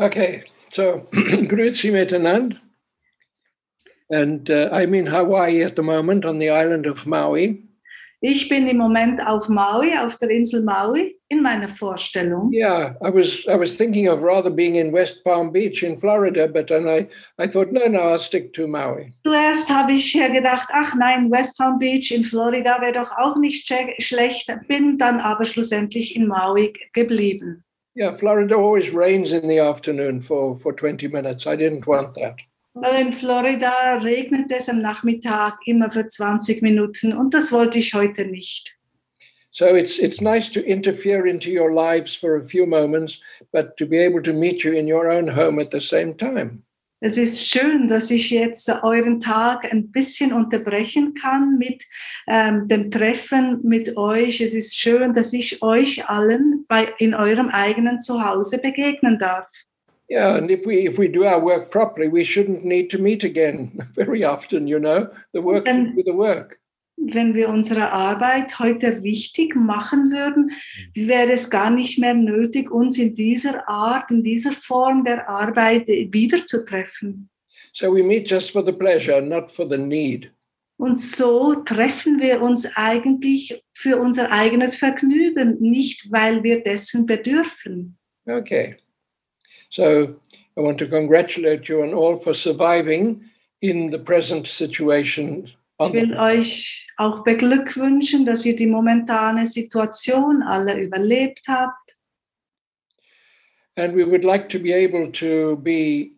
Okay, 0.00 0.44
so 0.70 1.08
grüezi 1.48 1.90
miteinander. 1.90 2.60
And 4.10 4.48
uh, 4.48 4.70
I'm 4.72 4.94
in 4.94 5.06
Hawaii 5.06 5.62
at 5.62 5.76
the 5.76 5.82
moment 5.82 6.24
on 6.24 6.38
the 6.38 6.50
island 6.50 6.86
of 6.86 7.04
Maui. 7.06 7.64
Ich 8.20 8.48
bin 8.48 8.66
im 8.66 8.78
Moment 8.78 9.20
auf 9.20 9.48
Maui, 9.48 9.96
auf 9.96 10.18
der 10.18 10.30
Insel 10.30 10.62
Maui, 10.62 11.16
in 11.28 11.42
meiner 11.42 11.68
Vorstellung. 11.68 12.50
Yeah, 12.52 12.94
I 13.00 13.10
was 13.10 13.46
I 13.46 13.56
was 13.56 13.76
thinking 13.76 14.08
of 14.08 14.22
rather 14.22 14.50
being 14.50 14.76
in 14.76 14.92
West 14.92 15.22
Palm 15.24 15.52
Beach 15.52 15.82
in 15.82 15.98
Florida, 15.98 16.48
but 16.48 16.68
then 16.68 16.88
I, 16.88 17.08
I 17.38 17.46
thought, 17.48 17.72
no, 17.72 17.86
no, 17.86 18.00
I'll 18.00 18.18
stick 18.18 18.52
to 18.54 18.66
Maui. 18.66 19.12
Zuerst 19.24 19.68
habe 19.68 19.92
ich 19.92 20.14
ja 20.14 20.28
gedacht, 20.28 20.68
ach 20.72 20.94
nein, 20.94 21.30
West 21.30 21.58
Palm 21.58 21.78
Beach 21.78 22.10
in 22.10 22.24
Florida 22.24 22.80
wäre 22.80 22.92
doch 22.92 23.12
auch 23.16 23.36
nicht 23.36 23.68
schlecht, 23.98 24.52
bin 24.68 24.96
dann 24.98 25.20
aber 25.20 25.44
schlussendlich 25.44 26.16
in 26.16 26.26
Maui 26.26 26.72
geblieben. 26.92 27.64
Yeah, 27.98 28.14
Florida 28.14 28.54
always 28.54 28.90
rains 28.90 29.32
in 29.32 29.48
the 29.48 29.58
afternoon 29.58 30.20
for, 30.20 30.56
for 30.56 30.72
20 30.72 31.08
minutes. 31.08 31.48
I 31.48 31.56
didn't 31.56 31.84
want 31.84 32.14
that. 32.14 32.36
Weil 32.72 32.94
in 32.94 33.12
Florida 33.12 33.98
regnet 34.00 34.52
es 34.52 34.68
am 34.68 34.80
Nachmittag 34.80 35.58
immer 35.66 35.90
für 35.90 36.06
20 36.06 36.62
Minuten 36.62 37.12
und 37.12 37.34
das 37.34 37.50
wollte 37.50 37.80
ich 37.80 37.94
heute 37.94 38.24
nicht. 38.24 38.78
So 39.50 39.74
it's 39.74 39.98
it's 39.98 40.20
nice 40.20 40.48
to 40.50 40.60
interfere 40.60 41.26
into 41.26 41.50
your 41.50 41.72
lives 41.72 42.14
for 42.14 42.36
a 42.36 42.44
few 42.44 42.66
moments, 42.66 43.20
but 43.52 43.76
to 43.78 43.86
be 43.86 43.98
able 43.98 44.22
to 44.22 44.32
meet 44.32 44.62
you 44.62 44.74
in 44.74 44.86
your 44.86 45.10
own 45.10 45.26
home 45.26 45.58
at 45.58 45.72
the 45.72 45.80
same 45.80 46.14
time. 46.14 46.62
Es 47.00 47.16
ist 47.16 47.48
schön, 47.48 47.86
dass 47.86 48.10
ich 48.10 48.30
jetzt 48.30 48.68
euren 48.82 49.20
Tag 49.20 49.72
ein 49.72 49.92
bisschen 49.92 50.32
unterbrechen 50.32 51.14
kann 51.14 51.56
mit 51.56 51.84
ähm, 52.26 52.66
dem 52.66 52.90
Treffen 52.90 53.60
mit 53.62 53.96
euch. 53.96 54.40
Es 54.40 54.52
ist 54.52 54.74
schön, 54.74 55.12
dass 55.12 55.32
ich 55.32 55.62
euch 55.62 56.08
allen 56.08 56.64
bei, 56.66 56.88
in 56.98 57.14
eurem 57.14 57.50
eigenen 57.50 58.00
Zuhause 58.00 58.60
begegnen 58.60 59.18
darf. 59.18 59.46
Yeah, 60.10 60.36
and 60.36 60.50
if 60.50 60.64
we 60.64 60.86
if 60.88 60.98
we 60.98 61.06
do 61.06 61.24
our 61.24 61.40
work 61.40 61.70
properly, 61.70 62.08
we 62.10 62.24
shouldn't 62.24 62.64
need 62.64 62.90
to 62.90 62.98
meet 62.98 63.24
again 63.24 63.70
very 63.94 64.24
often. 64.24 64.66
You 64.66 64.80
know, 64.80 65.06
the 65.34 65.42
work 65.42 65.66
be 65.66 66.02
the 66.02 66.14
work. 66.14 66.58
Wenn 67.00 67.34
wir 67.34 67.48
unsere 67.48 67.92
Arbeit 67.92 68.58
heute 68.58 69.02
richtig 69.02 69.54
machen 69.54 70.10
würden, 70.10 70.52
wäre 70.94 71.32
es 71.32 71.48
gar 71.48 71.70
nicht 71.70 71.98
mehr 71.98 72.14
nötig, 72.14 72.70
uns 72.70 72.98
in 72.98 73.14
dieser 73.14 73.68
Art, 73.68 74.10
in 74.10 74.22
dieser 74.22 74.52
Form 74.52 75.04
der 75.04 75.28
Arbeit 75.28 75.88
wiederzutreffen. 75.88 77.30
So 77.72 77.94
we 77.94 78.02
meet 78.02 78.28
just 78.28 78.50
for 78.50 78.64
the 78.64 78.72
pleasure, 78.72 79.22
not 79.22 79.50
for 79.50 79.68
the 79.68 79.78
need. 79.78 80.32
Und 80.76 80.98
so 81.00 81.54
treffen 81.54 82.20
wir 82.20 82.40
uns 82.40 82.66
eigentlich 82.76 83.62
für 83.74 83.98
unser 83.98 84.30
eigenes 84.30 84.76
Vergnügen, 84.76 85.56
nicht 85.60 86.10
weil 86.10 86.42
wir 86.42 86.62
dessen 86.62 87.06
bedürfen. 87.06 87.98
Okay. 88.26 88.76
So 89.70 90.16
I 90.56 90.60
want 90.60 90.78
to 90.78 90.88
congratulate 90.88 91.68
you 91.68 91.82
on 91.82 91.94
all 91.94 92.16
for 92.16 92.34
surviving 92.34 93.22
in 93.60 93.90
the 93.90 93.98
present 93.98 94.46
situation. 94.46 95.48
on 95.78 95.88
Ich 95.88 95.92
will 95.94 96.16
euch 96.16 96.87
auch 96.98 97.22
beglückwünschen, 97.22 98.26
dass 98.26 98.44
ihr 98.44 98.56
die 98.56 98.66
momentane 98.66 99.46
Situation 99.46 100.42
alle 100.42 100.78
überlebt 100.80 101.46
habt. 101.48 101.96
And 103.76 103.94
we 103.94 104.04
would 104.04 104.24
like 104.24 104.48
to 104.48 104.58
be 104.58 104.74
able 104.74 105.10
to 105.12 105.56
be 105.56 106.10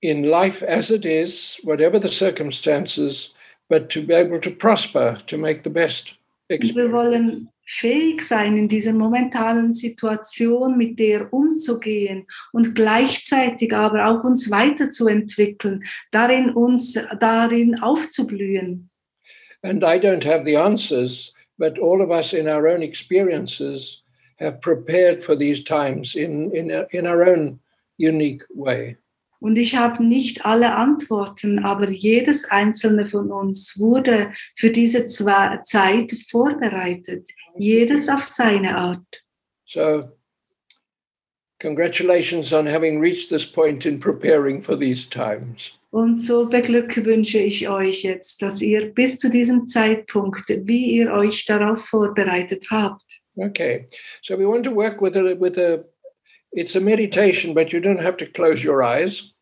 in 0.00 0.24
life 0.24 0.66
as 0.66 0.90
it 0.90 1.04
is, 1.04 1.60
whatever 1.62 2.00
the 2.00 2.08
circumstances, 2.08 3.32
but 3.68 3.88
to 3.90 4.02
be 4.02 4.12
able 4.12 4.40
to 4.40 4.50
prosper, 4.50 5.18
to 5.28 5.38
make 5.38 5.62
the 5.62 5.70
best 5.70 6.16
Und 6.48 6.48
wir 6.48 6.56
experience. 6.56 6.92
wollen 6.92 7.48
fähig 7.64 8.22
sein, 8.22 8.56
in 8.56 8.66
dieser 8.66 8.92
momentanen 8.92 9.72
Situation 9.72 10.76
mit 10.76 10.98
der 10.98 11.32
umzugehen 11.32 12.26
und 12.52 12.74
gleichzeitig 12.74 13.72
aber 13.72 14.08
auch 14.08 14.24
uns 14.24 14.50
weiterzuentwickeln, 14.50 15.84
darin 16.10 16.50
uns 16.50 16.98
darin 17.20 17.80
aufzublühen. 17.80 18.89
And 19.62 19.84
I 19.84 19.98
don't 19.98 20.24
have 20.24 20.44
the 20.44 20.56
answers, 20.56 21.32
but 21.58 21.78
all 21.78 22.00
of 22.02 22.10
us 22.10 22.32
in 22.32 22.48
our 22.48 22.66
own 22.68 22.82
experiences 22.82 24.02
have 24.38 24.60
prepared 24.60 25.22
for 25.22 25.36
these 25.36 25.62
times 25.62 26.16
in, 26.16 26.50
in, 26.54 26.86
in 26.92 27.06
our 27.06 27.24
own 27.24 27.60
unique 27.98 28.42
way. 28.54 28.96
Und 29.42 29.56
ich 29.56 29.74
habe 29.74 30.04
nicht 30.04 30.44
alle 30.44 30.76
Antworten, 30.76 31.64
aber 31.64 31.88
jedes 31.90 32.44
einzelne 32.50 33.06
von 33.06 33.32
uns 33.32 33.78
wurde 33.80 34.34
für 34.54 34.70
diese 34.70 35.06
Zeit 35.06 36.12
vorbereitet, 36.30 37.30
jedes 37.56 38.10
auf 38.10 38.24
seine 38.24 38.76
Art. 38.76 39.24
So, 39.64 40.10
congratulations 41.58 42.52
on 42.52 42.66
having 42.66 43.00
reached 43.00 43.30
this 43.30 43.46
point 43.46 43.86
in 43.86 43.98
preparing 43.98 44.60
for 44.60 44.76
these 44.76 45.08
times. 45.08 45.72
Und 45.90 46.20
so 46.20 46.48
beglückwünsche 46.48 47.38
ich 47.38 47.68
euch 47.68 48.04
jetzt, 48.04 48.42
dass 48.42 48.62
ihr 48.62 48.94
bis 48.94 49.18
zu 49.18 49.28
diesem 49.28 49.66
Zeitpunkt, 49.66 50.48
wie 50.48 50.92
ihr 50.92 51.12
euch 51.12 51.44
darauf 51.46 51.84
vorbereitet 51.84 52.66
habt. 52.70 53.20
Okay, 53.36 53.86
so 54.22 54.38
we 54.38 54.46
want 54.46 54.64
to 54.64 54.74
work 54.74 55.00
with 55.00 55.16
a 55.16 55.34
with 55.38 55.58
a. 55.58 55.84
It's 56.52 56.74
a 56.74 56.80
meditation, 56.80 57.54
but 57.54 57.72
you 57.72 57.78
don't 57.80 58.02
have 58.02 58.16
to 58.16 58.26
close 58.26 58.64
your 58.64 58.82
eyes. 58.82 59.32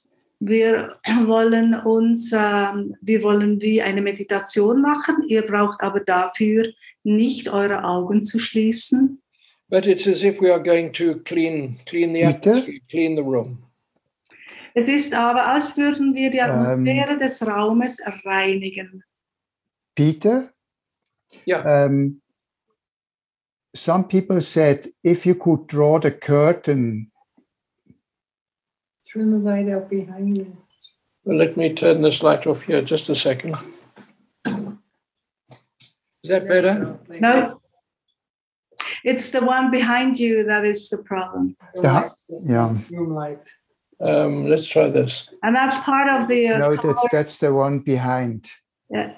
Wir 0.40 0.92
wollen 1.26 1.74
uns, 1.74 2.32
ähm, 2.32 2.94
wir 3.00 3.22
wollen 3.22 3.60
wie 3.60 3.82
eine 3.82 4.02
Meditation 4.02 4.82
machen. 4.82 5.24
Ihr 5.26 5.42
braucht 5.42 5.80
aber 5.80 6.00
dafür 6.00 6.70
nicht 7.02 7.48
eure 7.48 7.82
Augen 7.84 8.22
zu 8.22 8.38
schließen. 8.38 9.22
But 9.70 9.86
it's 9.86 10.06
as 10.06 10.22
if 10.22 10.40
we 10.40 10.52
are 10.52 10.62
going 10.62 10.92
to 10.92 11.16
clean 11.24 11.78
clean 11.86 12.14
the 12.14 12.24
atmosphere, 12.24 12.78
clean 12.90 13.16
the 13.16 13.22
room. 13.22 13.67
Es 14.74 14.88
ist 14.88 15.14
aber, 15.14 15.46
als 15.46 15.76
würden 15.76 16.14
wir 16.14 16.30
die 16.30 16.38
Ähm. 16.38 16.50
Atmosphäre 16.50 17.18
des 17.18 17.46
Raumes 17.46 18.00
reinigen. 18.24 19.02
Peter, 19.94 20.50
Yeah. 21.44 21.84
um, 21.86 22.20
some 23.74 24.04
people 24.08 24.40
said 24.40 24.92
if 25.02 25.26
you 25.26 25.34
could 25.34 25.66
draw 25.66 25.98
the 26.00 26.10
curtain, 26.10 27.10
Turn 29.12 29.30
the 29.30 29.38
light 29.38 29.68
out 29.74 29.88
behind 29.88 30.36
you. 30.36 30.56
Well, 31.24 31.38
let 31.38 31.56
me 31.56 31.74
turn 31.74 32.02
this 32.02 32.22
light 32.22 32.46
off 32.46 32.62
here 32.62 32.82
just 32.82 33.08
a 33.10 33.14
second. 33.14 33.56
Is 36.22 36.28
that 36.30 36.46
better? 36.46 36.98
No, 37.20 37.60
it's 39.04 39.30
the 39.30 39.40
one 39.40 39.70
behind 39.70 40.18
you 40.18 40.44
that 40.44 40.64
is 40.64 40.88
the 40.90 40.98
problem. 41.02 41.56
Yeah, 41.74 42.10
yeah. 42.46 42.76
Room 42.90 43.14
light. 43.14 43.48
Um, 44.00 44.46
let's 44.46 44.68
try 44.68 44.88
this. 44.88 45.28
And 45.42 45.54
that's 45.56 45.78
part 45.84 46.08
of 46.08 46.28
the. 46.28 46.48
uh, 46.50 46.58
no, 46.58 46.76
that's 46.76 47.06
that's 47.10 47.38
the 47.38 47.52
one 47.52 47.80
behind. 47.80 48.48
Yeah. 48.90 49.14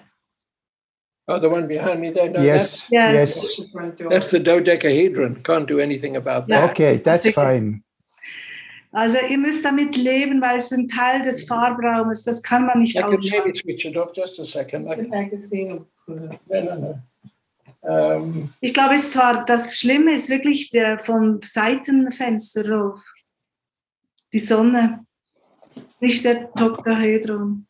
Oh, 1.29 1.39
the 1.39 1.49
one 1.51 1.69
behind 1.69 2.01
me 2.01 2.11
there. 2.11 2.31
No, 2.31 2.41
yes, 2.41 2.89
Yes. 2.91 3.15
yes. 3.15 3.35
That's 3.35 3.57
the 3.57 3.69
front 3.73 3.97
door. 3.99 4.09
That's, 4.11 4.31
that's 4.31 4.31
the 4.33 4.41
dodecahedron. 4.41 5.43
Can't 5.45 5.69
do 5.69 5.79
anything 5.79 6.17
about 6.17 6.49
that. 6.49 6.65
Yeah. 6.65 6.71
Okay, 6.71 6.97
that's 6.97 7.31
fine. 7.31 7.83
Also 8.93 9.19
ihr 9.29 9.39
müsst 9.39 9.65
damit 9.65 9.97
leben, 9.97 10.41
weil 10.41 10.57
es 10.57 10.73
ein 10.73 10.89
Teil 10.89 11.23
des 11.23 11.45
Farbraumes, 11.45 12.25
das 12.25 12.43
kann 12.43 12.67
man 12.67 12.81
nicht 12.81 12.97
I 12.97 13.03
can 13.03 13.15
ausschalten. 13.15 13.53
maybe 13.53 13.59
switch 13.61 13.85
it 13.85 13.97
off 13.97 14.11
just 14.17 14.41
a 14.41 14.45
second. 14.45 14.89
I 14.89 14.97
can, 14.97 15.11
magazine. 15.11 15.69
will 16.09 16.19
put 16.19 16.33
it- 16.33 16.41
no, 16.49 16.63
no, 16.63 16.75
no. 16.81 17.03
Um, 17.83 18.53
Ich 18.61 18.75
glaube, 18.75 18.95
es 18.97 19.03
ist 19.05 19.13
zwar 19.13 19.45
das 19.45 19.77
Schlimme 19.79 20.15
ist 20.15 20.29
wirklich 20.29 20.71
der 20.71 20.99
vom 20.99 21.39
Seitenfenster, 21.45 22.69
Rolf. 22.69 23.01
Die 24.33 24.39
Sonne, 24.39 25.07
nicht 26.01 26.25
der 26.25 26.49
Dodecahedron. 26.55 27.67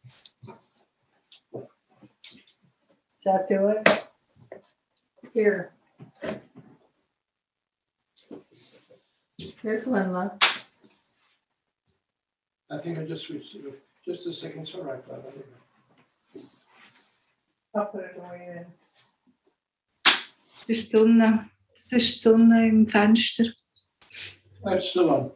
Does 3.22 3.24
that 3.24 3.48
do 3.48 3.68
it? 3.68 3.88
Here. 5.32 5.72
Here's 9.62 9.86
one 9.86 10.12
left. 10.12 10.66
I 12.70 12.78
think 12.78 12.98
I 12.98 13.04
just 13.04 13.26
switched 13.26 13.54
it. 13.54 13.82
Just 14.04 14.26
a 14.26 14.32
second. 14.32 14.62
It's 14.62 14.74
all 14.74 14.84
right, 14.84 15.04
Clara. 15.04 15.22
I'll 17.74 17.86
put 17.86 18.04
it 18.04 18.16
away 18.18 18.46
then. 18.54 18.66
Es 20.60 20.68
ist 20.68 20.92
Sonne, 20.92 21.50
es 21.72 21.92
ist 21.92 22.20
Sonne 22.20 22.68
im 22.68 22.86
Fenster. 22.86 23.52
Oh, 24.62 24.70
it's 24.70 24.90
still 24.90 25.34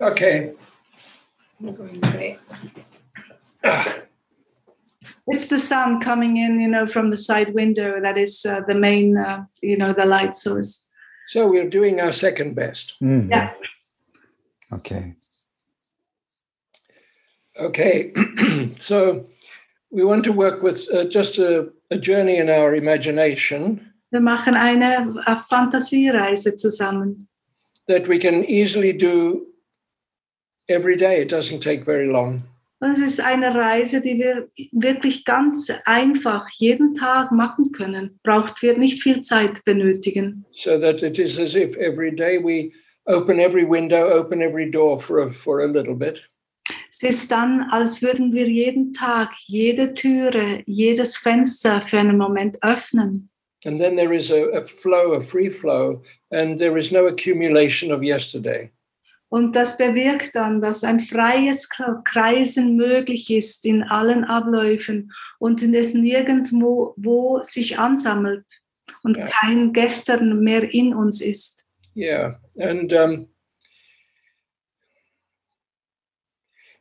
on. 0.00 0.16
Yeah. 0.16 0.52
Okay. 1.64 2.38
It's 5.26 5.48
the 5.48 5.58
sun 5.58 6.00
coming 6.00 6.36
in, 6.38 6.60
you 6.60 6.68
know, 6.68 6.86
from 6.86 7.10
the 7.10 7.16
side 7.16 7.52
window. 7.52 8.00
That 8.00 8.16
is 8.16 8.46
uh, 8.46 8.62
the 8.66 8.74
main, 8.74 9.16
uh, 9.16 9.44
you 9.60 9.76
know, 9.76 9.92
the 9.92 10.06
light 10.06 10.36
source. 10.36 10.86
So 11.28 11.46
we're 11.46 11.68
doing 11.68 12.00
our 12.00 12.12
second 12.12 12.54
best. 12.54 12.94
Mhm. 13.02 13.30
Yeah. 13.30 13.52
Okay. 14.72 15.14
Okay. 17.60 18.12
so 18.78 19.26
we 19.90 20.04
want 20.04 20.24
to 20.24 20.32
work 20.32 20.62
with 20.62 20.88
uh, 20.92 21.04
just 21.04 21.38
a, 21.38 21.68
a 21.90 21.98
journey 21.98 22.38
in 22.38 22.48
our 22.48 22.74
imagination 22.74 23.88
Wir 24.10 24.20
machen 24.20 24.54
eine 24.54 25.22
Fantasiereise 25.50 26.56
zusammen, 26.56 27.28
that 27.88 28.08
we 28.08 28.18
can 28.18 28.42
easily 28.44 28.94
do 28.96 29.47
every 30.68 30.96
day. 30.96 31.22
It 31.22 31.30
doesn't 31.30 31.60
take 31.60 31.84
very 31.84 32.06
long. 32.06 32.42
Und 32.80 32.92
es 32.92 33.00
ist 33.00 33.20
eine 33.20 33.52
Reise, 33.54 34.00
die 34.00 34.18
wir 34.18 34.48
wirklich 34.70 35.24
ganz 35.24 35.68
einfach 35.84 36.48
jeden 36.58 36.94
Tag 36.94 37.32
machen 37.32 37.72
können. 37.72 38.20
Braucht 38.22 38.62
wir 38.62 38.78
nicht 38.78 39.02
viel 39.02 39.20
Zeit 39.20 39.64
benötigen. 39.64 40.44
So 40.52 40.78
that 40.78 41.02
it 41.02 41.18
is 41.18 41.40
as 41.40 41.56
if 41.56 41.76
every 41.76 42.14
day 42.14 42.38
we 42.38 42.70
open 43.06 43.40
every 43.40 43.68
window, 43.68 44.08
open 44.08 44.42
every 44.42 44.70
door 44.70 45.00
for 45.00 45.22
a, 45.22 45.30
for 45.30 45.60
a 45.60 45.66
little 45.66 45.94
bit. 45.94 46.22
Es 46.90 47.02
ist 47.02 47.30
dann, 47.30 47.62
als 47.70 48.02
würden 48.02 48.32
wir 48.32 48.48
jeden 48.48 48.92
Tag 48.92 49.32
jede 49.46 49.94
Türe, 49.94 50.62
jedes 50.66 51.16
Fenster 51.16 51.82
für 51.88 51.98
einen 51.98 52.18
Moment 52.18 52.62
öffnen. 52.62 53.30
And 53.64 53.80
then 53.80 53.96
there 53.96 54.14
is 54.14 54.30
a, 54.30 54.44
a 54.56 54.62
flow, 54.62 55.14
a 55.14 55.20
free 55.20 55.50
flow, 55.50 56.02
and 56.30 56.58
there 56.58 56.78
is 56.78 56.92
no 56.92 57.06
accumulation 57.06 57.90
of 57.90 58.04
yesterday. 58.04 58.70
Und 59.30 59.54
das 59.54 59.76
bewirkt 59.76 60.34
dann, 60.34 60.62
dass 60.62 60.84
ein 60.84 61.00
freies 61.00 61.68
Kreisen 62.04 62.76
möglich 62.76 63.30
ist 63.30 63.66
in 63.66 63.82
allen 63.82 64.24
Abläufen 64.24 65.12
und 65.38 65.62
es 65.62 65.94
nirgendwo 65.94 66.94
wo 66.96 67.42
sich 67.42 67.78
ansammelt 67.78 68.46
und 69.02 69.18
Ja. 69.18 69.26
kein 69.26 69.72
Gestern 69.74 70.40
mehr 70.40 70.72
in 70.72 70.94
uns 70.94 71.20
ist. 71.20 71.66
Yeah, 71.94 72.38
and 72.58 72.92
um, 72.92 73.28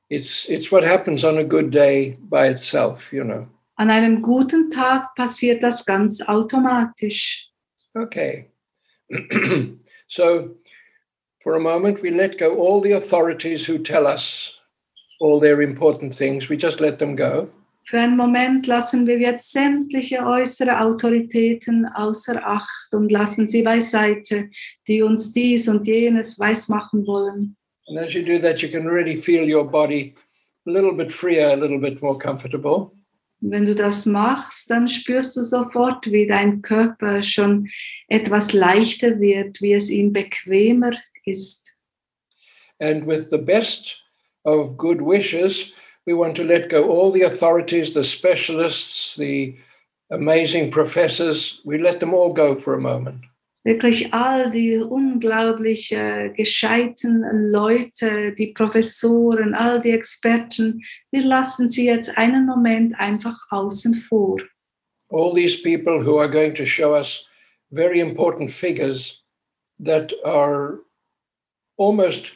it's 0.09 0.47
it's 0.47 0.71
what 0.71 0.83
happens 0.85 1.23
on 1.23 1.38
a 1.38 1.44
good 1.44 1.71
day 1.73 2.17
by 2.29 2.47
itself, 2.47 3.11
you 3.11 3.23
know. 3.23 3.47
An 3.75 3.89
einem 3.89 4.21
guten 4.21 4.69
Tag 4.71 5.13
passiert 5.15 5.61
das 5.61 5.85
ganz 5.85 6.21
automatisch. 6.21 7.49
Okay, 7.94 8.51
so 10.07 10.55
for 11.47 11.55
a 11.55 11.59
moment 11.61 12.01
we 12.01 12.11
let 12.11 12.38
go 12.38 12.57
all 12.57 12.81
the 12.81 12.91
authorities 12.91 13.65
who 13.65 13.77
tell 13.77 14.05
us 14.05 14.53
all 15.21 15.39
their 15.39 15.61
important 15.61 16.13
things. 16.13 16.49
We 16.49 16.57
just 16.57 16.81
let 16.81 16.99
them 16.99 17.15
go, 17.15 17.47
Für 17.85 17.99
einen 18.01 18.17
Moment 18.17 18.67
lassen 18.67 19.07
wir 19.07 19.17
jetzt 19.17 19.53
sämtliche 19.53 20.25
äußere 20.25 20.81
Autoritäten 20.81 21.85
außer 21.85 22.45
Acht 22.45 22.89
und 22.91 23.09
lassen 23.13 23.47
sie 23.47 23.63
beiseite, 23.63 24.49
die 24.89 25.01
uns 25.01 25.31
dies 25.31 25.69
und 25.69 25.88
jenes 25.88 26.38
weismachen 26.38 27.07
wollen. 27.07 27.55
and 27.88 27.97
as 27.97 28.13
you 28.13 28.23
do 28.25 28.38
that, 28.39 28.61
you 28.61 28.67
can 28.67 28.85
really 28.85 29.15
feel 29.15 29.49
your 29.49 29.63
body 29.63 30.15
a 30.67 30.69
little 30.69 30.94
bit 30.94 31.09
freer, 31.13 31.51
a 31.53 31.55
little 31.55 31.79
bit 31.79 32.01
more 32.01 32.17
comfortable. 32.17 32.91
Wenn 33.39 33.65
du 33.65 33.73
das 33.73 34.05
machst, 34.05 34.69
dann 34.69 34.89
spürst 34.89 35.38
du 35.38 35.44
sofort, 35.44 36.11
wie 36.11 36.27
dein 36.27 36.61
Körper 36.61 37.23
schon 37.23 37.69
etwas 38.09 38.51
leichter 38.51 39.21
wird, 39.21 39.61
wie 39.61 39.71
es 39.73 39.89
ihm 39.89 40.11
bequemer 40.11 40.91
ist. 41.27 41.71
And 42.79 43.06
with 43.06 43.29
the 43.29 43.38
best 43.38 43.97
of 44.45 44.77
good 44.77 45.01
wishes, 45.01 45.74
we 46.06 46.13
want 46.13 46.35
to 46.38 46.44
let 46.44 46.69
go 46.69 46.89
all 46.89 47.12
the 47.12 47.24
authorities, 47.24 47.94
the 47.94 48.03
specialists, 48.03 49.15
the 49.15 49.56
amazing 50.09 50.71
professors. 50.71 51.59
We 51.65 51.77
let 51.77 52.00
them 52.00 52.13
all 52.13 52.33
go 52.33 52.56
for 52.56 52.74
a 52.74 52.81
moment. 52.81 53.25
Wirklich 53.65 54.13
all 54.13 54.50
die 54.50 54.77
unglaublich 54.77 55.91
äh, 55.91 56.29
gescheiten 56.29 57.25
Leute, 57.51 58.33
die 58.33 58.53
Professoren, 58.53 59.53
all 59.53 59.81
die 59.81 59.91
Experten, 59.91 60.81
wir 61.12 61.25
lassen 61.25 61.69
sie 61.69 61.85
jetzt 61.85 62.18
einen 62.18 62.45
Moment 62.45 62.97
einfach 62.97 63.38
außen 63.50 63.95
vor. 63.95 64.38
All 65.09 65.33
these 65.33 65.62
people 65.62 66.01
who 66.01 66.18
are 66.18 66.30
going 66.30 66.53
to 66.53 66.65
show 66.65 66.95
us 66.95 67.27
very 67.71 68.00
important 68.00 68.50
figures 68.51 69.21
that 69.83 70.13
are 70.23 70.80
almost 71.77 72.33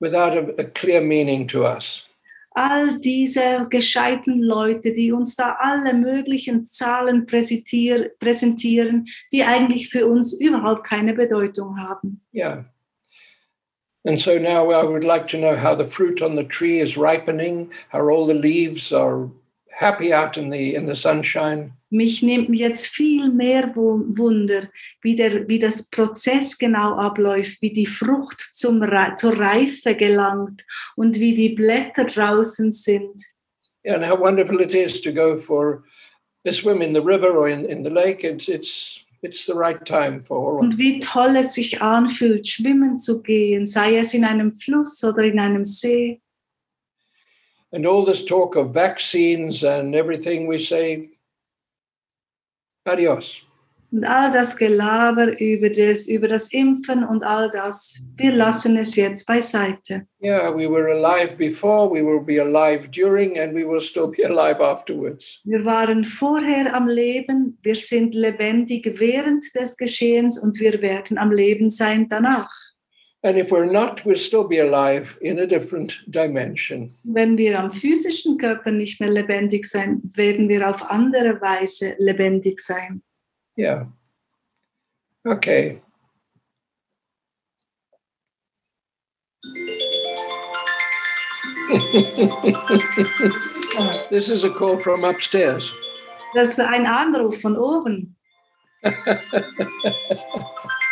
without 0.00 0.36
a, 0.36 0.60
a 0.60 0.64
clear 0.64 1.00
meaning 1.00 1.46
to 1.46 1.64
us. 1.64 2.06
all 2.52 2.98
diese 2.98 3.66
gescheiten 3.70 4.42
Leute, 4.42 4.92
die 4.92 5.12
uns 5.12 5.36
da 5.36 5.56
alle 5.60 5.94
möglichen 5.94 6.64
Zahlen 6.64 7.26
präsentier 7.26 8.10
präsentieren, 8.18 9.06
die 9.32 9.44
eigentlich 9.44 9.88
für 9.88 10.06
uns 10.06 10.38
überhaupt 10.40 10.84
keine 10.84 11.14
Bedeutung 11.14 11.78
haben. 11.78 12.20
Yeah. 12.32 12.64
And 14.04 14.18
so 14.18 14.38
now 14.38 14.70
I 14.70 14.82
would 14.82 15.04
like 15.04 15.26
to 15.28 15.36
know 15.36 15.54
how 15.54 15.74
the 15.76 15.84
fruit 15.84 16.22
on 16.22 16.34
the 16.34 16.44
tree 16.44 16.80
is 16.80 16.96
ripening, 16.96 17.70
how 17.92 18.08
all 18.08 18.26
the 18.26 18.34
leaves 18.34 18.92
are 18.92 19.30
happy 19.80 20.12
out 20.14 20.36
in 20.36 20.50
the 20.52 20.74
in 20.74 20.86
the 20.86 20.94
sunshine. 20.94 21.72
Mich 21.90 22.22
nimmt 22.22 22.54
jetzt 22.56 22.86
viel 22.86 23.32
mehr 23.32 23.74
Wu- 23.74 24.04
Wunder, 24.16 24.68
wie, 25.02 25.16
der, 25.16 25.48
wie 25.48 25.58
das 25.58 25.88
Prozess 25.90 26.56
genau 26.56 26.94
abläuft, 26.96 27.60
wie 27.60 27.72
die 27.72 27.86
Frucht 27.86 28.40
zum, 28.52 28.80
zur 29.16 29.36
Reife 29.36 29.96
gelangt 29.96 30.64
und 30.94 31.18
wie 31.18 31.34
die 31.34 31.48
Blätter 31.48 32.04
draußen 32.04 32.72
sind. 32.72 33.20
Yeah, 33.84 33.96
and 33.96 34.04
how 34.08 34.16
wonderful 34.20 34.60
it 34.60 34.72
is 34.74 35.00
to 35.00 35.12
go 35.12 35.36
for 35.36 35.82
a 36.46 36.52
swim 36.52 36.80
in 36.82 36.94
the 36.94 37.00
river 37.00 37.36
or 37.36 37.48
in, 37.48 37.64
in 37.64 37.82
the 37.82 37.90
lake. 37.90 38.22
It's 38.22 38.46
it's 38.48 39.00
it's 39.22 39.46
the 39.46 39.54
right 39.54 39.84
time 39.84 40.22
for 40.22 40.36
all 40.38 40.60
Und 40.60 40.78
wie 40.78 41.00
toll 41.00 41.34
es 41.36 41.54
sich 41.54 41.82
anfühlt, 41.82 42.46
schwimmen 42.46 42.98
zu 42.98 43.22
gehen, 43.22 43.66
sei 43.66 43.96
es 43.96 44.14
in 44.14 44.24
einem 44.24 44.52
Fluss 44.52 45.02
oder 45.02 45.24
in 45.24 45.40
einem 45.40 45.64
See. 45.64 46.20
And 47.72 47.86
all 47.86 48.04
this 48.04 48.24
talk 48.24 48.56
of 48.56 48.74
vaccines 48.74 49.62
and 49.62 49.94
everything 49.94 50.46
we 50.46 50.58
say 50.58 51.10
adios. 52.86 53.42
Und 53.92 54.04
all 54.04 54.30
das 54.30 54.56
Gelaber 54.56 55.40
über 55.40 55.68
das, 55.68 56.06
über 56.06 56.28
das 56.28 56.52
Impfen 56.52 57.02
und 57.02 57.24
all 57.24 57.50
das, 57.50 58.06
wir 58.16 58.30
lassen 58.30 58.76
es 58.76 58.94
jetzt 58.94 59.26
beiseite. 59.26 60.06
Yeah, 60.22 60.56
we 60.56 60.70
were 60.70 60.92
alive 60.92 61.36
before, 61.36 61.90
we 61.90 62.00
will 62.00 62.20
be 62.20 62.40
alive 62.40 62.88
during, 62.92 63.36
and 63.40 63.52
we 63.52 63.66
will 63.66 63.80
still 63.80 64.06
be 64.06 64.24
alive 64.28 64.60
afterwards. 64.60 65.40
Wir 65.42 65.64
waren 65.64 66.04
vorher 66.04 66.72
am 66.72 66.86
Leben, 66.86 67.58
wir 67.62 67.74
sind 67.74 68.14
lebendig 68.14 69.00
während 69.00 69.44
des 69.56 69.76
Geschehens 69.76 70.40
und 70.40 70.60
wir 70.60 70.80
werden 70.82 71.18
am 71.18 71.32
Leben 71.32 71.68
sein 71.68 72.08
danach. 72.08 72.69
And 73.22 73.36
if 73.36 73.50
we're 73.50 73.70
not, 73.70 74.02
we'll 74.06 74.16
still 74.16 74.48
be 74.48 74.60
alive 74.60 75.18
in 75.20 75.40
a 75.40 75.46
different 75.46 75.92
dimension. 76.08 76.94
Wenn 77.04 77.36
wir 77.36 77.58
am 77.58 77.70
physischen 77.70 78.38
Körper 78.38 78.70
nicht 78.70 78.98
mehr 78.98 79.10
lebendig 79.10 79.66
sein, 79.66 80.00
werden 80.14 80.48
wir 80.48 80.68
auf 80.68 80.90
andere 80.90 81.38
Weise 81.40 81.96
lebendig 81.98 82.60
sein. 82.60 83.02
Yeah. 83.58 83.86
Okay. 85.24 85.82
Oh, 93.78 94.04
this 94.10 94.28
is 94.28 94.42
a 94.42 94.50
call 94.50 94.78
from 94.78 95.04
upstairs. 95.04 95.72
Das 96.34 96.50
ist 96.50 96.60
ein 96.60 96.86
Anruf 96.86 97.40
von 97.40 97.56
oben. 97.56 98.16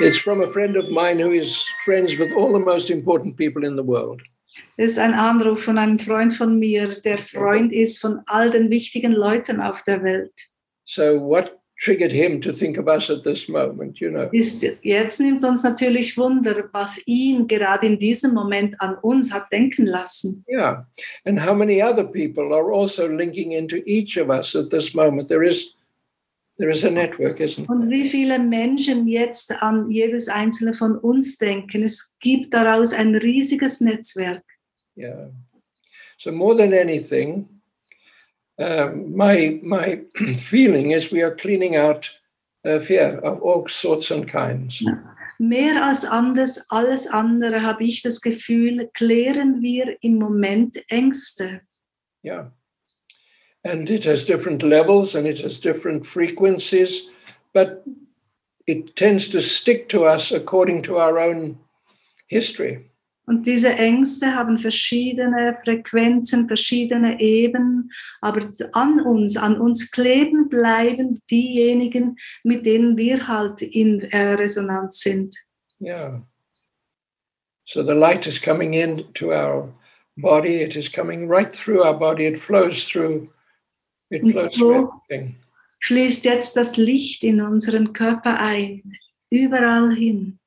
It's 0.00 0.18
from 0.18 0.42
a 0.42 0.48
friend 0.48 0.76
of 0.76 0.90
mine 0.90 1.18
who 1.22 1.32
is 1.32 1.64
friends 1.84 2.18
with 2.18 2.32
all 2.32 2.52
the 2.52 2.58
most 2.64 2.90
important 2.90 3.36
people 3.36 3.64
in 3.64 3.76
the 3.76 3.84
world. 3.84 4.20
Das 4.76 4.90
ist 4.92 4.98
ein 4.98 5.14
Anruf 5.14 5.62
von 5.62 5.78
einem 5.78 5.98
Freund 5.98 6.34
von 6.34 6.58
mir, 6.58 6.88
der 7.04 7.18
Freund 7.18 7.72
ist 7.72 7.98
von 8.00 8.20
all 8.26 8.50
den 8.50 8.68
wichtigen 8.70 9.12
Leuten 9.12 9.60
auf 9.60 9.84
der 9.84 10.02
Welt. 10.02 10.32
So, 10.86 11.20
what 11.20 11.56
triggered 11.80 12.10
him 12.12 12.40
to 12.40 12.50
think 12.52 12.76
of 12.76 12.88
us 12.88 13.08
at 13.10 13.22
this 13.22 13.48
moment? 13.48 14.00
You 14.00 14.10
know, 14.10 14.28
Ist, 14.32 14.66
jetzt 14.82 15.20
nimmt 15.20 15.44
uns 15.44 15.62
natürlich 15.62 16.16
Wunder, 16.18 16.68
was 16.72 17.00
ihn 17.06 17.46
gerade 17.46 17.86
in 17.86 17.98
diesem 17.98 18.34
Moment 18.34 18.74
an 18.80 18.96
uns 19.02 19.32
hat 19.32 19.46
denken 19.52 19.86
lassen. 19.86 20.44
yeah. 20.48 20.84
And 21.24 21.38
how 21.38 21.54
many 21.54 21.80
other 21.80 22.04
people 22.04 22.52
are 22.52 22.72
also 22.72 23.06
linking 23.06 23.52
into 23.52 23.82
each 23.86 24.16
of 24.16 24.30
us 24.30 24.56
at 24.56 24.70
this 24.70 24.94
moment? 24.94 25.28
There 25.28 25.44
is, 25.46 25.46
there 25.46 25.54
is 25.54 25.76
a 25.76 25.79
network, 26.60 27.40
isn't 27.40 27.68
Und 27.68 27.88
there? 27.88 27.90
wie 27.90 28.08
viele 28.08 28.38
Menschen 28.38 29.06
jetzt 29.06 29.50
an 29.62 29.90
jedes 29.90 30.28
einzelne 30.28 30.74
von 30.74 30.96
uns 30.96 31.38
denken. 31.38 31.82
Es 31.82 32.16
gibt 32.20 32.54
daraus 32.54 32.92
ein 32.92 33.14
riesiges 33.14 33.80
Netzwerk. 33.80 34.44
Yeah. 34.96 35.30
So 36.18 36.30
more 36.32 36.56
than 36.56 36.72
anything, 36.74 37.48
um, 38.58 39.16
my 39.16 39.60
my 39.62 40.04
feeling 40.36 40.90
is 40.90 41.10
we 41.10 41.22
are 41.24 41.34
cleaning 41.34 41.76
out 41.76 42.10
uh, 42.66 42.78
fear 42.78 43.18
of 43.24 43.40
all 43.42 43.66
sorts 43.68 44.10
and 44.10 44.26
kinds. 44.26 44.84
Mehr 45.38 45.82
als 45.82 46.04
anders, 46.04 46.66
alles 46.68 47.06
andere 47.06 47.62
habe 47.62 47.84
ich 47.84 48.02
das 48.02 48.20
Gefühl, 48.20 48.90
klären 48.92 49.62
wir 49.62 49.96
im 50.02 50.16
Moment 50.16 50.78
Ängste. 50.90 51.62
Yeah. 52.22 52.52
And 53.64 53.90
it 53.90 54.04
has 54.04 54.24
different 54.24 54.62
levels 54.62 55.14
and 55.14 55.26
it 55.26 55.40
has 55.40 55.58
different 55.58 56.06
frequencies, 56.06 57.08
but 57.52 57.84
it 58.66 58.96
tends 58.96 59.28
to 59.28 59.40
stick 59.40 59.88
to 59.90 60.04
us 60.04 60.32
according 60.32 60.82
to 60.82 60.96
our 60.98 61.18
own 61.18 61.58
history. 62.28 62.90
Und 63.26 63.46
diese 63.46 63.68
Ängste 63.68 64.34
haben 64.34 64.58
verschiedene 64.58 65.56
Frequenzen, 65.62 66.48
verschiedene 66.48 67.20
Ebenen, 67.20 67.92
aber 68.20 68.48
an 68.72 69.00
uns, 69.00 69.36
an 69.36 69.60
uns 69.60 69.92
kleben 69.92 70.48
bleiben 70.48 71.22
diejenigen, 71.30 72.16
mit 72.42 72.66
denen 72.66 72.96
wir 72.96 73.28
halt 73.28 73.62
in 73.62 74.00
äh, 74.10 74.32
Resonanz 74.32 75.00
sind. 75.00 75.36
Yeah. 75.80 76.22
So 77.64 77.84
the 77.84 77.94
light 77.94 78.26
is 78.26 78.40
coming 78.40 78.74
into 78.74 79.32
our 79.32 79.72
body, 80.16 80.62
it 80.62 80.74
is 80.74 80.88
coming 80.88 81.28
right 81.28 81.54
through 81.54 81.84
our 81.84 81.96
body, 81.96 82.26
it 82.26 82.36
flows 82.36 82.84
through, 82.84 83.28
Und 84.10 84.52
so-. 84.52 84.92
Fließt 85.82 86.24
jetzt 86.24 86.56
das 86.56 86.76
Licht 86.76 87.24
in 87.24 87.40
unseren 87.40 87.92
Körper 87.92 88.38
ein, 88.38 88.98
überall 89.30 89.94
hin. 89.94 90.38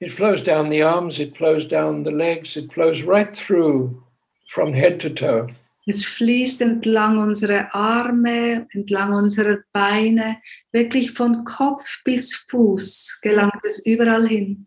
It 0.00 0.12
flows 0.12 0.42
down 0.42 0.70
the 0.70 0.84
arms, 0.84 1.18
it 1.18 1.36
flows 1.36 1.66
down 1.66 2.04
the 2.04 2.12
legs, 2.12 2.56
it 2.56 2.72
flows 2.72 3.02
right 3.02 3.34
through 3.34 4.00
from 4.46 4.72
head 4.72 5.00
to 5.00 5.08
toe. 5.08 5.48
Es 5.86 6.04
fließt 6.04 6.60
entlang 6.60 7.18
unserer 7.18 7.74
Arme, 7.74 8.68
entlang 8.74 9.14
unserer 9.14 9.58
Beine, 9.72 10.36
wirklich 10.70 11.12
von 11.12 11.44
Kopf 11.44 12.04
bis 12.04 12.34
Fuß 12.34 13.20
gelangt 13.22 13.64
es 13.64 13.84
überall 13.86 14.28
hin. 14.28 14.66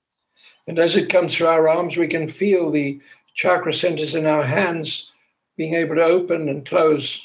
And 0.68 0.80
as 0.80 0.96
it 0.98 1.10
comes 1.10 1.36
through 1.36 1.48
our 1.48 1.70
arms, 1.70 1.96
we 1.96 2.08
can 2.08 2.27
feel 2.27 2.72
the 2.72 3.00
chakra 3.36 3.72
centers 3.72 4.15
in 4.15 4.25
our 4.25 4.44
hands 4.44 5.13
being 5.56 5.75
able 5.75 5.96
to 5.96 6.03
open 6.03 6.50
and 6.50 6.68
close. 6.68 7.22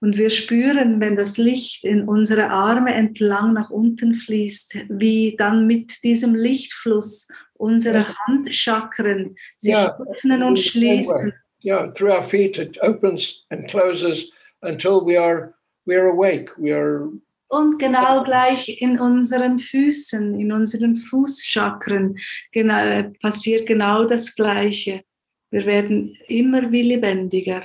Und 0.00 0.16
wir 0.16 0.30
spüren, 0.30 0.98
wenn 1.00 1.16
das 1.16 1.36
Licht 1.36 1.84
in 1.84 2.08
unsere 2.08 2.48
Arme 2.48 2.94
entlang 2.94 3.52
nach 3.52 3.70
unten 3.70 4.14
fließt, 4.14 4.86
wie 4.88 5.36
dann 5.38 5.66
mit 5.66 6.02
diesem 6.02 6.34
Lichtfluss 6.34 7.28
unsere 7.54 8.06
Handchakren 8.26 9.36
sich 9.58 9.72
Ja. 9.72 9.98
öffnen 10.08 10.42
und 10.42 10.58
schließen. 10.58 11.34
Yeah, 11.62 11.88
through 11.92 12.10
our 12.10 12.22
feet, 12.22 12.56
it 12.58 12.78
opens 12.82 13.44
and 13.50 13.68
closes 13.68 14.32
until 14.62 15.04
we 15.04 15.20
are 15.20 15.52
we 15.84 15.94
are 15.94 16.08
awake. 16.08 16.52
We 16.56 16.74
are 16.74 17.10
Und 17.48 17.78
genau 17.78 18.22
gleich 18.22 18.80
in 18.80 18.98
unseren 18.98 19.58
Füßen, 19.58 20.38
in 20.40 20.52
unseren 20.52 20.96
Fußchakren 20.96 22.16
genau, 22.52 23.10
passiert 23.20 23.66
genau 23.66 24.04
das 24.04 24.34
Gleiche. 24.34 25.02
Wir 25.50 25.66
werden 25.66 26.16
immer 26.28 26.70
wie 26.72 26.82
lebendiger. 26.82 27.64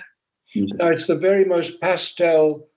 Now 0.54 0.90
it's 0.90 1.08
the 1.08 1.16
very 1.16 1.46
most 1.46 1.82
pastel 1.82 2.68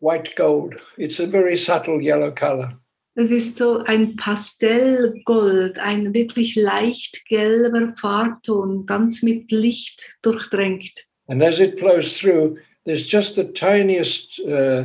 white 0.00 0.34
gold. 0.36 0.74
It's 0.98 1.20
a 1.20 1.26
very 1.26 1.56
subtle 1.56 2.00
yellow 2.00 2.30
color. 2.30 2.80
Es 3.16 3.30
ist 3.30 3.56
so 3.56 3.78
ein 3.84 4.16
Pastellgold, 4.16 5.78
ein 5.78 6.14
wirklich 6.14 6.54
leicht 6.54 7.26
gelber 7.26 7.92
Farbton, 7.96 8.86
ganz 8.86 9.22
mit 9.22 9.50
Licht 9.50 10.16
durchdrängt. 10.22 11.06
And 11.26 11.42
as 11.42 11.60
it 11.60 11.78
flows 11.78 12.18
through, 12.18 12.56
there's 12.84 13.10
just 13.10 13.34
the 13.34 13.44
tiniest 13.52 14.40
uh, 14.40 14.84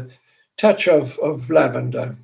touch 0.58 0.88
of, 0.88 1.18
of 1.20 1.50
lavender. 1.50 2.18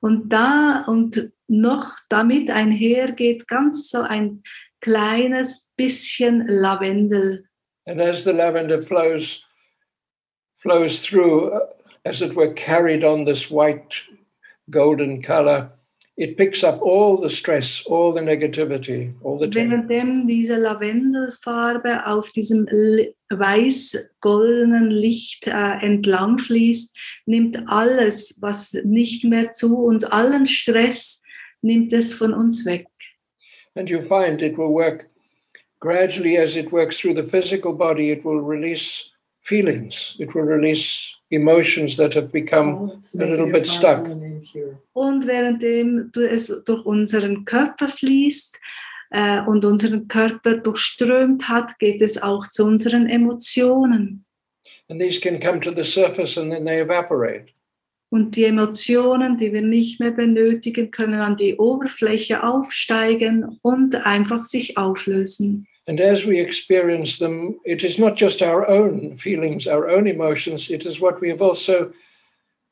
Und 0.00 0.30
da 0.30 0.84
und 0.86 1.32
noch 1.48 1.96
damit 2.08 2.48
einhergeht 2.48 3.46
ganz 3.46 3.90
so 3.90 4.00
ein 4.00 4.42
kleines 4.80 5.70
bisschen 5.76 6.46
Lavendel. 6.48 7.44
And 7.86 8.00
as 8.00 8.24
the 8.24 8.32
lavender 8.32 8.80
flows, 8.80 9.44
flows 10.54 11.00
through, 11.00 11.50
uh, 11.50 11.66
as 12.04 12.22
it 12.22 12.34
were, 12.34 12.52
carried 12.52 13.04
on 13.04 13.24
this 13.24 13.50
white 13.50 14.02
golden 14.70 15.20
color, 15.22 15.72
it 16.16 16.36
picks 16.36 16.62
up 16.62 16.80
all 16.82 17.16
the 17.16 17.30
stress, 17.30 17.84
all 17.86 18.12
the 18.12 18.20
negativity, 18.20 19.14
all 19.22 19.38
the 19.38 19.48
tension. 19.48 19.88
Währenddem 19.88 20.26
diese 20.26 20.56
Lavendelfarbe 20.56 22.06
auf 22.06 22.30
diesem 22.30 22.66
weiß-goldenen 23.30 24.90
Licht 24.90 25.46
äh, 25.46 25.78
entlang 25.80 26.38
fließt, 26.38 26.94
nimmt 27.26 27.66
alles, 27.66 28.38
was 28.42 28.74
nicht 28.84 29.24
mehr 29.24 29.52
zu 29.52 29.78
uns, 29.78 30.04
allen 30.04 30.46
Stress, 30.46 31.22
nimmt 31.62 31.92
es 31.94 32.12
von 32.12 32.34
uns 32.34 32.66
weg. 32.66 32.86
And 33.74 33.88
you 33.88 34.02
find 34.02 34.42
it 34.42 34.58
will 34.58 34.68
work 34.68 35.08
gradually 35.82 36.38
as 36.38 36.56
it 36.56 36.70
works 36.72 36.98
through 37.00 37.14
the 37.20 37.28
physical 37.28 37.72
body, 37.72 38.10
it 38.10 38.24
will 38.24 38.40
release 38.40 39.10
feelings, 39.40 40.16
it 40.20 40.32
will 40.34 40.44
release 40.46 41.16
emotions 41.30 41.96
that 41.96 42.14
have 42.14 42.30
become 42.32 42.68
Oh, 42.74 42.98
a 43.20 43.26
little 43.26 43.48
it 43.48 43.52
bit 43.52 43.66
stuck. 43.66 44.06
harmony 44.06 44.26
in 44.26 44.42
here. 44.42 44.78
Und 44.94 45.26
währenddem 45.26 46.10
du 46.12 46.20
es 46.20 46.62
durch 46.64 46.84
unseren 46.86 47.44
Körper 47.44 47.88
fließt 47.88 48.58
äh, 49.10 49.40
und 49.46 49.64
unseren 49.64 50.06
Körper 50.06 50.58
durchströmt 50.58 51.48
hat, 51.48 51.78
geht 51.80 52.00
es 52.00 52.22
auch 52.22 52.46
zu 52.48 52.64
unseren 52.64 53.08
Emotionen. 53.08 54.24
And 54.88 55.00
these 55.00 55.20
can 55.20 55.40
come 55.40 55.58
to 55.60 55.72
the 55.74 55.84
surface 55.84 56.38
and 56.38 56.52
then 56.52 56.64
they 56.64 56.80
evaporate. 56.80 57.46
Und 58.10 58.36
die 58.36 58.44
Emotionen, 58.44 59.38
die 59.38 59.52
wir 59.54 59.62
nicht 59.62 59.98
mehr 59.98 60.10
benötigen, 60.10 60.90
können 60.90 61.20
an 61.20 61.36
die 61.36 61.56
Oberfläche 61.56 62.42
aufsteigen 62.42 63.58
und 63.62 63.94
einfach 63.94 64.44
sich 64.44 64.76
auflösen. 64.76 65.66
And 65.88 66.00
as 66.00 66.24
we 66.24 66.38
experience 66.38 67.18
them, 67.18 67.58
it 67.64 67.82
is 67.82 67.98
not 67.98 68.16
just 68.16 68.40
our 68.40 68.68
own 68.68 69.16
feelings, 69.16 69.66
our 69.66 69.88
own 69.90 70.06
emotions, 70.06 70.70
it 70.70 70.86
is 70.86 71.00
what 71.00 71.20
we 71.20 71.28
have 71.28 71.42
also 71.42 71.92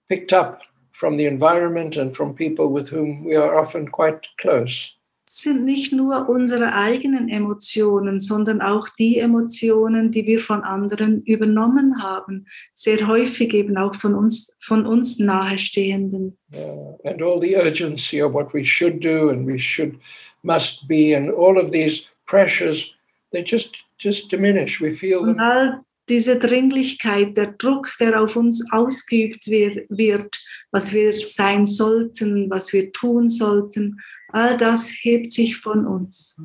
picked 0.08 0.32
up 0.32 0.62
from 0.92 1.16
the 1.16 1.26
environment 1.26 1.96
and 1.96 2.14
from 2.14 2.34
people 2.34 2.72
with 2.72 2.88
whom 2.88 3.24
we 3.24 3.34
are 3.34 3.58
often 3.58 3.88
quite 3.88 4.28
close. 4.38 4.92
Sind 5.32 5.64
nicht 5.64 5.92
nur 5.92 6.28
unsere 6.28 6.74
eigenen 6.74 7.28
Emotionen, 7.28 8.18
sondern 8.18 8.60
auch 8.60 8.88
die 8.98 9.18
Emotionen, 9.18 10.10
die 10.10 10.26
wir 10.26 10.40
von 10.40 10.62
anderen 10.64 11.22
übernommen 11.22 12.02
haben. 12.02 12.48
Sehr 12.74 13.06
häufig 13.06 13.54
eben 13.54 13.76
auch 13.76 13.94
von 13.94 14.16
uns, 14.16 14.58
von 14.60 14.86
uns 14.86 15.20
Nahestehenden. 15.20 16.36
Uh, 16.52 16.96
and 17.04 17.22
all 17.22 17.40
the 17.40 17.54
urgency 17.54 18.20
of 18.20 18.34
what 18.34 18.52
we 18.52 18.64
should 18.64 19.00
do 19.00 19.30
and 19.30 19.46
we 19.46 19.56
should, 19.56 19.96
must 20.42 20.88
be, 20.88 21.14
and 21.14 21.30
all 21.30 21.58
of 21.58 21.70
these 21.70 22.08
pressures, 22.26 22.92
they 23.32 23.42
just 23.44 23.84
just 23.98 24.30
diminish. 24.30 24.80
We 24.80 24.92
feel 24.92 25.18
Und 25.18 25.36
them. 25.36 25.40
all 25.40 25.80
diese 26.08 26.38
Dringlichkeit, 26.38 27.36
der 27.36 27.52
Druck, 27.52 27.88
der 28.00 28.20
auf 28.20 28.34
uns 28.34 28.64
ausgeübt 28.72 29.46
wir, 29.46 29.84
wird, 29.88 30.36
was 30.72 30.92
wir 30.92 31.22
sein 31.22 31.64
sollten, 31.66 32.50
was 32.50 32.72
wir 32.72 32.90
tun 32.92 33.28
sollten, 33.28 34.00
all 34.32 34.56
das 34.56 34.90
hebt 35.02 35.30
sich 35.30 35.56
von 35.56 35.86
uns. 35.86 36.40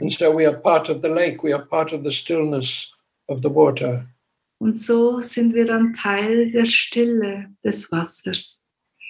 And 0.00 0.12
so 0.12 0.32
we 0.36 0.46
are 0.46 0.56
part 0.56 0.88
of 0.90 1.00
the 1.02 1.08
lake, 1.08 1.42
we 1.42 1.52
are 1.52 1.64
part 1.64 1.92
of 1.92 2.04
the 2.04 2.10
stillness 2.10 2.92
of 3.26 3.40
the 3.42 3.50
water. 3.52 4.06
Und 4.60 4.78
so 4.78 5.20
sind 5.20 5.54
wir 5.54 5.66
dann 5.66 5.92
Teil 5.94 6.50
der 6.50 6.66
Stille 6.66 7.50
des 7.64 7.90
Wassers. 7.92 8.64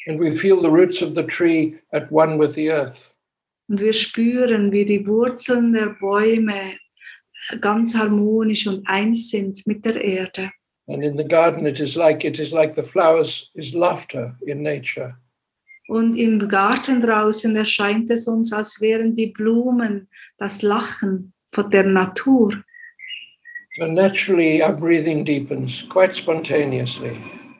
And 0.07 0.19
we 0.19 0.33
feel 0.33 0.61
the 0.61 0.69
roots 0.69 1.03
of 1.03 1.15
the 1.15 1.23
tree 1.23 1.79
at 1.93 2.11
one 2.11 2.39
with 2.39 2.55
the 2.55 2.71
earth. 2.71 3.08
Und 3.69 3.81
wir 3.81 3.93
spüren, 3.93 4.73
wie 4.73 4.85
die 4.85 5.07
Wurzeln 5.07 5.73
der 5.73 5.91
Bäume 6.01 6.79
ganz 7.61 7.95
harmonisch 7.95 8.67
und 8.67 8.87
eins 8.87 9.31
sind 9.31 9.67
mit 9.67 9.85
der 9.85 10.03
Erde. 10.03 10.51
And 10.87 11.03
in 11.03 11.19
the 11.19 11.25
garden, 11.25 11.67
it 11.67 11.81
is 11.81 11.97
like 11.97 12.25
it 12.25 12.39
is 12.39 12.51
like 12.51 12.75
the 12.75 12.83
flowers 12.83 13.51
is 13.55 13.75
laughter 13.75 14.39
in 14.47 14.63
nature. 14.63 15.17
Und 15.89 16.17
im 16.17 16.49
Garten 16.49 17.01
draußen 17.01 17.55
erscheint 17.57 18.11
es 18.11 18.27
uns, 18.29 18.53
als 18.53 18.81
wären 18.81 19.15
die 19.15 19.29
Blumen 19.29 20.09
das 20.37 20.61
Lachen 20.63 21.33
von 21.51 21.71
der 21.71 21.85
Natur. 21.85 22.63
So 23.79 23.87
naturally, 23.87 24.63
our 24.63 24.73
breathing 24.73 25.25
deepens 25.25 25.87
quite 25.89 26.15
spontaneously. 26.15 27.13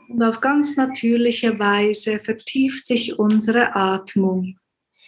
Und 0.09 0.23
auf 0.23 0.41
ganz 0.41 0.77
natürliche 0.77 1.59
Weise 1.59 2.19
vertieft 2.19 2.87
sich 2.87 3.19
unsere 3.19 3.75
Atmung. 3.75 4.58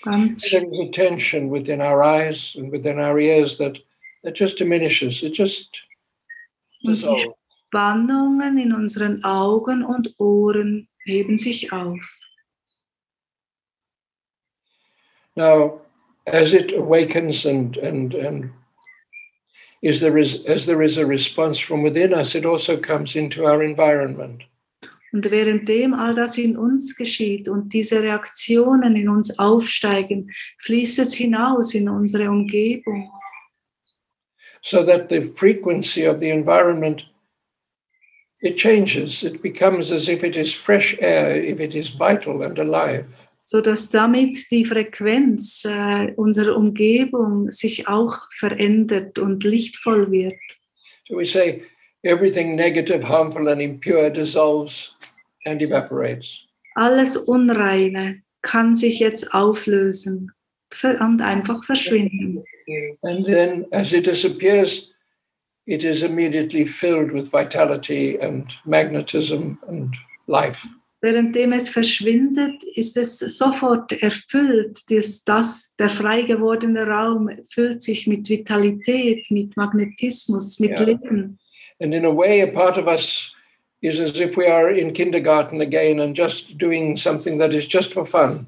Ganz 0.04 0.50
There 0.50 0.64
is 0.64 0.88
a 0.88 0.92
tension 0.92 1.48
within 1.48 1.80
our 1.80 2.02
eyes 2.02 2.54
and 2.56 2.70
within 2.72 2.98
our 2.98 3.18
ears 3.18 3.58
that 3.58 3.78
that 4.22 4.34
just 4.34 4.58
diminishes. 4.58 5.22
It 5.22 5.30
just 5.30 5.82
dissolves. 6.84 7.34
Spannungen 7.72 8.60
in 8.60 8.72
unseren 8.72 9.22
Augen 9.24 9.84
und 9.84 10.08
Ohren 10.18 10.88
heben 11.04 11.38
sich 11.38 11.72
auf. 11.72 12.00
Now, 15.36 15.80
as 16.26 16.52
it 16.52 16.72
awakens 16.72 17.46
and 17.46 17.76
and 17.76 18.14
and 18.14 18.50
is 19.82 20.00
there 20.00 20.18
is 20.18 20.44
as 20.44 20.66
there 20.66 20.82
is 20.82 20.98
a 20.98 21.06
response 21.06 21.58
from 21.58 21.82
within 21.82 22.12
us, 22.12 22.34
it 22.34 22.44
also 22.44 22.76
comes 22.76 23.16
into 23.16 23.46
our 23.46 23.62
environment. 23.62 24.42
Und 25.12 25.30
währenddem 25.30 25.92
all 25.94 26.14
das 26.14 26.38
in 26.38 26.56
uns 26.56 26.96
geschieht 26.96 27.48
und 27.48 27.72
diese 27.72 28.02
Reaktionen 28.02 28.94
in 28.94 29.08
uns 29.08 29.38
aufsteigen, 29.38 30.30
fließt 30.58 31.00
es 31.00 31.14
hinaus 31.14 31.74
in 31.74 31.88
unsere 31.88 32.30
Umgebung, 32.30 33.10
so 34.62 34.84
that 34.84 35.08
the 35.08 35.22
frequency 35.22 36.06
of 36.06 36.18
the 36.20 36.28
environment 36.30 37.06
it 38.42 38.56
changes. 38.56 39.22
It 39.22 39.42
becomes 39.42 39.92
as 39.92 40.08
if 40.08 40.22
it 40.22 40.36
is 40.36 40.54
fresh 40.54 40.96
air 41.00 41.36
if 41.42 41.60
it 41.60 41.74
is 41.74 41.90
vital 41.90 42.42
and 42.42 42.58
alive. 42.58 43.06
So 43.44 43.60
dass 43.60 43.90
damit 43.90 44.50
die 44.50 44.64
Frequenz 44.64 45.64
äh, 45.64 46.12
unserer 46.14 46.56
Umgebung 46.56 47.50
sich 47.50 47.88
auch 47.88 48.16
verändert 48.38 49.18
und 49.18 49.42
lichtvoll 49.44 50.10
wird. 50.12 50.36
so 51.08 51.16
we 51.16 51.24
say 51.24 51.62
everything 52.04 52.54
negative 52.54 53.02
harmful 53.02 53.48
and 53.48 53.60
impure 53.60 54.10
dissolves 54.10 54.94
and 55.46 55.60
evaporates 55.62 56.46
Alles 56.74 57.16
Unreine 57.16 58.22
kann 58.42 58.74
sich 58.76 59.00
jetzt 59.00 59.34
auflösen 59.34 60.30
und 61.00 61.20
einfach 61.20 61.64
verschwinden. 61.64 62.42
and 63.02 63.26
then 63.26 63.66
as 63.72 63.92
it 63.92 64.06
disappears 64.06 64.92
it 65.66 65.82
is 65.84 66.02
immediately 66.02 66.64
filled 66.64 67.12
with 67.12 67.32
vitality 67.32 68.16
and 68.20 68.56
magnetism 68.64 69.58
and 69.68 69.94
life 70.26 70.66
Währenddem 71.02 71.52
es 71.54 71.70
verschwindet, 71.70 72.62
ist 72.74 72.94
es 72.98 73.18
sofort 73.20 73.90
erfüllt. 74.02 74.80
Das, 74.90 75.24
das, 75.24 75.74
der 75.78 75.88
frei 75.88 76.20
gewordene 76.22 76.86
Raum 76.86 77.30
füllt 77.48 77.82
sich 77.82 78.06
mit 78.06 78.28
Vitalität, 78.28 79.30
mit 79.30 79.56
Magnetismus, 79.56 80.60
mit 80.60 80.78
Ja. 80.78 80.84
Leben. 80.84 81.38
And 81.80 81.94
in 81.94 82.04
a 82.04 82.14
way, 82.14 82.42
a 82.42 82.48
part 82.52 82.76
of 82.76 82.86
us 82.86 83.34
is 83.82 84.00
as 84.00 84.20
if 84.20 84.36
we 84.36 84.46
are 84.46 84.70
in 84.70 84.92
kindergarten 84.92 85.60
again 85.60 86.00
and 86.00 86.14
just 86.14 86.58
doing 86.58 86.96
something 86.96 87.38
that 87.38 87.54
is 87.54 87.66
just 87.66 87.92
for 87.92 88.04
fun. 88.04 88.46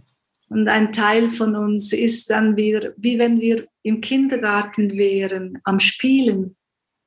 Und 0.48 0.68
ein 0.68 0.92
Teil 0.92 1.30
von 1.30 1.56
uns 1.56 1.94
ist 1.94 2.28
dann 2.28 2.56
wieder, 2.56 2.92
wie 2.98 3.18
wenn 3.18 3.40
wir 3.40 3.66
im 3.82 4.02
Kindergarten 4.02 4.92
wären, 4.92 5.58
am 5.64 5.80
Spielen. 5.80 6.56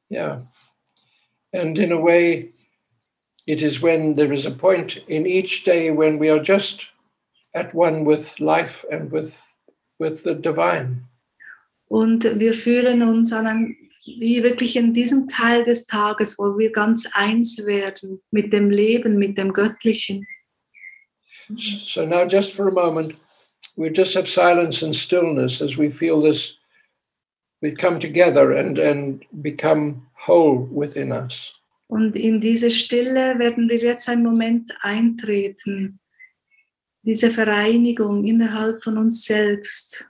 Yeah. 0.10 0.42
And 1.54 1.78
in 1.78 1.92
a 1.92 2.02
way, 2.02 2.54
it 3.46 3.62
is 3.62 3.84
when 3.84 4.16
there 4.16 4.34
is 4.34 4.48
a 4.48 4.52
point 4.52 4.98
in 5.08 5.28
each 5.28 5.64
day 5.64 5.92
when 5.92 6.18
we 6.20 6.32
are 6.32 6.42
just 6.42 6.88
at 7.54 7.74
one 7.76 8.04
with 8.04 8.40
life 8.40 8.84
and 8.92 9.12
with, 9.12 9.40
with 10.00 10.24
the 10.24 10.34
divine. 10.34 11.04
Und 11.88 12.24
wir 12.40 12.54
fühlen 12.56 13.04
uns 13.04 13.32
an 13.32 13.46
einem, 13.46 13.78
wie 14.06 14.44
wirklich 14.44 14.76
in 14.76 14.94
diesem 14.94 15.28
Teil 15.28 15.64
des 15.64 15.88
Tages, 15.88 16.38
wo 16.38 16.58
wir 16.58 16.72
ganz 16.72 17.08
eins 17.14 17.66
werden 17.66 18.22
mit 18.32 18.54
dem 18.54 18.70
Leben, 18.70 19.18
mit 19.18 19.38
dem 19.38 19.52
Göttlichen. 19.52 20.26
So 21.58 22.06
now, 22.06 22.26
just 22.26 22.54
for 22.54 22.68
a 22.68 22.72
moment, 22.72 23.16
we 23.76 23.90
just 23.90 24.16
have 24.16 24.28
silence 24.28 24.84
and 24.84 24.96
stillness 24.96 25.62
as 25.62 25.78
we 25.78 25.90
feel 25.90 26.22
this. 26.22 26.60
We 27.62 27.72
come 27.72 28.00
together 28.00 28.52
and, 28.52 28.80
and 28.80 29.26
become 29.32 30.08
whole 30.28 30.68
within 30.72 31.12
us. 31.12 31.54
Und 31.88 32.16
in 32.16 32.42
diese 32.42 32.72
Stille 32.72 33.38
werden 33.38 33.70
wir 33.70 33.78
jetzt 33.78 34.10
einen 34.10 34.24
Moment 34.24 34.74
eintreten. 34.82 36.00
Diese 37.04 37.30
Vereinigung 37.30 38.26
innerhalb 38.26 38.84
von 38.84 38.98
uns 38.98 39.24
selbst. 39.26 40.10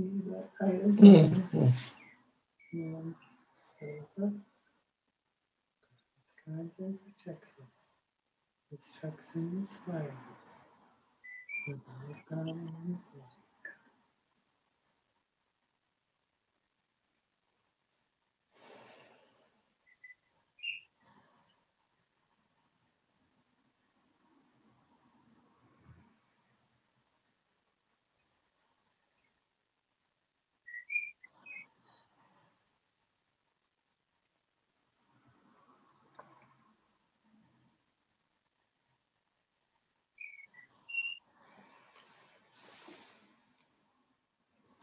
see 0.00 0.22
that 0.30 0.48
title. 0.58 0.90
Mm-hmm. 0.90 1.68
And 2.72 3.14
save 3.78 4.06
it. 4.16 4.32
It's 6.22 6.32
going 6.46 6.70
to 6.78 6.98
protect 7.04 7.44
us. 7.44 7.74
It's 8.72 8.88
checks 9.00 9.26
and 9.34 9.66
sliders. 9.66 10.12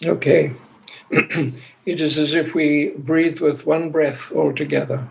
Okay. 0.05 0.53
it 1.11 2.01
is 2.01 2.17
as 2.17 2.33
if 2.33 2.53
we 2.53 2.91
breathe 2.97 3.39
with 3.39 3.65
one 3.65 3.89
breath 3.89 4.31
altogether. 4.35 5.07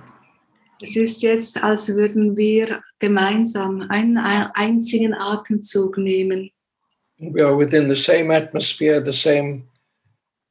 Es 0.83 0.95
ist 0.95 1.23
jetzt, 1.23 1.63
als 1.63 1.89
würden 1.89 2.37
wir 2.37 2.83
gemeinsam 2.99 3.83
einen 3.89 4.19
einzigen 4.19 5.15
Atemzug 5.15 5.97
nehmen. 5.97 6.51
We 7.19 7.43
are 7.43 7.57
within 7.57 7.89
the 7.89 7.97
same 7.97 8.31
atmosphere, 8.31 9.01
the 9.01 9.13
same 9.13 9.65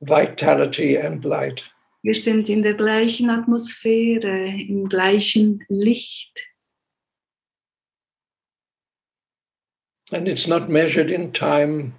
vitality 0.02 0.98
and 0.98 1.24
light. 1.24 1.64
Wir 2.02 2.16
sind 2.16 2.50
in 2.50 2.64
der 2.64 2.74
gleichen 2.74 3.30
Atmosphäre, 3.30 4.48
im 4.48 4.90
gleichen 4.90 5.64
Licht. 5.70 6.40
And 10.12 10.28
it's 10.28 10.48
not 10.48 10.70
measured 10.70 11.12
in 11.12 11.34
time 11.34 11.94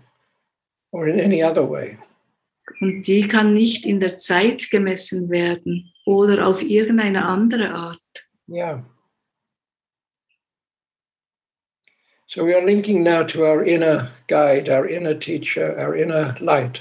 or 0.92 1.08
in 1.08 1.20
any 1.20 1.42
other 1.42 1.64
way. 1.64 1.98
Und 2.80 3.06
die 3.06 3.28
kann 3.28 3.54
nicht 3.54 3.86
in 3.86 4.00
der 4.00 4.18
Zeit 4.18 4.70
gemessen 4.70 5.30
werden 5.30 5.92
oder 6.04 6.46
auf 6.46 6.62
irgendeine 6.62 7.24
andere 7.24 7.70
Art. 7.70 8.00
Yeah. 8.48 8.84
So 12.28 12.44
we 12.44 12.54
are 12.54 12.64
linking 12.64 13.02
now 13.04 13.22
to 13.22 13.44
our 13.44 13.62
inner 13.62 14.12
guide, 14.26 14.68
our 14.68 14.86
inner 14.86 15.14
teacher, 15.14 15.76
our 15.78 15.94
inner 15.94 16.34
light. 16.40 16.80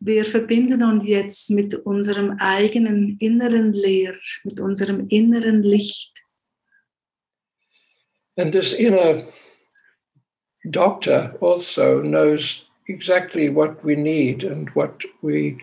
Wir 0.00 0.24
verbinden 0.24 0.82
uns 0.82 1.06
jetzt 1.06 1.50
mit 1.50 1.74
unserem 1.74 2.36
eigenen 2.38 3.16
inneren 3.18 3.72
Lehrer, 3.72 4.18
mit 4.44 4.60
unserem 4.60 5.08
inneren 5.08 5.62
Licht. 5.62 6.12
And 8.36 8.52
this 8.52 8.72
inner 8.74 9.26
doctor 10.70 11.36
also 11.40 12.00
knows 12.00 12.67
exactly 12.88 13.48
what 13.48 13.84
we 13.84 13.94
need 13.96 14.44
and 14.44 14.68
what 14.70 15.02
we 15.22 15.58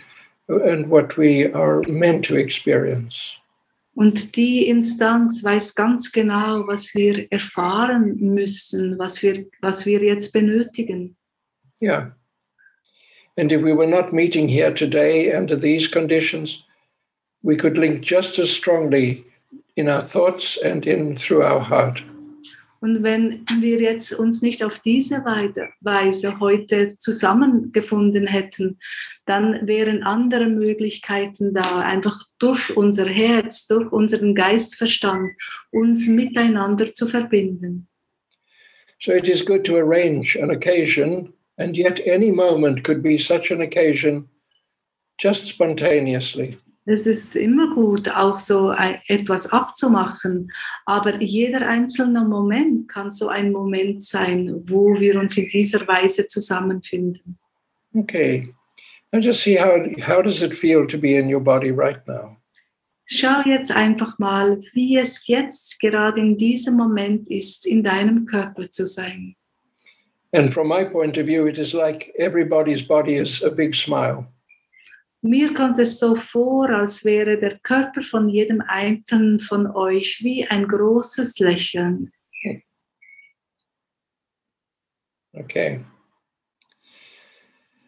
and 0.48 0.88
what 0.90 1.18
we 1.18 1.52
are 1.52 1.82
meant 1.88 2.24
to 2.26 2.36
experience. 2.36 3.38
Und 3.96 4.36
die 4.36 4.68
Instanz 4.68 5.42
weiß 5.44 5.74
ganz 5.74 6.12
genau, 6.12 6.68
was 6.68 6.94
wir 6.94 7.32
erfahren 7.32 8.18
müssen, 8.20 9.00
was 9.00 9.24
wir, 9.24 9.46
was 9.62 9.86
wir 9.86 10.04
jetzt 10.04 10.34
benötigen. 10.34 11.16
Yeah. 11.82 12.12
And 13.38 13.52
if 13.52 13.62
we 13.62 13.74
were 13.74 13.88
not 13.88 14.14
meeting 14.14 14.50
here 14.50 14.74
today 14.74 15.34
under 15.34 15.56
these 15.56 15.88
conditions, 15.88 16.64
we 17.42 17.56
could 17.56 17.78
link 17.78 18.02
just 18.02 18.38
as 18.38 18.50
strongly 18.50 19.24
in 19.78 19.88
our 19.88 20.02
thoughts 20.02 20.58
and 20.58 20.86
in 20.86 21.16
through 21.16 21.44
our 21.44 21.62
heart. 21.62 22.04
Und 22.86 23.02
wenn 23.02 23.48
wir 23.62 23.82
jetzt 23.82 24.14
uns 24.14 24.44
nicht 24.44 24.64
auf 24.64 24.78
diese 24.78 25.26
Weise 25.26 26.40
heute 26.40 26.96
zusammengefunden 27.00 28.28
hätten, 28.28 28.78
dann 29.26 29.66
wären 29.66 30.04
andere 30.04 30.46
Möglichkeiten 30.46 31.56
da, 31.56 31.80
einfach 31.80 32.28
durch 32.38 32.78
unser 32.78 33.08
Herz, 33.08 33.66
durch 33.66 33.92
unseren 33.92 34.36
Geistverstand 34.36 35.32
uns 35.72 36.08
miteinander 36.08 36.86
zu 36.94 37.08
verbinden. 37.08 37.88
So 39.00 39.14
it 39.14 39.28
is 39.28 39.44
good 39.44 39.66
to 39.66 39.78
arrange 39.78 40.38
an 40.40 40.52
occasion, 40.52 41.34
and 41.58 41.76
yet 41.76 42.00
any 42.06 42.32
moment 42.32 42.84
could 42.84 43.02
be 43.02 43.18
such 43.18 43.52
an 43.52 43.62
occasion 43.62 44.30
just 45.20 45.48
spontaneously. 45.48 46.60
Es 46.88 47.08
ist 47.08 47.36
immer 47.36 47.74
gut, 47.74 48.10
auch 48.10 48.40
so 48.40 48.72
etwas 49.08 49.52
abzumachen, 49.52 50.52
aber 50.86 51.20
jeder 51.20 51.68
einzelne 51.68 52.24
Moment 52.24 52.88
kann 52.88 53.10
so 53.10 53.28
ein 53.28 53.52
Moment 53.52 54.04
sein, 54.04 54.62
wo 54.66 55.00
wir 55.00 55.20
uns 55.20 55.36
in 55.36 55.48
dieser 55.48 55.88
Weise 55.88 56.28
zusammenfinden. 56.28 57.40
Okay. 57.96 58.54
Now 59.12 59.20
just 59.20 59.42
see 59.42 59.58
how, 59.58 59.80
how 60.02 60.22
does 60.22 60.44
it 60.44 60.54
feel 60.54 60.86
to 60.86 60.98
be 60.98 61.16
in 61.16 61.34
your 61.34 61.42
body 61.42 61.72
right 61.72 62.06
now? 62.06 62.38
Schau 63.08 63.42
jetzt 63.46 63.72
einfach 63.72 64.18
mal, 64.20 64.62
wie 64.74 64.98
es 64.98 65.28
jetzt 65.28 65.80
gerade 65.80 66.20
in 66.20 66.38
diesem 66.38 66.76
Moment 66.76 67.30
ist, 67.30 67.66
in 67.66 67.84
deinem 67.84 68.26
Körper 68.26 68.70
zu 68.70 68.88
sein. 68.88 69.36
And 70.34 70.52
from 70.52 70.68
my 70.68 70.84
point 70.84 71.18
of 71.18 71.26
view, 71.26 71.48
it 71.48 71.58
is 71.58 71.74
like 71.74 72.14
everybody's 72.20 72.86
body 72.86 73.16
is 73.16 73.44
a 73.44 73.50
big 73.50 73.74
smile. 73.74 74.28
Mir 75.26 75.56
kommt 75.56 75.80
es 75.80 75.98
so 75.98 76.16
vor, 76.18 76.70
als 76.70 77.04
wäre 77.04 77.40
der 77.40 77.58
Körper 77.58 78.04
von 78.04 78.30
jedem 78.30 78.62
Einzelnen 78.62 79.40
von 79.40 79.66
euch 79.66 80.20
wie 80.22 80.46
ein 80.46 80.68
großes 80.68 81.40
Lächeln. 81.40 82.14
Okay. 85.34 85.84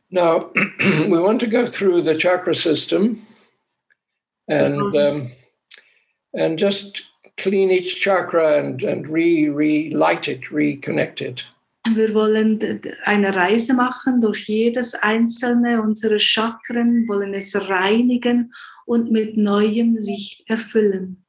Now, 0.09 0.51
we 0.79 1.19
want 1.19 1.39
to 1.41 1.47
go 1.47 1.67
through 1.67 2.01
the 2.01 2.17
chakra 2.17 2.55
system 2.55 3.27
and 4.47 4.95
um, 4.95 5.31
and 6.33 6.57
just 6.57 7.03
clean 7.37 7.69
each 7.69 8.01
chakra 8.01 8.57
and, 8.57 8.81
and 8.81 9.07
re, 9.07 9.47
re 9.49 9.89
light 9.89 10.27
it, 10.27 10.45
reconnect 10.45 11.21
it. 11.21 11.43
Wir 11.95 12.13
wollen 12.13 12.81
eine 13.03 13.35
Reise 13.35 13.73
machen 13.73 14.21
durch 14.21 14.47
jedes 14.47 14.93
einzelne 14.95 15.81
unserer 15.81 16.19
Chakren, 16.19 17.07
wollen 17.07 17.33
es 17.33 17.55
reinigen 17.55 18.53
und 18.85 19.11
mit 19.11 19.37
neuem 19.37 19.95
Licht 19.97 20.43
erfüllen. 20.49 21.23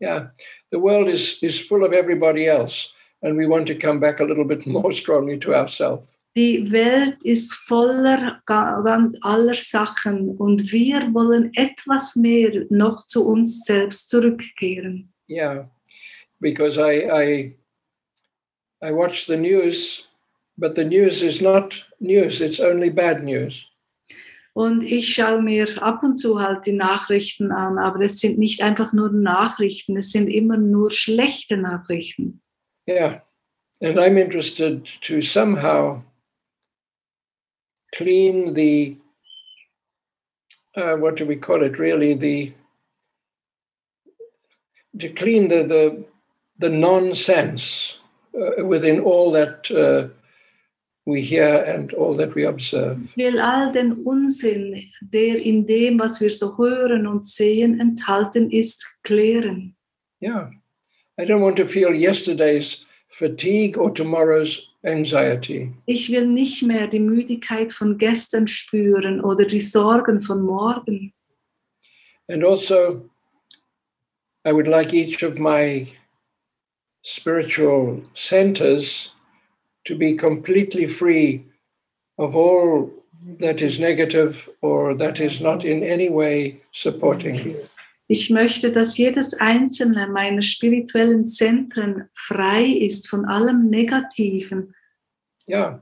Yeah, 0.00 0.32
the 0.70 0.78
world 0.78 1.08
is, 1.08 1.42
is 1.42 1.58
full 1.58 1.82
of 1.82 1.92
everybody 1.92 2.46
else, 2.46 2.92
and 3.22 3.38
we 3.38 3.48
want 3.48 3.66
to 3.68 3.74
come 3.74 3.98
back 3.98 4.20
a 4.20 4.24
little 4.24 4.44
bit 4.44 4.66
more 4.66 4.92
strongly 4.92 5.38
to 5.38 5.54
ourselves. 5.54 6.12
Die 6.36 6.70
Welt 6.70 7.16
ist 7.24 7.54
voller 7.54 8.42
ganz 8.44 9.16
aller 9.22 9.54
Sachen 9.54 10.36
und 10.36 10.70
wir 10.70 11.14
wollen 11.14 11.50
etwas 11.54 12.14
mehr 12.14 12.66
noch 12.68 13.06
zu 13.06 13.26
uns 13.26 13.64
selbst 13.64 14.10
zurückkehren. 14.10 15.14
Yeah, 15.30 15.70
because 16.38 16.78
I, 16.78 17.08
I 17.10 17.56
I 18.86 18.92
watch 18.92 19.26
the 19.26 19.36
news, 19.36 20.06
but 20.56 20.76
the 20.76 20.84
news 20.84 21.20
is 21.20 21.42
not 21.42 21.82
news, 21.98 22.40
it's 22.40 22.60
only 22.60 22.88
bad 22.88 23.24
news. 23.24 23.66
Und 24.54 24.84
ich 24.84 25.12
schaue 25.12 25.42
mir 25.42 25.66
ab 25.82 26.04
und 26.04 26.16
zu 26.16 26.40
halt 26.40 26.64
die 26.66 26.72
Nachrichten 26.72 27.50
an, 27.50 27.78
aber 27.78 28.02
es 28.02 28.20
sind 28.20 28.38
nicht 28.38 28.62
einfach 28.62 28.92
nur 28.92 29.10
Nachrichten, 29.10 29.96
es 29.96 30.12
sind 30.12 30.28
immer 30.28 30.56
nur 30.56 30.92
schlechte 30.92 31.56
Nachrichten. 31.56 32.40
Yeah, 32.88 33.22
and 33.82 33.98
I'm 33.98 34.16
interested 34.16 34.86
to 35.02 35.20
somehow 35.20 36.02
clean 37.92 38.54
the, 38.54 38.96
uh, 40.76 40.96
what 40.96 41.16
do 41.16 41.26
we 41.26 41.36
call 41.36 41.62
it 41.64 41.80
really, 41.80 42.14
the, 42.14 42.54
to 45.00 45.08
clean 45.08 45.48
the, 45.48 45.64
the, 45.64 46.04
the 46.60 46.70
nonsense 46.70 47.98
within 48.62 49.00
all 49.00 49.30
that 49.32 49.70
uh, 49.70 50.08
we 51.06 51.22
hear 51.22 51.62
and 51.64 51.92
all 51.94 52.14
that 52.14 52.34
we 52.34 52.44
observe. 52.44 53.12
Will 53.16 53.40
all 53.40 53.72
den 53.72 54.04
Unsinn, 54.04 54.90
der 55.00 55.36
in 55.36 55.66
dem, 55.66 55.98
was 55.98 56.20
wir 56.20 56.30
so 56.30 56.56
hören 56.58 57.06
und 57.06 57.26
sehen, 57.26 57.80
enthalten 57.80 58.50
ist, 58.50 58.84
klären. 59.04 59.74
Yeah. 60.20 60.50
I 61.18 61.24
don't 61.24 61.40
want 61.40 61.56
to 61.56 61.66
feel 61.66 61.94
yesterday's 61.94 62.84
fatigue 63.08 63.78
or 63.78 63.90
tomorrow's 63.90 64.68
anxiety. 64.84 65.72
Ich 65.86 66.10
will 66.10 66.26
nicht 66.26 66.62
mehr 66.62 66.88
die 66.88 67.00
Müdigkeit 67.00 67.72
von 67.72 67.98
gestern 67.98 68.46
spüren 68.46 69.20
oder 69.20 69.44
die 69.44 69.60
Sorgen 69.60 70.22
von 70.22 70.42
morgen. 70.42 71.12
And 72.28 72.44
also, 72.44 73.08
I 74.44 74.52
would 74.52 74.66
like 74.66 74.92
each 74.92 75.22
of 75.22 75.38
my 75.38 75.86
spiritual 77.06 78.02
centers 78.14 79.12
to 79.84 79.94
be 79.94 80.16
completely 80.16 80.88
free 80.88 81.44
of 82.18 82.34
all 82.34 82.90
that 83.38 83.62
is 83.62 83.78
negative 83.78 84.48
or 84.60 84.92
that 84.92 85.20
is 85.20 85.40
not 85.40 85.64
in 85.64 85.84
any 85.84 86.08
way 86.10 86.60
supporting. 86.72 87.36
you. 87.36 87.68
Ich 88.08 88.30
möchte, 88.30 88.72
dass 88.72 88.96
jedes 88.98 89.34
einzelne 89.34 90.08
meiner 90.08 90.42
spirituellen 90.42 91.26
Zentren 91.26 92.08
frei 92.14 92.64
ist 92.64 93.08
von 93.08 93.24
allem 93.24 93.68
Negativen. 93.70 94.74
Yeah. 95.48 95.80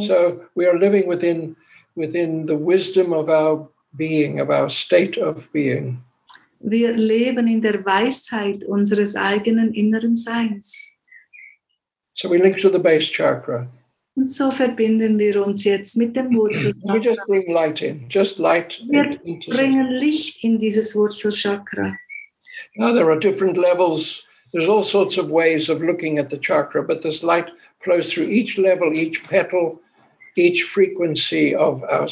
So 0.00 0.42
we 0.54 0.66
are 0.66 0.78
living 0.78 1.06
within 1.06 1.56
within 1.94 2.46
the 2.46 2.56
wisdom 2.56 3.12
of 3.14 3.30
our 3.30 3.68
being, 3.96 4.40
of 4.40 4.50
our 4.50 4.68
state 4.68 5.16
of 5.16 5.50
being. 5.52 6.02
Wir 6.60 6.92
leben 6.92 7.46
in 7.46 7.60
der 7.60 7.84
Weisheit 7.84 8.64
unseres 8.64 9.14
eigenen 9.16 9.72
inneren 9.72 10.16
Seins. 10.16 10.98
So 12.14 12.28
we 12.28 12.38
link 12.38 12.56
to 12.58 12.68
the 12.68 12.78
base 12.78 13.12
chakra. 13.12 13.68
Und 14.16 14.28
so 14.28 14.50
verbinden 14.50 15.16
wir 15.16 15.46
uns 15.46 15.62
jetzt 15.62 15.96
mit 15.96 16.16
dem 16.16 16.30
We 16.30 16.98
just 16.98 17.20
bring 17.28 17.46
light 17.52 17.80
in, 17.80 18.08
just 18.08 18.40
light 18.40 18.82
Wir 18.88 19.16
into 19.24 19.52
bringen 19.52 19.86
Licht 19.92 20.42
in 20.42 20.58
dieses 20.58 20.96
Wurzelchakra. 20.96 21.94
Now 22.76 22.92
there 22.92 23.08
are 23.08 23.18
different 23.18 23.56
levels. 23.56 24.26
There's 24.52 24.68
all 24.68 24.82
sorts 24.82 25.18
of 25.18 25.30
ways 25.30 25.68
of 25.68 25.82
looking 25.82 26.18
at 26.18 26.30
the 26.30 26.38
chakra, 26.38 26.82
but 26.82 27.02
this 27.02 27.22
light 27.22 27.52
flows 27.78 28.12
through 28.12 28.28
each 28.28 28.58
level, 28.58 28.92
each 28.92 29.22
petal, 29.22 29.80
each 30.34 30.64
frequency 30.64 31.54
of 31.54 31.84
our 31.84 32.08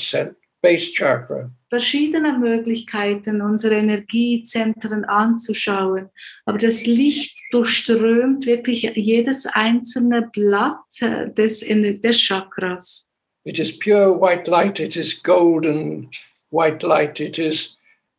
base 0.63 0.93
chakra. 0.93 1.51
Verschiedene 1.69 2.39
Möglichkeiten, 2.39 3.41
unsere 3.43 3.77
Energiezentren 3.77 5.05
anzuschauen. 5.05 6.11
Aber 6.45 6.59
das 6.59 6.87
Licht 6.87 7.37
durchströmt 7.51 8.47
wirklich 8.47 8.83
jedes 8.95 9.47
einzelne 9.47 10.31
Blatt 10.33 10.85
äh, 11.01 11.31
des, 11.31 11.61
des 11.61 12.19
Chakras. 12.19 13.13
It 13.45 13.59
is 13.59 13.79
pure 13.79 14.21
white 14.21 14.51
light, 14.51 14.81
it 14.81 14.97
is 14.97 15.23
golden 15.23 16.11
white 16.51 16.85
light, 16.85 17.21
it 17.21 17.39
is 17.39 17.77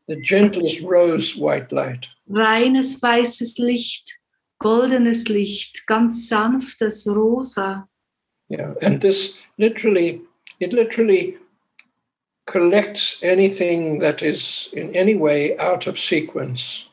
the 0.08 0.16
gentlest 0.16 0.82
rose 0.82 1.36
white 1.36 1.74
light. 1.76 2.10
Reines 2.30 3.02
weißes 3.02 3.58
Licht, 3.58 4.18
goldenes 4.60 5.28
Licht, 5.28 5.86
ganz 5.86 6.30
sanftes 6.30 7.06
Rosa. 7.08 7.90
Yeah, 8.50 8.76
and 8.82 9.02
this 9.02 9.38
literally, 9.58 10.22
it 10.62 10.72
literally 10.72 11.38
collects 12.48 13.22
anything 13.22 14.00
that 14.00 14.24
is 14.24 14.70
in 14.74 14.96
any 14.96 15.16
way 15.16 15.56
out 15.60 15.86
of 15.88 16.00
sequence. 16.00 16.86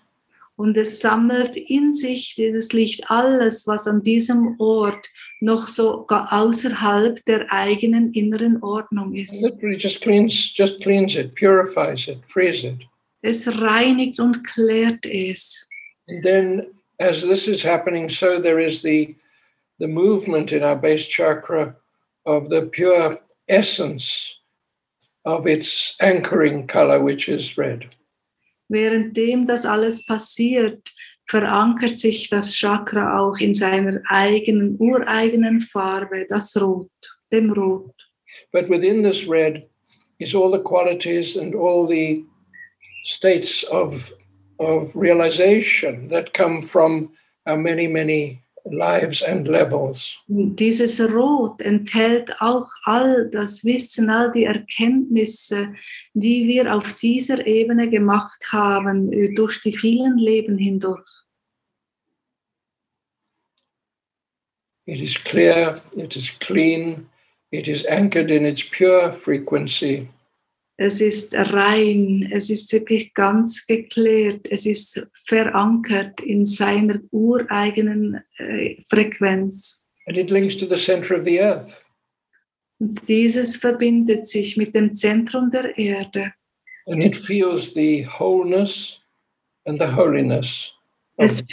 Und 0.57 0.77
es 0.77 1.01
sammelt 1.01 1.57
in 1.57 1.93
sich 1.95 2.35
dieses 2.37 2.73
Licht 2.73 3.11
alles, 3.11 3.67
was 3.67 3.89
an 3.89 4.03
diesem 4.05 4.55
Ort 4.61 5.09
noch 5.41 5.67
so 5.67 6.07
außerhalb 6.09 7.25
der 7.25 7.53
eigenen 7.53 8.13
inneren 8.13 8.63
Ordnung 8.63 9.15
It 9.15 9.23
ist. 9.31 9.43
literally 9.43 9.77
just 9.77 10.01
cleans, 10.01 10.53
just 10.57 10.81
cleans 10.81 11.17
it, 11.17 11.35
purifies 11.35 12.07
it, 12.07 12.19
frees 12.27 12.63
it. 12.63 12.79
Es 13.23 13.49
reinigt 13.49 14.21
und 14.21 14.45
klärt 14.45 15.05
es. 15.07 15.67
And 16.07 16.23
then, 16.23 16.67
as 17.01 17.23
this 17.23 17.49
is 17.49 17.65
happening, 17.65 18.09
so 18.09 18.41
there 18.41 18.61
is 18.61 18.83
the 18.83 19.17
the 19.81 19.89
movement 19.89 20.53
in 20.53 20.63
our 20.63 20.77
base 20.77 21.09
chakra 21.09 21.75
of 22.27 22.49
the 22.49 22.67
pure 22.67 23.19
essence 23.49 24.37
of 25.25 25.47
its 25.47 25.97
anchoring 26.01 26.67
color, 26.67 27.01
which 27.03 27.29
is 27.29 27.57
red. 27.57 27.89
Währenddem 28.71 29.47
das 29.47 29.65
alles 29.65 30.05
passiert, 30.07 30.91
verankert 31.27 31.99
sich 31.99 32.29
das 32.29 32.55
Chakra 32.55 33.19
auch 33.21 33.39
in 33.39 33.55
seiner 33.55 34.03
eigenen, 34.09 34.77
ureigenen 34.79 35.61
Farbe, 35.61 36.27
das 36.29 36.57
Rot, 36.61 36.91
dem 37.33 37.53
Rot. 37.53 37.95
But 38.53 38.69
within 38.69 39.03
this 39.03 39.27
red 39.27 39.69
is 40.19 40.35
all 40.35 40.51
the 40.51 40.63
qualities 40.63 41.37
and 41.37 41.55
all 41.55 41.87
the 41.87 42.25
states 43.05 43.63
of, 43.65 44.13
of 44.59 44.95
realization 44.95 46.09
that 46.09 46.33
come 46.33 46.61
from 46.61 47.13
our 47.47 47.57
many, 47.57 47.87
many 47.87 48.44
lives 48.65 49.23
and 49.23 49.47
levels. 49.47 50.19
Dieses 50.27 51.01
Rot 51.01 51.61
enthält 51.61 52.35
auch 52.41 52.69
all 52.85 53.29
das 53.31 53.65
Wissen, 53.65 54.11
all 54.11 54.33
die 54.33 54.45
Erkenntnisse, 54.45 55.75
die 56.15 56.47
wir 56.47 56.75
auf 56.75 56.95
dieser 56.95 57.47
Ebene 57.47 57.91
gemacht 57.91 58.41
haben, 58.51 59.13
äh, 59.13 59.35
durch 59.35 59.61
die 59.61 59.77
vielen 59.77 60.19
Leben 60.19 60.59
hindurch. 60.59 61.09
It 64.87 65.01
is 65.01 65.17
clear, 65.17 65.81
it 65.97 66.15
is 66.15 66.39
clean, 66.41 67.07
it 67.51 67.69
is 67.69 67.87
anchored 67.87 68.31
in 68.31 68.45
its 68.45 68.63
pure 68.63 69.13
frequency. 69.13 70.09
Es 70.77 71.01
ist 71.01 71.35
rein, 71.35 72.29
es 72.33 72.51
ist 72.51 72.73
wirklich 72.73 73.15
ganz 73.15 73.65
geklärt, 73.67 74.49
es 74.51 74.67
ist 74.67 75.07
verankert 75.25 76.21
in 76.21 76.45
seiner 76.45 77.01
ureigenen 77.13 78.23
äh, 78.39 78.77
Frequenz. 78.89 79.89
And 80.07 80.19
it 80.19 80.31
links 80.31 80.57
to 80.57 80.67
the 80.67 80.77
center 80.77 81.17
of 81.17 81.25
the 81.25 81.41
earth. 81.41 81.85
Und 82.81 83.07
dieses 83.09 83.57
verbindet 83.57 84.27
sich 84.27 84.57
mit 84.57 84.75
dem 84.75 84.93
Zentrum 84.93 85.51
der 85.51 85.79
Erde. 85.79 86.33
And 86.87 87.03
it 87.03 87.17
feels 87.17 87.73
the 87.73 88.07
wholeness 88.19 89.01
and 89.65 89.79
the 89.79 89.87
holiness. 89.87 90.73
Es, 91.17 91.45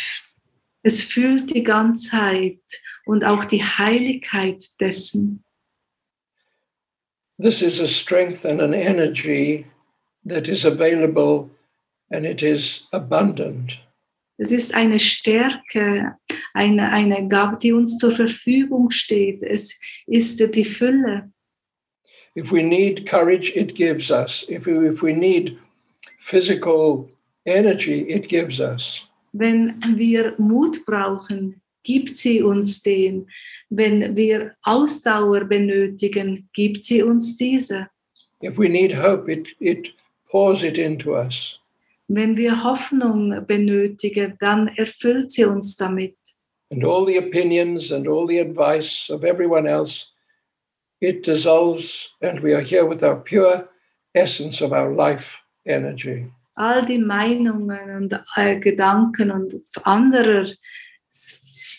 es 0.82 1.04
fühlt 1.04 1.54
die 1.54 1.64
Ganzheit 1.64 2.60
und 3.06 3.24
auch 3.24 3.46
die 3.46 3.64
Heiligkeit 3.64 4.64
dessen. 4.80 5.44
This 7.42 7.64
is 7.64 7.80
a 7.80 7.88
strength 7.88 8.46
and 8.46 8.62
an 8.62 8.76
energy 8.76 9.66
that 10.26 10.48
is 10.48 10.64
available 10.64 11.50
and 12.12 12.24
it 12.24 12.44
is 12.44 12.88
abundant. 12.94 13.80
Es 14.38 14.52
ist 14.52 14.76
eine 14.76 15.00
Stärke, 15.00 16.16
eine, 16.54 16.92
eine 16.92 17.28
Gabe, 17.28 17.58
die 17.58 17.74
uns 17.74 17.98
zur 17.98 18.12
Verfügung 18.12 18.92
steht. 18.92 19.42
Es 19.42 19.80
ist 20.06 20.40
die 20.54 20.64
Fülle. 20.64 21.32
If 22.36 22.52
we 22.52 22.62
need 22.62 23.08
courage, 23.08 23.52
it 23.56 23.74
gives 23.74 24.12
us. 24.12 24.46
If 24.48 24.68
we, 24.68 24.88
if 24.88 25.02
we 25.02 25.12
need 25.12 25.58
physical 26.20 27.10
energy, 27.48 28.08
it 28.08 28.30
gives 28.30 28.60
us. 28.60 29.04
Wenn 29.34 29.82
wir 29.98 30.36
Mut 30.38 30.86
brauchen, 30.86 31.60
gibt 31.84 32.18
sie 32.18 32.42
uns 32.42 32.82
den. 32.82 33.28
Wenn 33.70 34.16
wir 34.16 34.54
Ausdauer 34.64 35.46
benötigen, 35.46 36.50
gibt 36.54 36.84
sie 36.84 37.04
uns 37.04 37.38
diese. 37.38 37.88
If 38.44 38.58
we 38.58 38.68
need 38.68 38.92
hope, 38.92 39.32
it, 39.32 39.48
it 39.60 39.94
pours 40.30 40.64
it 40.64 40.78
into 40.78 41.16
us. 41.16 41.60
Wenn 42.08 42.36
wir 42.36 42.64
Hoffnung 42.64 43.46
benötigen, 43.48 44.36
dann 44.40 44.68
erfüllt 44.76 45.32
sie 45.32 45.46
uns 45.46 45.78
damit. 45.78 46.16
And 46.70 46.84
all 46.84 47.06
the 47.06 47.18
opinions 47.18 47.92
and 47.92 48.08
all 48.08 48.28
the 48.28 48.40
advice 48.40 49.10
of 49.10 49.24
everyone 49.24 49.68
else, 49.68 50.08
it 51.00 51.26
dissolves, 51.26 52.14
and 52.22 52.42
we 52.42 52.54
are 52.54 52.62
here 52.62 52.86
with 52.86 53.04
our 53.04 53.16
pure 53.16 53.70
essence 54.14 54.62
of 54.62 54.72
our 54.72 54.94
life 54.94 55.38
energy. 55.66 56.32
All 56.56 56.86
die 56.86 56.98
Meinungen 56.98 57.96
und 57.96 58.20
äh, 58.36 58.60
Gedanken 58.60 59.32
und 59.32 59.62
anderer 59.84 60.48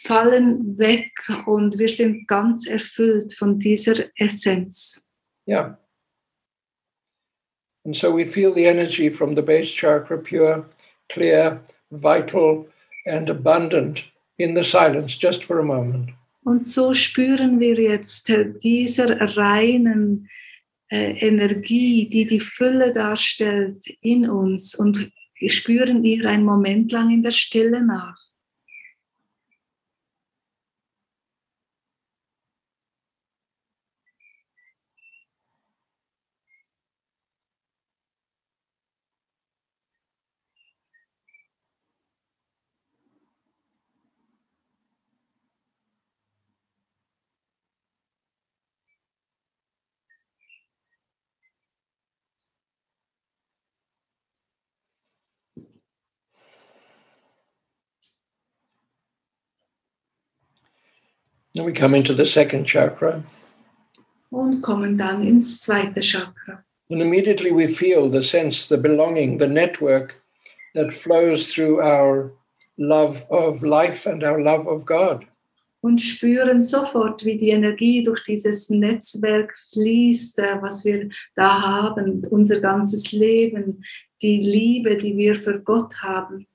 fallen 0.02 0.78
weg 0.78 1.12
und 1.46 1.78
wir 1.78 1.88
sind 1.88 2.26
ganz 2.26 2.66
erfüllt 2.66 3.34
von 3.34 3.58
dieser 3.58 4.04
Essenz. 4.16 5.06
Yeah. 5.48 5.78
And 7.84 7.96
so 7.96 8.16
we 8.16 8.26
feel 8.26 8.54
the 8.54 8.66
energy 8.66 9.10
from 9.10 9.34
the 9.34 9.42
base 9.42 9.68
chakra 9.74 10.18
pure, 10.18 10.68
clear, 11.08 11.62
vital, 11.90 12.66
and 13.06 13.28
abundant 13.28 14.04
in 14.38 14.54
the 14.54 14.62
silence 14.62 15.16
just 15.16 15.44
for 15.44 15.58
a 15.58 15.64
moment. 15.64 16.10
Und 16.44 16.66
so 16.66 16.92
spüren 16.92 17.60
wir 17.60 17.74
jetzt 17.74 18.28
äh, 18.30 18.52
dieser 18.62 19.36
reinen 19.36 20.28
äh, 20.90 21.12
Energie, 21.26 22.08
die 22.08 22.26
die 22.26 22.40
Fülle 22.40 22.92
darstellt 22.92 23.84
in 24.00 24.28
uns 24.28 24.74
und 24.74 25.10
wir 25.38 25.50
spüren 25.50 26.04
ihr 26.04 26.28
einen 26.28 26.44
Moment 26.44 26.92
lang 26.92 27.10
in 27.10 27.22
der 27.22 27.32
Stille 27.32 27.84
nach. 27.84 28.21
Then 61.54 61.64
we 61.66 61.72
come 61.72 61.94
into 61.94 62.14
the 62.14 62.24
second 62.24 62.66
chakra, 62.66 63.22
Und 64.30 64.62
kommen 64.62 64.96
dann 64.96 65.22
ins 65.22 65.60
zweite 65.60 66.00
Chakra. 66.00 66.64
and 66.90 67.00
immediately 67.02 67.50
we 67.52 67.66
feel 67.68 68.08
the 68.10 68.22
sense, 68.22 68.66
the 68.68 68.76
belonging, 68.78 69.38
the 69.38 69.48
network 69.48 70.22
that 70.74 70.92
flows 70.92 71.52
through 71.52 71.80
our 71.82 72.32
love 72.78 73.24
of 73.30 73.62
life 73.62 74.06
and 74.06 74.22
our 74.24 74.40
love 74.42 74.66
of 74.66 74.84
God. 74.86 75.24
und 75.84 76.00
spüren 76.00 76.60
sofort, 76.60 77.24
wie 77.24 77.36
die 77.36 77.48
Energie 77.50 78.04
durch 78.04 78.22
dieses 78.22 78.70
Netzwerk 78.70 79.52
fließt, 79.72 80.38
äh, 80.38 80.62
was 80.62 80.84
wir 80.84 81.08
da 81.34 81.60
haben, 81.60 82.24
unser 82.30 82.60
ganzes 82.60 83.10
Leben, 83.12 83.82
die 84.22 84.38
Liebe, 84.38 84.96
die 84.96 85.16
wir 85.16 85.34
für 85.34 85.58
Gott 85.60 85.96
haben. 86.00 86.46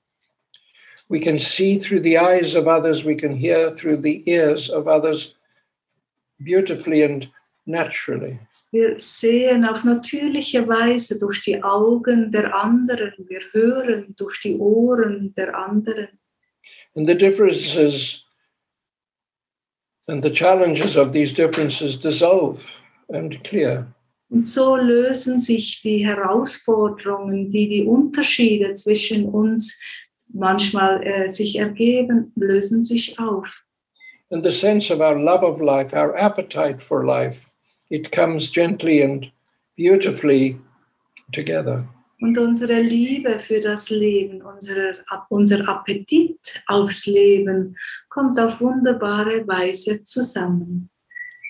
We 1.08 1.20
can 1.20 1.38
see 1.38 1.78
through 1.78 2.00
the 2.00 2.18
eyes 2.18 2.54
of 2.54 2.68
others, 2.68 3.04
we 3.04 3.14
can 3.14 3.34
hear 3.34 3.70
through 3.70 3.98
the 3.98 4.22
ears 4.26 4.68
of 4.68 4.86
others 4.86 5.34
beautifully 6.42 7.02
and 7.02 7.28
naturally. 7.66 8.38
Wir 8.70 8.98
sehen 8.98 9.64
auf 9.64 9.84
natürliche 9.84 10.68
Weise 10.68 11.18
durch 11.18 11.40
die 11.40 11.62
Augen 11.62 12.30
der 12.30 12.54
anderen, 12.54 13.14
wir 13.26 13.40
hören 13.52 14.14
durch 14.16 14.40
die 14.42 14.58
Ohren 14.58 15.32
der 15.34 15.56
anderen. 15.56 16.08
And 16.94 17.06
the 17.06 17.14
differences 17.14 18.24
and 20.06 20.22
the 20.22 20.30
challenges 20.30 20.96
of 20.96 21.12
these 21.12 21.32
differences 21.32 21.96
dissolve 21.96 22.62
and 23.08 23.42
clear. 23.42 23.86
Und 24.30 24.44
so 24.44 24.76
lösen 24.76 25.40
sich 25.40 25.80
die 25.80 26.04
Herausforderungen, 26.06 27.48
die 27.48 27.66
die 27.66 27.84
Unterschiede 27.84 28.74
zwischen 28.74 29.26
uns 29.26 29.80
manchmal 30.32 31.02
äh, 31.06 31.28
sich 31.28 31.56
ergeben, 31.56 32.32
lösen 32.36 32.82
sich 32.82 33.18
auf. 33.18 33.46
And 34.30 34.44
the 34.44 34.50
sense 34.50 34.92
of 34.92 35.00
our 35.00 35.18
love 35.18 35.42
of 35.42 35.60
life, 35.60 35.94
our 35.94 36.14
appetite 36.16 36.80
for 36.80 37.04
life, 37.04 37.50
it 37.90 38.12
comes 38.12 38.50
gently 38.50 39.02
and 39.02 39.30
beautifully 39.76 40.58
together. 41.32 41.88
Und 42.20 42.36
unsere 42.36 42.80
Liebe 42.80 43.38
für 43.38 43.60
das 43.60 43.90
Leben, 43.90 44.42
unsere, 44.42 44.98
unser 45.28 45.68
Appetit 45.68 46.62
aufs 46.66 47.06
Leben 47.06 47.76
kommt 48.08 48.38
auf 48.40 48.60
wunderbare 48.60 49.46
Weise 49.46 50.02
zusammen. 50.02 50.90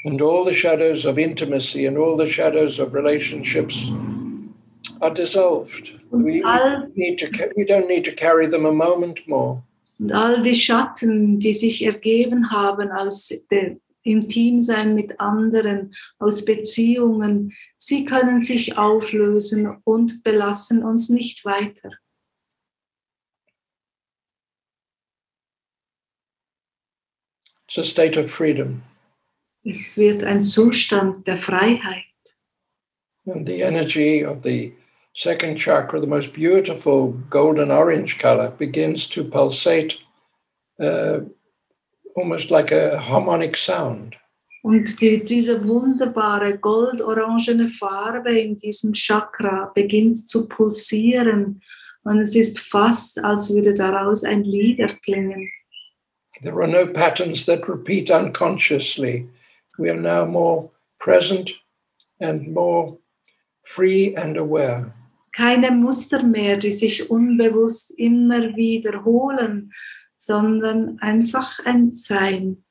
And 0.04 0.22
all 0.22 0.44
the 0.44 0.54
shadows 0.54 1.06
of 1.06 1.18
intimacy 1.18 1.86
and 1.86 1.96
all 1.96 2.16
the 2.16 2.30
shadows 2.30 2.78
of 2.78 2.94
relationships 2.94 3.90
are 5.00 5.14
dissolved. 5.14 5.92
We, 6.10 6.42
all, 6.42 6.88
need 6.94 7.18
to, 7.18 7.52
we 7.56 7.64
don't 7.64 7.88
need 7.88 8.04
to 8.04 8.12
carry 8.12 8.46
them 8.46 8.66
a 8.66 8.72
moment 8.72 9.26
more. 9.28 9.62
und 9.98 10.12
all 10.12 10.42
die 10.42 10.54
Schatten, 10.54 11.40
die 11.40 11.52
sich 11.52 11.84
ergeben 11.84 12.50
haben 12.50 12.90
aus 12.90 13.32
dem 13.50 13.80
Intimsein 14.02 14.94
mit 14.94 15.20
anderen, 15.20 15.94
aus 16.18 16.44
Beziehungen, 16.44 17.54
sie 17.76 18.04
können 18.04 18.40
sich 18.40 18.78
auflösen 18.78 19.76
und 19.84 20.22
belassen 20.22 20.84
uns 20.84 21.08
nicht 21.08 21.44
weiter. 21.44 21.90
It's 27.66 27.76
a 27.76 27.84
state 27.84 28.18
of 28.18 28.30
freedom. 28.30 28.82
Es 29.62 29.98
wird 29.98 30.24
ein 30.24 30.42
Zustand 30.42 31.26
der 31.26 31.36
Freiheit. 31.36 32.04
And 33.26 33.44
the 33.44 33.60
energy 33.60 34.24
of 34.24 34.42
the 34.42 34.72
second 35.18 35.56
chakra, 35.56 36.00
the 36.00 36.06
most 36.06 36.32
beautiful 36.32 37.08
golden 37.28 37.72
orange 37.72 38.18
color, 38.20 38.50
begins 38.50 39.04
to 39.08 39.24
pulsate 39.24 39.98
uh, 40.80 41.18
almost 42.14 42.52
like 42.52 42.70
a 42.70 42.98
harmonic 43.00 43.56
sound. 43.56 44.14
Und 44.62 45.00
die, 45.00 45.24
diese 45.24 45.66
wunderbare 45.66 46.58
goldorangene 46.58 47.68
Farbe 47.68 48.38
in 48.38 48.56
diesem 48.56 48.92
Chakra 48.92 49.72
beginnt 49.74 50.28
zu 50.28 50.48
pulsieren. 50.48 51.62
Und 52.04 52.20
es 52.20 52.36
ist 52.36 52.60
fast, 52.60 53.18
als 53.24 53.52
würde 53.52 53.74
daraus 53.74 54.22
ein 54.22 54.44
Lied 54.44 54.78
erklingen. 54.78 55.48
There 56.42 56.60
are 56.60 56.68
no 56.68 56.86
patterns 56.86 57.44
that 57.46 57.68
repeat 57.68 58.08
unconsciously. 58.08 59.28
We 59.78 59.90
are 59.90 60.00
now 60.00 60.24
more 60.24 60.70
present 61.00 61.50
and 62.20 62.52
more 62.52 62.98
free 63.64 64.14
and 64.14 64.36
aware. 64.36 64.94
Keine 65.38 65.70
Muster 65.70 66.24
mehr, 66.24 66.56
die 66.56 66.72
sich 66.72 67.10
unbewusst 67.10 67.96
immer 67.96 68.56
wiederholen, 68.56 69.72
sondern 70.16 70.98
einfach 70.98 71.60
ein 71.64 71.90
Sein. 71.90 72.64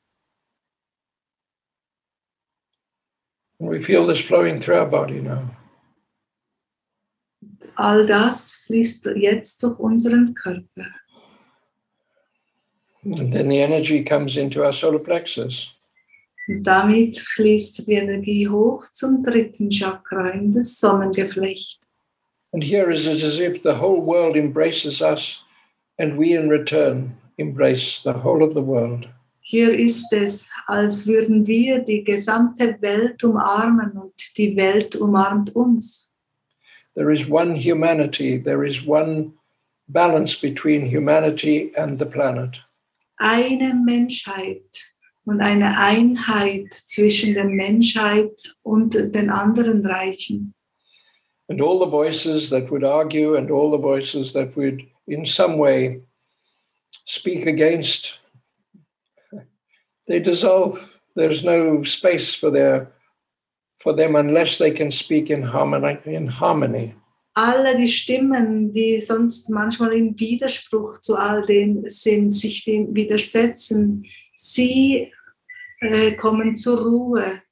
We 3.60 3.80
feel 3.80 4.06
this 4.06 4.20
flowing 4.20 4.60
through 4.60 4.76
our 4.76 4.86
body 4.86 5.22
now. 5.22 5.50
All 7.76 8.06
das 8.06 8.66
fließt 8.66 9.06
jetzt 9.16 9.64
durch 9.64 9.80
unseren 9.80 10.34
Körper. 10.34 10.88
And 13.06 13.32
then 13.32 13.50
the 13.50 13.60
energy 13.60 14.04
comes 14.04 14.36
into 14.36 14.62
our 14.62 14.74
solar 14.74 15.00
plexus. 15.00 15.72
Und 16.50 16.64
damit 16.64 17.18
fließt 17.18 17.88
die 17.88 17.94
Energie 17.94 18.46
hoch 18.50 18.86
zum 18.92 19.24
dritten 19.24 19.70
Chakra 19.70 20.32
in 20.32 20.52
das 20.52 20.78
Sonnengeflecht. 20.78 21.87
And 22.54 22.64
here 22.64 22.90
is 22.90 23.08
it 23.08 23.24
as 23.24 23.40
if 23.40 23.62
the 23.62 23.76
whole 23.76 24.02
world 24.02 24.36
embraces 24.36 25.02
us 25.02 25.44
and 26.00 26.18
we 26.18 26.34
in 26.34 26.50
return 26.50 27.18
embrace 27.38 28.02
the 28.02 28.14
whole 28.14 28.44
of 28.44 28.54
the 28.54 28.62
world. 28.62 29.08
Hier 29.42 29.74
ist 29.80 30.12
es, 30.12 30.50
als 30.68 31.08
würden 31.08 31.48
wir 31.48 31.80
die 31.80 32.04
gesamte 32.04 32.78
Welt 32.82 33.24
umarmen 33.24 33.92
und 33.92 34.14
die 34.38 34.56
Welt 34.58 34.96
umarmt 34.96 35.56
uns. 35.56 36.14
There 36.96 37.12
is 37.12 37.30
one 37.30 37.56
humanity, 37.56 38.42
there 38.42 38.66
is 38.66 38.86
one 38.86 39.34
balance 39.88 40.36
between 40.36 40.86
humanity 40.86 41.72
and 41.78 41.98
the 41.98 42.06
planet. 42.06 42.62
Eine 43.18 43.74
Menschheit 43.74 44.92
und 45.26 45.40
eine 45.42 45.78
Einheit 45.80 46.74
zwischen 46.74 47.34
der 47.34 47.46
Menschheit 47.46 48.56
und 48.64 48.96
den 48.96 49.30
anderen 49.30 49.86
Reichen. 49.86 50.54
And 51.50 51.62
all 51.62 51.80
the 51.80 51.86
voices 51.86 52.50
that 52.50 52.70
would 52.72 52.84
argue 52.84 53.36
and 53.36 53.50
all 53.50 53.72
the 53.72 53.78
voices 53.78 54.34
that 54.34 54.56
would, 54.58 54.86
in 55.08 55.26
some 55.26 55.58
way, 55.58 56.02
speak 57.06 57.46
against, 57.46 58.20
they 60.08 60.20
dissolve. 60.20 61.00
There's 61.16 61.44
no 61.44 61.84
space 61.84 62.36
for 62.36 62.52
their 62.52 62.92
for 63.80 63.94
them 63.94 64.16
unless 64.16 64.58
they 64.58 64.72
can 64.72 64.92
speak 64.92 65.30
in 65.30 65.44
harmony. 65.44 66.00
In 66.06 66.28
harmony. 66.28 66.96
Alle 67.36 67.78
die 67.78 67.88
Stimmen, 67.88 68.74
die 68.74 69.00
sonst 69.00 69.50
manchmal 69.50 69.94
im 69.94 70.20
Widerspruch 70.20 71.00
zu 71.02 71.16
all 71.16 71.44
dem 71.44 71.88
sind, 71.88 72.32
sich 72.32 72.66
dem 72.66 72.96
widersetzen, 72.96 74.06
sie 74.34 75.14
äh, 75.80 76.14
kommen 76.14 76.56
zur 76.56 76.82
Ruhe. 76.82 77.44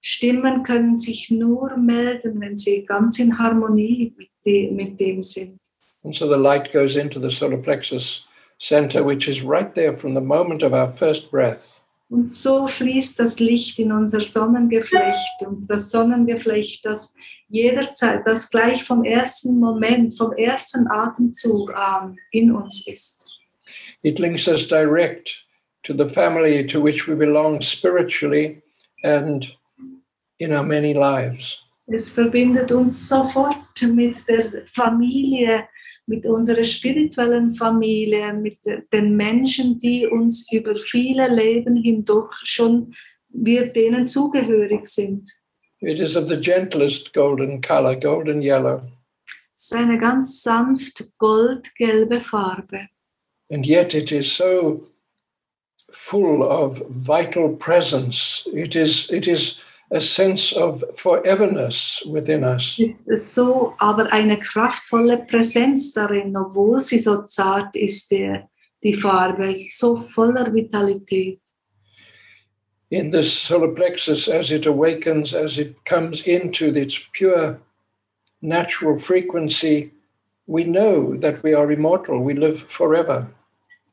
Stimmen 0.00 0.62
können 0.62 0.96
sich 0.96 1.30
nur 1.30 1.76
melden, 1.76 2.40
wenn 2.40 2.56
sie 2.56 2.84
ganz 2.86 3.18
in 3.18 3.38
Harmonie 3.38 4.14
mit, 4.16 4.30
de 4.44 4.70
mit 4.70 4.98
dem 4.98 5.22
sind. 5.22 5.60
And 6.02 6.16
so 6.16 6.26
the 6.26 6.40
light 6.40 6.72
goes 6.72 6.96
into 6.96 7.20
the 7.20 7.28
solar 7.28 7.58
plexus 7.58 8.26
center, 8.58 9.04
which 9.04 9.28
is 9.28 9.42
right 9.44 9.74
there 9.74 9.92
from 9.92 10.14
the 10.14 10.20
moment 10.20 10.62
of 10.62 10.72
our 10.72 10.90
first 10.90 11.30
breath. 11.30 11.82
Und 12.08 12.32
so 12.32 12.66
fließt 12.66 13.20
das 13.20 13.38
Licht 13.38 13.78
in 13.78 13.92
unser 13.92 14.20
Sonnengeflecht 14.20 15.46
und 15.46 15.70
das 15.70 15.92
Sonnengeflecht, 15.92 16.84
das 16.84 17.14
jederzeit, 17.48 18.26
das 18.26 18.50
gleich 18.50 18.82
vom 18.82 19.04
ersten 19.04 19.60
Moment, 19.60 20.16
vom 20.16 20.32
ersten 20.32 20.88
Atemzug 20.88 21.72
an 21.74 22.16
in 22.32 22.52
uns 22.52 22.86
ist. 22.88 23.26
It 24.02 24.18
links 24.18 24.48
us 24.48 24.66
direct 24.66 25.46
to 25.84 25.94
the 25.96 26.06
family 26.06 26.66
to 26.66 26.82
which 26.82 27.06
we 27.06 27.14
belong 27.14 27.60
spiritually 27.60 28.62
and 29.04 29.56
in 30.40 30.52
our 30.52 30.64
many 30.64 30.92
lives. 30.94 31.62
Es 31.86 32.08
verbindet 32.10 32.70
uns 32.72 33.08
sofort 33.08 33.56
mit 33.82 34.16
der 34.28 34.64
Familie, 34.66 35.68
mit 36.06 36.24
unserer 36.26 36.62
spirituellen 36.62 37.50
Familie, 37.52 38.32
mit 38.32 38.58
den 38.92 39.16
Menschen, 39.16 39.78
die 39.78 40.06
uns 40.06 40.50
über 40.52 40.76
viele 40.76 41.28
Leben 41.28 41.76
hindurch 41.76 42.34
schon 42.44 42.94
wir 43.28 43.70
denen 43.70 44.06
zugehörig 44.08 44.86
sind. 44.86 45.28
It 45.80 45.98
is 45.98 46.16
of 46.16 46.28
the 46.28 46.36
gentlest 46.38 47.12
golden 47.12 47.60
color, 47.60 47.96
golden 47.96 48.42
yellow, 48.42 48.82
Es 49.54 49.64
ist 49.64 49.74
eine 49.74 49.98
ganz 49.98 50.42
sanft 50.42 51.10
goldgelbe 51.18 52.20
Farbe. 52.20 52.88
and 53.50 53.66
yet 53.66 53.94
it 53.94 54.12
is 54.12 54.30
so 54.36 54.86
full 55.90 56.42
of 56.42 56.80
vital 56.88 57.56
presence. 57.56 58.46
It 58.52 58.76
is, 58.76 59.10
it 59.10 59.26
is 59.26 59.58
a 59.92 60.00
sense 60.00 60.52
of 60.52 60.84
foreverness 60.96 62.02
within 62.06 62.44
us. 62.44 62.78
ist 62.78 63.34
so, 63.34 63.74
aber 63.78 64.12
eine 64.12 64.38
kraftvolle 64.38 65.18
Präsenz 65.26 65.92
darin, 65.92 66.36
obwohl 66.36 66.80
sie 66.80 66.98
so 66.98 67.22
zart 67.22 67.74
ist, 67.74 68.10
der, 68.10 68.48
die 68.82 68.94
Farbe, 68.94 69.54
so 69.54 69.96
voller 69.96 70.52
Vitalität. 70.54 71.40
In 72.90 73.10
this 73.10 73.32
solar 73.32 73.68
plexus, 73.68 74.28
as 74.28 74.50
it 74.50 74.66
awakens, 74.66 75.32
as 75.32 75.58
it 75.58 75.76
comes 75.84 76.26
into 76.26 76.74
its 76.74 76.98
pure 77.12 77.60
natural 78.42 78.96
frequency, 78.96 79.92
we 80.48 80.64
know 80.64 81.16
that 81.16 81.40
we 81.44 81.54
are 81.54 81.70
immortal, 81.70 82.20
we 82.20 82.34
live 82.34 82.60
forever. 82.68 83.28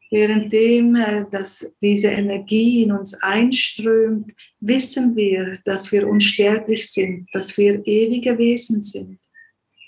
Währenddem 0.09 0.95
äh, 0.95 1.25
dass 1.29 1.73
diese 1.81 2.07
Energie 2.07 2.83
in 2.83 2.91
uns 2.91 3.13
einströmt, 3.21 4.31
wissen 4.59 5.15
wir, 5.15 5.59
dass 5.65 5.91
wir 5.91 6.07
unsterblich 6.07 6.89
sind, 6.89 7.27
dass 7.33 7.57
wir 7.57 7.85
ewige 7.85 8.37
Wesen 8.37 8.81
sind. 8.81 9.19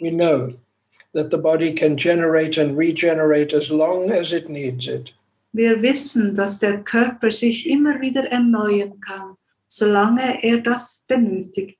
We 0.01 0.11
know 0.11 0.53
that 1.13 1.31
the 1.31 1.37
body 1.37 1.73
can 1.73 1.95
generate 1.95 2.57
and 2.57 2.77
regenerate 2.77 3.55
as 3.55 3.69
long 3.69 4.11
as 4.11 4.31
it 4.31 4.49
needs 4.49 4.87
it. 4.87 5.13
Wir 5.51 5.81
wissen, 5.81 6.35
dass 6.35 6.59
der 6.59 6.83
Körper 6.83 7.31
sich 7.31 7.67
immer 7.67 7.99
wieder 7.99 8.25
erneuern 8.29 8.99
kann, 8.99 9.35
solange 9.67 10.43
er 10.43 10.59
das 10.59 11.05
benötigt. 11.07 11.79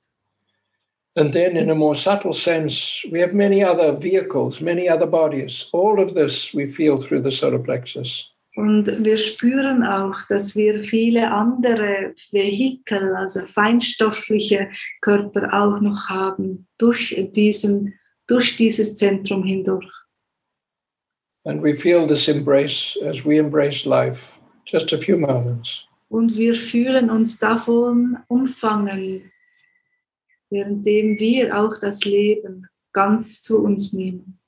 And 1.16 1.32
then, 1.32 1.56
in 1.56 1.70
a 1.70 1.74
more 1.74 1.96
subtle 1.96 2.32
sense, 2.32 3.04
we 3.10 3.18
have 3.20 3.34
many 3.34 3.64
other 3.64 3.92
vehicles, 3.92 4.60
many 4.60 4.88
other 4.88 5.06
bodies. 5.06 5.68
All 5.72 6.00
of 6.00 6.14
this 6.14 6.54
we 6.54 6.66
feel 6.66 6.98
through 6.98 7.22
the 7.22 7.32
solar 7.32 7.58
plexus. 7.58 8.29
Und 8.56 9.04
wir 9.04 9.16
spüren 9.16 9.84
auch, 9.84 10.16
dass 10.28 10.56
wir 10.56 10.82
viele 10.82 11.30
andere 11.30 12.14
Vehikel, 12.32 13.14
also 13.14 13.40
feinstoffliche 13.42 14.70
Körper 15.00 15.52
auch 15.52 15.80
noch 15.80 16.08
haben, 16.08 16.66
durch, 16.76 17.16
diesen, 17.32 17.94
durch 18.26 18.56
dieses 18.56 18.96
Zentrum 18.96 19.44
hindurch. 19.44 19.88
And 21.44 21.62
we 21.62 21.74
feel 21.74 22.06
this 22.06 22.28
embrace 22.28 22.98
as 23.02 23.24
we 23.24 23.38
embrace 23.38 23.86
life. 23.86 24.38
Just 24.66 24.92
a 24.92 24.98
few 24.98 25.16
moments. 25.16 25.86
Und 26.08 26.36
wir 26.36 26.54
fühlen 26.54 27.08
uns 27.08 27.38
davon 27.38 28.18
umfangen, 28.26 29.30
währenddem 30.50 31.18
wir 31.18 31.56
auch 31.56 31.78
das 31.80 32.04
Leben 32.04 32.66
ganz 32.92 33.42
zu 33.42 33.62
uns 33.62 33.92
nehmen. 33.92 34.39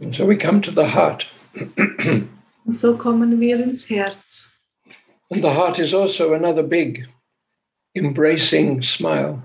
And 0.00 0.14
so 0.14 0.26
we 0.26 0.36
come 0.36 0.60
to 0.62 0.70
the 0.70 0.86
heart. 0.86 1.26
Und 2.64 2.76
so 2.76 2.96
kommen 2.96 3.38
wir 3.38 3.62
ins 3.62 3.88
Herz. 3.90 4.52
And 5.30 5.42
the 5.42 5.50
heart 5.50 5.78
is 5.78 5.92
also 5.94 6.34
another 6.34 6.62
big, 6.62 7.06
embracing 7.94 8.82
smile. 8.82 9.42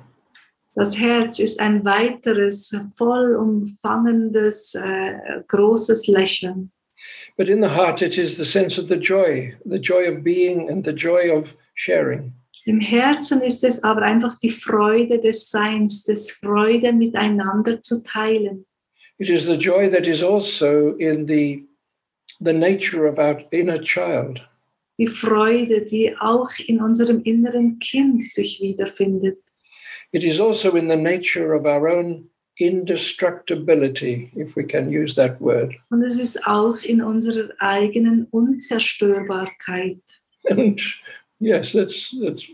Das 0.75 0.97
Herz 0.97 1.39
ist 1.39 1.59
ein 1.59 1.85
weiteres 1.85 2.75
vollumfangendes, 2.97 4.75
äh, 4.75 5.41
großes 5.47 6.07
Lächeln. 6.07 6.71
But 7.37 7.49
in 7.49 7.61
the 7.61 7.69
heart, 7.69 8.01
it 8.01 8.17
is 8.17 8.37
the 8.37 8.45
sense 8.45 8.79
of 8.79 8.87
the 8.87 8.97
joy, 8.97 9.55
the 9.65 9.79
joy 9.79 10.07
of 10.07 10.23
being 10.23 10.69
and 10.69 10.85
the 10.85 10.93
joy 10.93 11.29
of 11.29 11.55
sharing. 11.73 12.33
Im 12.65 12.79
Herzen 12.79 13.41
ist 13.41 13.63
es 13.63 13.83
aber 13.83 14.01
einfach 14.01 14.39
die 14.39 14.49
Freude 14.49 15.19
des 15.19 15.49
Seins, 15.49 16.03
des 16.03 16.31
Freude 16.31 16.93
miteinander 16.93 17.81
zu 17.81 18.01
teilen. 18.01 18.65
It 19.17 19.29
is 19.29 19.45
the 19.45 19.57
joy 19.57 19.89
that 19.89 20.07
is 20.07 20.21
also 20.21 20.95
in 20.97 21.25
the, 21.25 21.63
the 22.41 22.53
nature 22.53 23.05
of 23.05 23.17
our 23.17 23.41
inner 23.51 23.77
child. 23.77 24.41
Die 24.97 25.07
Freude, 25.07 25.85
die 25.85 26.15
auch 26.19 26.51
in 26.67 26.81
unserem 26.81 27.21
inneren 27.23 27.79
Kind 27.79 28.23
sich 28.23 28.61
wiederfindet. 28.61 29.37
It 30.11 30.23
is 30.23 30.39
also 30.39 30.75
in 30.75 30.87
the 30.87 30.95
nature 30.95 31.53
of 31.53 31.65
our 31.65 31.87
own 31.87 32.29
indestructibility, 32.59 34.31
if 34.35 34.55
we 34.55 34.63
can 34.63 34.89
use 34.89 35.15
that 35.15 35.39
word. 35.41 35.75
Und 35.89 36.03
es 36.03 36.19
ist 36.19 36.47
auch 36.47 36.81
in 36.83 37.01
unserer 37.01 37.49
eigenen 37.59 38.27
Unzerstörbarkeit. 38.31 40.01
And 40.49 40.79
yes, 41.39 41.73
that's 41.73 42.15
that's 42.21 42.47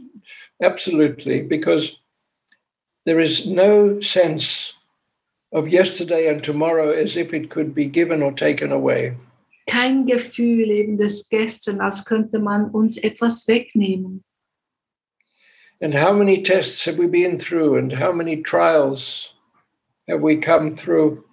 absolutely 0.62 1.42
because 1.42 2.00
there 3.06 3.20
is 3.20 3.46
no 3.46 4.00
sense 4.00 4.74
of 5.52 5.68
yesterday 5.70 6.28
and 6.28 6.44
tomorrow 6.44 6.92
as 6.92 7.16
if 7.18 7.34
it 7.34 7.50
could 7.50 7.74
be 7.74 7.86
given 7.86 8.22
or 8.22 8.32
taken 8.32 8.72
away. 8.72 9.16
Kein 9.68 10.06
Gefühl 10.06 10.70
eben 10.72 10.98
des 10.98 11.30
Gestern, 11.30 11.82
als 11.82 12.04
könnte 12.06 12.40
man 12.40 12.72
uns 12.72 12.98
etwas 12.98 13.48
wegnehmen. 13.48 14.24
And 15.82 15.96
how 15.96 16.14
many 16.14 16.42
tests 16.44 16.86
have 16.86 16.98
we 17.00 17.08
been 17.08 17.38
through 17.38 17.76
and 17.78 17.92
how 17.94 18.12
many 18.12 18.38
trials 18.42 19.34
have 20.08 20.22
we 20.22 20.38
come 20.38 20.70
through? 20.70 21.24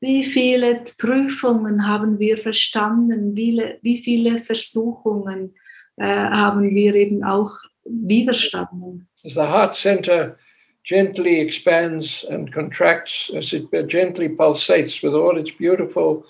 Wie 0.00 0.22
viele 0.22 0.84
Prüfungen 0.96 1.86
haben 1.88 2.20
wir 2.20 2.38
verstanden? 2.38 3.34
Wie, 3.34 3.50
viele- 3.50 3.78
wie 3.82 3.98
viele 3.98 4.38
Versuchungen 4.38 5.54
äh, 5.96 6.06
haben 6.06 6.72
wir 6.72 6.94
eben 6.94 7.24
auch 7.24 7.50
widerstanden? 7.84 9.08
As 9.24 9.34
the 9.34 9.40
heart 9.40 9.74
center 9.74 10.36
gently 10.84 11.40
expands 11.40 12.24
and 12.30 12.52
contracts, 12.52 13.30
as 13.34 13.52
it 13.52 13.70
gently 13.88 14.28
pulsates 14.28 15.02
with 15.02 15.14
all 15.14 15.36
its 15.36 15.50
beautiful 15.50 16.24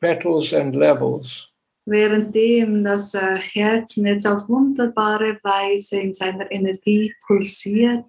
petals 0.00 0.52
and 0.52 0.76
levels. 0.76 1.46
Währenddem 1.86 2.84
das 2.84 3.14
äh, 3.14 3.38
Herz 3.38 3.96
jetzt 3.96 4.26
auf 4.26 4.48
wunderbare 4.48 5.40
Weise 5.42 6.00
in 6.00 6.14
seiner 6.14 6.50
Energie 6.50 7.14
pulsiert, 7.26 8.04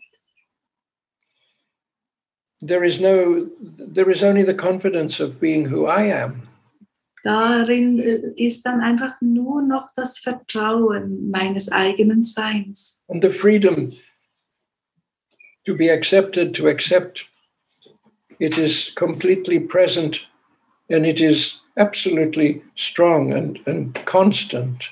There 2.63 2.83
is 2.83 2.99
no, 2.99 3.49
there 3.59 4.11
is 4.11 4.21
only 4.21 4.43
the 4.43 4.53
confidence 4.53 5.19
of 5.19 5.39
being 5.39 5.65
who 5.65 5.87
I 5.87 6.11
am. 6.11 6.43
darin 7.23 7.99
ist 7.99 8.65
dann 8.65 8.81
einfach 8.81 9.19
nur 9.21 9.61
noch 9.61 9.89
das 9.95 10.17
Vertrauen 10.19 11.29
meines 11.29 11.71
eigenen 11.71 12.23
Seins 12.23 13.03
and 13.09 13.23
the 13.23 13.31
freedom 13.31 13.89
to 15.65 15.75
be 15.75 15.89
accepted, 15.89 16.53
to 16.55 16.67
accept. 16.67 17.25
It 18.39 18.57
is 18.57 18.91
completely 18.95 19.59
present 19.59 20.21
and 20.89 21.05
it 21.05 21.21
is 21.21 21.61
absolutely 21.77 22.61
strong 22.75 23.33
and, 23.33 23.59
and 23.65 23.93
constant. 24.05 24.89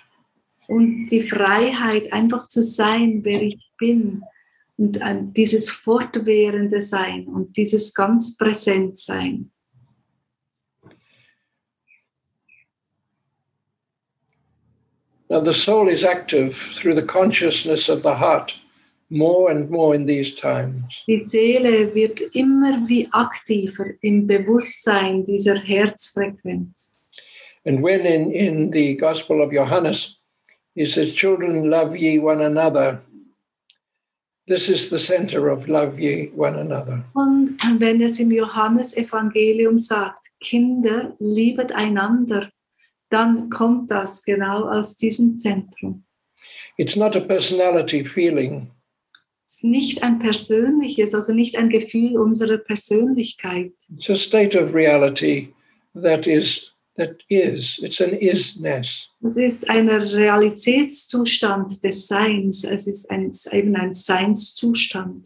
und 0.69 1.07
die 1.07 1.21
Freiheit, 1.21 2.13
einfach 2.13 2.47
zu 2.47 2.61
sein, 2.61 3.23
wer 3.23 3.41
ich 3.41 3.57
bin 3.77 4.23
und 4.77 5.01
ein, 5.01 5.33
dieses 5.33 5.71
fortwährende 5.71 6.81
Sein 6.81 7.27
und 7.27 7.57
dieses 7.57 7.93
ganz 7.93 8.37
Präsentsein. 8.37 9.51
Now, 15.27 15.43
the 15.43 15.53
soul 15.53 15.89
is 15.89 16.03
active 16.03 16.55
through 16.73 16.95
the 16.95 17.05
consciousness 17.05 17.87
of 17.87 18.01
the 18.01 18.15
heart 18.15 18.59
more 19.09 19.51
and 19.51 19.69
more 19.69 19.95
in 19.95 20.05
these 20.05 20.35
times. 20.35 21.03
Die 21.07 21.21
Seele 21.21 21.93
wird 21.93 22.21
immer 22.35 22.87
wie 22.87 23.07
aktiver 23.11 23.85
im 24.01 24.27
Bewusstsein 24.27 25.25
dieser 25.25 25.57
Herzfrequenz. 25.59 26.95
And 27.65 27.83
when 27.83 28.05
in, 28.05 28.31
in 28.31 28.71
the 28.71 28.95
Gospel 28.95 29.41
of 29.41 29.51
Johannes, 29.51 30.17
he 30.75 30.85
says, 30.85 31.13
Children, 31.13 31.69
love 31.69 31.95
ye 31.97 32.19
one 32.19 32.41
another. 32.41 33.01
This 34.47 34.69
is 34.69 34.89
the 34.89 34.97
center 34.97 35.49
of 35.49 35.67
love 35.67 35.99
ye 35.99 36.31
one 36.35 36.55
another. 36.55 37.03
Und 37.13 37.59
wenn 37.79 38.01
es 38.01 38.19
im 38.19 38.31
Johannesevangelium 38.31 39.77
sagt, 39.77 40.25
Kinder, 40.39 41.15
liebet 41.19 41.71
einander, 41.73 42.49
dann 43.09 43.49
kommt 43.49 43.91
das 43.91 44.23
genau 44.23 44.69
aus 44.69 44.95
diesem 44.95 45.37
Zentrum. 45.37 46.03
It's 46.77 46.95
not 46.95 47.15
a 47.15 47.19
personality 47.19 48.05
feeling, 48.05 48.71
ist 49.49 49.63
nicht 49.63 50.03
ein 50.03 50.19
persönliches, 50.19 51.15
also 51.15 51.33
nicht 51.33 51.55
ein 51.55 51.69
Gefühl 51.69 52.17
unserer 52.17 52.57
Persönlichkeit. 52.57 53.71
it's 53.91 54.09
a 54.09 54.15
state 54.15 54.55
of 54.55 54.75
reality 54.75 55.53
that 55.95 56.27
is 56.27 56.71
that 56.95 57.15
is 57.29 57.79
it's 57.81 57.99
an 57.99 58.13
isness 58.13 59.09
Es 59.23 59.37
ist 59.37 59.67
ein 59.69 59.89
Realitätszustand 59.89 61.83
des 61.83 62.07
Seins. 62.07 62.63
Es 62.63 62.85
ist 62.87 63.09
ein, 63.09 63.31
eben 63.51 63.75
ein 63.75 63.93
Seinszustand. 63.95 65.25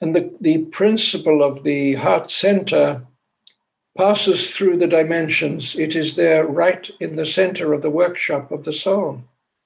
and 0.00 0.16
the, 0.16 0.30
the 0.40 0.58
principle 0.70 1.42
of 1.42 1.62
the 1.64 1.96
heart 1.96 2.30
center 2.30 3.06
passes 3.94 4.50
through 4.56 4.78
the 4.78 4.88
dimensions 4.88 5.76
it 5.76 5.94
is 5.94 6.14
there 6.16 6.46
right 6.46 6.90
in 6.98 7.14
the 7.16 7.26
center 7.26 7.74
of 7.74 7.82
the 7.82 7.90
workshop 7.90 8.50
of 8.50 8.64
the 8.64 8.72
soul 8.72 9.20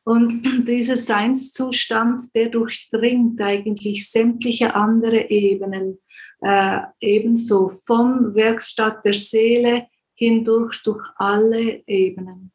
Und 0.09 0.67
dieser 0.67 0.97
Seinszustand, 0.97 2.35
der 2.35 2.49
durchdringt 2.49 3.39
eigentlich 3.43 4.11
sämtliche 4.11 4.75
andere 4.75 5.29
Ebenen, 5.29 5.99
äh, 6.41 6.79
ebenso 6.99 7.69
vom 7.85 8.35
Werkstatt 8.35 9.05
der 9.05 9.13
Seele 9.13 9.87
hindurch 10.15 10.83
durch 10.83 11.05
alle 11.17 11.83
Ebenen. 11.87 12.53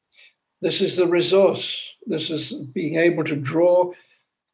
this 0.63 0.81
is 0.81 0.95
the 0.95 1.05
resource 1.05 1.93
this 2.07 2.29
is 2.29 2.53
being 2.73 2.97
able 2.97 3.23
to 3.23 3.35
draw 3.35 3.93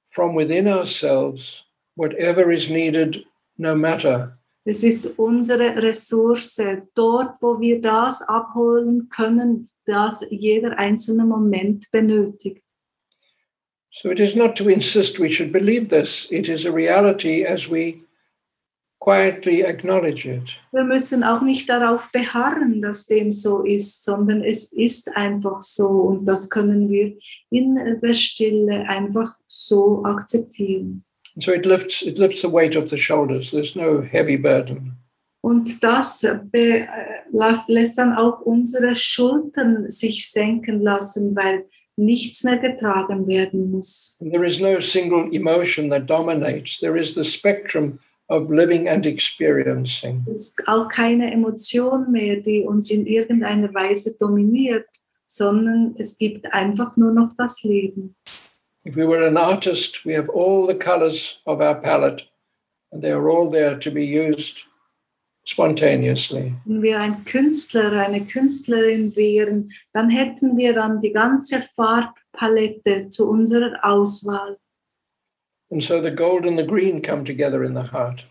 from 0.08 0.36
within 0.36 0.68
ourselves 0.68 1.64
whatever 1.96 2.52
is 2.52 2.68
needed 2.70 3.24
no 3.58 3.76
matter 3.76 4.36
Es 4.66 4.84
ist 4.84 5.18
unsere 5.18 5.82
Ressource, 5.82 6.62
dort, 6.94 7.42
wo 7.42 7.60
wir 7.60 7.80
das 7.82 8.22
abholen 8.22 9.08
können, 9.10 9.70
das 9.86 10.24
jeder 10.30 10.78
einzelne 10.78 11.26
Moment 11.26 11.90
benötigt. 11.92 12.69
So 13.92 14.10
it 14.10 14.20
is 14.20 14.36
not 14.36 14.56
to 14.56 14.70
insist 14.70 15.20
we 15.20 15.30
should 15.30 15.52
believe 15.52 15.90
this 15.90 16.28
it 16.32 16.48
is 16.50 16.66
a 16.66 16.72
reality 16.72 17.44
as 17.44 17.68
we 17.70 18.02
quietly 19.00 19.64
acknowledge 19.64 20.26
it. 20.26 20.58
Wir 20.72 20.84
müssen 20.84 21.24
auch 21.24 21.42
nicht 21.42 21.70
darauf 21.70 22.12
beharren, 22.12 22.82
dass 22.82 23.06
dem 23.06 23.32
so 23.32 23.64
ist, 23.64 24.04
sondern 24.04 24.44
es 24.44 24.72
ist 24.74 25.16
einfach 25.16 25.62
so 25.62 25.88
und 25.88 26.26
das 26.26 26.50
können 26.50 26.90
wir 26.90 27.18
in 27.50 28.00
der 28.02 28.14
Stille 28.14 28.88
einfach 28.88 29.36
so 29.48 30.04
akzeptieren. 30.04 31.04
And 31.36 31.44
so 31.44 31.54
it 31.54 31.66
lifts 31.66 32.02
it 32.02 32.18
lifts 32.18 32.42
the 32.42 32.52
weight 32.52 32.76
off 32.76 32.90
the 32.90 32.98
shoulders. 32.98 33.52
There's 33.52 33.76
no 33.76 34.02
heavy 34.02 34.38
burden. 34.38 34.98
Und 35.42 35.82
das 35.82 36.24
äh, 36.24 36.86
lässt 37.32 37.98
dann 37.98 38.14
auch 38.14 38.42
unsere 38.42 38.94
Schultern 38.94 39.90
sich 39.90 40.30
senken 40.30 40.82
lassen, 40.82 41.34
weil 41.34 41.66
nichts 42.00 42.44
mehr 42.44 42.58
getragen 42.58 43.28
werden 43.28 43.72
muss. 43.72 44.18
And 44.22 44.32
there 44.32 44.46
is 44.46 44.60
no 44.60 44.80
single 44.80 45.26
emotion 45.32 45.90
that 45.90 46.08
dominates. 46.08 46.80
There 46.80 46.98
is 46.98 47.14
the 47.14 47.24
spectrum 47.24 48.00
of 48.30 48.50
living 48.50 48.88
and 48.88 49.06
experiencing. 49.06 50.24
Es 50.32 50.52
ist 50.52 50.68
auch 50.68 50.88
keine 50.88 51.32
Emotion 51.32 52.12
mehr, 52.12 52.38
die 52.38 52.64
uns 52.64 52.90
in 52.90 53.06
irgendeiner 53.06 53.74
Weise 53.74 54.16
dominiert, 54.18 54.86
sondern 55.26 55.96
es 55.98 56.18
gibt 56.18 56.52
einfach 56.54 56.96
nur 56.96 57.12
noch 57.12 57.32
das 57.38 57.64
Leben. 57.64 58.16
If 58.86 58.96
we 58.96 59.06
were 59.06 59.26
an 59.28 59.38
artist, 59.38 60.06
we 60.06 60.16
have 60.16 60.30
all 60.30 60.66
the 60.66 60.78
colors 60.78 61.42
of 61.46 61.60
our 61.60 61.76
palette, 61.76 62.24
and 62.92 63.04
they 63.04 63.12
are 63.12 63.30
all 63.30 63.52
there 63.52 63.78
to 63.78 63.92
be 63.92 64.04
used 64.04 64.69
spontaneously. 65.50 66.54
Wenn 66.66 66.82
wir 66.82 67.00
ein 67.00 67.26
Künstler, 67.26 67.92
eine 67.94 68.26
Künstlerin 68.26 69.16
wären, 69.16 69.72
dann 69.94 70.10
hätten 70.10 70.58
wir 70.58 70.74
dann 70.74 71.00
die 71.00 71.12
ganze 71.12 71.62
Farbpalette 71.76 73.10
zu 73.10 73.30
unserer 73.30 73.80
Auswahl. 73.84 74.58
And 75.72 75.84
so 75.84 76.02
the 76.02 76.12
gold 76.12 76.46
and 76.46 76.58
the 76.58 76.66
green 76.66 77.02
come 77.02 77.24
together 77.24 77.64
in 77.64 77.76
the 77.76 77.92
heart. 77.92 78.26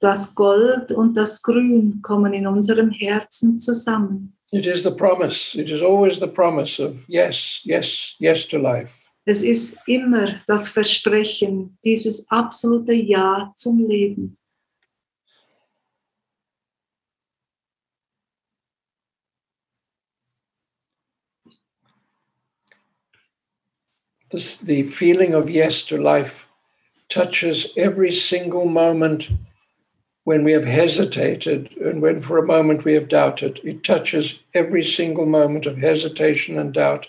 Das 0.00 0.34
Gold 0.34 0.90
und 0.92 1.14
das 1.14 1.42
Grün 1.42 2.00
kommen 2.02 2.32
in 2.32 2.46
unserem 2.46 2.90
Herzen 2.90 3.58
zusammen. 3.58 4.36
It 4.52 4.66
is 4.66 4.82
the 4.82 4.90
promise. 4.90 5.54
It 5.54 5.70
is 5.70 5.80
always 5.80 6.18
the 6.18 6.26
promise 6.26 6.82
of 6.82 7.04
yes, 7.08 7.60
yes, 7.64 8.16
yes 8.18 8.48
to 8.48 8.58
life. 8.58 8.90
Es 9.24 9.42
ist 9.44 9.78
immer 9.86 10.40
das 10.48 10.68
Versprechen, 10.68 11.78
dieses 11.84 12.28
absolute 12.30 12.94
Ja 12.94 13.52
zum 13.54 13.86
Leben. 13.86 14.36
This, 24.30 24.58
the 24.58 24.82
feeling 24.84 25.34
of 25.34 25.50
yes 25.50 25.82
to 25.84 25.96
life 25.96 26.46
touches 27.08 27.72
every 27.76 28.12
single 28.12 28.66
moment 28.66 29.30
when 30.24 30.44
we 30.44 30.52
have 30.52 30.64
hesitated 30.64 31.70
and 31.84 32.00
when 32.00 32.20
for 32.20 32.38
a 32.38 32.46
moment 32.46 32.84
we 32.84 32.94
have 32.94 33.08
doubted. 33.08 33.60
It 33.64 33.82
touches 33.82 34.40
every 34.54 34.84
single 34.84 35.26
moment 35.26 35.66
of 35.66 35.76
hesitation 35.78 36.58
and 36.58 36.72
doubt 36.72 37.08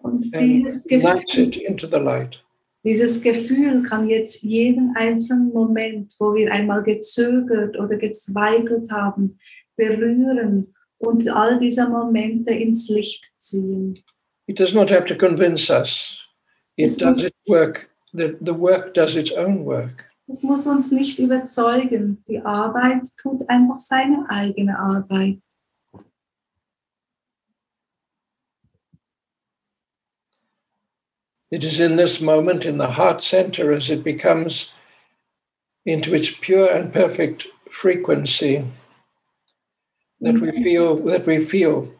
Und 0.00 0.24
and 0.34 0.64
Gefühl, 0.64 1.38
it 1.38 1.56
into 1.56 1.86
the 1.86 2.00
light. 2.00 2.38
dieses 2.84 3.22
Gefühl 3.22 3.82
kann 3.82 4.08
jetzt 4.08 4.42
jeden 4.42 4.94
einzelnen 4.96 5.52
Moment, 5.52 6.14
wo 6.18 6.34
wir 6.34 6.52
einmal 6.52 6.82
gezögert 6.82 7.78
oder 7.78 7.96
gezweifelt 7.96 8.90
haben, 8.90 9.38
berühren 9.76 10.74
und 10.98 11.28
all 11.28 11.58
diese 11.58 11.88
Momente 11.88 12.52
ins 12.52 12.88
Licht 12.88 13.24
ziehen. 13.38 13.98
It 14.46 14.58
does 14.58 14.74
not 14.74 14.90
have 14.90 15.06
to 15.06 15.14
convince 15.14 15.70
us. 15.70 16.18
It 16.76 16.98
does 16.98 17.18
its 17.18 17.36
work. 17.46 17.90
The, 18.12 18.36
the 18.40 18.54
work 18.54 18.94
does 18.94 19.16
its 19.16 19.32
own 19.32 19.64
work. 19.64 20.10
Es 20.28 20.42
muss 20.42 20.66
uns 20.66 20.90
nicht 20.90 21.18
überzeugen. 21.18 22.24
Die 22.26 22.40
Arbeit 22.40 23.02
tut 23.20 23.48
einfach 23.48 23.78
seine 23.78 24.26
eigene 24.30 24.78
Arbeit. 24.78 25.40
It 31.50 31.62
is 31.62 31.78
in 31.78 31.96
this 31.96 32.20
moment, 32.20 32.64
in 32.64 32.78
the 32.78 32.88
heart 32.88 33.22
center, 33.22 33.70
as 33.72 33.90
it 33.90 34.02
becomes 34.02 34.72
into 35.84 36.14
its 36.14 36.30
pure 36.30 36.68
and 36.68 36.92
perfect 36.92 37.46
frequency, 37.70 38.64
that 40.20 40.34
we 40.40 40.48
mm-hmm. 40.48 40.62
feel 40.64 40.96
that 41.04 41.26
we 41.26 41.38
feel 41.38 41.92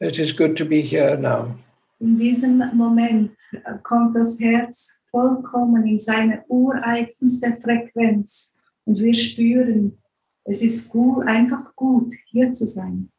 it 0.00 0.18
is 0.18 0.32
good 0.32 0.56
to 0.56 0.64
be 0.64 0.80
here 0.80 1.16
now. 1.16 1.54
In 1.98 2.18
diesem 2.18 2.62
Moment 2.74 3.32
äh, 3.52 3.78
kommt 3.82 4.14
das 4.16 4.38
Herz 4.38 5.02
vollkommen 5.10 5.86
in 5.86 5.98
seine 5.98 6.44
ureigenste 6.48 7.56
Frequenz 7.62 8.58
und 8.84 8.98
wir 9.00 9.14
spüren, 9.14 9.98
es 10.44 10.62
ist 10.62 10.90
gut, 10.90 11.26
einfach 11.26 11.74
gut, 11.74 12.12
hier 12.26 12.52
zu 12.52 12.66
sein. 12.66 13.10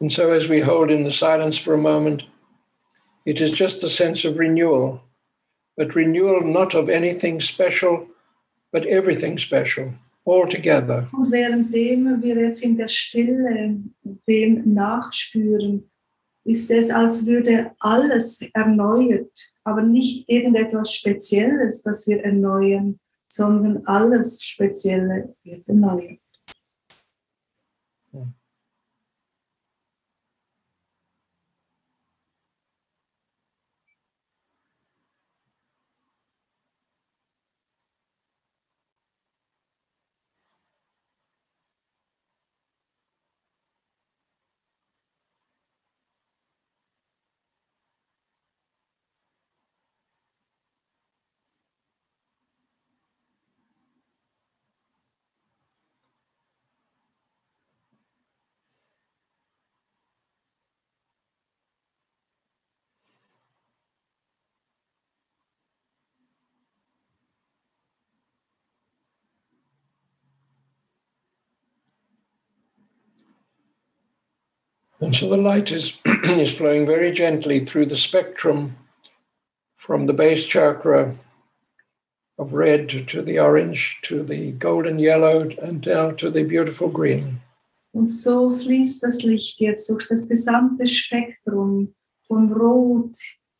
And 0.00 0.10
so, 0.10 0.30
as 0.30 0.48
we 0.48 0.62
hold 0.62 0.90
in 0.90 1.04
the 1.04 1.10
silence 1.10 1.58
for 1.58 1.74
a 1.74 1.76
moment, 1.76 2.26
it 3.24 3.40
is 3.40 3.52
just 3.52 3.84
a 3.84 3.88
sense 3.88 4.24
of 4.24 4.38
renewal, 4.38 5.00
but 5.76 5.94
renewal 5.94 6.40
not 6.42 6.74
of 6.74 6.88
anything 6.88 7.40
special, 7.40 8.06
but 8.72 8.86
everything 8.86 9.38
special, 9.38 9.92
all 10.24 10.46
together. 10.46 11.06
Und 11.12 11.30
währenddem 11.30 12.22
wir 12.22 12.36
jetzt 12.36 12.64
in 12.64 12.76
der 12.76 12.88
Stille 12.88 13.82
dem 14.26 14.74
nachspüren, 14.74 15.89
ist 16.44 16.70
es, 16.70 16.90
als 16.90 17.26
würde 17.26 17.72
alles 17.78 18.42
erneuert, 18.54 19.30
aber 19.64 19.82
nicht 19.82 20.28
irgendetwas 20.28 20.94
Spezielles, 20.94 21.82
das 21.82 22.06
wir 22.06 22.24
erneuern, 22.24 22.98
sondern 23.28 23.86
alles 23.86 24.42
Spezielle 24.42 25.34
wird 25.44 25.68
erneuert. 25.68 26.20
And 75.00 75.16
so 75.16 75.28
the 75.28 75.36
light 75.36 75.72
is, 75.72 75.98
is 76.24 76.52
flowing 76.52 76.86
very 76.86 77.10
gently 77.10 77.64
through 77.64 77.86
the 77.86 77.96
spectrum 77.96 78.76
from 79.74 80.06
the 80.06 80.12
base 80.12 80.46
chakra 80.46 81.16
of 82.38 82.52
red 82.52 82.88
to 83.08 83.22
the 83.22 83.38
orange 83.38 83.98
to 84.02 84.22
the 84.22 84.52
golden 84.52 84.98
yellow 84.98 85.48
and 85.62 85.80
down 85.80 86.16
to 86.16 86.30
the 86.30 86.44
beautiful 86.44 86.88
green. 86.88 87.40
Und 87.92 88.08
so 88.08 88.50
fließt 88.50 89.02
das 89.02 89.22
Licht 89.24 89.58
jetzt 89.58 89.90
durch 89.90 90.06
das 90.06 90.28
gesamte 90.28 90.86
Spektrum 90.86 91.94
von 92.22 92.52
Rot 92.52 93.16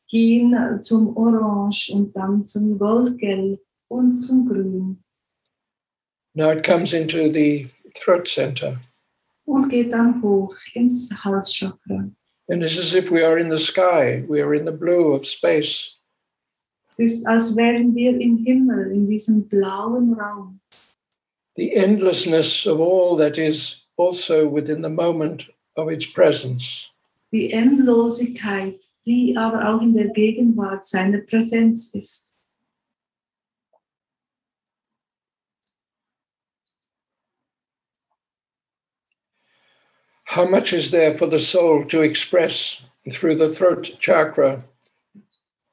hin 0.06 0.54
zum 0.82 1.16
Orange 1.16 1.90
und 1.92 2.14
dann 2.14 2.46
zum 2.46 2.78
Goldgelb 2.78 3.60
und 3.88 4.16
zum 4.16 4.46
Grün 4.46 5.02
Now 6.34 6.50
it 6.50 6.64
comes 6.64 6.92
into 6.92 7.32
the 7.32 7.66
throat 7.96 8.28
center. 8.28 8.78
Und 9.50 9.68
geht 9.68 9.92
dann 9.92 10.22
hoch 10.22 10.54
ins 10.74 11.12
Halschakra. 11.24 12.10
And 12.48 12.62
it's 12.62 12.78
as 12.78 12.94
if 12.94 13.10
we 13.10 13.24
are 13.24 13.38
in 13.38 13.50
the 13.50 13.58
sky, 13.58 14.24
we 14.28 14.42
are 14.42 14.54
in 14.54 14.64
the 14.64 14.72
blue 14.72 15.14
of 15.14 15.26
space. 15.26 15.96
Es 16.90 16.98
ist, 16.98 17.26
als 17.26 17.56
wären 17.56 17.94
wir 17.94 18.18
im 18.20 18.38
Himmel, 18.38 18.90
in 18.92 19.06
diesem 19.06 19.46
blauen 19.46 20.14
Raum. 20.14 20.60
The 21.56 21.72
endlessness 21.74 22.66
of 22.66 22.80
all 22.80 23.16
that 23.18 23.38
is 23.38 23.86
also 23.96 24.52
within 24.52 24.82
the 24.82 24.88
moment 24.88 25.50
of 25.76 25.90
its 25.90 26.06
presence. 26.06 26.88
Die 27.32 27.52
Endlosigkeit, 27.52 28.80
die 29.06 29.36
aber 29.36 29.68
auch 29.68 29.82
in 29.82 29.94
der 29.94 30.08
Gegenwart 30.08 30.86
seiner 30.86 31.18
Präsenz 31.18 31.94
ist. 31.94 32.29
How 40.30 40.46
much 40.46 40.72
is 40.72 40.92
there 40.92 41.18
for 41.18 41.26
the 41.26 41.40
soul 41.40 41.82
to 41.86 42.02
express 42.02 42.80
through 43.10 43.34
the 43.34 43.48
throat 43.48 43.96
chakra 43.98 44.62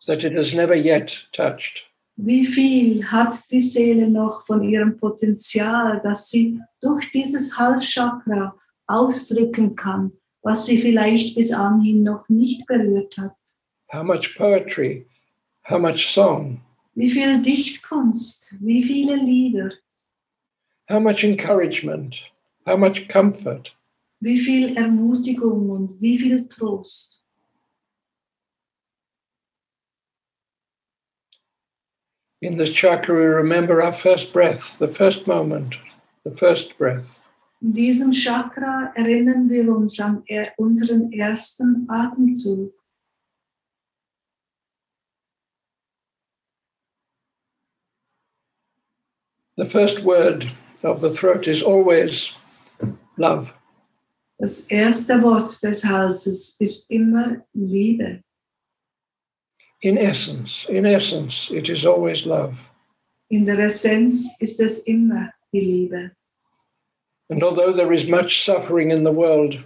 that 0.07 0.23
it 0.23 0.33
has 0.33 0.51
never 0.51 0.73
yet 0.73 1.15
touched? 1.31 1.83
Wie 2.17 2.43
viel 2.43 3.03
hat 3.03 3.35
die 3.51 3.61
Seele 3.61 4.09
noch 4.09 4.47
von 4.47 4.63
ihrem 4.63 4.97
Potenzial, 4.97 6.01
dass 6.03 6.31
sie 6.31 6.59
durch 6.81 7.11
dieses 7.11 7.55
Halschakra 7.59 8.55
ausdrücken 8.87 9.75
kann, 9.75 10.11
was 10.41 10.65
sie 10.65 10.81
vielleicht 10.81 11.35
bis 11.35 11.51
anhin 11.51 12.01
noch 12.01 12.27
nicht 12.27 12.65
berührt 12.65 13.15
hat? 13.15 13.35
How 13.93 14.03
much 14.03 14.35
poetry, 14.35 15.05
how 15.69 15.77
much 15.77 16.11
song, 16.11 16.61
Wie 16.95 17.11
viel 17.11 17.43
Dichtkunst, 17.43 18.55
wie 18.59 18.81
viele 18.81 19.17
Lieder, 19.17 19.71
how 20.89 20.99
much 20.99 21.23
encouragement, 21.23 22.23
how 22.65 22.75
much 22.75 23.07
comfort, 23.07 23.76
wie 24.19 24.37
viel 24.37 24.75
Ermutigung 24.75 25.69
und 25.69 26.01
wie 26.01 26.17
viel 26.17 26.47
Trost. 26.47 27.23
In 32.39 32.55
this 32.55 32.71
chakra, 32.71 33.15
we 33.15 33.25
remember 33.25 33.81
our 33.81 33.91
first 33.91 34.31
breath, 34.31 34.77
the 34.77 34.87
first 34.87 35.25
moment, 35.25 35.79
the 36.23 36.33
first 36.33 36.77
breath. 36.77 37.23
In 37.61 37.73
diesem 37.73 38.11
Chakra 38.13 38.93
erinnern 38.95 39.49
wir 39.49 39.75
uns 39.75 39.99
an 39.99 40.23
er- 40.27 40.53
unseren 40.57 41.11
ersten 41.11 41.87
Atemzug. 41.89 42.71
The 49.55 49.65
first 49.65 50.03
word 50.03 50.51
of 50.83 51.01
the 51.01 51.09
throat 51.09 51.47
is 51.47 51.63
always 51.63 52.35
love. 53.17 53.51
Das 54.39 54.67
erste 54.67 55.21
Wort 55.23 55.61
des 55.63 55.83
Halses 55.83 56.55
ist 56.59 56.89
immer 56.91 57.43
Liebe. 57.53 58.21
In 59.81 59.97
essence, 59.97 60.65
in 60.69 60.85
essence, 60.85 61.51
it 61.51 61.69
is 61.69 61.85
always 61.85 62.25
love. 62.25 62.55
In 63.29 63.45
der 63.45 63.59
Essenz 63.59 64.27
ist 64.39 64.59
es 64.59 64.79
immer 64.87 65.33
die 65.51 65.61
Liebe. 65.61 66.11
And 67.29 67.43
although 67.43 67.73
there 67.73 67.91
is 67.91 68.07
much 68.07 68.43
suffering 68.43 68.91
in 68.91 69.03
the 69.03 69.11
world, 69.11 69.59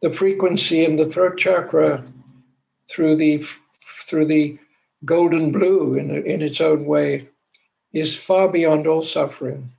the 0.00 0.10
frequency 0.10 0.84
in 0.84 0.96
the 0.96 1.06
throat 1.06 1.36
chakra 1.36 2.04
through 2.88 3.16
the 3.16 3.42
through 4.06 4.26
the 4.26 4.58
golden 5.04 5.50
blue 5.50 5.94
in, 5.94 6.10
in 6.10 6.42
its 6.42 6.60
own 6.60 6.84
way 6.84 7.28
is 7.92 8.16
far 8.16 8.48
beyond 8.48 8.86
all 8.86 9.02
suffering. 9.02 9.72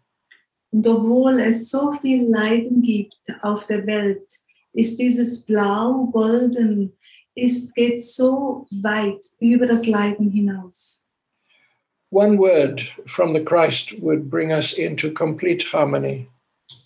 Und 0.74 0.88
obwohl 0.88 1.40
es 1.40 1.70
so 1.70 1.94
viel 2.02 2.24
Leiden 2.28 2.82
gibt 2.82 3.16
auf 3.44 3.68
der 3.68 3.86
Welt, 3.86 4.26
ist 4.74 4.98
dieses 4.98 5.46
Blau-Golden, 5.46 6.94
ist, 7.36 7.76
geht 7.76 8.02
so 8.02 8.66
weit 8.72 9.24
über 9.40 9.68
das 9.68 9.86
Leiden 9.86 10.32
hinaus. 10.32 11.12
One 12.10 12.40
word 12.40 12.82
from 13.06 13.36
the 13.36 13.44
Christ 13.44 14.02
would 14.02 14.32
bring 14.32 14.52
us 14.52 14.74
into 14.74 15.12
complete 15.12 15.64
harmony. 15.72 16.28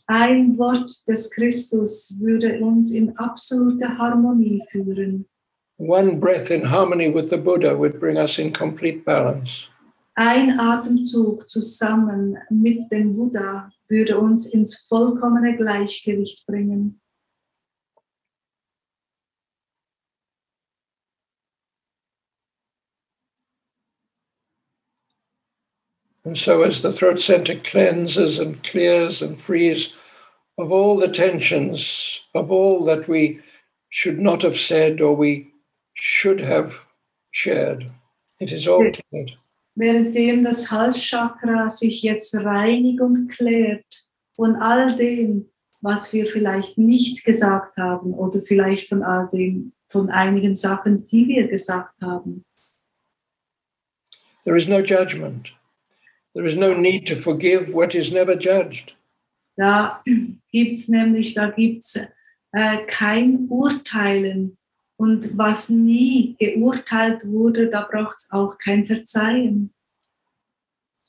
Ein 0.07 0.57
Wort 0.57 0.91
des 1.07 1.29
Christus 1.31 2.13
würde 2.19 2.59
uns 2.59 2.93
in 2.93 3.17
absolute 3.17 3.97
Harmonie 3.97 4.61
führen. 4.69 5.25
One 5.77 6.17
breath 6.17 6.51
in 6.51 6.63
harmony 6.63 7.07
with 7.07 7.29
the 7.29 7.37
Buddha 7.37 7.73
would 7.77 7.99
bring 7.99 8.17
us 8.17 8.37
in 8.37 8.51
complete 8.51 9.05
balance. 9.05 9.67
Ein 10.19 10.59
Atemzug 10.59 11.47
zusammen 11.47 12.39
mit 12.49 12.91
dem 12.91 13.15
Buddha 13.15 13.71
würde 13.87 14.17
uns 14.17 14.51
ins 14.51 14.75
vollkommene 14.87 15.55
Gleichgewicht 15.55 16.43
bringen. 16.47 16.99
And 26.25 26.35
so, 26.35 26.63
as 26.63 26.81
the 26.81 26.91
throat 26.91 27.19
center 27.19 27.53
cleanses 27.53 28.39
and 28.39 28.61
clears 28.63 29.21
and 29.21 29.39
frees 29.39 29.95
of 30.57 30.71
all 30.71 30.97
the 30.97 31.09
tensions, 31.09 32.21
of 32.33 32.51
all 32.51 32.83
that 32.85 33.07
we 33.07 33.39
should 33.89 34.17
not 34.17 34.41
have 34.41 34.57
said 34.57 34.99
or 34.99 35.15
we 35.15 35.53
should 35.93 36.41
have 36.41 36.73
shared, 37.29 37.91
it 38.39 38.51
is 38.51 38.67
all 38.67 38.91
cleared. 38.91 39.37
Währenddem 39.77 40.43
das 40.43 40.71
Halschakra 40.71 41.69
sich 41.69 42.01
jetzt 42.01 42.33
reinigt 42.33 42.99
und 42.99 43.29
klärt 43.29 43.85
von 44.35 44.55
all 44.55 44.95
dem, 44.95 45.51
was 45.81 46.11
wir 46.13 46.25
vielleicht 46.25 46.79
nicht 46.79 47.23
gesagt 47.23 47.77
haben 47.77 48.13
oder 48.15 48.41
vielleicht 48.41 48.89
von 48.89 49.03
all 49.03 49.29
dem, 49.31 49.73
von 49.85 50.09
einigen 50.09 50.55
Sachen, 50.55 51.05
die 51.05 51.27
wir 51.27 51.47
gesagt 51.47 52.01
haben. 52.01 52.43
There 54.45 54.57
is 54.57 54.67
no 54.67 54.79
judgment. 54.79 55.53
There 56.33 56.47
is 56.47 56.55
no 56.55 56.73
need 56.73 57.07
to 57.09 57.15
forgive 57.15 57.71
what 57.71 57.93
is 57.93 58.11
never 58.11 58.33
judged. 58.33 58.95
Da 59.57 60.03
gibt's 60.51 60.87
nämlich, 60.87 61.35
da 61.35 61.49
gibt's 61.49 61.95
äh, 61.95 62.77
kein 62.87 63.47
Urteilen. 63.49 64.56
Und 64.97 65.37
was 65.37 65.69
nie 65.69 66.35
geurteilt 66.39 67.25
wurde, 67.27 67.69
da 67.69 67.87
braucht's 67.89 68.31
auch 68.31 68.57
kein 68.57 68.85
Verzeihen. 68.85 69.71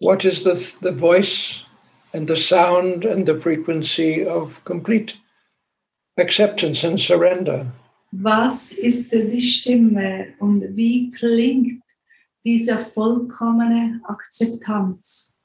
What 0.01 0.25
is 0.25 0.45
the, 0.45 0.55
the 0.83 0.93
voice 0.93 1.65
and 2.13 2.29
the 2.29 2.37
sound 2.37 3.05
and 3.05 3.27
the 3.27 3.37
frequency 3.37 4.25
of 4.25 4.63
complete 4.65 5.17
acceptance 6.19 6.85
and 6.85 7.01
surrender? 7.01 7.73
Was 8.13 8.73
ist 8.73 9.13
die 9.13 9.41
Stimme 9.41 10.35
und 10.39 10.77
wie 10.77 11.11
klingt 11.11 11.83
diese 12.45 12.79
vollkommene 12.79 14.01
Akzeptanz? 14.05 15.39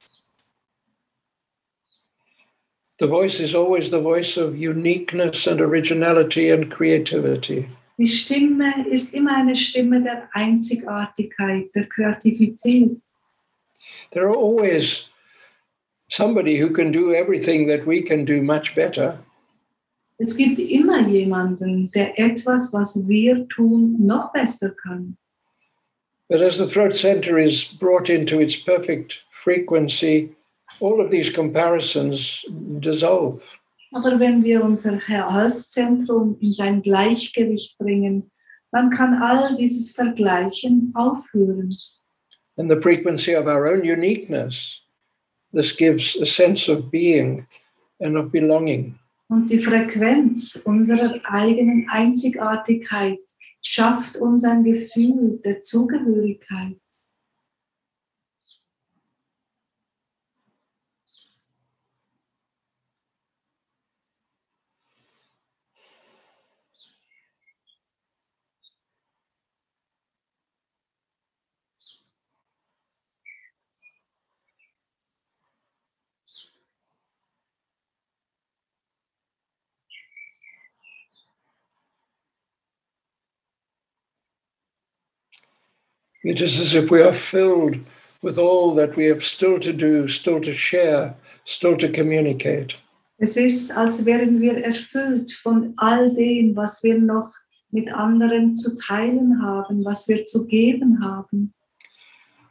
The 3.00 3.08
voice 3.08 3.39
is 3.39 3.56
always 3.56 3.89
the 3.89 4.00
voice 4.00 4.38
of 4.38 4.56
uniqueness 4.56 5.48
and 5.48 5.60
originality 5.60 6.52
and 6.52 6.70
creativity. 6.70 7.68
Die 7.98 8.08
Stimme 8.08 8.88
ist 8.89 9.14
immer 9.14 9.38
eine 9.38 9.56
Stimme 9.56 10.02
der 10.02 10.30
Einzigartigkeit, 10.34 11.70
der 11.76 11.86
Kreativität. 11.86 12.98
There 14.12 14.28
are 14.28 14.36
always 14.36 15.10
somebody 16.10 16.58
who 16.58 16.72
can 16.72 16.91
do 16.91 17.14
everything 17.14 17.68
that 17.68 17.86
we 17.86 18.02
can 18.02 18.26
do 18.26 18.41
much 18.41 18.74
better. 18.76 19.20
Es 20.18 20.36
gibt 20.36 20.60
immer 20.60 21.08
jemanden, 21.08 21.91
der 21.91 22.18
etwas, 22.18 22.72
was 22.72 23.08
wir 23.08 23.48
tun, 23.50 23.96
noch 24.00 24.32
besser 24.32 24.72
kann. 24.72 25.18
But 26.30 26.41
as 26.41 26.58
the 26.58 26.66
throat 26.66 26.96
center 26.96 27.38
is 27.38 27.64
brought 27.64 28.10
into 28.10 28.39
its 28.39 28.56
perfect 28.56 29.24
frequency, 29.30 30.32
all 30.80 31.02
of 31.02 31.12
these 31.12 31.30
comparisons 31.30 32.46
dissolve. 32.80 33.44
Aber 33.94 34.20
wenn 34.20 34.44
wir 34.44 34.64
unser 34.64 35.00
Halszentrum 35.00 36.38
in 36.39 36.52
sein 36.52 36.82
Gleichgewicht 36.82 37.78
bringen, 37.78 38.32
dann 38.72 38.89
kann 38.89 39.22
all 39.22 39.56
dieses 39.56 39.91
Vergleichen 39.91 40.91
aufhören. 40.96 41.76
And 42.58 42.70
the 42.70 42.78
frequency 42.78 43.36
of 43.36 43.46
our 43.46 43.68
own 43.68 43.82
uniqueness, 43.82 44.82
this 45.54 45.76
gives 45.76 46.16
a 46.22 46.26
sense 46.26 46.72
of 46.72 46.91
being 46.91 47.48
and 48.00 48.18
of 48.18 48.32
belonging. 48.32 48.96
Und 49.30 49.50
die 49.50 49.60
Frequenz 49.60 50.62
unserer 50.66 51.20
eigenen 51.24 51.88
Einzigartigkeit 51.89 53.20
schafft 53.62 54.18
uns 54.18 54.44
ein 54.44 54.64
Gefühl 54.64 55.39
der 55.44 55.62
Zugehörigkeit. 55.62 56.78
It 86.24 86.39
is 86.39 86.59
as 86.59 86.74
if 86.74 86.89
we 86.89 87.01
are 87.01 87.13
filled 87.13 87.80
with 88.21 88.38
all 88.38 88.74
that 88.76 88.95
we 88.95 89.05
have 89.05 89.24
still 89.24 89.59
to 89.59 89.74
do, 89.74 90.07
still 90.07 90.39
to 90.39 90.53
share, 90.53 91.15
still 91.43 91.76
to 91.76 91.89
communicate. 91.89 92.76
Es 93.19 93.38
ist, 93.38 93.71
als 93.71 94.05
wären 94.05 94.41
wir 94.41 94.63
erfüllt 94.63 95.32
von 95.32 95.74
all 95.78 96.13
dem, 96.13 96.55
was 96.55 96.84
wir 96.84 96.99
noch 96.99 97.32
mit 97.71 97.91
anderen 97.93 98.55
zu 98.55 98.76
teilen 98.78 99.41
haben, 99.41 99.84
was 99.84 100.07
wir 100.07 100.26
zu 100.26 100.47
geben 100.47 101.03
haben. 101.03 101.53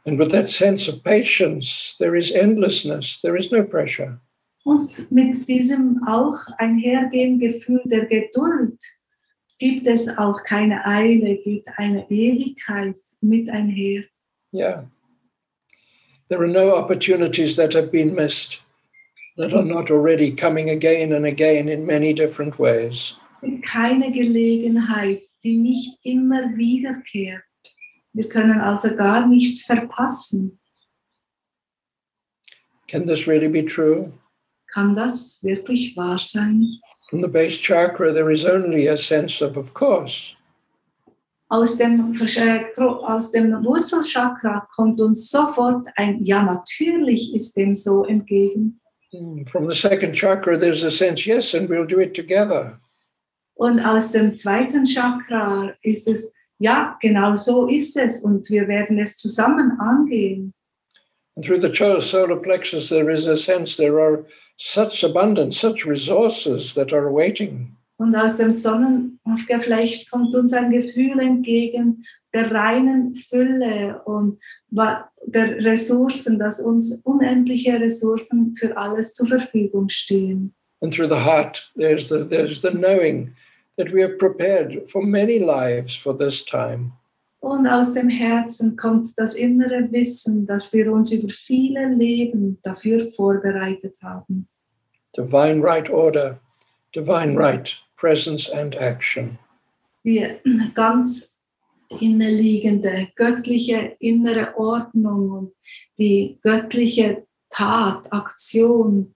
And 0.05 0.19
with 0.19 0.29
that 0.31 0.49
sense 0.49 0.87
of 0.87 1.03
patience, 1.03 1.95
there 1.97 2.15
is 2.15 2.31
endlessness, 2.31 3.21
there 3.21 3.37
is 3.37 3.51
no 3.51 3.63
pressure. 3.63 4.19
Und 4.65 5.11
mit 5.11 5.47
diesem 5.47 6.01
auch 6.07 6.37
einhergehenden 6.57 7.39
Gefühl 7.39 7.81
der 7.85 8.05
Geduld 8.05 8.77
gibt 9.63 9.87
es 9.87 10.09
auch 10.17 10.43
keine 10.43 10.85
Eile, 10.85 11.37
geht 11.37 11.65
eine 11.77 12.05
Ewigkeit 12.11 12.97
mit 13.21 13.49
einher. 13.49 14.03
Yeah. 14.51 14.83
There 16.27 16.41
are 16.41 16.51
no 16.51 16.75
opportunities 16.75 17.55
that 17.55 17.73
have 17.73 17.89
been 17.89 18.13
missed 18.13 18.61
that 19.37 19.53
are 19.53 19.63
not 19.63 19.89
already 19.89 20.35
coming 20.35 20.69
again 20.71 21.13
and 21.13 21.25
again 21.25 21.69
in 21.69 21.85
many 21.85 22.13
different 22.13 22.59
ways. 22.59 23.15
Keine 23.61 24.11
Gelegenheit, 24.11 25.23
die 25.43 25.55
nicht 25.55 25.97
immer 26.03 26.57
wiederkehrt. 26.57 27.43
Wir 28.11 28.27
können 28.27 28.59
also 28.59 28.95
gar 28.97 29.27
nichts 29.27 29.63
verpassen. 29.63 30.59
Can 32.87 33.05
this 33.05 33.27
really 33.27 33.47
be 33.47 33.63
true? 33.63 34.11
Kann 34.73 34.93
das 34.93 35.41
wirklich 35.41 35.95
wahr 35.95 36.19
sein? 36.19 36.79
From 37.13 37.21
the 37.21 37.27
base 37.27 37.59
chakra, 37.59 38.11
there 38.11 38.31
is 38.31 38.43
only 38.43 38.87
a 38.87 38.97
sense 38.97 39.39
of, 39.39 39.55
of 39.55 39.75
course. 39.75 40.33
Aus 41.51 41.77
dem, 41.77 42.19
aus 42.19 43.31
dem 43.31 43.63
Wurzelchakra 43.63 44.67
kommt 44.75 44.99
uns 44.99 45.29
sofort 45.29 45.85
ein 45.95 46.25
Ja, 46.25 46.41
natürlich 46.41 47.35
ist 47.35 47.55
dem 47.55 47.75
so 47.75 48.03
entgegen. 48.03 48.79
Mm, 49.11 49.47
From 49.47 49.67
the 49.67 49.75
second 49.75 50.15
chakra, 50.15 50.57
there's 50.57 50.83
a 50.83 50.89
sense, 50.89 51.27
yes, 51.27 51.53
and 51.53 51.69
we'll 51.69 51.85
do 51.85 51.99
it 51.99 52.15
together. 52.15 52.79
Und 53.53 53.79
aus 53.79 54.11
dem 54.11 54.35
zweiten 54.35 54.83
Chakra 54.83 55.71
ist 55.83 56.07
es, 56.07 56.33
ja, 56.57 56.97
genau 56.99 57.35
so 57.35 57.67
ist 57.67 57.95
es 57.95 58.23
und 58.23 58.49
wir 58.49 58.67
werden 58.67 58.97
es 58.97 59.17
zusammen 59.17 59.79
angehen. 59.79 60.51
And 61.35 61.45
through 61.45 61.61
the 61.61 62.01
solar 62.01 62.37
plexus, 62.37 62.89
there 62.89 63.11
is 63.11 63.27
a 63.27 63.37
sense 63.37 63.77
there 63.77 63.99
are 63.99 64.25
such 64.57 65.03
abundance, 65.03 65.59
such 65.59 65.85
resources 65.85 66.73
that 66.73 66.93
are 66.93 67.11
waiting. 67.11 67.75
Und 67.97 68.15
aus 68.15 68.37
dem 68.37 68.51
Sonnengeflecht 68.51 70.09
kommt 70.11 70.33
uns 70.35 70.53
ein 70.53 70.71
Gefühl 70.71 71.19
entgegen 71.19 72.05
der 72.33 72.51
reinen 72.51 73.15
Fülle 73.15 74.01
und 74.05 74.39
der 74.71 75.63
Ressourcen, 75.63 76.39
dass 76.39 76.59
uns 76.59 77.01
unendliche 77.03 77.79
Ressourcen 77.79 78.55
für 78.57 78.75
alles 78.75 79.13
zur 79.13 79.27
Verfügung 79.27 79.89
stehen. 79.89 80.53
And 80.81 80.93
through 80.93 81.07
the 81.07 81.23
heart, 81.23 81.71
there's 81.75 82.09
the, 82.09 82.25
there's 82.25 82.59
the 82.61 82.71
knowing 82.71 83.33
that 83.77 83.93
we 83.93 84.03
are 84.03 84.17
prepared 84.17 84.89
for 84.89 85.01
many 85.01 85.39
lives 85.39 85.95
for 85.95 86.17
this 86.17 86.43
time. 86.43 86.91
Und 87.43 87.67
aus 87.67 87.93
dem 87.93 88.07
Herzen 88.07 88.77
kommt 88.77 89.09
das 89.17 89.35
innere 89.35 89.91
Wissen, 89.91 90.45
dass 90.45 90.71
wir 90.71 90.89
uns 90.93 91.11
über 91.11 91.27
viele 91.27 91.93
Leben 91.93 92.57
dafür 92.63 93.11
vorbereitet 93.11 93.97
haben. 94.01 94.47
Divine 95.13 95.61
right 95.61 95.89
order, 95.89 96.39
divine 96.95 97.37
right 97.37 97.75
presence 97.97 98.49
and 98.49 98.77
action. 98.77 99.37
Die 100.05 100.25
ganz 100.73 101.37
inneliegende, 101.99 103.09
göttliche 103.13 103.97
innere 103.99 104.57
Ordnung 104.57 105.29
und 105.29 105.53
die 105.97 106.39
göttliche 106.41 107.27
Tat, 107.49 108.11
Aktion, 108.13 109.12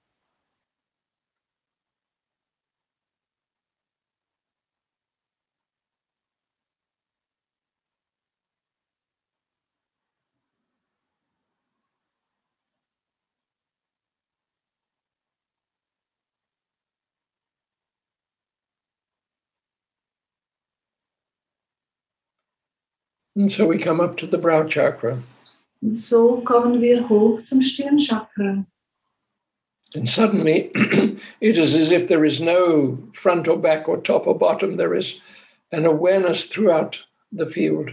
And 23.38 23.52
so 23.52 23.68
we 23.68 23.78
come 23.78 24.02
up 24.02 24.18
to 24.18 24.26
the 24.26 24.40
brow 24.40 24.64
chakra. 24.64 25.22
Und 25.84 26.00
so 26.00 26.42
kommen 26.42 26.82
wir 26.82 27.08
hoch 27.08 27.44
zum 27.44 27.62
Stirnchakra. 27.62 28.66
And 29.96 30.10
suddenly, 30.10 30.72
it 31.40 31.58
is 31.58 31.76
as 31.76 31.92
if 31.92 32.08
there 32.08 32.26
is 32.26 32.40
no 32.40 32.98
front 33.14 33.48
or 33.48 33.56
back 33.56 33.88
or 33.88 33.98
top 33.98 34.26
or 34.26 34.36
bottom. 34.36 34.76
There 34.76 34.96
is 34.96 35.22
an 35.72 35.86
awareness 35.86 36.48
throughout 36.48 37.06
the 37.32 37.46
field. 37.46 37.92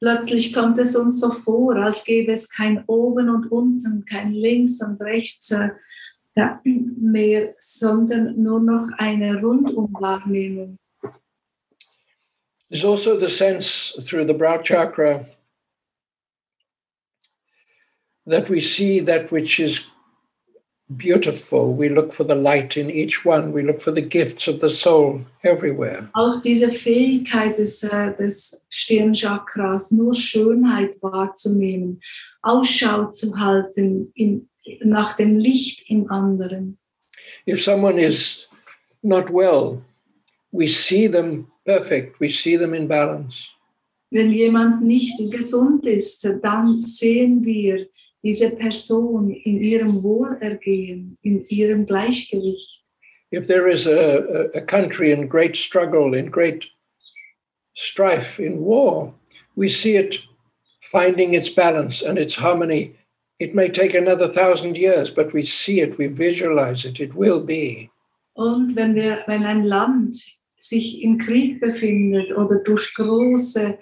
Plötzlich 0.00 0.52
kommt 0.52 0.78
es 0.78 0.96
uns 0.96 1.20
so 1.20 1.30
vor, 1.44 1.76
als 1.76 2.04
gäbe 2.04 2.32
es 2.32 2.50
kein 2.50 2.82
Oben 2.88 3.28
und 3.28 3.52
Unten, 3.52 4.04
kein 4.06 4.32
Links 4.32 4.80
und 4.82 5.00
Rechts 5.00 5.52
äh, 5.52 5.70
mehr, 6.64 7.48
sondern 7.60 8.42
nur 8.42 8.58
noch 8.58 8.88
eine 8.98 9.40
Rundumwahrnehmung. 9.40 10.78
There's 12.70 12.84
also 12.84 13.16
the 13.16 13.30
sense 13.30 13.94
through 14.02 14.26
the 14.26 14.34
brow 14.34 14.58
chakra 14.58 15.26
that 18.26 18.48
we 18.50 18.60
see 18.60 19.00
that 19.00 19.30
which 19.30 19.58
is 19.58 19.88
beautiful. 20.96 21.74
We 21.74 21.88
look 21.88 22.12
for 22.12 22.24
the 22.24 22.34
light 22.34 22.76
in 22.76 22.90
each 22.90 23.24
one, 23.24 23.52
we 23.52 23.62
look 23.62 23.80
for 23.80 23.90
the 23.90 24.02
gifts 24.02 24.48
of 24.48 24.60
the 24.60 24.70
soul 24.70 25.24
everywhere. 25.44 26.10
Auch 26.14 26.40
diese 26.42 26.70
Fähigkeit 26.70 27.56
des, 27.56 27.82
äh, 27.82 28.14
des 28.16 28.62
Stirnchakras, 28.68 29.90
nur 29.92 30.14
Schönheit 30.14 31.02
wahrzunehmen, 31.02 32.00
Ausschau 32.42 33.10
zu 33.10 33.38
halten 33.38 34.12
in, 34.14 34.48
nach 34.82 35.14
dem 35.14 35.38
Licht 35.38 35.90
im 35.90 36.10
anderen. 36.10 36.78
If 37.46 37.62
someone 37.62 37.98
is 37.98 38.46
not 39.02 39.30
well, 39.30 39.82
we 40.52 40.66
see 40.68 41.08
them 41.08 41.50
perfect, 41.68 42.18
we 42.18 42.28
see 42.28 42.56
them 42.56 42.74
in 42.74 42.86
balance. 42.88 43.50
Wenn 44.10 44.32
jemand 44.32 44.82
nicht 44.82 45.18
gesund 45.30 45.86
ist, 45.86 46.26
dann 46.42 46.80
sehen 46.80 47.44
wir 47.44 47.86
diese 48.22 48.56
Person 48.56 49.30
in 49.30 49.62
ihrem 49.62 50.02
Wohlergehen, 50.02 51.18
in 51.22 51.44
ihrem 51.46 51.84
Gleichgewicht. 51.84 52.82
If 53.30 53.46
there 53.46 53.68
is 53.68 53.86
a, 53.86 54.48
a, 54.54 54.62
country 54.62 55.12
in 55.12 55.28
great 55.28 55.54
struggle, 55.54 56.14
in 56.14 56.30
great 56.30 56.66
strife, 57.74 58.42
in 58.42 58.64
war, 58.64 59.12
we 59.54 59.68
see 59.68 59.96
it 59.96 60.26
finding 60.80 61.34
its 61.34 61.50
balance 61.50 62.00
and 62.00 62.18
its 62.18 62.34
harmony. 62.34 62.96
It 63.38 63.54
may 63.54 63.68
take 63.68 63.94
another 63.94 64.28
thousand 64.28 64.78
years, 64.78 65.10
but 65.10 65.34
we 65.34 65.44
see 65.44 65.82
it, 65.82 65.98
we 65.98 66.06
visualize 66.06 66.86
it, 66.86 67.00
it 67.00 67.14
will 67.14 67.44
be. 67.44 67.90
Und 68.34 68.74
wenn, 68.74 68.94
wir, 68.94 69.22
wenn 69.26 69.44
ein 69.44 69.64
Land 69.64 70.37
sich 70.58 71.02
im 71.02 71.18
Krieg 71.18 71.60
befindet 71.60 72.36
oder 72.36 72.56
durch 72.56 72.94
große 72.94 73.78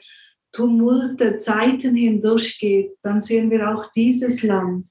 Tumulte 0.52 1.36
Zeiten 1.36 1.96
hindurchgeht, 1.96 2.92
dann 3.02 3.20
sehen 3.20 3.50
wir 3.50 3.74
auch 3.74 3.90
dieses 3.92 4.42
Land 4.42 4.88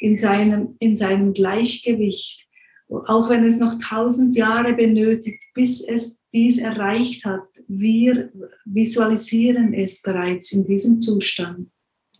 in 0.00 0.16
seinem, 0.16 0.76
in 0.78 0.94
seinem 0.94 1.32
Gleichgewicht. 1.32 2.46
Auch 2.88 3.28
wenn 3.28 3.44
es 3.44 3.58
noch 3.58 3.78
tausend 3.78 4.36
Jahre 4.36 4.72
benötigt, 4.74 5.42
bis 5.54 5.86
es 5.86 6.22
dies 6.32 6.58
erreicht 6.58 7.24
hat, 7.24 7.46
wir 7.66 8.30
visualisieren 8.64 9.74
es 9.74 10.00
bereits 10.02 10.52
in 10.52 10.64
diesem 10.64 11.00
Zustand. 11.00 11.68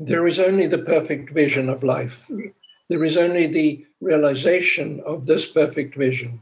There 0.05 0.29
is 0.29 0.39
only 0.39 0.69
the 0.69 0.79
perfect 0.79 1.35
vision 1.35 1.69
of 1.69 1.83
life. 1.83 2.27
There 2.89 3.05
is 3.05 3.17
only 3.17 3.47
the 3.47 3.87
realization 4.01 5.01
of 5.01 5.27
this 5.27 5.47
perfect 5.47 5.97
vision. 5.97 6.41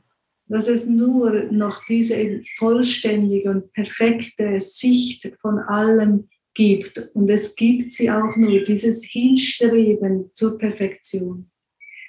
Dass 0.49 0.68
es 0.68 0.86
nur 0.86 1.32
noch 1.51 1.84
diese 1.86 2.40
vollständige 2.57 3.51
und 3.51 3.72
perfekte 3.72 4.61
Sicht 4.61 5.32
von 5.40 5.59
allem 5.59 6.28
gibt. 6.55 6.99
Und 7.14 7.28
es 7.28 7.55
gibt 7.55 7.92
sie 7.92 8.11
auch 8.11 8.36
nur, 8.36 8.62
dieses 8.62 9.05
Hinstreben 9.05 10.30
zur 10.32 10.59
Perfektion. 10.59 11.51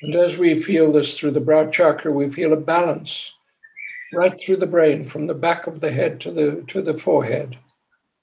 And 0.01 0.15
as 0.15 0.37
we 0.37 0.55
feel 0.55 0.91
this 0.91 1.17
through 1.17 1.33
the 1.33 1.39
brow 1.39 1.65
chakra, 1.65 2.11
we 2.11 2.29
feel 2.29 2.53
a 2.53 2.57
balance 2.59 3.33
right 4.13 4.39
through 4.39 4.59
the 4.59 4.67
brain, 4.67 5.05
from 5.05 5.27
the 5.27 5.33
back 5.33 5.67
of 5.67 5.79
the 5.81 5.91
head 5.91 6.19
to 6.19 6.31
the, 6.31 6.63
to 6.67 6.81
the 6.81 6.93
forehead. 6.93 7.57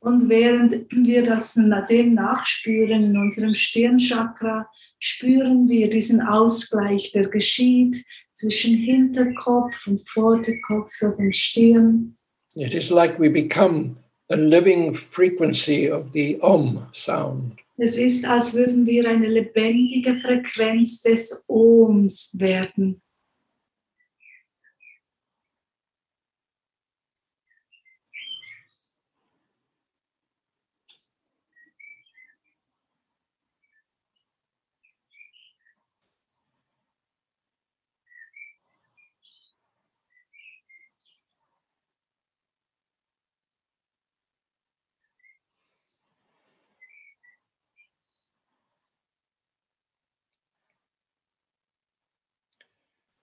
Und 0.01 0.29
während 0.29 0.87
wir 0.91 1.23
das 1.23 1.55
dem 1.55 2.15
nachspüren 2.15 3.05
in 3.05 3.17
unserem 3.17 3.55
Stirnchakra, 3.55 4.69
spüren 4.99 5.69
wir 5.69 5.89
diesen 5.89 6.21
Ausgleich, 6.21 7.11
der 7.13 7.29
geschieht 7.29 8.05
zwischen 8.35 8.77
Hinterkopf 8.77 9.87
und 9.87 10.07
Vorderkopf, 10.09 10.93
so 10.93 11.11
den 11.11 11.33
Stirn. 11.33 12.17
It 12.57 12.75
is 12.75 12.91
like 12.91 13.19
we 13.19 13.31
become 13.31 13.97
a 14.31 14.37
living 14.37 14.93
frequency 14.93 15.91
of 15.91 16.11
the 16.13 16.39
Om 16.41 16.87
sound. 16.93 17.55
Es 17.77 17.97
ist, 17.97 18.25
als 18.25 18.55
würden 18.55 18.87
wir 18.87 19.09
eine 19.09 19.27
lebendige 19.27 20.17
Frequenz 20.17 21.03
des 21.03 21.45
Ohms 21.49 22.31
werden. 22.35 23.03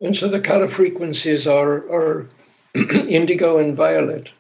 And 0.01 0.15
so 0.15 0.27
the 0.27 0.39
color 0.39 0.67
frequencies 0.67 1.47
are, 1.47 1.89
are 1.91 2.29
indigo 2.75 3.59
and 3.59 3.75
violet. 3.75 4.31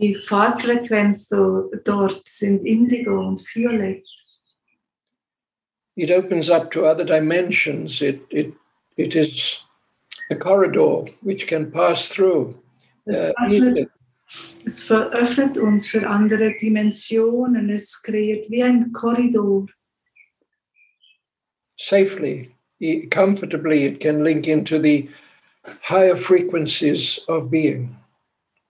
Die 0.00 0.14
Farbfrequenz 0.14 1.28
do, 1.28 1.70
dort 1.84 2.22
sind 2.26 2.66
Indigo 2.66 3.20
und 3.28 3.40
Violett. 3.40 4.02
It 5.96 6.10
opens 6.10 6.48
up 6.48 6.70
to 6.70 6.86
other 6.86 7.04
dimensions. 7.04 8.00
It, 8.00 8.22
it, 8.30 8.52
it 8.96 9.14
is 9.14 9.58
a 10.30 10.36
corridor 10.36 11.04
which 11.20 11.46
can 11.46 11.70
pass 11.70 12.08
through. 12.08 12.58
Es, 13.06 13.18
uh, 13.18 13.32
öffnet, 13.44 13.90
es 14.64 14.82
veröffnet 14.82 15.58
uns 15.58 15.86
für 15.86 16.08
andere 16.08 16.56
Dimensionen. 16.58 17.68
Es 17.70 18.02
kreiert 18.02 18.50
wie 18.50 18.62
ein 18.62 18.90
Korridor. 18.92 19.66
safely, 21.82 22.54
comfortably, 23.10 23.84
it 23.84 24.00
can 24.00 24.24
link 24.24 24.46
into 24.48 24.78
the 24.78 25.08
higher 25.82 26.16
frequencies 26.16 27.20
of 27.28 27.50
being. 27.50 27.96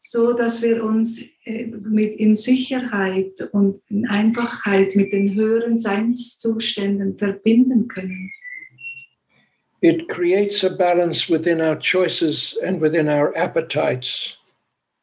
so 0.05 0.33
dass 0.33 0.61
wir 0.63 0.83
uns 0.83 1.23
äh, 1.45 1.67
mit 1.67 2.15
in 2.19 2.35
Sicherheit 2.35 3.41
und 3.53 3.81
in 3.89 4.07
Einfachheit 4.09 4.97
mit 4.97 5.13
den 5.13 5.35
höheren 5.35 5.79
Seinszuständen 5.79 7.17
verbinden 7.17 7.87
können. 7.87 8.31
It 9.81 10.09
creates 10.09 10.65
a 10.65 10.69
balance 10.69 11.29
within 11.29 11.61
our 11.61 11.77
choices 11.79 12.57
and 12.65 12.81
within 12.81 13.09
our 13.09 13.33
appetites. 13.37 14.37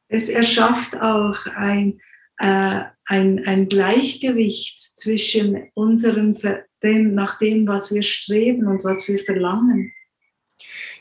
Es 0.10 0.28
erschafft 0.30 0.95
auch 0.97 1.45
ein, 1.55 1.99
äh, 2.39 2.84
ein, 3.07 3.45
ein 3.45 3.70
Gleichgewicht 3.70 4.80
zwischen 4.97 5.70
unserem 5.76 6.36
Ver- 6.36 6.66
dem, 6.82 7.13
nach 7.13 7.38
dem, 7.39 7.67
was 7.67 7.93
wir 7.93 8.01
streben 8.01 8.67
und 8.67 8.84
was 8.84 9.07
wir 9.07 9.19
verlangen. 9.19 9.91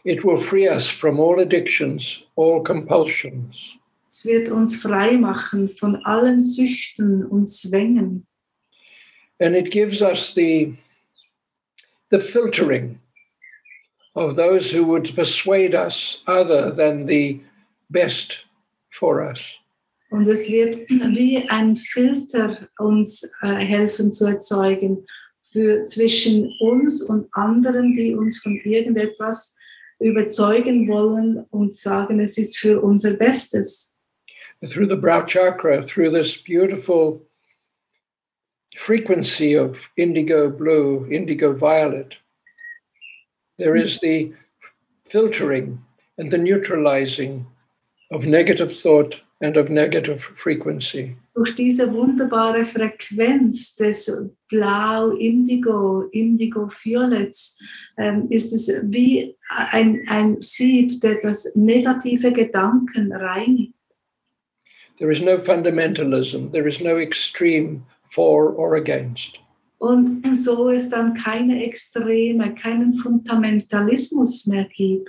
It 0.04 0.24
will 0.24 0.36
free 0.36 0.68
us 0.68 0.88
from 0.88 1.20
all 1.20 1.40
addictions, 1.40 2.24
all 2.36 2.62
compulsions. 2.62 3.74
Es 4.06 4.24
wird 4.24 4.48
uns 4.48 4.76
frei 4.76 5.18
machen 5.18 5.68
von 5.68 5.96
allen 6.04 6.40
Süchten 6.40 7.26
und 7.26 7.46
Zwängen. 7.46 8.26
And 9.38 9.54
it 9.54 9.70
gives 9.70 10.00
us 10.00 10.34
the, 10.34 10.74
the 12.10 12.18
filtering 12.18 13.00
of 14.14 14.34
those 14.36 14.70
who 14.70 14.84
would 14.86 15.14
persuade 15.14 15.74
us 15.74 16.22
other 16.26 16.74
than 16.74 17.06
the 17.06 17.40
best 17.90 18.46
for 18.90 19.20
us. 19.20 19.58
Und 20.10 20.26
es 20.26 20.48
wird 20.48 20.88
wie 20.88 21.46
ein 21.50 21.76
Filter 21.76 22.68
uns 22.78 23.30
äh, 23.42 23.48
helfen 23.48 24.10
zu 24.10 24.26
erzeugen 24.26 25.06
für 25.50 25.86
zwischen 25.86 26.52
uns 26.60 27.02
und 27.02 27.28
anderen, 27.32 27.94
die 27.94 28.14
uns 28.14 28.38
von 28.38 28.56
irgendetwas 28.64 29.56
überzeugen 29.98 30.88
wollen 30.88 31.44
und 31.50 31.74
sagen, 31.74 32.20
es 32.20 32.38
ist 32.38 32.58
für 32.58 32.80
unser 32.80 33.14
Bestes. 33.14 33.96
through 34.66 34.88
the 34.88 34.96
brow 34.96 35.24
chakra, 35.24 35.84
through 35.84 36.10
this 36.10 36.36
beautiful 36.36 37.24
frequency 38.76 39.56
of 39.56 39.90
indigo 39.96 40.50
blue, 40.50 41.06
indigo 41.10 41.52
violet, 41.52 42.16
there 43.56 43.76
is 43.76 43.98
the 44.00 44.34
filtering 45.04 45.78
and 46.18 46.30
the 46.30 46.38
neutralizing 46.38 47.46
of 48.10 48.26
negative 48.26 48.72
thought 48.72 49.20
and 49.40 49.56
of 49.56 49.70
negative 49.70 50.20
frequency. 50.20 51.14
Durch 51.34 51.54
diese 51.54 51.92
wunderbare 51.92 52.64
Frequenz 52.64 53.76
des 53.76 54.10
Blau, 54.48 55.10
Indigo, 55.10 56.08
Indigo-Violets 56.10 57.58
ähm, 57.96 58.26
ist 58.30 58.52
es 58.52 58.68
wie 58.84 59.36
ein, 59.48 60.00
ein 60.08 60.40
Sieb, 60.40 61.00
der 61.00 61.20
das 61.20 61.54
negative 61.54 62.32
Gedanken 62.32 63.12
reinigt. 63.12 63.74
There 64.98 65.12
is 65.12 65.22
no 65.22 65.38
fundamentalism, 65.38 66.50
there 66.50 66.66
is 66.66 66.80
no 66.80 66.96
extreme 66.96 67.84
for 68.02 68.52
or 68.56 68.74
against. 68.74 69.38
Und 69.78 70.24
so 70.36 70.70
es 70.70 70.90
dann 70.90 71.14
keine 71.14 71.64
Extreme, 71.64 72.56
keinen 72.56 72.94
Fundamentalismus 72.94 74.46
mehr 74.46 74.68
gibt. 74.76 75.08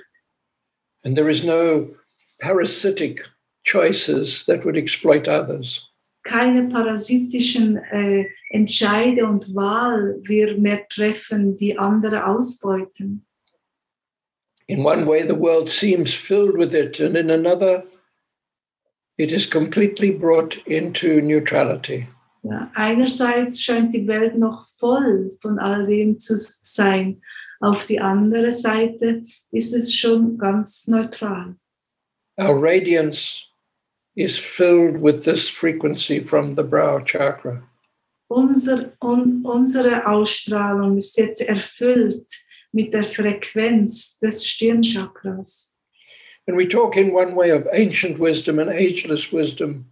And 1.03 1.15
there 1.15 1.29
is 1.29 1.43
no 1.43 1.95
parasitic 2.39 3.27
choices 3.63 4.45
that 4.45 4.65
would 4.65 4.77
exploit 4.77 5.27
others. 5.27 5.85
Keine 6.23 6.69
parasitischen 6.69 7.77
äh, 7.77 8.25
Entscheide 8.51 9.25
und 9.25 9.55
Wahl 9.55 10.19
wir 10.23 10.57
mehr 10.57 10.87
treffen, 10.89 11.57
die 11.57 11.77
andere 11.77 12.25
ausbeuten. 12.25 13.25
In 14.67 14.85
one 14.85 15.07
way, 15.07 15.25
the 15.25 15.35
world 15.35 15.69
seems 15.69 16.13
filled 16.13 16.55
with 16.55 16.75
it, 16.75 16.99
and 16.99 17.17
in 17.17 17.31
another, 17.31 17.85
it 19.17 19.31
is 19.31 19.47
completely 19.47 20.11
brought 20.11 20.57
into 20.67 21.21
neutrality. 21.21 22.07
Ja, 22.43 22.71
einerseits 22.75 23.61
scheint 23.63 23.93
die 23.93 24.07
Welt 24.07 24.37
noch 24.37 24.67
voll 24.77 25.35
von 25.41 25.59
all 25.59 25.85
dem 25.85 26.19
zu 26.19 26.37
sein. 26.37 27.21
Auf 27.59 27.85
die 27.85 27.99
andere 27.99 28.53
Seite 28.53 29.23
ist 29.51 29.73
es 29.73 29.93
schon 29.93 30.37
ganz 30.37 30.87
neutral. 30.87 31.55
Our 32.37 32.55
radiance 32.61 33.48
is 34.15 34.37
filled 34.37 34.97
with 34.97 35.25
this 35.25 35.49
frequency 35.49 36.19
from 36.19 36.55
the 36.55 36.63
brow 36.63 36.99
chakra. 36.99 37.63
Unser, 38.29 38.93
un, 39.01 39.43
unsere 39.43 40.05
Ausstrahlung 40.05 40.97
ist 40.97 41.17
jetzt 41.17 41.41
erfüllt 41.41 42.27
mit 42.71 42.93
der 42.93 43.03
Frequenz 43.03 44.19
des 44.19 44.45
Stirnchakras. 44.45 45.75
And 46.47 46.57
we 46.57 46.67
talk 46.67 46.97
in 46.97 47.13
one 47.13 47.35
way 47.35 47.51
of 47.51 47.67
ancient 47.71 48.19
wisdom 48.19 48.59
and 48.59 48.69
ageless 48.69 49.31
wisdom, 49.31 49.85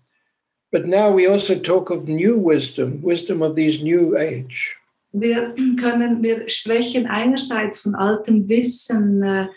but 0.71 0.87
now 0.87 1.11
we 1.11 1.27
also 1.27 1.55
talk 1.57 1.89
of 1.89 2.07
new 2.07 2.37
wisdom, 2.37 3.01
wisdom 3.01 3.41
of 3.41 3.55
these 3.55 3.81
new 3.81 4.17
age. 4.17 4.75
Wir 5.13 5.53
können, 5.79 6.21
wir 6.21 6.47
sprechen 6.47 7.07
einerseits 7.07 7.79
von 7.79 7.95
altem 7.95 8.47
Wissen, 8.47 9.23
äh, 9.23 9.47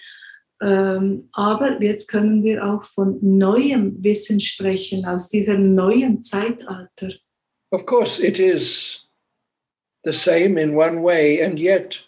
aber 0.61 1.83
jetzt 1.83 2.09
können 2.09 2.43
wir 2.45 2.65
auch 2.65 2.85
von 2.85 3.19
neuem 3.23 4.03
Wissen 4.03 4.41
sprechen, 4.41 5.07
aus 5.07 5.31
diesem 5.31 5.75
neuen 5.75 6.23
Zeitalter. 6.23 7.15
Of 7.71 7.87
course, 7.87 8.21
it 8.21 8.39
is 8.39 9.07
the 10.05 10.13
same 10.13 10.61
in 10.61 10.75
one 10.75 11.03
way, 11.03 11.43
and 11.43 11.59
yet 11.59 12.05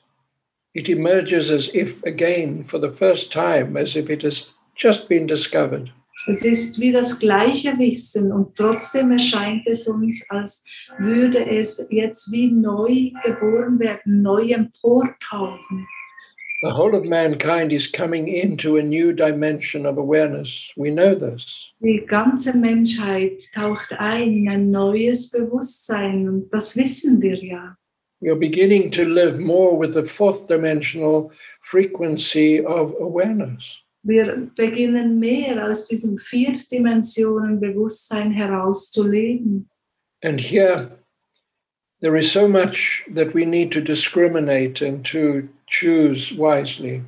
it 0.74 0.88
emerges 0.88 1.50
as 1.50 1.74
if 1.74 2.03
again 2.05 2.64
for 2.64 2.80
the 2.80 2.90
first 2.90 3.32
time, 3.32 3.78
as 3.78 3.96
if 3.96 4.11
it 4.11 4.22
has 4.22 4.53
just 4.74 5.09
been 5.09 5.26
discovered. 5.26 5.90
Es 6.28 6.44
ist 6.44 6.78
wie 6.78 6.92
das 6.92 7.18
gleiche 7.18 7.76
Wissen 7.78 8.30
und 8.32 8.55
trotzdem 8.55 9.11
erscheint 9.11 9.66
es 9.66 9.88
uns, 9.88 10.24
als 10.30 10.64
würde 10.98 11.44
es 11.44 11.88
jetzt 11.90 12.30
wie 12.30 12.48
neu 12.50 13.11
geboren 13.24 13.78
werden, 13.80 14.22
neu 14.22 14.53
emportauchen. 14.53 15.86
The 16.62 16.72
whole 16.72 16.94
of 16.94 17.04
mankind 17.04 17.72
is 17.72 17.88
coming 17.88 18.28
into 18.28 18.76
a 18.76 18.82
new 18.84 19.12
dimension 19.12 19.84
of 19.84 19.98
awareness. 19.98 20.72
We 20.76 20.90
know 20.90 21.16
this. 21.16 21.72
Die 21.80 22.06
ganze 22.06 22.56
Menschheit 22.56 23.42
taucht 23.52 23.92
ein 23.98 24.32
in 24.32 24.48
ein 24.48 24.70
neues 24.70 25.30
Bewusstsein 25.30 26.28
und 26.28 26.50
das 26.52 26.76
wissen 26.76 27.20
wir 27.20 27.34
ja. 27.34 27.76
We 28.20 28.30
are 28.30 28.38
beginning 28.38 28.92
to 28.92 29.02
live 29.04 29.40
more 29.40 29.76
with 29.76 29.94
the 29.94 30.04
fourth 30.04 30.46
dimensional 30.46 31.32
frequency 31.62 32.60
of 32.64 32.94
awareness. 33.00 33.82
Wir 34.04 34.48
beginnen 34.54 35.18
mehr 35.18 35.68
aus 35.68 35.88
diesem 35.88 36.16
Viertdimensionen 36.16 37.58
Bewusstsein 37.58 38.30
herauszuleben. 38.30 39.68
And 40.22 40.40
here, 40.40 41.01
there 42.03 42.16
is 42.16 42.30
so 42.30 42.46
much 42.48 43.05
that 43.14 43.32
we 43.32 43.44
need 43.46 43.72
to 43.72 43.80
discriminate 43.80 44.82
and 44.82 45.05
to 45.07 45.48
choose 45.66 46.32
wisely. 46.36 47.03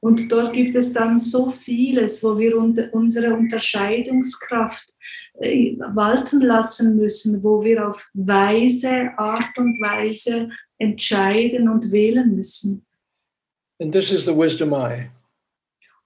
Und 0.00 0.30
dort 0.30 0.52
gibt 0.52 0.76
es 0.76 0.92
dann 0.92 1.16
so 1.16 1.50
vieles, 1.50 2.22
wo 2.22 2.38
wir 2.38 2.58
unsere 2.92 3.34
Unterscheidungskraft 3.34 4.92
äh, 5.40 5.78
walten 5.78 6.40
lassen 6.42 6.96
müssen, 6.96 7.42
wo 7.42 7.64
wir 7.64 7.88
auf 7.88 8.06
weise 8.12 9.18
Art 9.18 9.56
und 9.56 9.80
Weise 9.80 10.50
entscheiden 10.78 11.70
und 11.70 11.90
wählen 11.90 12.36
müssen. 12.36 12.84
And 13.80 13.92
this 13.92 14.12
is 14.12 14.26
the 14.26 14.36
wisdom 14.36 14.74
eye. 14.74 15.10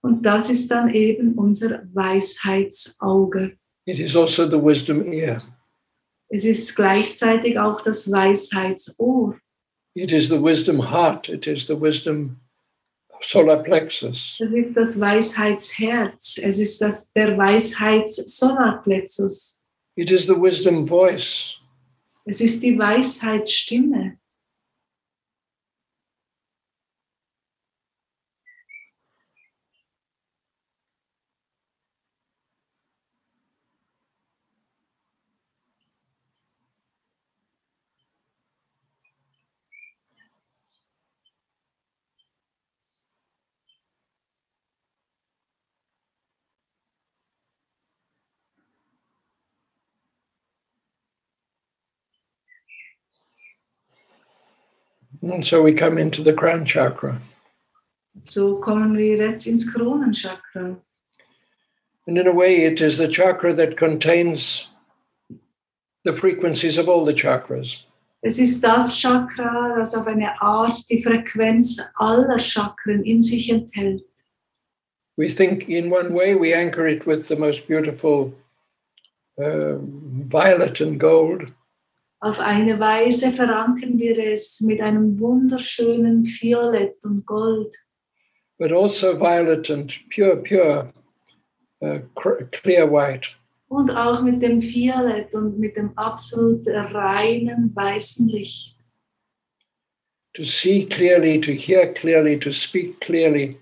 Und 0.00 0.24
das 0.24 0.48
ist 0.48 0.70
dann 0.70 0.94
eben 0.94 1.34
unser 1.34 1.82
Weisheitsauge. 1.92 3.58
It 3.84 3.98
is 3.98 4.16
also 4.16 4.48
the 4.48 4.62
wisdom 4.62 5.04
ear. 5.12 5.42
Es 6.28 6.44
ist 6.44 6.76
gleichzeitig 6.76 7.58
auch 7.58 7.80
das 7.80 8.10
Weisheitsohr. 8.10 9.38
It 9.94 10.12
is 10.12 10.28
the 10.28 10.42
wisdom 10.42 10.90
heart. 10.90 11.28
It 11.28 11.46
is 11.46 11.66
the 11.66 11.80
wisdom 11.80 12.40
solar 13.20 13.62
plexus. 13.62 14.38
Es 14.40 14.52
ist 14.52 14.76
das 14.76 14.98
Weisheitsherz. 15.00 16.38
Es 16.42 16.58
ist 16.58 16.80
das, 16.80 17.12
der 17.12 17.36
Weisheitssolarplexus. 17.36 19.64
It 19.96 20.10
is 20.10 20.26
the 20.26 20.34
wisdom 20.34 20.86
voice. 20.86 21.56
Es 22.24 22.40
ist 22.40 22.62
die 22.62 22.78
Weisheitsstimme. 22.78 24.16
And 55.22 55.44
so 55.44 55.62
we 55.62 55.72
come 55.74 55.98
into 55.98 56.22
the 56.22 56.32
crown 56.32 56.64
chakra. 56.64 57.20
So 58.22 58.56
kommen 58.56 58.96
wir 58.96 59.18
jetzt 59.18 59.46
ins 59.46 59.72
Kronenchakra. 59.72 60.76
And 62.06 62.18
in 62.18 62.26
a 62.26 62.32
way, 62.32 62.64
it 62.64 62.80
is 62.80 62.98
the 62.98 63.08
chakra 63.08 63.52
that 63.54 63.76
contains 63.76 64.70
the 66.04 66.12
frequencies 66.12 66.78
of 66.78 66.88
all 66.88 67.04
the 67.04 67.12
chakras. 67.12 67.84
Es 68.22 68.38
ist 68.38 68.64
das 68.64 68.96
Chakra, 69.00 69.76
das 69.76 69.94
auf 69.94 70.06
eine 70.06 70.40
Art 70.42 70.88
die 70.90 71.02
Frequenz 71.02 71.80
aller 71.96 72.38
Chakren 72.38 73.04
in 73.04 73.22
sich 73.22 73.50
enthält. 73.50 74.02
We 75.16 75.28
think 75.28 75.68
in 75.68 75.90
one 75.90 76.14
way 76.14 76.34
we 76.34 76.54
anchor 76.54 76.86
it 76.86 77.06
with 77.06 77.28
the 77.28 77.36
most 77.36 77.68
beautiful 77.68 78.32
uh, 79.38 79.78
violet 80.24 80.80
and 80.80 80.98
gold. 80.98 81.52
Auf 82.20 82.40
eine 82.40 82.80
Weise 82.80 83.30
verankern 83.30 83.96
wir 83.98 84.18
es 84.18 84.60
mit 84.60 84.80
einem 84.80 85.20
wunderschönen 85.20 86.24
Violett 86.24 87.04
und 87.04 87.24
Gold, 87.24 87.74
but 88.58 88.72
also 88.72 89.18
violet 89.20 89.70
and 89.70 89.96
pure, 90.12 90.36
pure, 90.42 90.92
uh, 91.80 92.00
clear 92.50 92.90
white. 92.90 93.28
und 93.68 93.90
auch 93.90 94.20
mit 94.22 94.42
dem 94.42 94.60
Violett 94.60 95.32
und 95.34 95.60
mit 95.60 95.76
dem 95.76 95.96
absolut 95.96 96.66
reinen 96.66 97.70
weißen 97.76 98.26
Licht. 98.26 98.74
To 100.34 100.42
see 100.42 100.84
clearly, 100.84 101.40
to 101.40 101.52
hear 101.52 101.92
clearly, 101.92 102.36
to 102.38 102.50
speak 102.50 103.00
clearly, 103.00 103.56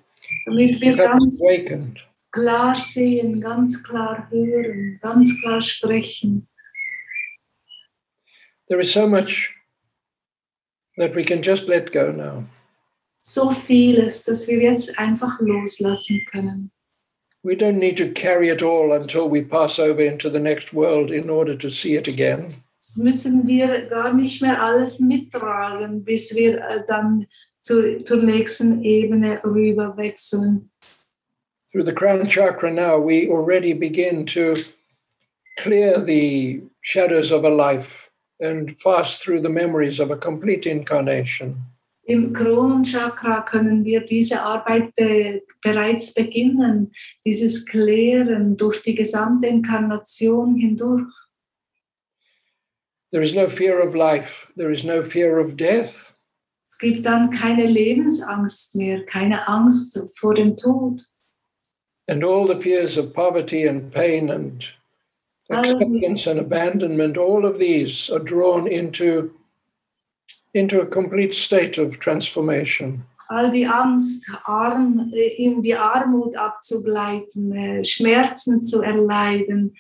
Damit 0.47 0.81
wir 0.81 0.97
ganz 0.97 1.41
awakened. 1.43 1.99
klar 2.33 2.75
sehen, 2.75 3.41
ganz 3.41 3.83
klar 3.83 4.29
hören, 4.31 4.99
ganz 5.03 5.41
klar 5.43 5.61
sprechen. 5.61 6.49
There 8.69 8.81
is 8.81 8.93
so 8.93 9.07
much 9.07 9.55
that 10.97 11.15
we 11.15 11.25
can 11.25 11.43
just 11.43 11.69
let 11.69 11.93
go 11.93 12.11
now. 12.11 12.45
So 13.21 13.53
vieles, 13.53 14.25
dass 14.25 14.47
wir 14.49 14.61
jetzt 14.61 14.99
einfach 14.99 15.41
loslassen 15.41 16.25
können. 16.31 16.71
We 17.43 17.55
don't 17.55 17.79
need 17.79 17.97
to 17.99 18.11
carry 18.13 18.49
it 18.49 18.63
all 18.63 18.93
until 18.93 19.29
we 19.29 19.43
pass 19.43 19.79
over 19.79 20.01
into 20.01 20.29
the 20.29 20.41
next 20.41 20.73
world 20.73 21.13
in 21.13 21.31
order 21.31 21.57
to 21.57 21.71
see 21.71 21.95
it 21.95 22.09
again. 22.09 22.55
Das 22.79 22.97
müssen 22.97 23.47
wir 23.47 23.87
gar 23.89 24.13
nicht 24.13 24.43
mehr 24.43 24.61
alles 24.61 25.01
mittragen, 25.01 26.05
bis 26.05 26.35
wir 26.35 26.59
äh, 26.59 26.85
dann 26.87 27.27
zu, 27.63 28.03
zur 28.05 28.23
nächsten 28.23 28.83
Ebene 28.83 29.41
rüber 29.45 29.97
wechseln. 29.97 30.71
Through 31.73 31.85
the 31.85 31.93
crown 31.93 32.29
chakra 32.29 32.73
now, 32.73 32.99
we 32.99 33.29
already 33.29 33.75
begin 33.75 34.25
to 34.27 34.57
clear 35.59 36.01
the 36.01 36.63
shadows 36.81 37.33
of 37.33 37.45
a 37.45 37.51
life 37.51 38.06
and 38.41 38.79
fast 38.81 39.23
through 39.23 39.41
the 39.41 39.49
memories 39.49 40.01
of 40.01 40.11
a 40.11 40.17
complete 40.17 40.67
incarnation. 40.67 41.57
Im 42.09 42.33
Kronenchakra 42.33 43.41
können 43.41 43.85
wir 43.85 44.01
diese 44.07 44.41
Arbeit 44.41 44.95
be 44.95 45.43
bereits 45.61 46.15
beginnen, 46.15 46.93
dieses 47.25 47.67
Klären 47.67 48.57
durch 48.57 48.81
die 48.83 48.95
gesamte 48.95 49.49
Inkarnation 49.49 50.55
hindurch. 50.55 51.13
There 53.11 53.23
is 53.23 53.35
no 53.35 53.49
fear 53.49 53.81
of 53.81 53.95
life, 53.95 54.47
there 54.57 54.71
is 54.71 54.85
no 54.85 55.03
fear 55.03 55.39
of 55.39 55.57
death. 55.57 56.15
Es 56.65 56.79
gibt 56.79 57.07
dann 57.07 57.31
keine 57.31 57.67
Lebensangst 57.67 58.77
mehr, 58.77 59.05
keine 59.07 59.49
Angst 59.49 60.01
vor 60.17 60.35
dem 60.35 60.57
Tod. 60.57 61.01
And 62.09 62.23
all 62.23 62.47
the 62.47 62.57
fears 62.57 62.97
of 62.97 63.13
poverty 63.13 63.67
and 63.67 63.91
pain 63.91 64.31
and 64.31 64.65
acceptance 65.51 66.27
and 66.27 66.41
abandonment, 66.41 67.17
all 67.17 67.45
of 67.45 67.59
these 67.59 68.11
are 68.11 68.19
drawn 68.19 68.67
into, 68.67 69.33
into 70.55 70.81
a 70.81 70.87
complete 70.87 71.35
state 71.35 71.79
of 71.79 71.99
transformation. 71.99 73.05
all 73.29 73.51
die 73.51 73.67
Angst, 73.67 74.31
arm, 74.45 75.13
in 75.13 75.63
die 75.63 75.75
Armut 75.75 76.37
abzugleiten, 76.37 77.53
äh, 77.53 77.85
Schmerzen 77.85 78.61
zu 78.63 78.83
erleiden, 78.83 79.77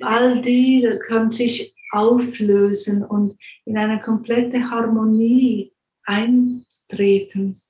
all 0.00 0.40
die 0.40 0.88
kann 1.06 1.30
sich 1.30 1.74
auflösen 1.92 3.04
und 3.04 3.36
in 3.64 3.76
eine 3.76 4.00
komplette 4.00 4.70
Harmonie 4.70 5.72
eintreten. 6.04 7.60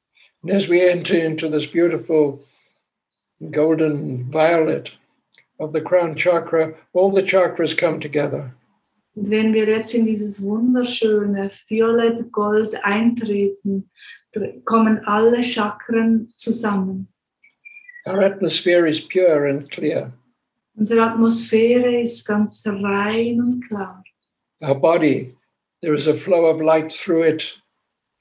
And 0.43 0.53
as 0.53 0.69
we 0.69 0.81
enter 0.81 1.23
into 1.23 1.49
this 1.49 1.67
beautiful 1.67 2.41
golden 3.51 4.25
violet 4.33 4.93
of 5.61 5.73
the 5.73 5.81
crown 5.81 6.17
chakra, 6.17 6.75
all 6.93 7.13
the 7.13 7.23
chakras 7.23 7.77
come 7.77 8.01
together. 8.01 8.53
Und 9.15 9.29
wenn 9.31 9.53
wir 9.53 9.69
jetzt 9.69 9.95
in 9.95 10.07
dieses 10.07 10.43
wunderschöne 10.43 11.51
Violett 11.69 12.33
Gold 12.33 12.75
eintreten, 12.83 13.91
kommen 14.65 15.01
alle 15.05 15.43
Chakren 15.43 16.29
zusammen. 16.37 17.09
Our 18.07 18.23
atmosphere 18.23 18.87
is 18.87 19.01
pure 19.01 19.47
and 19.47 19.71
clear. 19.71 20.13
Unsere 20.75 21.03
Atmosphäre 21.03 22.01
ist 22.01 22.27
ganz 22.27 22.65
rein 22.67 23.41
und 23.41 23.69
klar. 23.69 24.03
Our 24.63 24.75
body, 24.75 25.35
there 25.83 25.95
is 25.95 26.07
a 26.07 26.15
flow 26.15 26.47
of 26.47 26.63
light 26.63 26.91
through 26.91 27.25
it, 27.25 27.55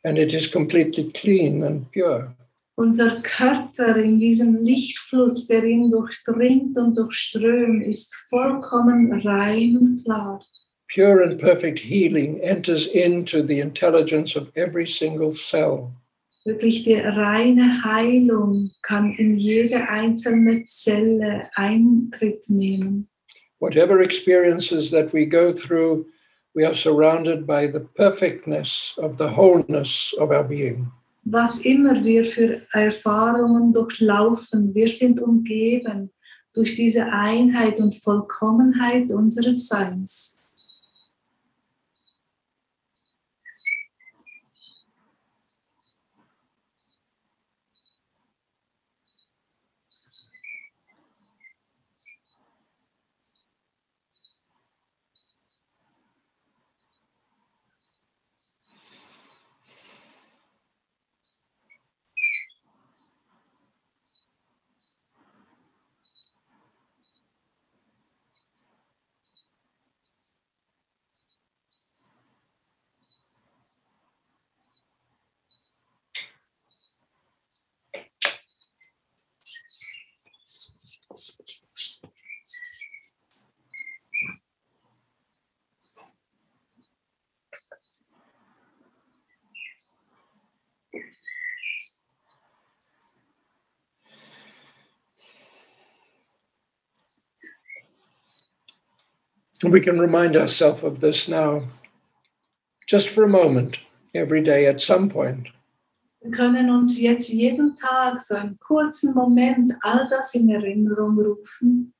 and 0.04 0.18
it 0.18 0.34
is 0.34 0.48
completely 0.48 1.12
clean 1.14 1.64
and 1.64 1.90
pure. 1.92 2.36
Unser 2.80 3.22
Körper 3.24 3.98
in 3.98 4.20
diesem 4.20 4.64
Lichtfluss, 4.64 5.48
der 5.48 5.66
ihn 5.66 5.92
durchdringt 5.92 6.78
und 6.78 6.96
durchströmt, 6.98 7.86
ist 7.86 8.16
vollkommen 8.30 9.12
rein 9.20 9.78
und 9.78 10.04
klar. 10.06 10.42
Pure 10.88 11.26
and 11.26 11.38
perfect 11.38 11.78
healing 11.78 12.40
enters 12.40 12.88
into 12.88 13.46
the 13.46 13.60
intelligence 13.60 14.38
of 14.38 14.48
every 14.56 14.88
single 14.88 15.30
cell. 15.30 15.92
Wirklich 16.46 16.86
die 16.86 17.02
reine 17.02 17.84
Heilung 17.84 18.72
kann 18.82 19.14
in 19.16 19.38
jede 19.38 19.90
einzelne 19.90 20.64
Zelle 20.64 21.50
Eintritt 21.56 22.50
nehmen. 22.50 23.10
Whatever 23.60 24.00
experiences 24.00 24.90
that 24.92 25.12
we 25.12 25.26
go 25.26 25.52
through, 25.52 26.06
we 26.56 26.66
are 26.66 26.74
surrounded 26.74 27.46
by 27.46 27.68
the 27.68 27.82
perfectness 27.98 28.94
of 28.98 29.18
the 29.18 29.28
wholeness 29.28 30.16
of 30.18 30.32
our 30.32 30.46
being. 30.46 30.90
Was 31.32 31.60
immer 31.60 32.04
wir 32.04 32.24
für 32.26 32.64
Erfahrungen 32.72 33.72
durchlaufen, 33.72 34.74
wir 34.74 34.88
sind 34.88 35.22
umgeben 35.22 36.12
durch 36.56 36.76
diese 36.76 37.06
Einheit 37.06 37.80
und 37.80 37.96
Vollkommenheit 37.96 39.12
unseres 39.12 39.68
Seins. 39.68 40.39
And 99.64 99.74
we 99.74 99.82
can 99.82 100.00
remind 100.00 100.38
ourselves 100.38 100.84
of 100.84 101.02
this 101.02 101.28
now, 101.28 101.66
just 102.88 103.10
for 103.10 103.24
a 103.24 103.30
moment, 103.30 103.80
every 104.16 104.42
day 104.42 104.68
at 104.68 104.82
some 104.82 105.10
point. 105.10 105.48
Wir 106.22 106.32
können 106.32 106.70
uns 106.70 107.00
jetzt 107.00 107.30
jeden 107.30 107.76
Tag 107.78 108.20
so 108.20 108.36
einen 108.36 108.58
kurzen 108.60 109.14
Moment 109.14 109.74
all 109.84 110.08
das 110.10 110.36
in 110.36 110.50
Erinnerung 110.50 111.18
rufen, 111.18 111.94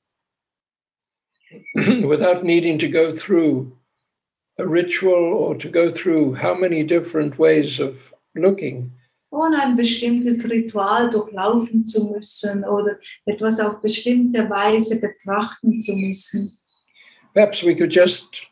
without 2.04 2.44
needing 2.44 2.78
to 2.78 2.90
go 2.90 3.12
through 3.12 3.72
a 4.58 4.68
ritual 4.68 5.34
or 5.34 5.56
to 5.56 5.70
go 5.70 5.90
through 5.90 6.36
how 6.36 6.54
many 6.54 6.84
different 6.84 7.40
ways 7.40 7.80
of 7.80 8.14
looking. 8.36 8.92
ohne 9.32 9.62
ein 9.62 9.78
bestimmtes 9.78 10.50
Ritual 10.50 11.12
durchlaufen 11.12 11.84
zu 11.84 12.12
müssen 12.12 12.66
oder 12.66 13.00
etwas 13.26 13.60
auf 13.60 13.80
bestimmte 13.80 14.50
Weise 14.50 15.00
betrachten 15.00 15.76
zu 15.76 15.96
müssen. 15.96 16.52
Perhaps 17.34 17.64
we 17.64 17.76
could 17.76 17.92
just 17.92 18.46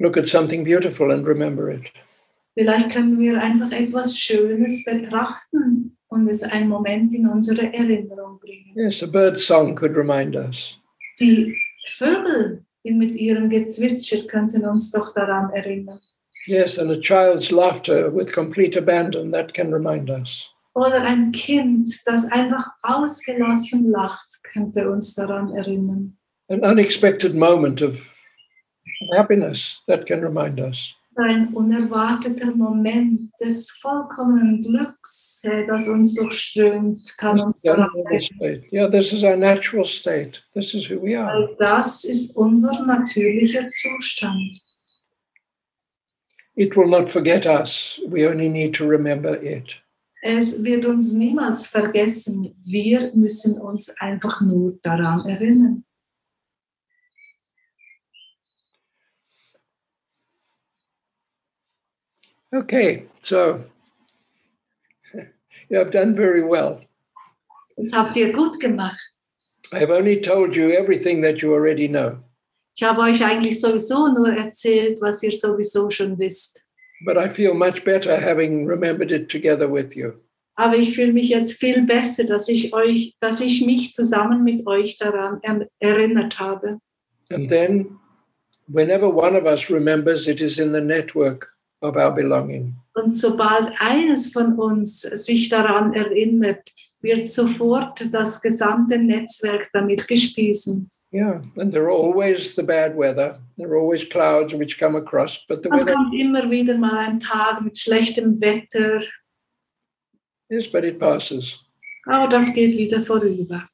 look 0.00 0.16
at 0.16 0.26
something 0.26 0.64
beautiful 0.64 1.10
and 1.10 1.26
remember 1.26 1.70
it. 1.70 1.90
Vielleicht 2.54 2.90
können 2.90 3.18
wir 3.18 3.40
einfach 3.40 3.72
etwas 3.72 4.18
Schönes 4.18 4.84
betrachten 4.84 5.96
und 6.08 6.28
es 6.28 6.42
einen 6.44 6.68
Moment 6.68 7.12
in 7.12 7.26
unsere 7.26 7.72
Erinnerung 7.72 8.38
bringen. 8.38 8.72
Yes, 8.76 9.02
a 9.02 9.06
bird 9.06 9.38
song 9.38 9.74
could 9.74 9.96
remind 9.96 10.36
us. 10.36 10.78
Die 11.18 11.56
Vögel 11.90 12.64
mit 12.84 13.14
ihrem 13.16 13.48
Gezwitscher 13.48 14.26
könnten 14.26 14.64
uns 14.64 14.92
doch 14.92 15.12
daran 15.14 15.50
erinnern. 15.50 16.00
Yes, 16.46 16.78
and 16.78 16.90
a 16.90 16.96
child's 16.96 17.50
laughter 17.50 18.14
with 18.14 18.32
complete 18.32 18.76
abandon, 18.76 19.32
that 19.32 19.54
can 19.54 19.72
remind 19.72 20.10
us. 20.10 20.48
Oder 20.74 21.02
ein 21.02 21.32
Kind, 21.32 21.90
das 22.04 22.30
einfach 22.30 22.68
ausgelassen 22.82 23.90
lacht, 23.90 24.42
könnte 24.52 24.90
uns 24.90 25.14
daran 25.14 25.54
erinnern. 25.56 26.18
An 26.48 26.62
unexpected 26.62 27.34
moment 27.34 27.80
of 27.80 28.14
of 29.10 29.16
happiness, 29.16 29.82
that 29.88 30.06
can 30.06 30.20
remind 30.20 30.60
us. 30.60 30.94
Ein 31.16 31.54
unerwarteter 31.54 32.54
Moment 32.56 33.30
des 33.40 33.70
vollkommenen 33.80 34.62
Glücks, 34.62 35.42
äh, 35.44 35.62
eh, 35.62 35.66
das 35.66 35.88
uns 35.88 36.14
durchströmt, 36.14 37.16
kann 37.18 37.38
uns 37.38 37.62
Yeah, 37.62 37.76
daran 37.76 37.90
normal 37.94 38.12
erinnern. 38.14 38.20
state. 38.20 38.64
Yeah, 38.72 38.88
this 38.88 39.12
is 39.12 39.22
our 39.22 39.36
natural 39.36 39.84
state. 39.84 40.42
This 40.54 40.74
is 40.74 40.90
who 40.90 41.00
we 41.00 41.16
are. 41.16 41.54
Das 41.58 42.04
ist 42.04 42.36
unser 42.36 42.84
natürlicher 42.84 43.68
Zustand. 43.70 44.60
It 46.56 46.76
will 46.76 46.88
not 46.88 47.08
forget 47.08 47.46
us. 47.46 48.00
We 48.08 48.26
only 48.28 48.48
need 48.48 48.74
to 48.74 48.84
remember 48.84 49.40
it. 49.40 49.80
Es 50.22 50.64
wird 50.64 50.84
uns 50.84 51.12
niemals 51.12 51.64
vergessen. 51.66 52.56
Wir 52.64 53.12
müssen 53.14 53.60
uns 53.60 53.94
einfach 54.00 54.40
nur 54.40 54.78
daran 54.82 55.28
erinnern. 55.28 55.84
Okay, 62.54 63.06
so 63.22 63.64
you 65.68 65.76
have 65.76 65.90
done 65.90 66.14
very 66.14 66.42
well. 66.42 66.80
Das 67.76 67.92
habt 67.92 68.16
ihr 68.16 68.32
gut 68.32 68.60
gemacht. 68.60 69.00
I 69.72 69.78
have 69.78 69.90
only 69.90 70.20
told 70.20 70.54
you 70.54 70.70
everything 70.70 71.20
that 71.22 71.42
you 71.42 71.52
already 71.52 71.88
know, 71.88 72.18
Ich 72.76 72.82
habe 72.84 73.00
euch 73.00 73.24
eigentlich 73.24 73.60
sowieso 73.60 74.08
nur 74.08 74.28
erzählt, 74.32 75.00
was 75.00 75.22
ihr 75.22 75.32
sowieso 75.32 75.90
schon 75.90 76.18
wisst. 76.18 76.64
but 77.04 77.18
I 77.18 77.28
feel 77.28 77.54
much 77.54 77.84
better 77.84 78.18
having 78.20 78.66
remembered 78.66 79.10
it 79.10 79.28
together 79.28 79.66
with 79.68 79.96
you. 79.96 80.14
Aber 80.56 80.76
ich 80.76 80.94
fühle 80.94 81.12
mich 81.12 81.30
jetzt 81.30 81.54
viel 81.54 81.82
besser, 81.82 82.24
dass 82.24 82.48
ich 82.48 82.72
euch, 82.72 83.16
dass 83.18 83.40
ich 83.40 83.66
mich 83.66 83.92
zusammen 83.92 84.44
mit 84.44 84.64
euch 84.68 84.96
daran 84.98 85.40
er 85.42 85.68
erinnert 85.80 86.38
habe. 86.38 86.78
And 87.32 87.48
then, 87.48 87.98
whenever 88.68 89.08
one 89.08 89.36
of 89.36 89.44
us 89.44 89.68
remembers, 89.68 90.28
it 90.28 90.40
is 90.40 90.60
in 90.60 90.72
the 90.72 90.80
network 90.80 91.53
of 91.84 91.96
our 91.96 92.12
belonging. 92.12 92.74
Und 92.94 93.12
sobald 93.12 93.72
eines 93.80 94.32
von 94.32 94.58
uns 94.58 95.00
sich 95.00 95.48
daran 95.48 95.92
erinnert, 95.92 96.70
wird 97.00 97.28
sofort 97.28 98.08
das 98.12 98.40
gesamte 98.40 98.98
Netzwerk 98.98 99.68
damit 99.72 100.08
gespiesen. 100.08 100.90
Yeah, 101.12 101.42
and 101.58 101.72
there 101.72 101.84
are 101.84 101.92
always 101.92 102.56
the 102.56 102.62
bad 102.62 102.96
weather. 102.96 103.38
There 103.56 103.68
are 103.68 103.78
always 103.78 104.08
clouds 104.08 104.52
which 104.54 104.78
come 104.78 104.96
across, 104.96 105.44
but 105.46 105.62
the 105.62 105.70
weather, 105.70 105.94
kommt 105.94 106.14
immer 106.14 106.50
wieder 106.50 106.76
mal 106.76 106.96
ein 106.96 107.20
Tag 107.20 107.62
mit 107.62 107.78
schlechtem 107.78 108.40
Wetter, 108.40 109.00
yes, 110.48 110.66
but 110.66 110.84
it 110.84 110.98
passes. 110.98 111.62
aber 112.06 112.28
das 112.28 112.52
geht 112.52 112.76
wieder 112.76 113.04
vorüber. 113.04 113.68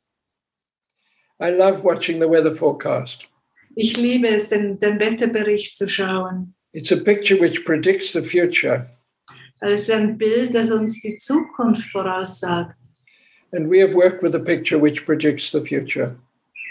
I 1.41 1.51
love 1.51 1.83
watching 1.83 2.21
the 2.21 2.29
weather 2.29 2.53
forecast. 2.53 3.27
Ich 3.75 3.97
liebe 3.97 4.29
es, 4.29 4.51
den, 4.51 4.79
den 4.79 4.99
Wetterbericht 4.99 5.77
zu 5.77 5.89
schauen. 5.89 6.55
It's 6.73 6.93
a 6.93 6.97
picture 6.97 7.37
which 7.41 7.65
predicts 7.65 8.13
the 8.13 8.23
future, 8.23 8.87
Es 9.63 9.83
ist 9.83 9.91
ein 9.91 10.17
Bild, 10.17 10.55
das 10.55 10.71
uns 10.71 11.03
die 11.03 11.17
Zukunft 11.17 11.91
voraussagt. 11.91 12.77
and 13.53 13.69
we 13.69 13.81
have 13.81 13.95
worked 13.95 14.23
with 14.23 14.35
a 14.35 14.39
picture 14.39 14.79
which 14.81 15.05
predicts 15.05 15.51
the 15.51 15.61
future. 15.65 16.17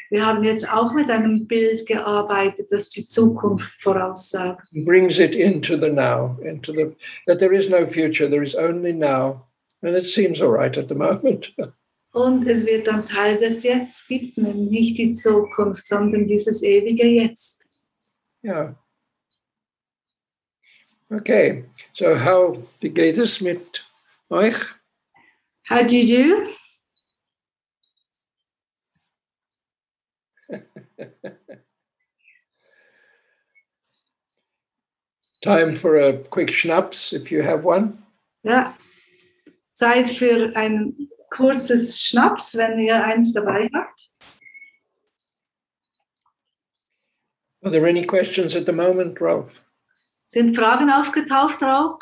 Wir 0.10 0.26
haben 0.26 0.43
jetzt 0.43 0.68
auch 0.72 0.93
mit 0.93 1.08
einem 1.10 1.45
Bild 1.47 1.86
gearbeitet, 1.86 2.72
das 2.72 2.89
die 2.89 3.06
Zukunft 3.06 3.82
voraussagt. 3.82 4.66
and 4.74 4.86
brings 4.86 5.20
it 5.20 5.36
into 5.36 5.76
the 5.78 5.89
now, 5.89 6.38
into 6.43 6.72
the 6.74 6.95
that 7.28 7.39
there 7.39 7.54
is 7.54 7.70
no 7.70 7.86
future, 7.86 8.28
there 8.30 8.41
is 8.41 8.56
only 8.56 8.93
now, 8.93 9.45
and 9.84 9.95
it 9.95 10.04
seems 10.06 10.41
all 10.41 10.50
right 10.52 10.78
at 10.78 10.88
the 10.88 10.95
moment. 11.06 11.54
Und 12.12 12.47
es 12.47 12.66
wird 12.66 12.88
dann 12.88 13.06
Teil 13.06 13.38
des 13.38 13.62
Jetzt 13.64 14.08
gibt, 14.08 14.36
nämlich 14.38 14.72
nicht 14.72 14.97
die 14.97 15.14
Zukunft, 15.14 15.86
sondern 15.86 16.26
dieses 16.26 16.64
ewige 16.64 17.06
Jetzt. 17.06 17.68
yeah. 18.43 18.76
Okay, 21.12 21.66
so 21.93 22.16
how 22.16 22.64
wie 22.82 22.89
geht 22.89 23.18
es 23.18 23.41
mit 23.41 23.84
euch? 24.30 24.55
How 25.68 25.82
do 25.82 25.97
you 25.97 26.05
do? 26.07 26.53
Time 35.41 35.74
for 35.74 35.95
a 35.95 36.14
quick 36.30 36.51
schnapps 36.51 37.12
if 37.12 37.32
you 37.32 37.41
have 37.41 37.64
one. 37.64 38.03
Ja, 38.43 38.76
Zeit 39.74 40.07
für 40.10 40.55
ein 40.55 41.10
kurzes 41.32 41.99
Schnaps, 41.99 42.55
wenn 42.55 42.78
ihr 42.80 43.03
eins 43.03 43.34
dabei 43.34 43.68
habt. 43.74 44.12
Are 47.64 47.72
there 47.72 47.88
any 47.88 48.05
questions 48.05 48.55
at 48.55 48.68
the 48.68 48.74
moment, 48.74 49.20
Ralph? 49.20 49.64
Sind 50.32 50.56
Fragen 50.56 50.92
aufgetaucht, 50.92 51.62
Rauch? 51.64 51.98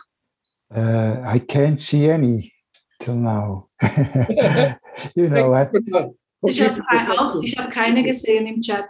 Uh, 0.70 1.24
I 1.26 1.40
can't 1.40 1.80
see 1.80 2.12
any 2.12 2.52
till 3.00 3.16
now. 3.16 3.70
you 5.16 5.30
know, 5.30 5.54
I, 5.56 5.68
Ich 6.46 6.62
habe 6.62 6.84
auch, 7.18 7.42
ich 7.42 7.58
habe 7.58 7.70
keine 7.70 8.04
gesehen 8.04 8.46
im 8.48 8.62
Chat. 8.62 8.90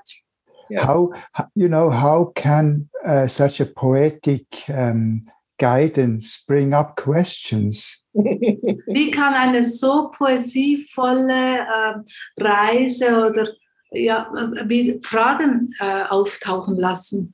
how 0.81 1.13
how- 1.33 1.47
you 1.55 1.67
know 1.69 1.89
how 1.89 2.33
can 2.33 2.89
uh, 3.05 3.27
such 3.27 3.61
a 3.61 3.65
poetic 3.65 4.45
um, 4.69 5.21
guidance 5.59 6.43
bring 6.47 6.73
up 6.73 6.95
questions? 6.95 8.07
Wie 8.13 9.11
kann 9.11 9.35
eine 9.35 9.63
so 9.63 10.09
poesievolle 10.17 11.59
äh, 11.59 12.41
Reise 12.41 13.29
oder 13.29 13.49
ja, 13.91 14.29
äh, 14.35 14.67
wie 14.67 14.99
Fragen 15.03 15.69
äh, 15.79 16.03
auftauchen 16.09 16.75
lassen? 16.75 17.33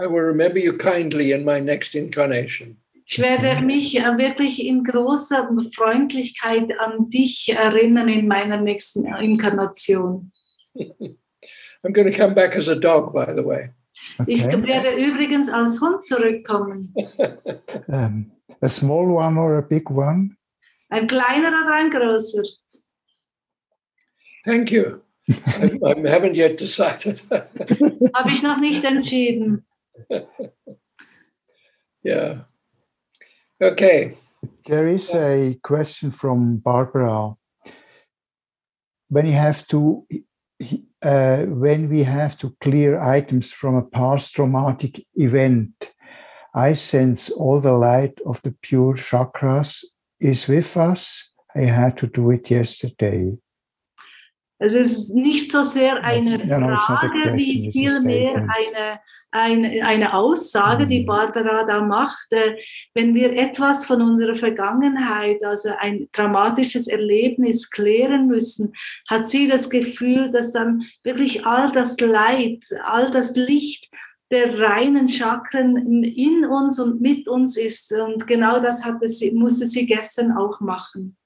I 0.00 0.06
will 0.06 0.22
remember 0.22 0.58
you 0.60 0.76
kindly 0.76 1.32
in 1.32 1.44
my 1.44 1.60
next 1.60 1.94
incarnation. 1.94 2.76
Ich 3.10 3.18
werde 3.18 3.62
mich 3.64 3.98
äh, 3.98 4.18
wirklich 4.18 4.64
in 4.64 4.84
großer 4.84 5.48
Freundlichkeit 5.74 6.70
an 6.78 7.08
dich 7.08 7.48
erinnern 7.48 8.08
in 8.08 8.28
meiner 8.28 8.58
nächsten 8.58 9.06
Inkarnation. 9.06 10.30
I'm 11.82 11.92
going 11.92 12.10
to 12.10 12.16
come 12.16 12.34
back 12.34 12.54
as 12.54 12.68
a 12.68 12.74
dog, 12.74 13.14
by 13.14 13.32
the 13.34 13.42
way. 13.44 13.70
Ich 14.26 14.44
Okay, 14.44 14.62
werde 14.62 14.94
übrigens 14.96 15.48
als 15.48 15.80
Hund 15.80 16.02
zurückkommen. 16.02 16.94
um, 17.88 18.30
a 18.60 18.68
small 18.68 19.10
one 19.10 19.38
or 19.38 19.58
a 19.58 19.62
big 19.62 19.90
one? 19.90 20.36
Ein 20.90 21.06
kleiner 21.06 21.48
oder 21.48 21.74
ein 21.74 21.90
großer? 21.90 22.42
Thank 24.44 24.70
you. 24.70 25.00
I, 25.28 25.78
I 25.84 25.94
haven't 26.08 26.36
yet 26.36 26.60
decided. 26.60 27.20
Habe 28.14 28.32
ich 28.32 28.42
noch 28.42 28.58
nicht 28.58 28.84
entschieden. 28.84 29.64
Yeah. 32.02 32.40
Okay. 33.60 34.16
There 34.66 34.88
is 34.88 35.12
a 35.14 35.58
question 35.62 36.10
from 36.10 36.58
Barbara. 36.58 37.34
When 39.08 39.26
you 39.26 39.32
have 39.32 39.66
to, 39.68 40.06
uh, 41.02 41.42
when 41.44 41.88
we 41.88 42.02
have 42.04 42.38
to 42.38 42.54
clear 42.60 43.00
items 43.00 43.50
from 43.52 43.74
a 43.74 43.82
past 43.82 44.34
traumatic 44.34 45.04
event, 45.14 45.94
I 46.54 46.74
sense 46.74 47.30
all 47.30 47.60
the 47.60 47.72
light 47.72 48.18
of 48.26 48.42
the 48.42 48.54
pure 48.62 48.94
chakras 48.94 49.84
is 50.20 50.48
with 50.48 50.76
us. 50.76 51.32
I 51.54 51.62
had 51.62 51.96
to 51.98 52.06
do 52.06 52.30
it 52.30 52.50
yesterday. 52.50 53.38
Es 54.58 54.74
ist 54.74 55.14
nicht 55.14 55.52
so 55.52 55.62
sehr 55.62 56.02
eine 56.02 56.38
Frage, 56.38 57.34
wie 57.36 57.70
vielmehr 57.72 58.34
eine, 58.34 59.00
eine, 59.30 59.86
eine 59.86 60.14
Aussage, 60.14 60.86
die 60.86 61.00
Mhm. 61.02 61.06
Barbara 61.06 61.64
da 61.64 61.82
macht. 61.82 62.32
Äh, 62.32 62.56
Wenn 62.94 63.14
wir 63.14 63.32
etwas 63.34 63.84
von 63.84 64.02
unserer 64.02 64.34
Vergangenheit, 64.34 65.44
also 65.44 65.70
ein 65.78 66.08
dramatisches 66.12 66.88
Erlebnis 66.88 67.70
klären 67.70 68.26
müssen, 68.26 68.72
hat 69.08 69.28
sie 69.28 69.46
das 69.46 69.70
Gefühl, 69.70 70.30
dass 70.30 70.52
dann 70.52 70.82
wirklich 71.04 71.46
all 71.46 71.70
das 71.70 72.00
Leid, 72.00 72.64
all 72.84 73.10
das 73.10 73.36
Licht 73.36 73.88
der 74.30 74.58
reinen 74.58 75.08
Chakren 75.08 76.02
in 76.02 76.44
uns 76.44 76.78
und 76.80 77.00
mit 77.00 77.28
uns 77.28 77.56
ist. 77.56 77.92
Und 77.92 78.26
genau 78.26 78.60
das 78.60 78.84
hatte 78.84 79.08
sie, 79.08 79.30
musste 79.32 79.66
sie 79.66 79.86
gestern 79.86 80.32
auch 80.32 80.60
machen. 80.60 81.17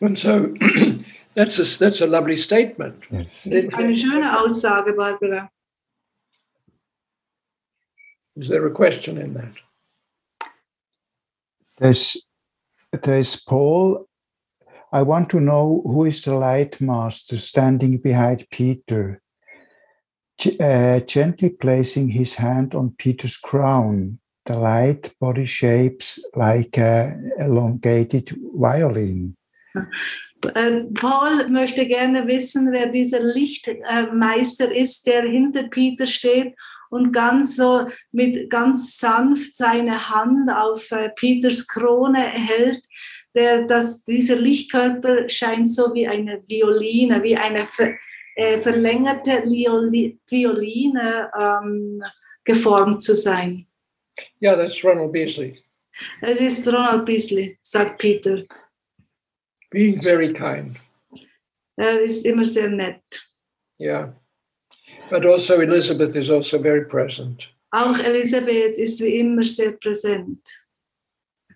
And 0.00 0.18
so 0.18 0.54
That's 1.38 1.56
a, 1.60 1.78
that's 1.78 2.00
a 2.00 2.06
lovely 2.08 2.34
statement. 2.34 3.04
Yes. 3.12 3.44
Das 3.44 3.64
ist 3.64 3.74
eine 3.74 3.94
schöne 3.94 4.40
Aussage, 4.40 4.92
Barbara. 4.92 5.48
Is 8.34 8.48
there 8.48 8.66
a 8.66 8.72
question 8.72 9.18
in 9.18 9.34
that? 9.34 9.54
There's, 11.78 12.28
there's 12.90 13.36
Paul. 13.36 14.08
I 14.90 15.02
want 15.02 15.30
to 15.30 15.38
know 15.38 15.80
who 15.84 16.06
is 16.06 16.22
the 16.22 16.34
light 16.34 16.80
master 16.80 17.36
standing 17.36 17.98
behind 17.98 18.50
Peter, 18.50 19.22
G- 20.38 20.58
uh, 20.58 20.98
gently 21.06 21.50
placing 21.50 22.08
his 22.08 22.34
hand 22.34 22.74
on 22.74 22.96
Peter's 22.98 23.36
crown. 23.36 24.18
The 24.44 24.56
light 24.56 25.14
body 25.20 25.46
shapes 25.46 26.18
like 26.34 26.78
an 26.78 27.30
elongated 27.38 28.36
violin. 28.56 29.36
Äh, 30.54 30.82
Paul 30.94 31.48
möchte 31.48 31.86
gerne 31.86 32.26
wissen, 32.26 32.70
wer 32.70 32.86
dieser 32.86 33.20
Lichtmeister 33.20 34.74
ist, 34.74 35.06
der 35.06 35.22
hinter 35.22 35.64
Peter 35.64 36.06
steht 36.06 36.54
und 36.90 37.12
ganz 37.12 37.56
so 37.56 37.88
mit 38.12 38.48
ganz 38.48 38.98
sanft 38.98 39.56
seine 39.56 40.10
Hand 40.10 40.50
auf 40.50 40.90
äh, 40.92 41.10
Peters 41.10 41.66
Krone 41.66 42.20
hält. 42.20 42.82
Der, 43.34 43.62
das, 43.66 44.04
dieser 44.04 44.36
Lichtkörper 44.36 45.28
scheint 45.28 45.70
so 45.70 45.92
wie 45.94 46.06
eine 46.06 46.42
Violine, 46.46 47.22
wie 47.22 47.36
eine 47.36 47.66
ver, 47.66 47.94
äh, 48.36 48.58
verlängerte 48.58 49.42
Lioli, 49.44 50.18
Violine 50.28 51.28
ähm, 51.38 52.02
geformt 52.44 53.02
zu 53.02 53.14
sein. 53.14 53.66
Yeah, 54.40 54.56
that's 54.56 54.82
Ronald 54.84 55.12
Beasley. 55.12 55.58
Es 56.20 56.40
ist 56.40 56.66
Ronald 56.66 57.04
Beasley, 57.04 57.58
sagt 57.62 57.98
Peter. 57.98 58.44
Being 59.70 60.02
very 60.02 60.32
kind. 60.32 60.76
Er 61.76 62.00
ist 62.00 62.24
immer 62.24 62.44
sehr 62.44 62.68
nett. 62.68 63.02
Yeah. 63.78 64.14
But 65.10 65.24
also 65.24 65.60
Elizabeth 65.60 66.16
is 66.16 66.30
also 66.30 66.58
very 66.58 66.84
present. 66.84 67.48
Auch 67.70 67.98
Elisabeth 67.98 68.78
ist 68.78 69.00
wie 69.00 69.20
immer 69.20 69.44
sehr 69.44 69.72
präsent. 69.72 70.40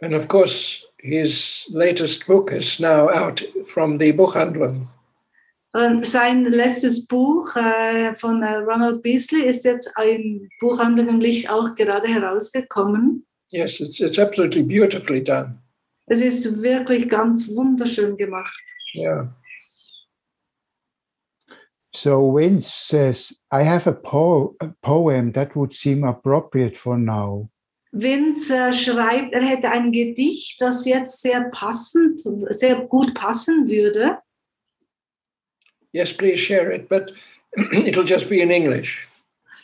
And 0.00 0.14
of 0.14 0.28
course, 0.28 0.84
his 0.98 1.66
latest 1.72 2.26
book 2.26 2.52
is 2.52 2.78
now 2.78 3.08
out 3.08 3.42
from 3.66 3.98
the 3.98 4.12
Buchhandlung. 4.12 4.88
Und 5.72 6.06
sein 6.06 6.44
letztes 6.44 7.06
Buch 7.06 7.56
äh, 7.56 8.14
von 8.16 8.42
äh, 8.42 8.56
Ronald 8.56 9.02
Beasley 9.02 9.48
ist 9.48 9.64
jetzt 9.64 9.90
im 10.04 10.50
Buchhandlung 10.60 11.08
im 11.08 11.20
Licht 11.20 11.48
auch 11.48 11.74
gerade 11.74 12.08
herausgekommen. 12.08 13.24
Yes, 13.48 13.80
it's, 13.80 14.00
it's 14.00 14.18
absolutely 14.18 14.62
beautifully 14.62 15.22
done. 15.22 15.61
Es 16.12 16.20
ist 16.20 16.60
wirklich 16.60 17.08
ganz 17.08 17.48
wunderschön 17.48 18.18
gemacht. 18.18 18.62
Yeah. 18.94 19.34
So 21.96 22.34
Vince 22.36 22.68
says, 22.68 23.42
I 23.50 23.64
have 23.64 23.86
a, 23.88 23.92
po- 23.92 24.54
a 24.60 24.74
poem 24.82 25.32
that 25.32 25.56
would 25.56 25.72
seem 25.72 26.04
appropriate 26.04 26.76
for 26.76 26.98
now. 26.98 27.48
Vince 27.92 28.50
äh, 28.50 28.72
schreibt, 28.74 29.32
er 29.32 29.40
hätte 29.42 29.70
ein 29.70 29.90
Gedicht, 29.90 30.60
das 30.60 30.84
jetzt 30.84 31.22
sehr 31.22 31.44
passend, 31.50 32.20
sehr 32.50 32.76
gut 32.82 33.14
passen 33.14 33.66
würde. 33.66 34.18
Yes, 35.92 36.12
please 36.12 36.36
share 36.36 36.74
it, 36.74 36.90
but 36.90 37.14
it'll 37.72 38.04
just 38.04 38.28
be 38.28 38.40
in 38.42 38.50
English. 38.50 39.08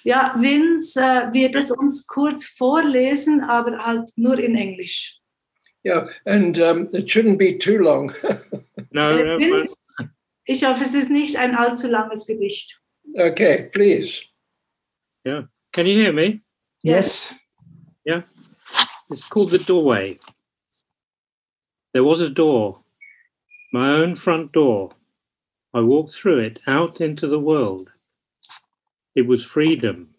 Ja, 0.03 0.35
Vince 0.39 0.99
äh, 0.99 1.31
wird 1.31 1.57
es 1.57 1.71
uns 1.71 2.07
kurz 2.07 2.47
vorlesen, 2.47 3.43
aber 3.43 3.85
halt 3.85 4.09
nur 4.17 4.39
in 4.39 4.55
Englisch. 4.55 5.18
Yeah, 5.85 6.09
and 6.27 6.59
um, 6.61 6.89
it 6.93 7.09
shouldn't 7.09 7.39
be 7.39 7.57
too 7.59 7.79
long. 7.81 8.13
No, 8.91 9.19
Äh, 9.19 9.25
no, 9.25 9.39
Vince, 9.39 9.77
ich 10.47 10.65
hoffe, 10.65 10.83
es 10.85 10.95
ist 10.95 11.11
nicht 11.11 11.37
ein 11.37 11.55
allzu 11.55 11.89
langes 11.89 12.27
Gedicht. 12.27 12.81
okay, 13.19 13.69
please. 13.71 14.23
Yeah. 15.27 15.43
Can 15.73 15.85
you 15.87 15.99
hear 16.01 16.13
me? 16.13 16.41
Yes. 16.83 17.35
Yeah. 18.07 18.23
It's 19.11 19.29
called 19.29 19.51
The 19.51 19.59
Doorway. 19.59 20.17
There 21.93 22.03
was 22.05 22.21
a 22.23 22.31
door, 22.31 22.81
my 23.75 23.91
own 23.91 24.15
front 24.15 24.53
door. 24.53 24.91
I 25.75 25.81
walked 25.81 26.15
through 26.15 26.39
it 26.39 26.61
out 26.67 27.01
into 27.03 27.27
the 27.27 27.39
world. 27.41 27.91
It 29.15 29.27
was 29.27 29.45
freedom. 29.45 30.15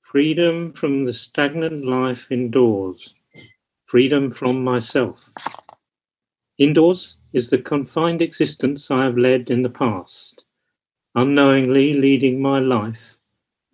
Freedom 0.00 0.72
from 0.72 1.04
the 1.04 1.12
stagnant 1.12 1.84
life 1.84 2.32
indoors. 2.32 3.14
Freedom 3.86 4.32
from 4.32 4.64
myself. 4.64 5.32
Indoors 6.58 7.18
is 7.32 7.50
the 7.50 7.58
confined 7.58 8.20
existence 8.20 8.90
I 8.90 9.04
have 9.04 9.16
led 9.16 9.48
in 9.48 9.62
the 9.62 9.70
past, 9.70 10.44
unknowingly 11.14 11.94
leading 11.94 12.42
my 12.42 12.58
life 12.58 13.16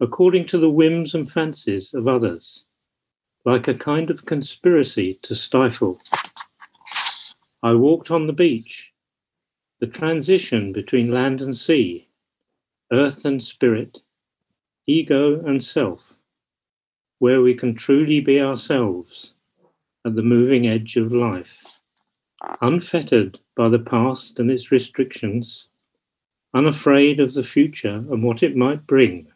according 0.00 0.44
to 0.48 0.58
the 0.58 0.68
whims 0.68 1.14
and 1.14 1.32
fancies 1.32 1.94
of 1.94 2.06
others 2.08 2.66
like 3.46 3.68
a 3.68 3.74
kind 3.74 4.10
of 4.10 4.26
conspiracy 4.26 5.18
to 5.22 5.34
stifle. 5.34 5.98
I 7.62 7.72
walked 7.72 8.10
on 8.10 8.26
the 8.26 8.34
beach, 8.34 8.92
the 9.80 9.86
transition 9.86 10.74
between 10.74 11.10
land 11.10 11.40
and 11.40 11.56
sea, 11.56 12.10
earth 12.92 13.24
and 13.24 13.42
spirit, 13.42 14.02
ego 14.86 15.42
and 15.42 15.64
self, 15.64 16.18
where 17.18 17.40
we 17.40 17.54
can 17.54 17.74
truly 17.74 18.20
be 18.20 18.38
ourselves 18.38 19.32
at 20.04 20.14
the 20.14 20.22
moving 20.22 20.66
edge 20.66 20.96
of 20.96 21.12
life, 21.12 21.64
unfettered 22.60 23.38
by 23.56 23.68
the 23.68 23.78
past 23.78 24.38
and 24.38 24.50
its 24.50 24.72
restrictions, 24.72 25.68
unafraid 26.54 27.20
of 27.20 27.34
the 27.34 27.42
future 27.42 28.04
and 28.10 28.22
what 28.22 28.42
it 28.42 28.56
might 28.56 28.86
bring. 28.86 29.32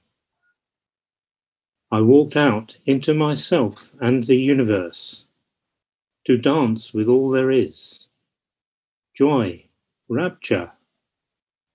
I 1.91 2.01
walked 2.01 2.37
out 2.37 2.77
into 2.87 3.15
myself 3.15 3.93
and 4.01 4.25
the 4.25 4.37
universe 4.37 5.25
to 6.25 6.37
dance 6.37 6.93
with 6.93 7.09
all 7.09 7.31
there 7.31 7.51
is 7.53 8.09
joy, 9.15 9.65
rapture, 10.09 10.71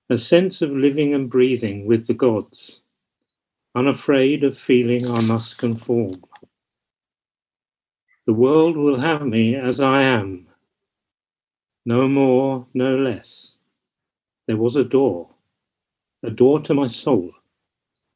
a 0.09 0.17
sense 0.17 0.61
of 0.61 0.71
living 0.71 1.13
and 1.13 1.29
breathing 1.29 1.85
with 1.85 2.05
the 2.05 2.13
gods, 2.13 2.81
unafraid 3.73 4.43
of 4.43 4.57
feeling 4.57 5.09
I 5.09 5.21
must 5.21 5.57
conform. 5.57 6.21
The 8.31 8.37
world 8.37 8.77
will 8.77 8.97
have 8.97 9.27
me 9.27 9.57
as 9.57 9.81
I 9.81 10.03
am, 10.03 10.47
no 11.85 12.07
more, 12.07 12.65
no 12.73 12.95
less. 12.95 13.57
There 14.47 14.55
was 14.55 14.77
a 14.77 14.85
door, 14.85 15.31
a 16.23 16.29
door 16.29 16.61
to 16.61 16.73
my 16.73 16.87
soul. 16.87 17.33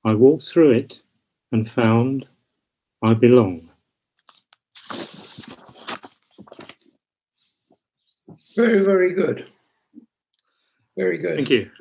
I 0.06 0.14
walked 0.14 0.46
through 0.46 0.72
it 0.72 1.02
and 1.52 1.70
found 1.70 2.30
I 3.04 3.14
belong. 3.14 3.70
Very, 8.56 8.86
very 8.86 9.14
good. 9.14 9.52
Very 10.96 11.18
good. 11.18 11.36
Thank 11.36 11.50
you. 11.50 11.72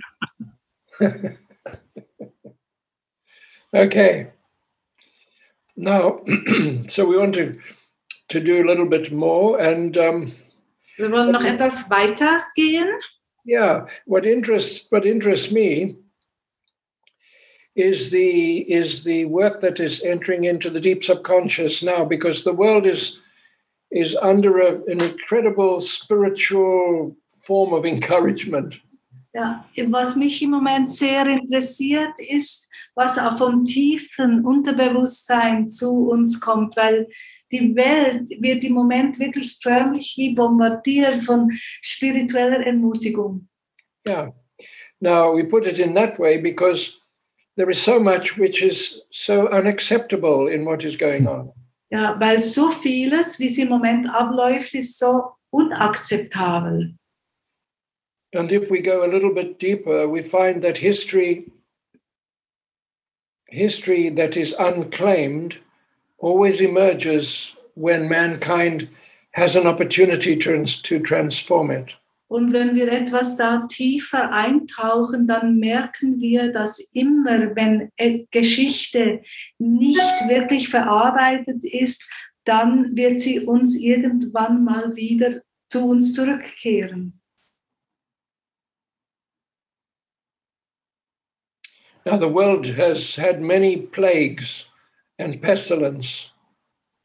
Okay. 3.73 4.31
Now, 5.77 6.20
so 6.86 7.05
we 7.05 7.19
want 7.19 7.35
to 7.35 7.59
to 8.29 8.41
do 8.41 8.63
a 8.63 8.67
little 8.67 8.87
bit 8.87 9.13
more, 9.13 9.59
and 9.61 9.97
um, 9.99 10.33
Wir 10.97 11.11
wollen 11.11 11.33
noch 11.33 11.45
etwas 11.45 11.91
weitergehen. 11.91 12.89
yeah, 13.45 13.87
what 14.07 14.25
interests 14.25 14.91
what 14.91 15.05
interests 15.05 15.51
me 15.53 15.97
is 17.75 18.11
the 18.11 18.59
is 18.73 19.03
the 19.05 19.25
work 19.25 19.61
that 19.61 19.81
is 19.81 20.03
entering 20.05 20.45
into 20.45 20.71
the 20.71 20.81
deep 20.81 21.03
subconscious 21.03 21.83
now, 21.83 22.05
because 22.05 22.45
the 22.45 22.53
world 22.53 22.87
is 22.87 23.21
is 23.91 24.17
under 24.17 24.61
a, 24.61 24.75
an 24.87 25.03
incredible 25.03 25.81
spiritual 25.81 27.17
form 27.47 27.73
of 27.73 27.85
encouragement. 27.85 28.81
Ja, 29.35 29.65
was 29.89 30.15
mich 30.17 30.43
im 30.43 30.51
Moment 30.51 30.93
sehr 30.93 31.27
interessiert, 31.27 32.13
ist, 32.19 32.69
was 32.95 33.19
auch 33.19 33.37
vom 33.37 33.67
tiefen 33.67 34.45
Unterbewusstsein 34.45 35.69
zu 35.69 36.09
uns 36.09 36.41
kommt, 36.41 36.77
weil 36.77 37.09
die 37.55 37.74
Welt 37.74 38.28
wird 38.40 38.64
im 38.64 38.72
Moment 38.72 39.18
wirklich 39.18 39.56
förmlich 39.62 40.14
wie 40.16 40.35
bombardiert 40.35 41.22
von 41.24 41.51
spiritueller 41.82 42.66
Ermutigung. 42.66 43.48
Yeah. 44.06 44.32
Now 45.01 45.35
we 45.35 45.44
put 45.44 45.66
it 45.66 45.78
in 45.78 45.94
that 45.94 46.18
way 46.18 46.39
because 46.39 46.98
there 47.56 47.70
is 47.70 47.82
so 47.82 48.01
much 48.01 48.36
which 48.39 48.62
is 48.62 49.02
so 49.10 49.48
unacceptable 49.51 50.48
in 50.48 50.64
what 50.64 50.85
is 50.85 50.97
going 50.97 51.26
on. 51.26 51.52
Ja, 51.90 52.18
weil 52.18 52.40
so 52.40 52.72
vieles, 52.82 53.39
wie 53.39 53.47
es 53.47 53.59
im 53.59 53.68
Moment 53.68 54.09
abläuft, 54.09 54.74
ist 54.74 54.98
so 54.98 55.36
unakzeptabel. 55.51 56.94
And 58.32 58.51
if 58.51 58.68
we 58.68 58.82
go 58.82 59.05
a 59.05 59.06
little 59.06 59.32
bit 59.32 59.60
deeper, 59.60 60.09
we 60.09 60.20
find 60.22 60.60
that 60.62 60.78
history, 60.78 61.52
history 63.48 64.09
that 64.10 64.36
is 64.36 64.52
unclaimed, 64.59 65.59
always 66.25 66.61
emerges 66.61 67.55
when 67.75 68.09
mankind 68.09 68.89
has 69.33 69.57
an 69.57 69.67
opportunity 69.67 70.35
to, 70.37 70.65
to 70.65 71.01
transform 71.01 71.71
it. 71.71 71.95
Und 72.29 72.53
wenn 72.53 72.75
wir 72.75 72.91
etwas 72.91 73.37
da 73.37 73.67
tiefer 73.69 74.33
eintauchen, 74.33 75.27
dann 75.27 75.59
merken 75.59 76.21
wir, 76.21 76.51
dass 76.53 76.79
immer, 76.95 77.55
wenn 77.55 77.93
äh, 77.97 78.25
Geschichte 78.31 79.23
nicht 79.59 80.29
wirklich 80.29 80.69
verarbeitet 80.69 81.63
ist, 81.65 82.09
dann 82.45 82.97
wird 82.97 83.21
sie 83.21 83.41
uns 83.41 83.79
irgendwann 83.79 84.65
mal 84.65 84.97
wieder 84.97 85.43
zu 85.69 85.87
uns 85.87 86.15
zurückkehren. 86.15 87.21
Now, 92.07 92.19
the 92.19 92.29
world 92.29 92.67
has 92.77 93.17
had 93.17 93.41
many 93.41 93.77
plagues 93.77 94.67
and 95.19 95.41
pestilence. 95.41 96.31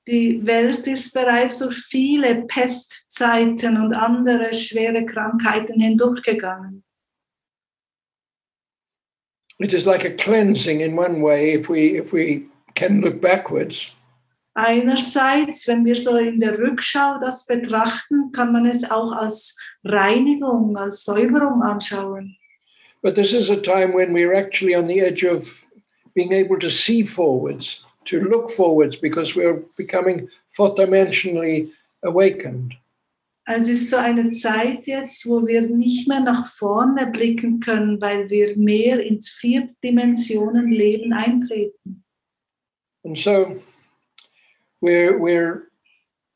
Die 0.08 0.44
Welt 0.46 0.88
ist 0.88 1.14
bereits 1.14 1.60
durch 1.60 1.78
viele 1.88 2.44
Pestzeiten 2.48 3.78
und 3.78 3.94
andere 3.94 4.54
schwere 4.54 5.06
Krankheiten 5.06 5.80
hindurchgegangen. 5.80 6.84
It 9.60 9.74
is 9.74 9.86
like 9.86 10.06
a 10.06 10.10
cleansing 10.10 10.80
in 10.80 10.98
one 10.98 11.22
way 11.22 11.54
if 11.54 11.70
we, 11.70 11.98
if 11.98 12.14
we 12.14 12.50
can 12.76 13.02
look 13.02 13.22
backwards. 13.22 13.92
Einerseits, 14.56 15.68
wenn 15.68 15.86
wir 15.86 15.96
so 15.96 16.18
in 16.18 16.40
der 16.40 16.58
Rückschau 16.58 17.20
das 17.20 17.46
betrachten, 17.46 18.32
kann 18.32 18.52
man 18.52 18.66
es 18.66 18.90
auch 18.90 19.12
als 19.12 19.58
Reinigung, 19.84 20.76
als 20.76 21.04
Säuberung 21.04 21.62
anschauen. 21.62 22.36
But 23.02 23.16
this 23.16 23.34
is 23.34 23.50
a 23.50 23.56
time 23.56 23.94
when 23.94 24.14
we're 24.14 24.34
actually 24.34 24.76
on 24.76 24.88
the 24.88 25.00
edge 25.00 25.24
of 25.24 25.64
being 26.14 26.34
able 26.34 26.58
to 26.60 26.70
see 26.70 27.04
forwards, 27.06 27.86
to 28.10 28.20
look 28.20 28.50
forwards, 28.52 28.96
because 28.96 29.36
we're 29.36 29.62
becoming 29.78 30.30
fourth 30.50 30.76
dimensionally 30.78 31.70
awakened. 32.04 32.76
Es 33.48 33.68
ist 33.68 33.90
so 33.90 33.98
eine 33.98 34.30
Zeit 34.30 34.86
jetzt, 34.86 35.26
wo 35.26 35.48
wir 35.48 35.62
nicht 35.62 36.08
mehr 36.08 36.20
nach 36.20 36.46
vorne 36.54 37.08
blicken 37.08 37.60
können, 37.60 38.00
weil 38.00 38.30
wir 38.30 38.56
mehr 38.56 39.00
ins 39.00 39.30
Viertdimensionenleben 39.30 41.14
eintreten. 41.14 42.04
And 43.04 43.18
so 43.18 43.60
we're, 44.82 45.18
we're 45.18 45.64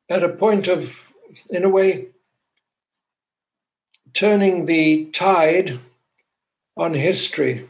at 0.09 0.23
a 0.23 0.29
point 0.29 0.67
of, 0.67 1.11
in 1.51 1.65
a 1.65 1.69
way, 1.69 2.07
turning 4.13 4.65
the 4.65 5.05
tide 5.11 5.79
on 6.75 6.95
history. 6.95 7.67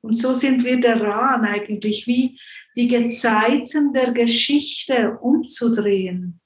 Und 0.00 0.16
so 0.16 0.32
sind 0.34 0.64
wir 0.64 0.80
daran, 0.80 1.44
eigentlich 1.44 2.06
wie 2.06 2.38
die 2.76 2.88
Gezeiten 2.88 3.92
der 3.92 4.12
Geschichte 4.12 5.18
umzudrehen. 5.20 6.40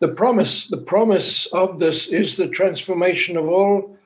The 0.00 0.08
promise, 0.08 0.68
the 0.68 0.82
promise 0.84 1.48
of 1.52 1.78
this 1.78 2.08
is 2.08 2.36
the 2.36 2.48
transformation 2.48 3.36
of 3.36 3.48
all 3.48 3.96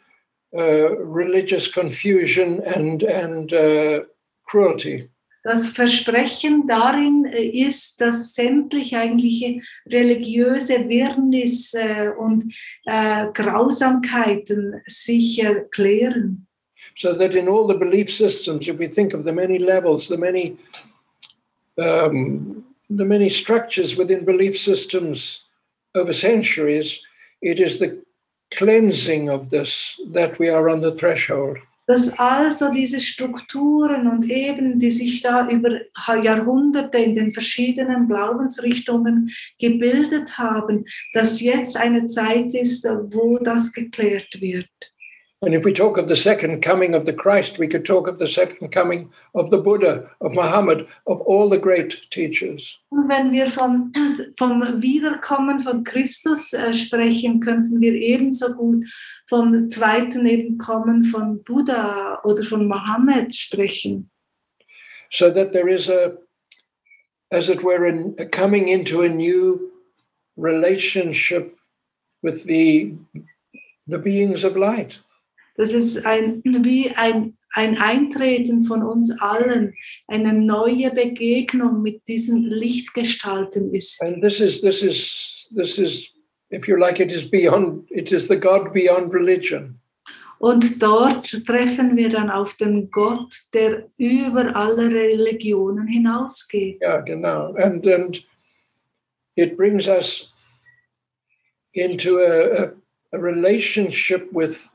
uh, 0.54 0.94
religious 0.98 1.66
confusion 1.66 2.62
and, 2.64 3.02
and 3.02 3.52
uh, 3.52 4.04
cruelty. 4.44 5.10
Das 5.44 5.68
Versprechen 5.68 6.66
darin 6.66 7.24
äh, 7.24 7.66
ist, 7.66 8.00
dass 8.00 8.34
sämtliche 8.34 8.98
eigentliche 8.98 9.62
religiöse 9.90 10.88
Wirrnisse 10.88 12.14
und 12.18 12.52
äh, 12.84 13.26
Grausamkeiten 13.32 14.82
sich 14.86 15.42
erklären. 15.42 16.48
so 16.94 17.14
that 17.14 17.34
in 17.34 17.48
all 17.48 17.66
the 17.66 17.74
belief 17.74 18.10
systems, 18.10 18.68
if 18.68 18.78
we 18.78 18.88
think 18.88 19.14
of 19.14 19.24
the 19.24 19.32
many 19.32 19.58
levels, 19.58 20.08
the 20.08 20.16
many 20.16 20.56
um, 21.78 22.64
the 22.90 23.04
many 23.04 23.28
structures 23.28 23.96
within 23.96 24.24
belief 24.24 24.58
systems 24.58 25.44
over 25.94 26.12
centuries, 26.12 27.02
it 27.42 27.60
is 27.60 27.78
the 27.78 28.02
cleansing 28.54 29.28
of 29.28 29.50
this 29.50 30.00
that 30.12 30.38
we 30.38 30.48
are 30.48 30.68
on 30.68 30.80
the 30.80 30.94
threshold. 30.94 31.58
Dass 31.86 32.18
also 32.18 32.70
diese 32.70 33.00
Strukturen 33.00 34.08
und 34.08 34.28
Ebenen, 34.28 34.78
die 34.78 34.90
sich 34.90 35.22
da 35.22 35.48
über 35.48 35.80
Jahrhunderte 36.22 36.98
in 36.98 37.14
den 37.14 37.32
verschiedenen 37.32 38.06
Glaubensrichtungen 38.08 39.30
gebildet 39.58 40.36
haben, 40.36 40.84
dass 41.14 41.40
jetzt 41.40 41.78
eine 41.78 42.04
Zeit 42.06 42.52
ist, 42.52 42.84
wo 42.84 43.38
das 43.38 43.72
geklärt 43.72 44.38
wird. 44.38 44.68
And 45.40 45.54
if 45.54 45.64
we 45.64 45.72
talk 45.72 45.98
of 45.98 46.08
the 46.08 46.16
second 46.16 46.62
coming 46.62 46.94
of 46.94 47.04
the 47.04 47.12
Christ, 47.12 47.60
we 47.60 47.68
could 47.68 47.84
talk 47.84 48.08
of 48.08 48.18
the 48.18 48.26
second 48.26 48.70
coming 48.70 49.12
of 49.36 49.50
the 49.50 49.58
Buddha, 49.58 50.10
of 50.20 50.32
Muhammad, 50.32 50.88
of 51.06 51.20
all 51.20 51.48
the 51.48 51.58
great 51.58 52.10
teachers. 52.10 52.76
Und 52.90 53.08
wenn 53.08 53.30
wir 53.30 53.46
vom, 53.46 53.92
vom 54.36 54.82
Wiederkommen 54.82 55.60
von 55.60 55.84
Christus 55.84 56.52
äh, 56.52 56.72
sprechen, 56.72 57.38
könnten 57.40 57.80
wir 57.80 57.92
ebenso 57.92 58.52
gut 58.54 58.84
vom 59.28 59.70
zweiten 59.70 60.24
Nebenkommen 60.24 61.04
von 61.04 61.44
Buddha 61.44 62.20
oder 62.24 62.42
von 62.42 62.66
Mohammed 62.66 63.32
sprechen. 63.32 64.10
So 65.10 65.30
that 65.30 65.52
there 65.52 65.68
is 65.68 65.88
a, 65.88 66.18
as 67.30 67.48
it 67.48 67.62
were, 67.62 67.86
a 68.18 68.26
coming 68.26 68.66
into 68.68 69.02
a 69.02 69.08
new 69.08 69.70
relationship 70.36 71.56
with 72.24 72.44
the, 72.44 72.94
the 73.86 73.98
beings 73.98 74.42
of 74.42 74.56
light. 74.56 74.98
Das 75.58 75.72
ist 75.72 76.06
ein, 76.06 76.40
wie 76.44 76.92
ein, 76.92 77.36
ein 77.52 77.76
Eintreten 77.78 78.64
von 78.64 78.84
uns 78.84 79.10
allen, 79.20 79.74
eine 80.06 80.32
neue 80.32 80.92
Begegnung 80.92 81.82
mit 81.82 82.06
diesen 82.06 82.44
Lichtgestalten 82.44 83.74
ist. 83.74 84.00
And 84.00 84.22
this 84.22 84.40
is 84.40 84.60
this 84.60 84.82
is 84.82 85.48
this 85.56 85.76
is, 85.76 86.12
if 86.52 86.68
you 86.68 86.76
like, 86.76 87.00
it 87.00 87.10
is 87.10 87.28
beyond. 87.28 87.90
It 87.90 88.12
is 88.12 88.28
the 88.28 88.36
God 88.36 88.72
beyond 88.72 89.12
religion. 89.12 89.80
Und 90.38 90.80
dort 90.80 91.44
treffen 91.44 91.96
wir 91.96 92.08
dann 92.08 92.30
auf 92.30 92.54
den 92.54 92.92
Gott, 92.92 93.34
der 93.52 93.88
über 93.96 94.54
alle 94.54 94.88
Religionen 94.88 95.88
hinausgeht. 95.88 96.80
Yeah, 96.80 97.00
genau. 97.00 97.54
And 97.56 97.84
and 97.84 98.24
it 99.34 99.56
brings 99.56 99.88
us 99.88 100.32
into 101.72 102.20
a, 102.20 102.66
a, 102.66 102.72
a 103.12 103.18
relationship 103.18 104.28
with 104.32 104.72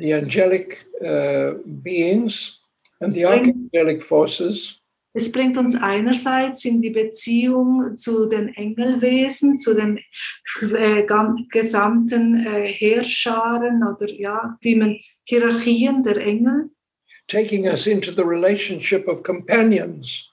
the 0.00 0.12
angelic 0.14 0.84
uh, 1.04 1.52
beings 1.82 2.60
and 3.00 3.10
the 3.12 3.24
archangelic 3.24 4.02
forces. 4.02 4.76
Es 5.12 5.32
bringt 5.32 5.58
uns 5.58 5.74
einerseits 5.74 6.64
in 6.64 6.80
die 6.80 6.90
Beziehung 6.90 7.96
zu 7.96 8.26
den 8.26 8.54
Engelwesen, 8.54 9.56
zu 9.56 9.74
den 9.74 9.98
äh, 10.76 11.04
gesamten 11.50 12.46
äh, 12.46 12.68
Heerscharen 12.68 13.82
oder 13.82 14.08
ja, 14.08 14.56
die 14.62 15.02
Hierarchien 15.24 16.04
der 16.04 16.16
Engel. 16.18 16.70
taking 17.30 17.68
us 17.68 17.86
into 17.86 18.10
the 18.10 18.24
relationship 18.24 19.06
of 19.06 19.22
companions, 19.22 20.28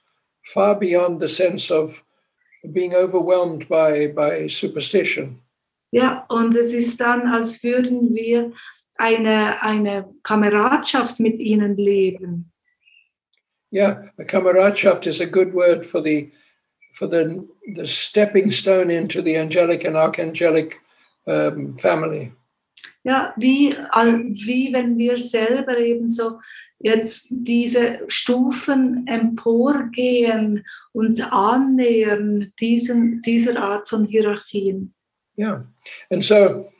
far 0.53 0.75
beyond 0.75 1.19
the 1.19 1.27
sense 1.27 1.69
of 1.69 2.03
being 2.73 2.95
overwhelmed 2.95 3.69
by, 3.69 4.07
by 4.07 4.47
superstition. 4.47 5.39
Ja, 5.91 6.25
und 6.27 6.55
es 6.55 6.73
ist 6.73 6.99
dann, 6.99 7.27
als 7.27 7.63
würden 7.63 8.13
wir 8.13 8.51
eine, 8.97 9.61
eine 9.61 10.13
Kameradschaft 10.23 11.19
mit 11.19 11.39
ihnen 11.39 11.77
leben. 11.77 12.51
Yeah, 13.71 14.03
a 14.17 14.23
kameradschaft 14.23 15.07
is 15.07 15.19
a 15.19 15.25
good 15.25 15.53
word 15.53 15.85
for 15.85 16.01
the 16.01 16.31
for 16.93 17.07
the 17.07 17.45
the 17.75 17.85
stepping 17.85 18.49
stone 18.49 18.89
into 18.89 19.21
the 19.21 19.35
angelic 19.37 19.83
and 19.83 19.97
archangelic 19.97 20.75
um, 21.25 21.73
family. 21.73 22.31
Ja, 23.03 23.33
wie, 23.37 23.71
wie 23.71 24.73
wenn 24.73 24.97
wir 24.97 25.17
selber 25.17 25.77
eben 25.77 26.09
so 26.09 26.39
jetzt 26.79 27.27
diese 27.31 27.99
Stufen 28.07 29.07
emporgehen, 29.07 30.65
uns 30.93 31.21
annähern, 31.21 32.53
diesen, 32.59 33.21
dieser 33.21 33.61
Art 33.61 33.89
von 33.89 34.05
Hierarchien. 34.05 34.93
Yeah, 35.37 35.67
and 36.09 36.23
so 36.23 36.71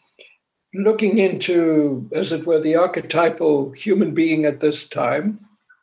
looking 0.78 1.18
into, 1.18 2.08
as 2.14 2.32
it 2.32 2.46
were, 2.46 2.60
the 2.60 2.76
archetypal 2.76 3.72
human 3.72 4.14
being 4.14 4.46
at 4.46 4.60
this 4.60 4.88
time, 4.88 5.40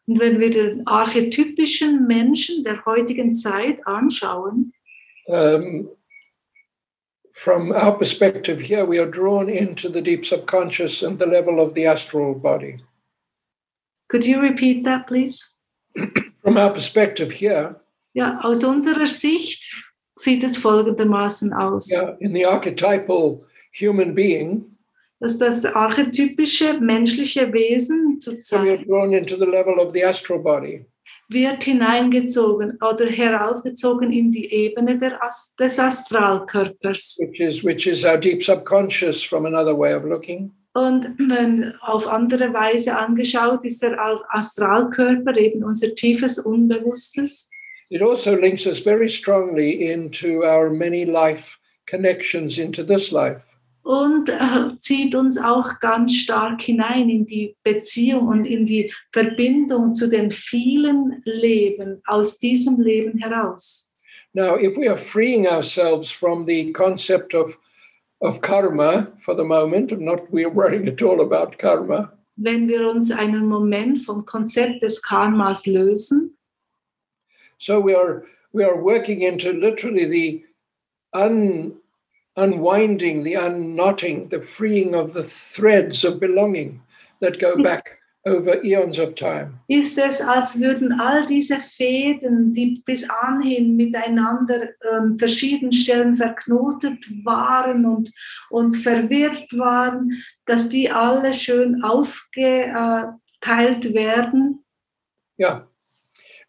Und 0.06 0.20
wenn 0.20 0.38
wir 0.38 0.50
den 0.50 0.86
archetypischen 0.86 2.06
Menschen 2.06 2.62
der 2.62 2.84
heutigen 2.84 3.32
Zeit 3.32 3.86
anschauen, 3.86 4.72
um, 5.28 5.88
from 7.32 7.72
our 7.72 7.96
perspective 7.96 8.60
here, 8.60 8.86
we 8.86 8.98
are 9.00 9.10
drawn 9.10 9.48
into 9.48 9.88
the 9.88 10.02
deep 10.02 10.24
subconscious 10.26 11.02
and 11.02 11.18
the 11.18 11.26
level 11.26 11.58
of 11.58 11.74
the 11.74 11.86
astral 11.86 12.34
body. 12.34 12.78
could 14.08 14.24
you 14.26 14.40
repeat 14.40 14.84
that, 14.84 15.06
please? 15.06 15.54
From 16.42 16.58
our 16.58 16.70
perspective 16.70 17.32
here, 17.32 17.80
Ja, 18.12 18.38
aus 18.42 18.62
unserer 18.62 19.06
Sicht 19.06 19.64
sieht 20.16 20.44
es 20.44 20.56
folgendermaßen 20.58 21.52
aus, 21.52 21.90
yeah, 21.90 22.14
in 22.20 22.32
the 22.32 22.44
archetypal 22.44 23.42
human 23.72 24.14
being, 24.14 24.73
dass 25.24 25.38
das 25.38 25.64
archetypische 25.64 26.78
menschliche 26.80 27.50
Wesen 27.52 28.18
so 28.20 28.30
we 28.30 28.36
are 28.36 28.42
zurzeit 28.42 28.86
drawn 28.88 29.12
into 29.14 29.36
the 29.36 29.46
level 29.50 29.78
of 29.78 29.92
the 29.94 30.04
astral 30.04 30.38
body. 30.38 30.84
wird 31.30 31.64
hineingezogen 31.64 32.78
oder 32.82 33.06
heraufgezogen 33.06 34.12
in 34.12 34.30
die 34.30 34.44
Ebene 34.52 35.00
Ast- 35.22 35.58
des 35.58 35.78
Astralkörpers. 35.78 37.16
which 37.20 37.40
is 37.40 37.64
which 37.64 37.86
is 37.86 38.04
our 38.04 38.18
deep 38.18 38.42
subconscious 38.42 39.22
from 39.24 39.46
another 39.46 39.76
way 39.76 39.94
of 39.94 40.04
looking. 40.04 40.52
Und 40.74 41.06
wenn 41.18 41.72
auf 41.80 42.06
andere 42.06 42.52
Weise 42.52 42.96
angeschaut 42.98 43.64
ist 43.64 43.80
der 43.82 43.98
Al- 43.98 44.20
Astralkörper 44.28 45.34
eben 45.38 45.64
unser 45.64 45.94
tiefes 45.94 46.38
Unbewusstes. 46.38 47.48
It 47.88 48.02
also 48.02 48.34
links 48.34 48.66
us 48.66 48.78
very 48.80 49.08
strongly 49.08 49.70
into 49.90 50.42
our 50.42 50.68
many 50.70 51.04
life 51.04 51.56
connections 51.88 52.58
into 52.58 52.82
this 52.82 53.10
life. 53.10 53.40
Und 53.84 54.30
äh, 54.30 54.78
zieht 54.80 55.14
uns 55.14 55.38
auch 55.38 55.78
ganz 55.78 56.14
stark 56.14 56.62
hinein 56.62 57.08
in 57.10 57.26
die 57.26 57.54
Beziehung 57.62 58.28
und 58.28 58.46
in 58.46 58.66
die 58.66 58.92
Verbindung 59.12 59.94
zu 59.94 60.08
den 60.08 60.30
vielen 60.30 61.22
Leben 61.24 62.00
aus 62.06 62.38
diesem 62.38 62.80
Leben 62.80 63.18
heraus. 63.18 63.94
Now, 64.32 64.56
if 64.56 64.76
we 64.76 64.88
are 64.88 64.96
freeing 64.96 65.46
ourselves 65.46 66.10
from 66.10 66.46
the 66.46 66.72
concept 66.72 67.34
of 67.34 67.56
of 68.20 68.40
karma 68.40 69.12
for 69.18 69.36
the 69.36 69.44
moment, 69.44 69.92
of 69.92 70.00
not 70.00 70.20
we're 70.30 70.50
worrying 70.50 70.88
at 70.88 71.02
all 71.02 71.20
about 71.20 71.58
karma, 71.58 72.10
Wenn 72.36 72.66
wir 72.66 72.90
uns 72.90 73.12
einen 73.12 73.46
Moment 73.46 73.98
vom 73.98 74.24
Konzept 74.24 74.82
des 74.82 75.00
Karmas 75.02 75.66
lösen, 75.66 76.36
so 77.58 77.80
we 77.80 77.94
are 77.94 78.24
we 78.52 78.64
are 78.64 78.76
working 78.76 79.20
into 79.20 79.52
literally 79.52 80.06
the 80.06 80.44
un, 81.12 81.74
unwinding, 82.36 83.24
the 83.24 83.34
unknotting, 83.34 84.28
the 84.28 84.40
freeing 84.40 84.94
of 84.94 85.12
the 85.12 85.22
threads 85.22 86.04
of 86.04 86.20
belonging 86.20 86.82
that 87.20 87.38
go 87.38 87.54
hmm. 87.54 87.62
back 87.62 87.98
over 88.26 88.62
eons 88.64 88.98
of 88.98 89.14
time. 89.14 89.60
ist 89.68 89.98
es, 89.98 90.20
als 90.22 90.58
würden 90.58 90.98
all 90.98 91.26
diese 91.26 91.60
Fäden, 91.60 92.52
die 92.54 92.82
bis 92.84 93.08
anhin 93.08 93.76
miteinander 93.76 94.62
ähm, 94.62 95.12
an 95.12 95.18
verschiedenen 95.18 95.72
Stellen 95.72 96.16
verknotet 96.16 97.04
waren 97.24 97.84
und, 97.84 98.10
und 98.48 98.74
verwirrt 98.76 99.52
waren, 99.52 100.22
dass 100.46 100.70
die 100.70 100.90
alle 100.90 101.34
schön 101.34 101.82
aufgeteilt 101.82 103.04
werden 103.94 104.64
Yeah. 105.38 105.62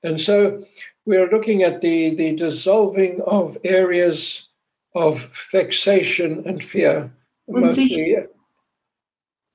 And 0.04 0.20
so 0.20 0.66
we're 1.06 1.30
looking 1.30 1.64
at 1.64 1.82
the, 1.82 2.16
the 2.16 2.36
dissolving 2.36 3.22
of 3.22 3.58
areas 3.64 4.45
of 4.96 5.20
vexation 5.52 6.44
and 6.48 6.64
fear, 6.64 7.12
Und 7.46 7.70
sich- 7.70 7.90
mostly 7.90 8.18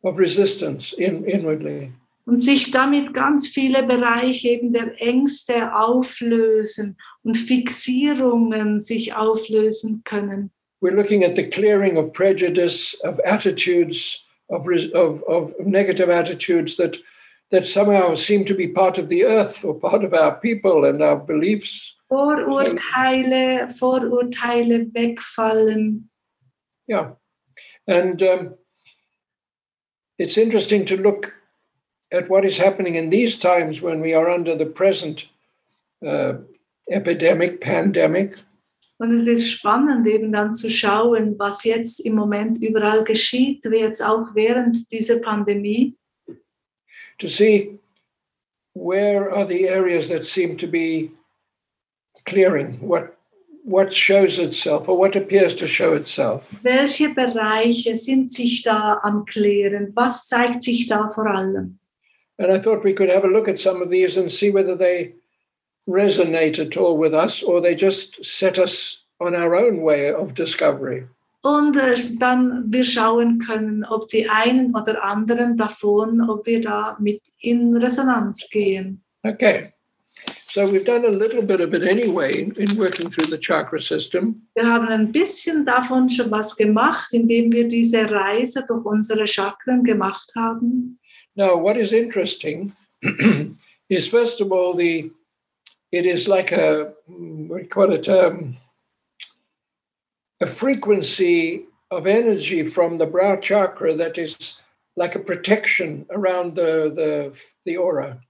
of 0.03 0.19
resistance 0.19 0.93
in, 0.93 1.25
inwardly. 1.25 1.93
und 2.27 2.37
sich 2.37 2.71
damit 2.71 3.13
ganz 3.15 3.49
viele 3.49 3.83
Bereiche 3.83 4.49
eben 4.51 4.73
der 4.73 5.01
Ängste 5.01 5.75
auflösen 5.75 6.97
und 7.25 7.37
Fixierungen 7.37 8.81
sich 8.81 9.15
auflösen 9.15 10.03
können. 10.05 10.51
We're 10.83 10.95
looking 10.95 11.25
at 11.25 11.37
the 11.37 11.45
clearing 11.49 11.97
of 11.99 12.13
prejudice, 12.13 12.95
of 13.03 13.19
attitudes, 13.25 14.25
of, 14.49 14.67
of, 14.95 15.23
of 15.25 15.55
negative 15.59 16.09
attitudes 16.09 16.77
that, 16.77 16.99
that 17.51 17.67
somehow 17.67 18.15
seem 18.15 18.45
to 18.47 18.55
be 18.55 18.69
part 18.69 18.99
of 18.99 19.09
the 19.09 19.25
earth 19.25 19.65
or 19.65 19.79
part 19.79 20.05
of 20.05 20.15
our 20.15 20.39
people 20.41 20.87
and 20.87 21.03
our 21.03 21.17
beliefs. 21.19 21.97
Vorurteile, 22.11 23.69
Vorurteile 23.79 24.93
wegfallen. 24.93 26.11
Yeah. 26.89 27.13
And 27.87 28.23
um, 28.23 28.55
it's 30.19 30.37
interesting 30.37 30.85
to 30.87 30.97
look 30.97 31.33
at 32.13 32.29
what 32.29 32.45
is 32.45 32.59
happening 32.59 32.97
in 32.97 33.11
these 33.11 33.39
times 33.39 33.81
when 33.81 34.01
we 34.01 34.13
are 34.13 34.29
under 34.29 34.57
the 34.57 34.67
present 34.67 35.29
uh, 36.05 36.35
epidemic, 36.91 37.61
pandemic. 37.61 38.37
Und 38.99 39.13
es 39.15 39.27
ist 39.27 39.51
spannend 39.51 40.07
eben 40.07 40.31
dann 40.31 40.55
zu 40.55 40.69
schauen, 40.69 41.39
was 41.39 41.65
jetzt 41.65 42.01
im 42.01 42.17
Moment 42.17 42.63
überall 42.63 43.03
geschieht, 43.03 43.65
wie 43.71 43.79
jetzt 43.79 44.03
auch 44.03 44.35
während 44.35 44.93
dieser 44.93 45.21
Pandemie. 45.21 45.97
to 47.21 47.29
see 47.29 47.79
where 48.73 49.31
are 49.31 49.45
the 49.45 49.69
areas 49.69 50.09
that 50.09 50.27
seem 50.27 50.57
to 50.57 50.67
be 50.67 51.13
clearing 52.31 52.79
what 52.81 53.05
what 53.65 53.93
shows 53.93 54.39
itself 54.39 54.89
or 54.89 54.97
what 54.99 55.15
appears 55.17 55.55
to 55.55 55.67
show 55.67 55.95
itself 55.95 56.43
Welche 56.63 57.09
Bereiche 57.15 57.95
sind 57.95 58.33
sich 58.33 58.63
da 58.63 58.99
am 59.03 59.25
Klären? 59.27 59.93
Was 59.95 60.27
zeigt 60.29 60.63
sich 60.63 60.89
da 60.89 61.11
vor 61.15 61.27
allem? 61.27 61.79
and 62.39 62.51
i 62.51 62.59
thought 62.59 62.83
we 62.85 62.95
could 62.95 63.11
have 63.11 63.25
a 63.25 63.29
look 63.37 63.49
at 63.49 63.59
some 63.59 63.83
of 63.83 63.91
these 63.91 64.17
and 64.21 64.31
see 64.33 64.51
whether 64.51 64.75
they 64.77 65.13
resonate 65.87 66.59
at 66.59 66.77
all 66.77 66.97
with 66.97 67.13
us 67.15 67.43
or 67.43 67.61
they 67.61 67.75
just 67.75 68.25
set 68.25 68.59
us 68.59 69.05
on 69.21 69.35
our 69.35 69.55
own 69.55 69.83
way 69.83 70.13
of 70.13 70.35
discovery 70.35 71.05
Und 71.43 71.77
äh, 71.79 71.97
dann 72.19 72.65
wir 72.71 72.85
schauen 72.85 73.39
können, 73.39 73.83
ob 73.85 74.11
die 74.11 74.29
einen 74.29 74.75
oder 74.77 75.03
anderen 75.03 75.57
davon, 75.57 76.21
ob 76.29 76.45
wir 76.45 76.61
da 76.61 76.99
mit 77.01 77.23
in 77.41 77.75
Resonanz 77.77 78.49
gehen. 78.51 79.03
okay 79.25 79.73
so 80.51 80.69
we've 80.69 80.85
done 80.85 81.05
a 81.05 81.11
little 81.11 81.43
bit 81.43 81.61
of 81.61 81.73
it 81.75 81.83
anyway 81.83 82.43
in, 82.43 82.53
in 82.57 82.77
working 82.77 83.09
through 83.09 83.27
the 83.27 83.39
chakra 83.39 83.81
system 83.81 84.43
Wir 84.55 84.67
haben 84.67 84.89
ein 84.89 85.13
bisschen 85.13 85.65
davon 85.65 86.11
schon 86.11 86.31
was 86.31 86.57
gemacht, 86.57 87.13
indem 87.13 87.53
wir 87.53 87.69
diese 87.69 88.11
Reise 88.11 88.65
durch 88.67 88.85
unsere 88.85 89.27
Chakren 89.27 89.85
gemacht 89.85 90.31
haben. 90.37 90.99
Now, 91.37 91.57
what 91.57 91.77
is 91.77 91.93
interesting 91.93 92.73
is, 93.89 94.09
first 94.09 94.41
of 94.41 94.51
all, 94.51 94.75
the 94.75 95.11
it 95.93 96.07
is 96.07 96.29
like 96.29 96.53
a 96.53 96.93
you 97.09 97.67
call 97.71 97.93
it 97.93 98.09
um, 98.09 98.57
a 100.41 100.47
frequency 100.47 101.67
of 101.91 102.07
energy 102.07 102.65
from 102.65 102.97
the 102.97 103.07
brow 103.07 103.37
chakra 103.37 103.95
that 103.95 104.19
is 104.19 104.61
like 104.97 105.15
a 105.15 105.21
protection 105.21 106.07
around 106.11 106.55
the 106.55 106.93
the 106.95 107.41
the 107.65 107.77
aura. 107.77 108.21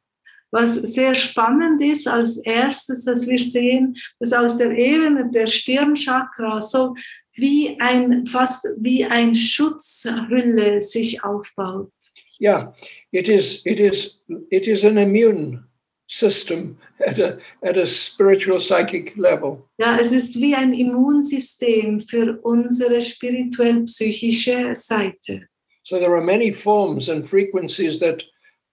Was 0.53 0.75
sehr 0.75 1.15
spannend 1.15 1.81
ist, 1.81 2.09
als 2.09 2.39
erstes, 2.39 3.05
dass 3.05 3.27
wir 3.27 3.39
sehen, 3.39 3.97
dass 4.19 4.33
aus 4.33 4.59
der 4.59 4.73
Ebene 4.77 5.31
der 5.31 5.47
Stirnchakra 5.47 6.61
so 6.61 6.95
wie 7.35 7.79
ein, 7.81 8.27
fast 8.27 8.67
wie 8.79 9.05
ein 9.05 9.35
Schutzhülle 9.35 10.81
sich 10.81 11.23
aufbaut. 11.23 11.93
Yeah, 12.41 12.73
it 13.13 13.29
is 13.29 13.65
it 13.67 13.79
is 13.81 14.19
it 14.51 14.67
is 14.67 14.85
an 14.85 14.97
immune 14.97 15.63
system 16.09 16.79
at 17.07 17.19
a 17.19 17.39
at 17.63 17.77
a 17.77 17.87
spiritual 17.87 18.59
psychic 18.59 19.17
level. 19.17 19.69
Ja, 19.79 19.99
es 19.99 20.13
ist 20.13 20.41
wie 20.41 20.55
ein 20.55 20.73
Immunsystem 20.73 22.01
für 22.01 22.41
unsere 22.43 23.01
spirituell-psychische 23.01 24.75
Seite. 24.75 25.49
So 25.85 25.99
there 25.99 26.15
are 26.15 26.25
many 26.25 26.51
forms 26.51 27.09
and 27.09 27.27
frequencies 27.27 27.99
that 28.01 28.25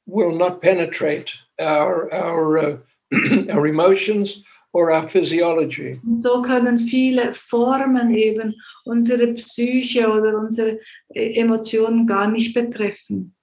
will 0.05 0.35
not 0.35 0.61
penetrate 0.61 1.33
our 1.59 2.13
our 2.13 2.57
uh, 2.57 2.77
our 3.49 3.67
emotions 3.67 4.43
or 4.73 4.91
our 4.91 5.07
physiology. 5.07 5.99
Und 6.05 6.21
so 6.21 6.41
können 6.41 6.79
viele 6.79 7.33
Formen 7.33 8.13
eben 8.13 8.53
unsere 8.85 9.33
Psyche 9.33 10.07
oder 10.07 10.37
unsere 10.37 10.79
äh, 11.13 11.39
Emotionen 11.39 12.05
gar 12.05 12.29
nicht 12.29 12.53
betreffen. 12.53 13.33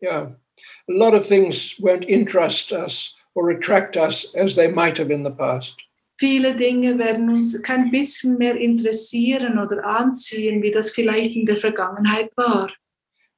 Yeah, 0.00 0.32
a 0.88 0.92
lot 0.92 1.14
of 1.14 1.26
things 1.26 1.76
won't 1.80 2.04
interest 2.06 2.72
us 2.72 3.14
or 3.34 3.50
attract 3.50 3.96
us 3.96 4.34
as 4.34 4.54
they 4.54 4.68
might 4.68 4.98
have 4.98 5.10
in 5.10 5.24
the 5.24 5.30
past. 5.30 5.76
Viele 6.16 6.54
Dinge 6.54 6.96
werden 6.98 7.28
uns 7.28 7.60
kein 7.62 7.90
bisschen 7.90 8.38
mehr 8.38 8.54
interessieren 8.56 9.58
oder 9.58 9.84
anziehen, 9.84 10.62
wie 10.62 10.70
das 10.70 10.90
vielleicht 10.90 11.34
in 11.34 11.44
der 11.44 11.56
Vergangenheit 11.56 12.30
war. 12.36 12.70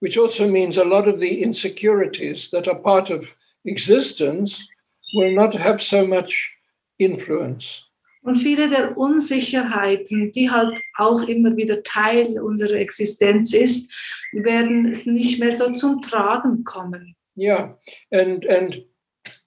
Which 0.00 0.18
also 0.18 0.46
means 0.46 0.76
a 0.76 0.84
lot 0.84 1.08
of 1.08 1.18
the 1.18 1.40
insecurities 1.42 2.50
that 2.50 2.68
are 2.68 2.78
part 2.78 3.10
of 3.10 3.34
existence 3.66 4.66
will 5.14 5.34
not 5.34 5.54
have 5.54 5.82
so 5.82 6.06
much 6.06 6.56
influence. 6.98 7.82
Und 8.22 8.36
viele 8.36 8.68
der 8.68 8.98
Unsicherheiten, 8.98 10.32
die 10.32 10.50
halt 10.50 10.80
auch 10.96 11.22
immer 11.28 11.56
wieder 11.56 11.82
Teil 11.84 12.40
unserer 12.40 12.74
Existenz 12.74 13.52
ist, 13.52 13.92
werden 14.32 14.86
es 14.86 15.06
nicht 15.06 15.38
mehr 15.38 15.56
so 15.56 15.72
zum 15.72 16.02
Tragen 16.02 16.64
kommen. 16.64 17.14
Yeah, 17.36 17.76
and 18.10 18.44
and 18.46 18.82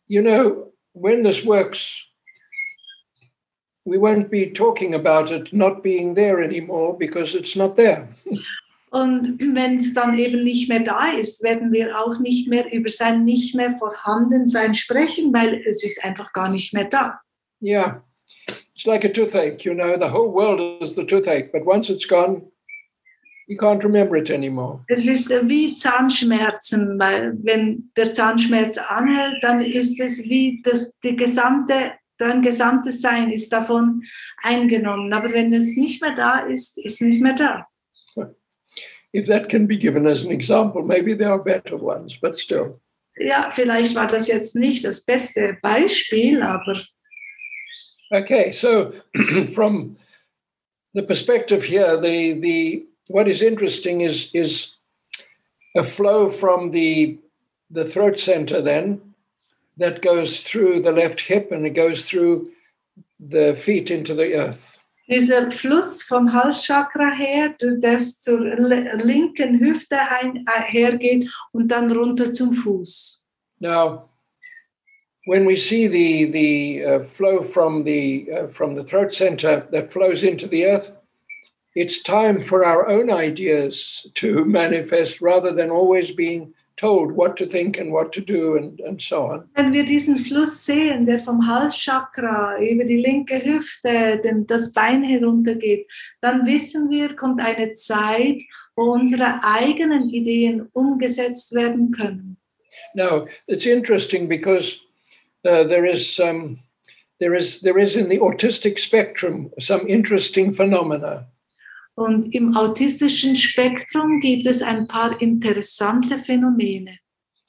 you 0.07 0.21
know 0.21 0.71
when 0.93 1.23
this 1.23 1.45
works, 1.45 2.05
we 3.83 3.97
won't 3.97 4.29
be 4.29 4.45
talking 4.45 4.93
about 4.93 5.31
it 5.31 5.51
not 5.51 5.81
being 5.83 6.13
there 6.15 6.41
anymore 6.41 6.97
because 6.97 7.35
it's 7.35 7.55
not 7.55 7.75
there. 7.75 8.07
Und 8.91 9.37
wenn 9.39 9.75
es 9.75 9.93
dann 9.93 10.17
eben 10.17 10.43
nicht 10.43 10.67
mehr 10.67 10.79
da 10.79 11.11
ist, 11.11 11.43
werden 11.43 11.71
wir 11.71 11.99
auch 11.99 12.19
nicht 12.19 12.47
mehr 12.47 12.71
über 12.71 12.89
sein 12.89 13.23
nicht 13.23 13.55
mehr 13.55 13.77
Vorhandensein 13.77 14.73
sprechen, 14.73 15.31
weil 15.33 15.61
es 15.67 15.83
ist 15.83 16.03
einfach 16.03 16.33
gar 16.33 16.49
nicht 16.49 16.73
mehr 16.73 16.85
da. 16.85 17.19
Yeah, 17.61 18.01
it's 18.73 18.85
like 18.85 19.05
a 19.05 19.09
toothache. 19.09 19.63
You 19.63 19.73
know, 19.73 19.95
the 19.95 20.11
whole 20.11 20.31
world 20.31 20.81
is 20.81 20.95
the 20.95 21.05
toothache, 21.05 21.51
but 21.51 21.65
once 21.65 21.89
it's 21.89 22.07
gone, 22.07 22.43
You 23.49 23.57
can't 23.57 23.83
remember 23.83 24.15
it 24.15 24.29
anymore. 24.29 24.85
Es 24.87 25.07
ist 25.07 25.27
wie 25.31 25.73
Zahnschmerzen, 25.73 26.99
weil 26.99 27.35
wenn 27.41 27.91
der 27.97 28.13
Zahnschmerz 28.13 28.77
anhält, 28.77 29.43
dann 29.43 29.61
ist 29.61 29.99
es 29.99 30.29
wie 30.29 30.61
das 30.61 30.93
die 31.03 31.15
gesamte 31.15 31.93
dein 32.19 32.41
gesamtes 32.41 33.01
Sein 33.01 33.31
ist 33.31 33.51
davon 33.51 34.03
eingenommen. 34.43 35.11
Aber 35.11 35.31
wenn 35.31 35.51
es 35.51 35.75
nicht 35.75 36.01
mehr 36.01 36.15
da 36.15 36.39
ist, 36.41 36.77
ist 36.77 37.01
nicht 37.01 37.21
mehr 37.21 37.33
da. 37.33 37.67
If 39.13 39.25
that 39.27 39.49
can 39.49 39.65
be 39.65 39.77
given 39.77 40.05
as 40.05 40.23
an 40.23 40.31
example, 40.31 40.83
maybe 40.83 41.13
there 41.13 41.31
are 41.31 41.43
better 41.43 41.77
ones, 41.77 42.17
but 42.21 42.35
still. 42.35 42.79
Ja, 43.17 43.51
vielleicht 43.51 43.95
war 43.95 44.07
das 44.07 44.27
jetzt 44.27 44.55
nicht 44.55 44.83
das 44.83 45.01
beste 45.01 45.57
Beispiel, 45.61 46.41
aber 46.41 46.81
Okay, 48.11 48.51
so 48.51 48.91
from 49.53 49.97
the 50.93 51.03
perspective 51.03 51.63
here, 51.63 51.97
the 51.97 52.33
the 52.33 52.85
what 53.09 53.27
is 53.27 53.41
interesting 53.41 54.01
is 54.01 54.31
is 54.33 54.71
a 55.75 55.83
flow 55.83 56.29
from 56.29 56.71
the 56.71 57.19
the 57.69 57.83
throat 57.83 58.17
center 58.17 58.61
then 58.61 59.01
that 59.77 60.01
goes 60.01 60.41
through 60.41 60.79
the 60.79 60.91
left 60.91 61.21
hip 61.21 61.51
and 61.51 61.65
it 61.65 61.75
goes 61.75 62.09
through 62.09 62.49
the 63.19 63.55
feet 63.55 63.91
into 63.91 64.13
the 64.13 64.33
earth. 64.33 64.78
Dieser 65.09 65.51
Fluss 65.51 66.03
vom 66.03 66.31
Halschakra 66.31 67.11
her, 67.11 67.55
das 67.79 68.21
zur 68.21 68.39
linken 68.39 69.59
Hüfte 69.59 69.97
hergeht 70.65 71.29
und 71.51 71.67
dann 71.69 71.91
runter 71.91 72.31
zum 72.31 72.53
Fuß. 72.53 73.25
Now, 73.59 74.09
when 75.25 75.45
we 75.45 75.55
see 75.55 75.87
the 75.87 76.25
the 76.31 76.85
uh, 76.85 77.03
flow 77.03 77.43
from 77.43 77.83
the 77.83 78.29
uh, 78.31 78.47
from 78.47 78.75
the 78.75 78.83
throat 78.83 79.11
center 79.11 79.67
that 79.71 79.91
flows 79.91 80.23
into 80.23 80.47
the 80.47 80.65
earth, 80.65 80.95
it's 81.75 82.01
time 82.01 82.39
for 82.39 82.63
our 82.63 82.87
own 82.87 83.09
ideas 83.11 84.07
to 84.15 84.45
manifest 84.59 85.21
rather 85.21 85.53
than 85.53 85.69
always 85.69 86.11
being 86.11 86.53
told 86.79 87.11
what 87.11 87.35
to 87.35 87.45
think 87.45 87.77
and 87.77 87.91
what 87.91 88.11
to 88.13 88.21
do 88.21 88.55
and, 88.55 88.79
and 88.81 89.01
so 89.01 89.23
on. 89.23 89.49
Wenn 89.55 89.73
wir 89.73 89.83
diesen 89.83 90.17
Fluss 90.17 90.65
sehen, 90.65 91.05
der 91.05 91.19
vom 91.19 91.45
Halschakra 91.45 92.57
über 92.59 92.85
die 92.85 93.01
linke 93.01 93.43
Hüfte, 93.43 94.21
den, 94.23 94.47
das 94.47 94.71
Bein 94.71 95.03
heruntergeht, 95.03 95.87
dann 96.21 96.45
wissen 96.45 96.89
wir, 96.89 97.15
kommt 97.15 97.41
eine 97.41 97.73
Zeit, 97.73 98.41
wo 98.75 98.93
unsere 98.93 99.43
eigenen 99.43 100.09
Ideen 100.09 100.69
umgesetzt 100.71 101.53
werden 101.53 101.91
können. 101.91 102.37
Now, 102.95 103.27
it's 103.47 103.65
interesting 103.65 104.27
because 104.27 104.79
uh, 105.45 105.63
there 105.65 105.85
is 105.85 106.17
um, 106.19 106.59
there 107.19 107.35
is 107.35 107.61
there 107.61 107.77
is 107.77 107.95
in 107.95 108.09
the 108.09 108.19
autistic 108.19 108.79
spectrum 108.79 109.51
some 109.59 109.85
interesting 109.87 110.53
phenomena. 110.53 111.27
Und 111.99 112.33
im 112.33 112.55
autistischen 112.55 113.35
Spektrum 113.35 114.21
gibt 114.21 114.45
es 114.45 114.61
ein 114.61 114.87
paar 114.87 115.21
interessante 115.21 116.17
Phänomene. 116.19 116.97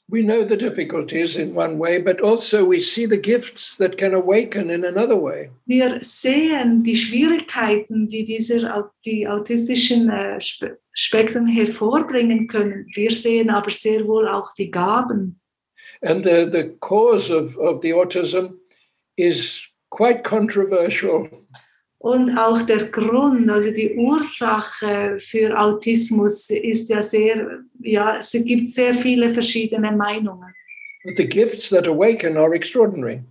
We 0.09 0.25
know 0.25 0.43
the 0.43 0.57
difficulties 0.57 1.37
in 1.37 1.55
one 1.55 1.79
way, 1.79 2.01
but 2.01 2.21
also 2.21 2.69
we 2.69 2.81
see 2.81 3.07
the 3.07 3.17
gifts 3.17 3.77
that 3.77 3.97
can 3.97 4.13
awaken 4.13 4.69
in 4.69 4.85
another 4.85 5.15
way. 5.15 5.51
Wir 5.67 6.01
sehen 6.03 6.83
die 6.83 6.97
Schwierigkeiten, 6.97 8.09
die 8.09 8.25
dieser 8.25 8.91
die 9.05 9.29
autistischen 9.29 10.11
äh, 10.11 10.41
Spe 10.41 10.79
Spektren 10.93 11.47
hervorbringen 11.47 12.49
können. 12.49 12.87
Wir 12.93 13.13
sehen 13.13 13.51
aber 13.51 13.71
sehr 13.71 14.05
wohl 14.09 14.27
auch 14.27 14.53
die 14.59 14.73
Gaben. 14.73 15.41
And 16.03 16.25
the, 16.25 16.51
the 16.51 16.77
cause 16.81 17.31
of, 17.33 17.57
of 17.57 17.81
the 17.83 17.95
autism 17.95 18.59
is 19.17 19.63
quite 19.91 20.25
controversial. 20.25 21.29
Und 22.03 22.39
auch 22.39 22.63
der 22.63 22.87
Grund, 22.87 23.51
also 23.51 23.71
die 23.71 23.95
Ursache 23.95 25.19
für 25.19 25.55
Autismus 25.59 26.49
ist 26.49 26.89
ja 26.89 27.03
sehr, 27.03 27.61
ja, 27.79 28.17
es 28.17 28.33
gibt 28.33 28.69
sehr 28.69 28.95
viele 28.95 29.35
verschiedene 29.35 29.93
Meinungen. 29.93 30.55
But 31.05 31.19
the 31.19 31.29
gifts 31.29 31.69
that 31.69 31.87
awaken 31.87 32.39
are 32.39 32.55
extraordinary. 32.55 33.23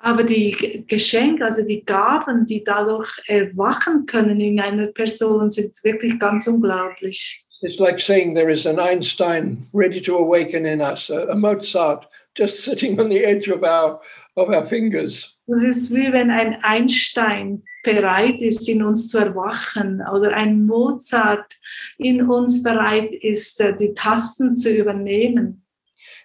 Aber 0.00 0.24
die 0.24 0.84
Geschenke, 0.88 1.44
also 1.44 1.64
die 1.64 1.84
Gaben, 1.84 2.46
die 2.46 2.64
dadurch 2.64 3.10
erwachen 3.28 4.06
können 4.06 4.40
in 4.40 4.58
einer 4.58 4.88
Person, 4.88 5.48
sind 5.50 5.72
wirklich 5.84 6.18
ganz 6.18 6.48
unglaublich. 6.48 7.44
It's 7.62 7.78
like 7.78 8.00
saying 8.00 8.34
there 8.34 8.50
is 8.50 8.66
an 8.66 8.80
Einstein 8.80 9.68
ready 9.72 10.00
to 10.00 10.16
awaken 10.16 10.64
in 10.64 10.80
us, 10.80 11.10
a, 11.10 11.28
a 11.30 11.36
Mozart 11.36 12.08
just 12.36 12.58
sitting 12.64 12.98
on 12.98 13.08
the 13.08 13.24
edge 13.24 13.48
of 13.48 13.62
our, 13.62 14.00
of 14.34 14.48
our 14.48 14.64
fingers. 14.64 15.36
Das 15.46 15.62
ist 15.62 15.94
wie 15.94 16.12
wenn 16.12 16.30
ein 16.30 16.58
Einstein 16.62 17.62
bereit 17.82 18.40
ist, 18.42 18.68
in 18.68 18.82
uns 18.82 19.08
zu 19.08 19.18
erwachen 19.18 20.02
oder 20.12 20.34
ein 20.34 20.66
Mozart 20.66 21.56
in 21.98 22.22
uns 22.28 22.62
bereit 22.62 23.12
ist, 23.12 23.60
äh, 23.60 23.76
die 23.76 23.94
Tasten 23.94 24.56
zu 24.56 24.70
übernehmen. 24.76 25.62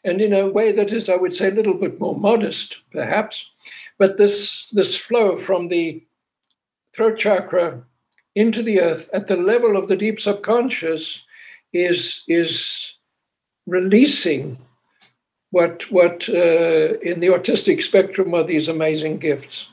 and 0.06 0.22
in 0.22 0.34
a 0.34 0.48
way 0.48 0.72
that 0.72 0.94
is, 0.94 1.10
I 1.10 1.16
would 1.16 1.34
say, 1.34 1.48
a 1.48 1.52
little 1.52 1.74
bit 1.74 2.00
more 2.00 2.16
modest, 2.16 2.82
perhaps. 2.92 3.52
But 3.98 4.18
this 4.18 4.70
this 4.70 4.96
flow 4.96 5.38
from 5.38 5.68
the 5.68 6.06
throat 6.94 7.18
chakra 7.18 7.84
into 8.36 8.62
the 8.62 8.80
earth 8.82 9.10
at 9.14 9.28
the 9.28 9.36
level 9.36 9.76
of 9.76 9.88
the 9.88 9.98
deep 9.98 10.20
subconscious 10.20 11.26
is 11.74 12.24
is 12.28 12.94
releasing 13.66 14.58
what 15.50 15.90
what 15.92 16.30
uh, 16.30 17.00
in 17.00 17.20
the 17.20 17.28
autistic 17.28 17.82
spectrum 17.82 18.34
are 18.36 18.44
these 18.44 18.68
amazing 18.68 19.18
gifts. 19.18 19.68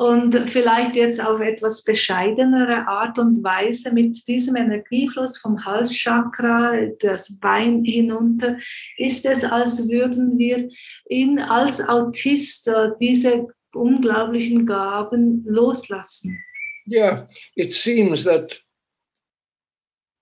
Und 0.00 0.34
vielleicht 0.48 0.96
jetzt 0.96 1.22
auf 1.22 1.42
etwas 1.42 1.84
bescheidenere 1.84 2.88
Art 2.88 3.18
und 3.18 3.44
Weise 3.44 3.92
mit 3.92 4.26
diesem 4.26 4.56
Energiefluss 4.56 5.36
vom 5.36 5.62
Halschakra, 5.62 6.86
das 7.00 7.38
Bein 7.38 7.84
hinunter, 7.84 8.56
ist 8.96 9.26
es, 9.26 9.44
als 9.44 9.90
würden 9.90 10.38
wir 10.38 10.70
ihn 11.10 11.38
als 11.38 11.86
Autist 11.86 12.66
äh, 12.68 12.92
diese 12.98 13.48
unglaublichen 13.74 14.64
Gaben 14.64 15.44
loslassen. 15.46 16.42
Yeah, 16.86 17.28
it 17.54 17.74
seems 17.74 18.24
that 18.24 18.58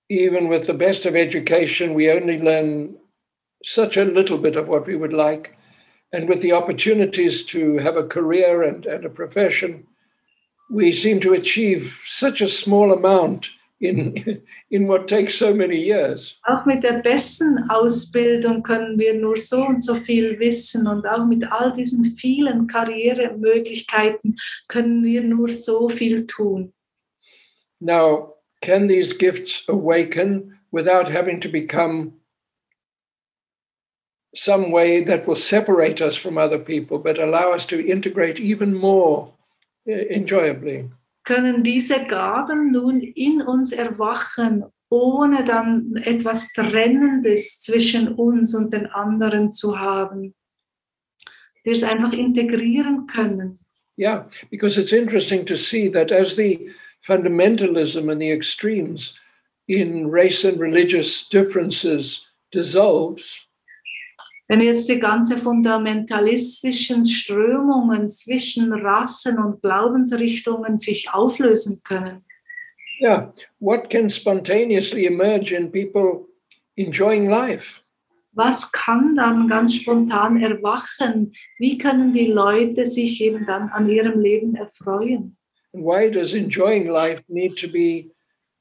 even 0.09 0.51
with 0.51 0.67
the 0.67 0.73
best 0.73 1.07
of 1.07 1.15
education, 1.15 1.95
we 1.95 2.11
only 2.13 2.37
learn 2.37 2.97
such 3.63 3.97
a 3.97 4.03
little 4.03 4.39
bit 4.39 4.57
of 4.57 4.67
what 4.67 4.89
we 4.89 4.99
would 4.99 5.13
like. 5.13 5.57
And 6.13 6.29
with 6.29 6.41
the 6.41 6.53
opportunities 6.53 7.45
to 7.47 7.79
have 7.79 7.97
a 7.97 8.07
career 8.07 8.63
and, 8.63 8.87
and 8.87 9.05
a 9.05 9.11
profession, 9.11 9.87
we 10.71 10.93
seem 10.93 11.21
to 11.21 11.35
achieve 11.35 12.03
such 12.07 12.41
a 12.41 12.49
small 12.49 12.93
amount 12.93 13.51
in, 13.81 14.17
hmm. 14.17 14.31
in 14.71 14.87
what 14.89 15.09
takes 15.09 15.35
so 15.35 15.55
many 15.55 15.77
years. 15.77 16.39
Auch 16.47 16.67
mit 16.67 16.83
der 16.83 17.03
besten 17.03 17.71
Ausbildung 17.71 18.63
können 18.63 18.99
wir 18.99 19.15
nur 19.15 19.37
so 19.37 19.65
und 19.65 19.83
so 19.83 19.95
viel 19.95 20.39
wissen 20.39 20.87
und 20.87 21.07
auch 21.07 21.27
mit 21.27 21.51
all 21.51 21.73
diesen 21.73 22.05
vielen 22.17 22.67
Karrieremöglichkeiten 22.67 24.37
können 24.69 25.05
wir 25.05 25.23
nur 25.23 25.49
so 25.49 25.89
viel 25.89 26.27
tun. 26.27 26.73
Now, 27.81 28.35
can 28.61 28.89
these 28.89 29.13
gifts 29.13 29.65
awaken 29.69 30.59
without 30.73 31.09
having 31.09 31.41
to 31.41 31.49
become 31.49 32.18
some 34.35 34.71
way 34.71 35.03
that 35.05 35.27
will 35.27 35.37
separate 35.37 36.01
us 36.01 36.17
from 36.17 36.39
other 36.39 36.59
people, 36.59 36.99
but 36.99 37.19
allow 37.19 37.53
us 37.53 37.67
to 37.67 37.87
integrate 37.87 38.41
even 38.41 38.75
more 38.75 39.33
uh, 39.89 39.93
enjoyably? 39.93 40.91
Können 41.25 41.63
diese 41.63 42.07
Gaben 42.07 42.73
nun 42.73 43.03
in 43.03 43.43
uns 43.43 43.73
erwachen, 43.73 44.65
ohne 44.91 45.45
dann 45.45 45.97
etwas 46.05 46.53
Trennendes 46.53 47.61
zwischen 47.61 48.15
uns 48.15 48.55
und 48.55 48.73
den 48.73 48.87
anderen 48.87 49.53
zu 49.53 49.79
haben? 49.79 50.35
Wir 51.65 51.75
es 51.75 51.83
einfach 51.83 52.13
integrieren 52.13 53.07
können. 53.07 53.59
Yeah, 53.99 54.27
because 54.51 54.79
it's 54.79 54.93
interesting 54.93 55.45
to 55.45 55.57
see 55.57 55.89
that 55.89 56.13
as 56.13 56.37
the 56.37 56.71
fundamentalism 57.03 58.11
and 58.11 58.23
the 58.23 58.31
extremes 58.31 59.19
in 59.67 60.09
race 60.09 60.45
and 60.45 60.59
religious 60.59 61.29
differences 61.29 62.25
dissolves, 62.53 63.48
Wenn 64.49 64.63
jetzt 64.63 64.89
die 64.89 64.99
ganze 64.99 65.37
fundamentalistischen 65.37 67.05
Strömungen 67.05 68.09
zwischen 68.09 68.73
Rassen 68.73 69.39
und 69.39 69.61
Glaubensrichtungen 69.61 70.79
sich 70.79 71.11
auflösen 71.13 71.83
können, 71.85 72.25
yeah, 73.01 73.33
what 73.61 73.89
can 73.91 74.09
spontaneously 74.09 75.07
emerge 75.07 75.55
in 75.55 75.71
people 75.71 76.27
enjoying 76.77 77.29
life? 77.29 77.83
was 78.39 78.71
kann 78.71 79.17
dann 79.17 79.49
ganz 79.49 79.75
spontan 79.75 80.41
erwachen? 80.41 81.33
Wie 81.59 81.77
können 81.77 82.13
die 82.13 82.29
Leute 82.29 82.87
sich 82.87 83.21
eben 83.21 83.45
dann 83.45 83.69
an 83.71 83.89
ihrem 83.89 84.21
Leben 84.21 84.55
erfreuen? 84.55 85.37
And 85.73 85.85
why 85.85 86.09
does 86.09 86.35
enjoying 86.35 86.87
life 86.87 87.23
need 87.27 87.57
to 87.59 87.69
be 87.69 88.13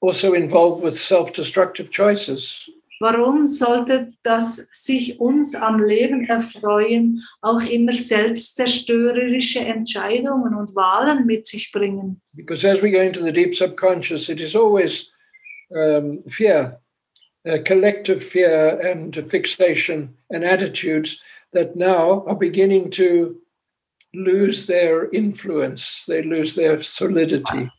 also 0.01 0.34
involved 0.34 0.84
with 0.84 0.97
self 0.99 1.31
destructive 1.31 1.91
choices? 1.91 2.68
Warum 2.99 3.45
sollte 3.45 4.07
das 4.24 4.56
sich 4.72 5.19
uns 5.19 5.53
am 5.56 5.84
Leben 5.84 6.24
erfreuen 6.26 7.22
auch 7.41 7.61
immer 7.61 7.94
selbstzerstörerische 7.94 9.60
Entscheidungen 9.60 10.56
und 10.56 10.76
Wahlen 10.76 11.26
mit 11.26 11.45
sich 11.45 11.72
bringen? 11.72 12.22
Because 12.34 12.68
as 12.68 12.82
we 12.82 12.91
go 12.91 12.99
into 12.99 13.24
the 13.24 13.32
deep 13.32 13.53
subconscious, 13.53 14.30
it 14.30 14.41
is 14.41 14.56
always 14.56 15.11
um, 15.69 16.24
fear, 16.30 16.80
uh, 17.48 17.60
collective 17.64 18.19
fear 18.22 18.80
and 18.84 19.15
fixation 19.30 20.15
and 20.30 20.44
attitudes 20.44 21.22
that 21.53 21.76
now 21.76 22.26
are 22.28 22.36
beginning 22.38 22.90
to 22.91 23.36
lose 24.14 24.65
their 24.65 25.10
influence, 25.14 26.06
they 26.07 26.22
lose 26.24 26.56
their 26.56 26.80
solidity. 26.80 27.69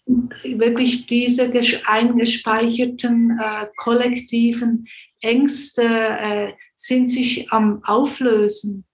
wirklich 0.44 1.06
diese 1.06 1.44
ges- 1.50 1.82
eingespeicherten 1.86 3.38
äh, 3.40 3.66
kollektiven 3.76 4.86
Ängste 5.20 5.82
äh, 5.82 6.52
sind 6.76 7.10
sich 7.10 7.50
am 7.50 7.82
Auflösen. 7.84 8.84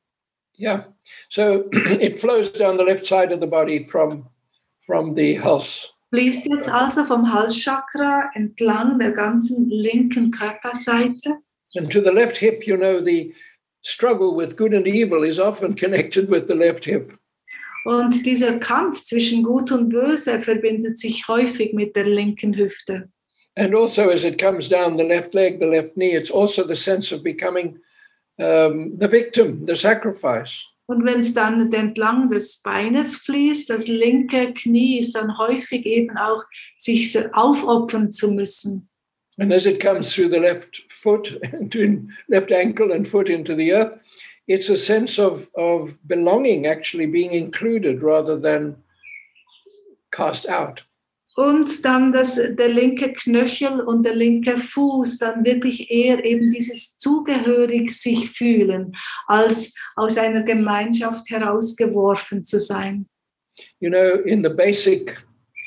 Yeah. 0.59 0.87
So 1.29 1.69
it 1.73 2.19
flows 2.19 2.53
down 2.53 2.79
the 2.79 2.85
left 2.85 3.05
side 3.05 3.33
of 3.33 3.41
the 3.41 3.47
body 3.47 3.87
from 3.87 4.29
from 4.87 5.15
the 5.15 5.41
Hals. 5.41 5.95
Fließt 6.11 6.47
jetzt 6.47 6.69
also 6.69 7.05
vom 7.05 7.33
Halschakra 7.33 8.31
entlang 8.35 8.99
der 8.99 9.11
ganzen 9.11 9.69
linken 9.69 10.31
Körperseite. 10.31 11.39
And 11.77 11.91
to 11.91 12.01
the 12.01 12.13
left 12.13 12.37
hip, 12.37 12.67
you 12.67 12.77
know, 12.77 13.01
the 13.01 13.35
struggle 13.83 14.37
with 14.37 14.57
good 14.57 14.75
and 14.75 14.87
evil 14.87 15.25
is 15.25 15.41
often 15.41 15.75
connected 15.81 16.31
with 16.31 16.45
the 16.47 16.55
left 16.55 16.85
hip. 16.85 17.19
Und 17.85 18.25
dieser 18.25 18.59
Kampf 18.59 19.03
zwischen 19.03 19.43
Gut 19.43 19.71
und 19.71 19.91
Böse 19.91 20.41
verbindet 20.41 20.99
sich 20.99 21.29
häufig 21.29 21.75
mit 21.75 21.95
der 21.95 22.07
linken 22.07 22.57
Hüfte. 22.57 23.11
And 23.57 23.75
also, 23.75 24.09
as 24.11 24.25
it 24.25 24.39
comes 24.39 24.69
down 24.69 24.97
the 24.97 25.05
left 25.05 25.35
leg, 25.35 25.61
the 25.61 25.69
left 25.69 25.97
knee, 25.97 26.15
it's 26.15 26.31
also 26.31 26.65
the 26.65 26.77
sense 26.77 27.13
of 27.13 27.23
becoming 27.23 27.79
um, 28.39 28.97
the 28.99 29.09
victim, 29.09 29.63
the 29.65 29.77
sacrifice. 29.77 30.65
Und 30.87 31.05
wenn 31.05 31.21
es 31.21 31.33
dann 31.33 31.73
entlang 31.73 32.29
des 32.29 32.61
Beines 32.63 33.17
fließt, 33.17 33.71
das 33.71 33.89
linke 33.89 34.53
Knie 34.53 34.99
ist 34.99 35.15
dann 35.15 35.39
häufig 35.39 35.87
eben 35.87 36.19
auch, 36.19 36.45
sich 36.77 37.17
aufopfern 37.33 38.11
zu 38.11 38.33
müssen. 38.33 38.89
And 39.39 39.53
as 39.53 39.67
it 39.67 39.81
comes 39.81 40.15
through 40.15 40.29
the 40.29 40.39
left 40.39 40.85
foot, 40.91 41.41
between 41.59 42.13
left 42.29 42.53
ankle 42.53 42.93
and 42.93 43.07
foot 43.07 43.29
into 43.29 43.55
the 43.55 43.73
earth, 43.73 43.99
it's 44.47 44.69
a 44.69 44.77
sense 44.77 45.19
of, 45.19 45.49
of 45.57 45.99
belonging, 46.07 46.67
actually 46.67 47.07
being 47.07 47.33
included 47.33 48.03
rather 48.03 48.39
than 48.39 48.77
cast 50.13 50.47
out. 50.47 50.83
Und 51.37 51.85
dann 51.85 52.13
das, 52.13 52.37
der 52.37 52.69
linke 52.69 53.13
Knöchel 53.13 53.81
und 53.81 54.05
der 54.05 54.15
linke 54.15 54.57
Fuß, 54.57 55.19
dann 55.19 55.45
wirklich 55.45 55.91
eher 55.91 56.25
eben 56.25 56.51
dieses 56.51 56.97
zugehörig 56.99 57.93
sich 57.93 58.31
fühlen, 58.31 58.95
als 59.27 59.75
aus 59.97 60.17
einer 60.17 60.43
Gemeinschaft 60.43 61.29
herausgeworfen 61.31 62.45
zu 62.45 62.61
sein. 62.61 63.07
You 63.81 63.91
know, 63.91 64.21
in 64.25 64.43
the 64.43 64.49
basic 64.49 65.25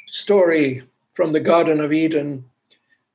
story 0.08 0.84
from 1.14 1.34
the 1.34 1.42
Garden 1.42 1.82
of 1.82 1.92
Eden, 1.92 2.46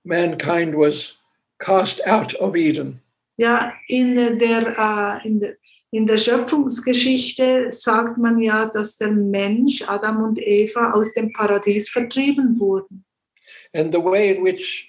mankind 0.04 0.74
was 0.74 1.18
cast 1.58 2.06
out 2.06 2.34
of 2.40 2.54
Eden. 2.54 3.00
Ja, 3.38 3.72
in 3.88 4.14
der, 4.14 4.78
äh, 4.78 5.26
in 5.26 5.40
der, 5.40 5.56
in 5.92 6.06
der 6.06 6.16
Schöpfungsgeschichte 6.16 7.70
sagt 7.70 8.16
man 8.16 8.40
ja, 8.40 8.66
dass 8.66 8.96
der 8.96 9.10
Mensch, 9.10 9.82
Adam 9.86 10.24
und 10.24 10.38
Eva, 10.38 10.92
aus 10.92 11.12
dem 11.12 11.30
Paradies 11.32 11.90
vertrieben 11.90 12.58
wurden. 12.58 13.04
And 13.74 13.92
the 13.92 14.02
way 14.02 14.34
in 14.34 14.42
which 14.42 14.88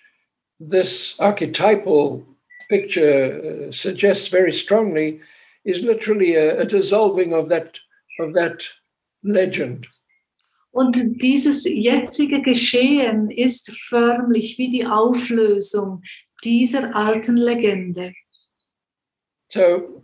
this 0.60 1.16
archetypal 1.20 2.24
picture 2.70 3.68
uh, 3.68 3.72
suggests 3.72 4.30
very 4.30 4.54
strongly 4.54 5.20
is 5.66 5.82
literally 5.82 6.36
a, 6.36 6.62
a 6.62 6.66
dissolving 6.66 7.34
of 7.34 7.50
that 7.50 7.80
of 8.20 8.34
that 8.34 8.64
legend. 9.24 9.88
Und 10.72 10.96
dieses 11.22 11.66
jetzige 11.66 12.42
Geschehen 12.42 13.30
ist 13.30 13.72
förmlich 13.90 14.58
wie 14.58 14.70
die 14.70 14.86
Auflösung 14.86 16.02
dieser 16.44 16.96
alten 16.96 17.36
Legende. 17.36 18.14
So 19.50 20.02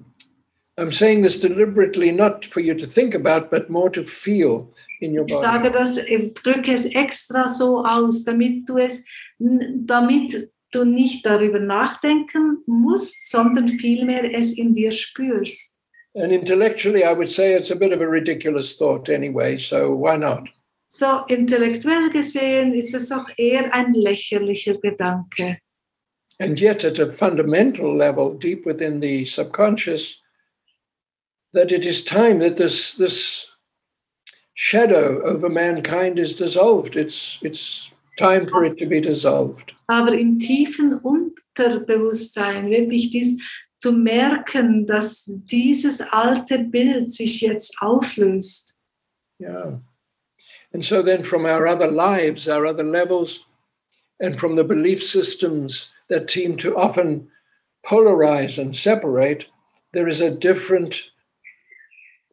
I'm 0.80 0.92
saying 0.92 1.24
this 1.24 1.40
deliberately 1.40 2.12
not 2.12 2.46
for 2.46 2.62
you 2.62 2.74
to 2.76 2.86
think 2.86 3.14
about, 3.14 3.50
but 3.50 3.70
more 3.70 3.90
to 3.90 4.04
feel 4.04 4.72
in 5.02 5.14
your 5.14 5.26
body. 5.26 5.42
Ich 5.42 5.52
sage 5.52 5.72
das, 5.72 6.00
drücke 6.44 6.74
es 6.74 6.94
extra 6.96 7.50
so 7.50 7.86
aus, 7.86 8.24
damit 8.24 8.68
du 8.68 8.78
es, 8.78 9.04
damit 9.40 10.50
du 10.72 10.86
nicht 10.86 11.26
darüber 11.26 11.60
nachdenken 11.60 12.64
musst, 12.68 13.30
sondern 13.30 13.68
vielmehr 13.68 14.34
es 14.34 14.58
in 14.58 14.74
dir 14.74 14.92
spürst. 14.92 15.82
And 16.16 16.32
intellectually, 16.32 17.04
I 17.04 17.14
would 17.14 17.30
say 17.30 17.54
it's 17.54 17.72
a 17.72 17.76
bit 17.76 17.94
of 17.94 18.02
a 18.02 18.08
ridiculous 18.08 18.78
thought 18.78 19.10
anyway, 19.10 19.58
so 19.58 19.94
why 19.94 20.18
not? 20.18 20.50
So 20.88 21.24
intellektuell 21.28 22.10
gesehen 22.10 22.74
ist 22.74 22.96
es 22.96 23.12
auch 23.12 23.30
eher 23.38 23.74
ein 23.74 23.94
lächerlicher 23.94 24.76
Gedanke. 24.80 25.60
And 26.40 26.60
yet, 26.60 26.84
at 26.86 27.00
a 27.00 27.12
fundamental 27.12 27.96
level, 27.96 28.34
deep 28.34 28.66
within 28.66 29.02
the 29.02 29.26
subconscious, 29.26 30.22
that 31.54 31.72
it 31.72 31.86
is 31.86 32.04
time 32.04 32.40
that 32.40 32.58
this, 32.58 32.96
this 32.96 33.48
shadow 34.54 35.22
over 35.24 35.50
mankind 35.50 36.20
is 36.20 36.36
dissolved. 36.36 36.96
It's, 36.96 37.40
it's 37.42 37.92
time 38.18 38.46
for 38.46 38.64
it 38.64 38.78
to 38.78 38.86
be 38.86 39.00
dissolved. 39.00 39.74
Aber 39.88 40.14
im 40.14 40.40
tiefen 40.40 41.00
Unterbewusstsein 41.02 42.70
wirklich 42.70 43.12
dies 43.12 43.38
zu 43.80 43.92
merken, 43.92 44.86
dass 44.86 45.26
dieses 45.26 46.02
alte 46.02 46.60
Bild 46.60 47.08
sich 47.08 47.42
jetzt 47.42 47.78
auflöst. 47.82 48.78
Yeah. 49.40 49.80
And 50.74 50.84
so 50.84 51.02
then 51.02 51.24
from 51.24 51.46
our 51.46 51.66
other 51.66 51.90
lives, 51.90 52.48
our 52.48 52.66
other 52.66 52.84
levels, 52.84 53.48
and 54.20 54.38
from 54.38 54.56
the 54.56 54.64
belief 54.64 55.04
systems 55.04 55.90
that 56.10 56.30
seem 56.30 56.58
to 56.58 56.76
often 56.76 57.30
polarize 57.86 58.60
and 58.60 58.76
separate, 58.76 59.46
there 59.94 60.08
is 60.08 60.22
a 60.22 60.30
different 60.30 61.10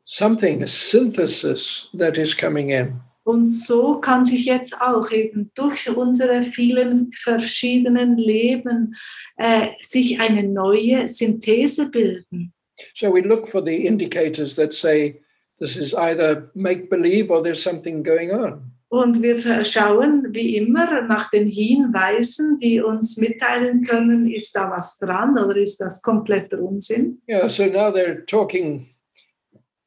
something, 0.06 0.62
a 0.62 0.66
synthesis 0.66 1.88
that 1.92 2.16
is 2.16 2.34
coming 2.34 2.70
in. 2.70 3.00
Und 3.24 3.50
so 3.50 4.00
kann 4.00 4.24
sich 4.24 4.44
jetzt 4.44 4.80
auch 4.80 5.10
eben 5.10 5.50
durch 5.56 5.90
unsere 5.90 6.42
vielen 6.42 7.10
verschiedenen 7.12 8.16
Leben 8.16 8.94
äh, 9.36 9.70
sich 9.80 10.20
eine 10.20 10.44
neue 10.44 11.08
Synthese 11.08 11.90
bilden. 11.90 12.52
So 12.94 13.12
we 13.12 13.22
look 13.22 13.48
for 13.48 13.60
the 13.64 13.84
indicators 13.84 14.54
that 14.54 14.72
say 14.72 15.20
this 15.58 15.76
is 15.76 15.92
either 15.94 16.44
make 16.54 16.88
believe 16.88 17.30
or 17.30 17.42
there's 17.42 17.62
something 17.62 18.04
going 18.04 18.30
on. 18.30 18.70
Und 18.88 19.20
wir 19.20 19.64
schauen 19.64 20.28
wie 20.30 20.56
immer 20.56 21.02
nach 21.02 21.28
den 21.30 21.48
Hinweisen, 21.48 22.58
die 22.58 22.80
uns 22.80 23.16
mitteilen 23.16 23.82
können, 23.82 24.30
ist 24.30 24.54
da 24.54 24.70
was 24.70 24.98
dran 24.98 25.36
oder 25.36 25.56
ist 25.56 25.78
das 25.78 26.00
kompletter 26.00 26.62
Unsinn? 26.62 27.20
Yeah, 27.28 27.48
so 27.48 27.66
now 27.66 27.90
they're 27.90 28.24
talking 28.24 28.86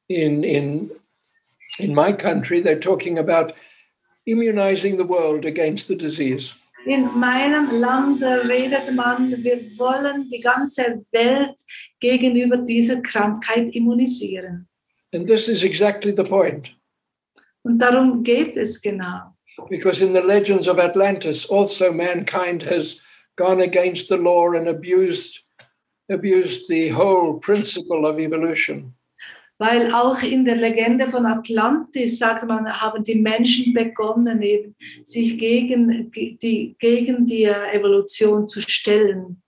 in 0.10 0.44
in 0.44 0.92
in 1.80 1.96
my 1.96 2.12
country, 2.12 2.60
they're 2.60 2.80
talking 2.80 3.18
about 3.18 3.54
immunizing 4.26 4.98
the 4.98 5.06
world 5.06 5.46
against 5.46 5.88
the 5.88 5.96
disease. 5.96 6.56
In 6.86 7.20
meinem 7.20 7.80
Land 7.80 8.22
äh, 8.22 8.48
redet 8.48 8.94
man, 8.96 9.44
wir 9.44 9.60
wollen 9.78 10.30
die 10.30 10.40
ganze 10.40 11.06
Welt 11.12 11.56
gegenüber 12.00 12.58
dieser 12.58 13.02
Krankheit 13.02 13.76
immunisieren. 13.76 14.68
And 15.14 15.28
this 15.28 15.48
is 15.48 15.64
exactly 15.64 16.14
the 16.16 16.24
point. 16.24 16.72
Und 17.64 17.80
darum 17.80 18.24
geht 18.24 18.56
es 18.56 18.82
genau. 18.82 19.36
Because 19.70 20.02
in 20.02 20.14
the 20.14 20.22
legends 20.22 20.68
of 20.68 20.80
Atlantis, 20.80 21.46
also 21.46 21.92
mankind 21.92 22.64
has 22.64 23.02
gone 23.36 23.62
against 23.62 24.08
the 24.08 24.16
law 24.16 24.54
and 24.54 24.68
abused 24.68 25.44
abused 26.10 26.68
the 26.70 26.90
whole 26.90 27.40
principle 27.40 28.06
of 28.06 28.20
evolution. 28.20 28.94
Weil 29.60 29.94
auch 29.94 30.24
in 30.24 30.46
der 30.46 30.56
Legende 30.56 31.08
von 31.08 31.26
Atlantis, 31.26 32.18
sagt 32.18 32.48
man, 32.48 32.66
haben 32.66 33.04
die 33.04 33.16
Menschen 33.16 33.74
begonnen, 33.74 34.42
eben 34.42 34.74
sich 35.04 35.38
gegen 35.38 36.10
die, 36.12 36.76
gegen 36.80 37.26
die 37.26 37.44
Evolution 37.44 38.48
zu 38.48 38.62
stellen. 38.62 39.42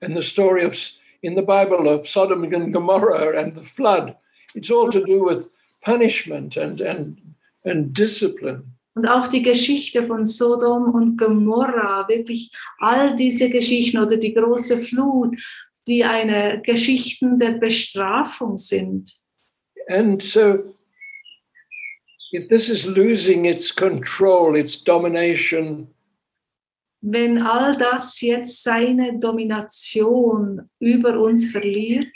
And 0.00 0.16
the 0.16 0.22
story 0.22 0.64
of 0.64 0.76
in 1.22 1.34
the 1.34 1.42
Bible 1.42 1.88
of 1.88 2.06
Sodom 2.06 2.44
and 2.44 2.72
Gomorrah 2.72 3.36
and 3.36 3.54
the 3.56 3.62
flood, 3.62 4.14
it's 4.54 4.70
all 4.70 4.88
to 4.90 5.04
do 5.04 5.24
with 5.24 5.50
punishment 5.84 6.56
and 6.56 6.80
and 6.80 7.18
and 7.64 7.92
discipline. 7.92 8.62
Und 8.94 9.06
auch 9.06 9.28
die 9.28 9.42
Geschichte 9.42 10.06
von 10.06 10.24
Sodom 10.24 10.92
und 10.94 11.16
Gomorra, 11.16 12.08
wirklich 12.08 12.50
all 12.80 13.14
diese 13.14 13.48
Geschichten 13.48 13.98
oder 13.98 14.16
die 14.16 14.34
große 14.34 14.78
Flut, 14.78 15.36
die 15.86 16.02
eine 16.04 16.60
Geschichten 16.64 17.38
der 17.38 17.52
Bestrafung 17.52 18.56
sind. 18.56 19.08
And 19.88 20.22
so, 20.22 20.74
if 22.32 22.48
this 22.48 22.68
is 22.68 22.86
losing 22.86 23.46
its 23.46 23.72
control, 23.72 24.56
its 24.56 24.76
domination, 24.82 25.88
Wenn 27.00 27.40
all 27.40 27.76
das 27.76 28.20
jetzt 28.20 28.64
seine 28.64 29.20
Domination 29.20 30.68
über 30.80 31.16
uns 31.20 31.48
verliert, 31.52 32.08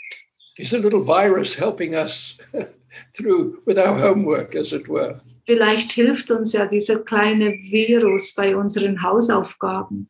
is 0.59 0.73
a 0.75 0.79
little 0.79 1.05
virus 1.05 1.55
helping 1.55 1.95
us 1.95 2.37
through 3.17 3.63
with 3.65 3.79
our 3.79 3.97
homework, 3.97 4.57
as 4.57 4.73
it 4.73 4.89
were. 4.89 5.21
vielleicht 5.47 5.93
hilft 5.93 6.31
uns 6.33 6.53
ja 6.53 6.67
dieser 6.67 6.99
kleine 7.05 7.53
Virus 7.71 8.35
bei 8.35 8.57
unseren 8.57 9.03
Hausaufgaben. 9.03 10.09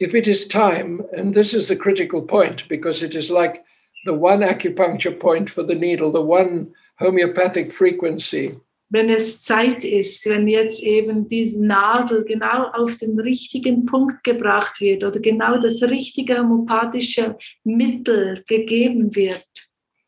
if 0.00 0.14
it 0.16 0.26
is 0.26 0.48
time, 0.48 1.00
and 1.16 1.32
this 1.32 1.54
is 1.54 1.68
the 1.68 1.76
critical 1.76 2.22
point 2.22 2.66
because 2.68 3.04
it 3.04 3.14
is 3.14 3.30
like 3.30 3.64
the 4.04 4.12
one 4.12 4.40
acupuncture 4.40 5.16
point 5.16 5.48
for 5.48 5.62
the 5.62 5.76
needle, 5.76 6.10
the 6.10 6.20
one 6.20 6.72
homeopathic 7.00 7.72
frequency, 7.72 8.56
wenn 8.90 9.08
es 9.08 9.42
Zeit 9.42 9.84
ist, 9.84 10.26
wenn 10.26 10.46
jetzt 10.48 10.82
eben 10.82 11.26
diese 11.26 11.64
Nadel 11.64 12.24
genau 12.24 12.66
auf 12.72 12.96
den 12.98 13.18
richtigen 13.18 13.86
Punkt 13.86 14.22
gebracht 14.22 14.80
wird 14.80 15.02
oder 15.02 15.18
genau 15.20 15.58
das 15.58 15.82
richtige 15.82 16.38
homöopathische 16.38 17.36
Mittel 17.64 18.44
gegeben 18.46 19.14
wird. 19.14 19.46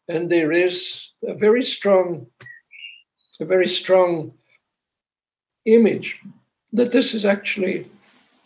and 0.09 0.29
there 0.29 0.53
is 0.53 1.13
a 1.27 1.35
very 1.35 1.63
strong, 1.63 2.27
a 3.41 3.45
very 3.45 3.67
strong 3.67 4.33
image 5.65 6.21
that 6.73 6.93
this 6.93 7.15
is 7.15 7.25
actually 7.25 7.87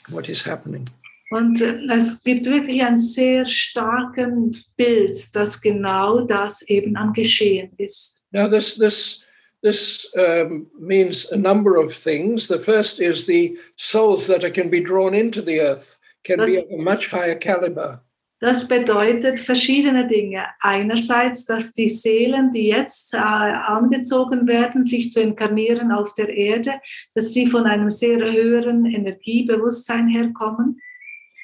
what 0.08 0.28
is 0.28 0.42
happening. 0.42 0.88
Und 1.30 1.60
es 1.60 2.22
gibt 2.22 2.46
wirklich 2.46 2.82
ein 2.82 2.98
sehr 2.98 3.44
starkes 3.44 4.64
Bild, 4.76 5.34
dass 5.34 5.60
genau 5.60 6.22
das 6.22 6.62
eben 6.62 6.96
am 6.96 7.12
Geschehen 7.12 7.70
ist. 7.76 8.17
Now, 8.32 8.48
this 8.48 8.74
this 8.74 9.24
this 9.62 10.06
um, 10.16 10.66
means 10.78 11.30
a 11.32 11.36
number 11.36 11.76
of 11.76 11.94
things. 11.94 12.46
The 12.46 12.58
first 12.58 13.00
is 13.00 13.26
the 13.26 13.58
souls 13.76 14.26
that 14.28 14.44
are, 14.44 14.50
can 14.50 14.70
be 14.70 14.80
drawn 14.80 15.14
into 15.14 15.42
the 15.42 15.60
earth 15.60 15.98
can 16.24 16.44
be 16.44 16.56
of 16.56 16.64
a 16.70 16.76
much 16.76 17.08
higher 17.08 17.34
caliber. 17.34 18.00
Das 18.40 18.68
bedeutet 18.68 19.40
verschiedene 19.40 20.06
Dinge. 20.06 20.44
Einerseits, 20.60 21.44
dass 21.44 21.74
die 21.74 21.88
Seelen, 21.88 22.52
die 22.52 22.68
jetzt 22.68 23.12
äh, 23.12 23.16
angezogen 23.16 24.46
werden, 24.46 24.84
sich 24.84 25.12
zu 25.12 25.20
inkarnieren 25.20 25.90
auf 25.90 26.14
der 26.14 26.28
Erde, 26.28 26.80
dass 27.16 27.32
sie 27.32 27.48
von 27.48 27.66
einem 27.66 27.90
sehr 27.90 28.18
höheren 28.18 28.86
Energiebewusstsein 28.86 30.06
herkommen. 30.06 30.80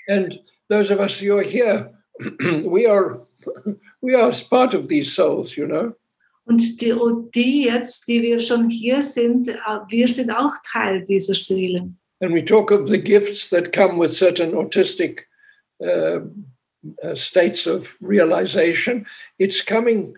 And 0.06 0.38
those 0.68 0.92
of 0.92 1.00
us 1.00 1.20
who 1.20 1.36
are 1.36 1.42
here, 1.42 1.90
we 2.64 2.86
are 2.86 3.26
we 4.00 4.14
are 4.14 4.30
part 4.48 4.74
of 4.74 4.86
these 4.86 5.12
souls, 5.12 5.56
you 5.56 5.66
know. 5.66 5.94
Und 6.46 6.80
die, 6.80 6.92
und 6.92 7.34
die 7.34 7.64
jetzt, 7.64 8.06
die 8.06 8.22
wir 8.22 8.40
schon 8.40 8.68
hier 8.68 9.02
sind, 9.02 9.48
äh, 9.48 9.54
wir 9.88 10.08
sind 10.08 10.30
auch 10.30 10.52
Teil 10.70 11.04
dieser 11.04 11.34
Seelen. 11.34 11.98
And 12.20 12.34
we 12.34 12.44
talk 12.44 12.70
of 12.70 12.88
the 12.88 12.98
gifts 12.98 13.50
that 13.50 13.72
come 13.72 13.98
with 13.98 14.12
certain 14.12 14.54
autistic 14.54 15.26
uh, 15.82 16.20
uh, 17.02 17.14
states 17.14 17.66
of 17.66 17.96
realization. 18.00 19.06
It's 19.38 19.60
coming 19.60 20.14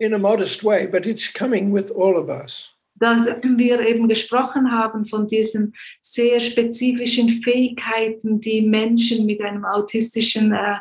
in 0.00 0.14
a 0.14 0.18
modest 0.18 0.64
way, 0.64 0.86
but 0.86 1.06
it's 1.06 1.28
coming 1.28 1.70
with 1.70 1.90
all 1.90 2.16
of 2.16 2.28
us. 2.28 2.73
Dass 2.96 3.26
wir 3.42 3.80
eben 3.80 4.08
gesprochen 4.08 4.70
haben 4.70 5.04
von 5.04 5.26
diesen 5.26 5.74
sehr 6.00 6.38
spezifischen 6.40 7.42
Fähigkeiten, 7.42 8.40
die 8.40 8.62
Menschen 8.62 9.26
mit 9.26 9.40
einem 9.40 9.64
autistischen 9.64 10.52
äh, 10.52 10.76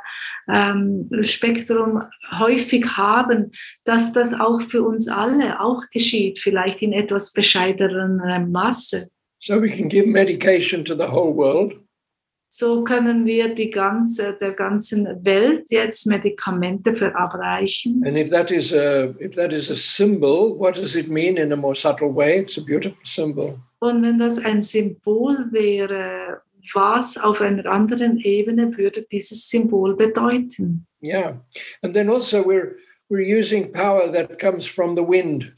ähm, 0.48 1.10
Spektrum 1.22 2.04
häufig 2.38 2.86
haben, 2.98 3.52
dass 3.84 4.14
das 4.14 4.34
auch 4.34 4.62
für 4.62 4.84
uns 4.84 5.08
alle 5.08 5.60
auch 5.60 5.84
geschieht, 5.92 6.40
vielleicht 6.40 6.82
in 6.82 6.94
etwas 6.94 7.34
bescheideneren 7.34 8.52
Maße. 8.52 9.10
So 9.40 9.62
we 9.62 9.70
can 9.70 9.90
give 9.90 10.08
medication 10.08 10.86
to 10.86 10.96
the 10.96 11.08
whole 11.08 11.36
world, 11.36 11.83
So 12.56 12.84
können 12.84 13.26
wir 13.26 13.56
die 13.56 13.72
ganze, 13.72 14.38
der 14.40 14.52
ganzen 14.52 15.08
Welt 15.26 15.72
jetzt 15.72 16.06
Medikamente 16.06 16.94
verabreichen. 16.94 18.04
and 18.06 18.16
if 18.16 18.30
that 18.30 18.52
is 18.52 18.72
a 18.72 19.16
if 19.20 19.34
that 19.34 19.52
is 19.52 19.72
a 19.72 19.76
symbol, 19.76 20.56
what 20.60 20.76
does 20.76 20.96
it 20.96 21.10
mean 21.10 21.38
in 21.38 21.52
a 21.52 21.56
more 21.56 21.74
subtle 21.74 22.14
way? 22.14 22.42
It's 22.42 22.60
a 22.60 22.62
beautiful 22.62 23.04
symbol. 23.04 23.58
Und 23.80 24.04
wenn 24.04 24.20
das 24.20 24.38
ein 24.38 24.62
Symbol 24.62 25.48
wäre, 25.52 26.44
was 26.76 27.18
auf 27.18 27.42
einer 27.42 27.66
anderen 27.66 28.20
Ebene 28.20 28.78
würde 28.78 29.02
dieses 29.12 29.50
Symbol 29.50 29.96
bedeuten? 29.96 30.86
Yeah, 31.02 31.40
and 31.82 31.96
then 31.96 32.08
also 32.08 32.44
we're 32.44 32.76
we're 33.10 33.40
using 33.40 33.72
power 33.72 34.12
that 34.12 34.38
comes 34.38 34.68
from 34.68 34.96
the 34.96 35.02
wind 35.04 35.52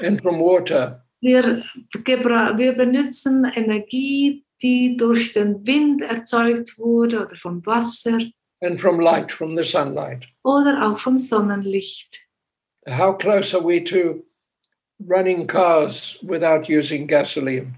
and 0.00 0.20
from 0.20 0.40
water. 0.40 1.00
Wir, 1.20 1.62
wir 1.94 2.72
benutzen 2.72 3.44
Energie, 3.54 4.42
die 4.62 4.96
durch 4.96 5.32
den 5.32 5.66
Wind 5.66 6.02
erzeugt 6.02 6.78
wurde 6.78 7.24
oder 7.26 7.36
vom 7.36 7.64
Wasser 7.64 8.18
and 8.62 8.80
from 8.80 9.00
light, 9.00 9.32
from 9.32 9.56
the 9.56 9.64
sunlight. 9.64 10.26
oder 10.44 10.86
auch 10.86 10.98
vom 10.98 11.18
Sonnenlicht. 11.18 12.18
How 12.88 13.16
close 13.16 13.54
are 13.54 13.64
we 13.64 13.82
to 13.84 14.24
running 15.06 15.46
cars 15.46 16.18
without 16.22 16.68
using 16.68 17.06
gasoline? 17.06 17.74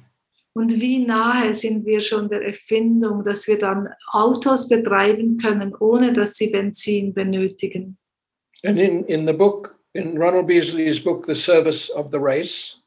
Und 0.54 0.80
wie 0.80 0.98
nahe 0.98 1.54
sind 1.54 1.86
wir 1.86 2.00
schon 2.00 2.28
der 2.28 2.42
Erfindung, 2.42 3.24
dass 3.24 3.48
wir 3.48 3.58
dann 3.58 3.88
Autos 4.12 4.68
betreiben 4.68 5.38
können, 5.38 5.74
ohne 5.74 6.12
dass 6.12 6.34
sie 6.34 6.50
Benzin 6.50 7.14
benötigen. 7.14 7.96
And 8.62 8.78
in, 8.78 9.04
in 9.06 9.26
the 9.26 9.32
book, 9.32 9.78
in 9.94 10.18
Ronald 10.18 10.46
Beasley's 10.46 11.02
book, 11.02 11.24
The 11.24 11.34
Service 11.34 11.90
of 11.90 12.10
the 12.12 12.18
Race, 12.18 12.81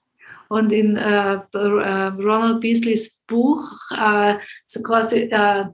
Und 0.55 0.71
in 0.71 0.95
äh, 0.95 1.33
äh, 1.33 1.57
Ronald 1.57 2.61
Beasleys 2.61 3.21
Buch, 3.27 3.61
äh, 3.91 4.35
so 4.65 4.81
quasi 4.81 5.23
äh, 5.29 5.65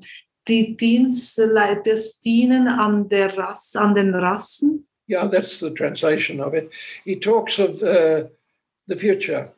die 0.47 0.75
Dienste, 0.75 1.53
das 1.85 2.19
Dienen 2.19 2.67
an, 2.67 3.07
der 3.07 3.37
Rasse, 3.37 3.79
an 3.79 3.93
den 3.93 4.15
Rassen, 4.15 4.87
yeah, 5.07 5.27
that's 5.27 5.59
the 5.59 5.69
translation 5.69 6.41
of 6.41 6.55
it. 6.55 6.71
He 7.05 7.15
talks 7.15 7.59
of 7.59 7.83
uh, 7.83 8.23
the 8.87 8.95
future. 8.95 9.53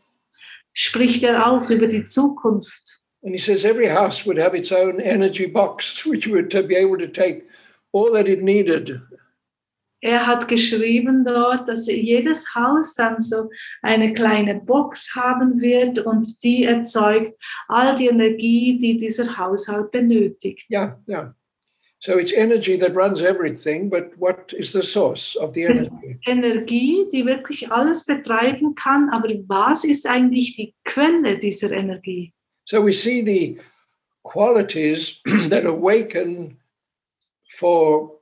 spricht 0.73 1.23
er 1.23 1.47
auch 1.47 1.69
über 1.69 1.87
die 1.87 2.03
Zukunft. 2.03 2.99
And 3.23 3.33
he 3.33 3.39
says 3.39 3.63
every 3.63 3.87
house 3.87 4.25
would 4.25 4.37
have 4.37 4.53
its 4.53 4.73
own 4.73 4.99
energy 4.99 5.45
box, 5.45 6.05
which 6.05 6.27
would 6.27 6.49
be 6.67 6.75
able 6.75 6.97
to 6.97 7.07
take 7.07 7.47
all 7.93 8.11
that 8.11 8.27
it 8.27 8.43
needed. 8.43 8.99
Er 10.03 10.27
hat 10.27 10.49
geschrieben 10.49 11.23
dort, 11.23 11.69
dass 11.69 11.88
jedes 11.88 12.53
Haus 12.53 12.93
dann 12.93 13.21
so 13.21 13.49
eine 13.81 14.11
kleine 14.11 14.55
Box 14.55 15.15
haben 15.15 15.61
wird 15.61 15.97
und 15.99 16.43
die 16.43 16.65
erzeugt 16.65 17.31
all 17.69 17.95
die 17.95 18.07
Energie, 18.07 18.77
die 18.77 18.97
dieser 18.97 19.38
Haushalt 19.38 19.91
benötigt. 19.91 20.69
Yeah, 20.69 20.99
yeah. 21.07 21.34
So 21.99 22.17
it's 22.17 22.34
energy 22.34 22.77
that 22.80 22.93
runs 22.93 23.21
everything, 23.21 23.89
but 23.89 24.11
what 24.17 24.51
is 24.51 24.73
the 24.73 24.81
source 24.81 25.38
of 25.38 25.53
the 25.53 25.63
energy? 25.63 26.19
Energie, 26.25 27.07
die 27.13 27.25
wirklich 27.25 27.71
alles 27.71 28.05
betreiben 28.05 28.75
kann, 28.75 29.09
aber 29.09 29.30
was 29.47 29.85
ist 29.85 30.05
eigentlich 30.05 30.57
die 30.57 30.75
Quelle 30.84 31.38
dieser 31.38 31.71
Energie? 31.71 32.34
So 32.65 32.85
we 32.85 32.91
see 32.91 33.23
the 33.23 33.57
qualities 34.23 35.21
that 35.49 35.65
awaken 35.65 36.57
for 37.51 38.12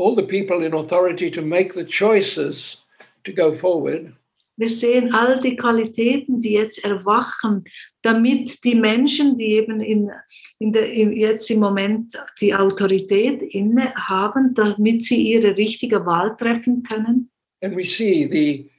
all 0.00 0.14
the 0.14 0.22
people 0.22 0.64
in 0.64 0.74
authority 0.74 1.30
to 1.30 1.42
make 1.42 1.74
the 1.74 1.84
choices 1.84 2.78
to 3.24 3.32
go 3.32 3.52
forward. 3.52 4.12
Wir 4.56 4.68
sehen 4.68 5.14
all 5.14 5.40
die 5.40 5.56
Qualitäten, 5.56 6.40
die 6.40 6.52
jetzt 6.52 6.84
erwachen, 6.84 7.64
damit 8.02 8.62
die 8.64 8.74
Menschen, 8.74 9.36
die 9.36 9.52
eben 9.52 9.80
in, 9.80 10.10
in 10.58 10.72
der, 10.72 10.90
in 10.90 11.12
jetzt 11.12 11.50
im 11.50 11.60
Moment 11.60 12.12
die 12.40 12.54
Autorität 12.54 13.42
inne 13.42 13.94
haben, 13.94 14.54
damit 14.54 15.04
sie 15.04 15.30
ihre 15.32 15.56
richtige 15.56 16.04
Wahl 16.04 16.36
treffen 16.36 16.82
können. 16.82 17.30
And 17.62 17.76
we 17.76 17.84
see 17.84 18.26
the 18.26 18.70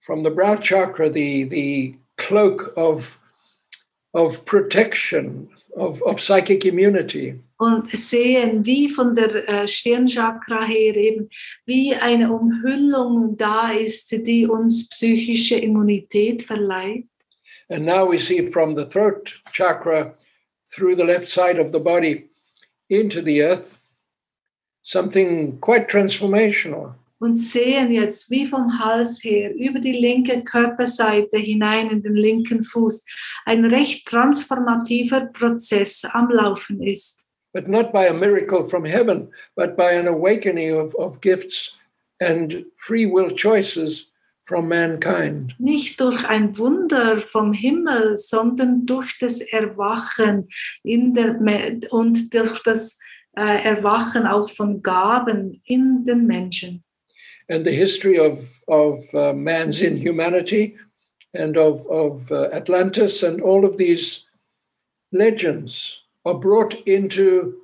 from 0.00 0.24
the 0.24 0.30
brow 0.30 0.56
chakra, 0.56 1.10
the 1.10 1.44
the 1.44 1.94
cloak 2.16 2.72
of 2.76 3.18
of 4.14 4.44
protection, 4.44 5.48
of, 5.76 6.02
of 6.02 6.20
psychic 6.20 6.64
immunity. 6.64 7.40
Und 7.56 7.88
sehen, 7.88 8.66
wie 8.66 8.88
von 8.88 9.14
der 9.14 9.48
äh, 9.48 9.68
Stirnchakra 9.68 10.64
her 10.64 10.96
eben, 10.96 11.30
wie 11.66 11.94
eine 11.94 12.32
Umhüllung 12.32 13.36
da 13.36 13.70
ist, 13.70 14.10
die 14.10 14.46
uns 14.46 14.88
psychische 14.88 15.56
Immunität 15.56 16.42
verleiht. 16.42 17.06
And 17.68 17.86
now 17.86 18.10
we 18.10 18.18
see 18.18 18.46
from 18.50 18.76
the 18.76 18.84
throat 18.84 19.40
chakra 19.52 20.14
through 20.66 20.96
the 20.96 21.04
left 21.04 21.28
side 21.28 21.58
of 21.58 21.72
the 21.72 21.78
body 21.78 22.28
into 22.88 23.22
the 23.22 23.42
earth 23.42 23.78
something 24.82 25.58
quite 25.60 25.88
transformational. 25.88 26.94
und 27.24 27.36
sehen 27.36 27.90
jetzt 27.90 28.30
wie 28.30 28.46
vom 28.46 28.78
Hals 28.78 29.24
her 29.24 29.54
über 29.54 29.80
die 29.80 29.92
linke 29.92 30.44
Körperseite 30.44 31.38
hinein 31.38 31.90
in 31.90 32.02
den 32.02 32.14
linken 32.14 32.62
Fuß 32.62 33.06
ein 33.46 33.64
recht 33.64 34.06
transformativer 34.06 35.26
Prozess 35.32 36.04
am 36.04 36.30
Laufen 36.30 36.82
ist. 36.82 37.26
But 37.54 37.68
not 37.68 37.92
by 37.92 38.06
a 38.06 38.12
miracle 38.12 38.66
from 38.66 38.84
heaven, 38.84 39.30
but 39.56 39.76
by 39.76 39.92
an 39.92 40.08
awakening 40.08 40.76
of, 40.76 40.94
of 40.96 41.20
gifts 41.20 41.78
and 42.20 42.64
free 42.76 43.06
will 43.06 43.30
choices 43.30 44.08
from 44.42 44.68
mankind. 44.68 45.54
Nicht 45.58 46.00
durch 46.00 46.24
ein 46.24 46.58
Wunder 46.58 47.20
vom 47.20 47.52
Himmel, 47.52 48.18
sondern 48.18 48.86
durch 48.86 49.18
das 49.18 49.40
Erwachen 49.40 50.48
in 50.82 51.14
der, 51.14 51.38
und 51.90 52.34
durch 52.34 52.62
das 52.62 52.98
äh, 53.36 53.64
Erwachen 53.64 54.26
auch 54.26 54.50
von 54.50 54.82
Gaben 54.82 55.62
in 55.64 56.04
den 56.04 56.26
Menschen. 56.26 56.82
And 57.48 57.64
the 57.64 57.72
history 57.72 58.18
of, 58.18 58.62
of 58.68 58.98
uh, 59.14 59.32
man's 59.32 59.82
inhumanity 59.82 60.76
and 61.34 61.56
of, 61.56 61.86
of 61.86 62.30
uh, 62.30 62.48
Atlantis 62.52 63.22
and 63.22 63.42
all 63.42 63.64
of 63.64 63.76
these 63.76 64.26
legends 65.12 66.03
are 66.24 66.38
brought 66.38 66.74
into, 66.86 67.54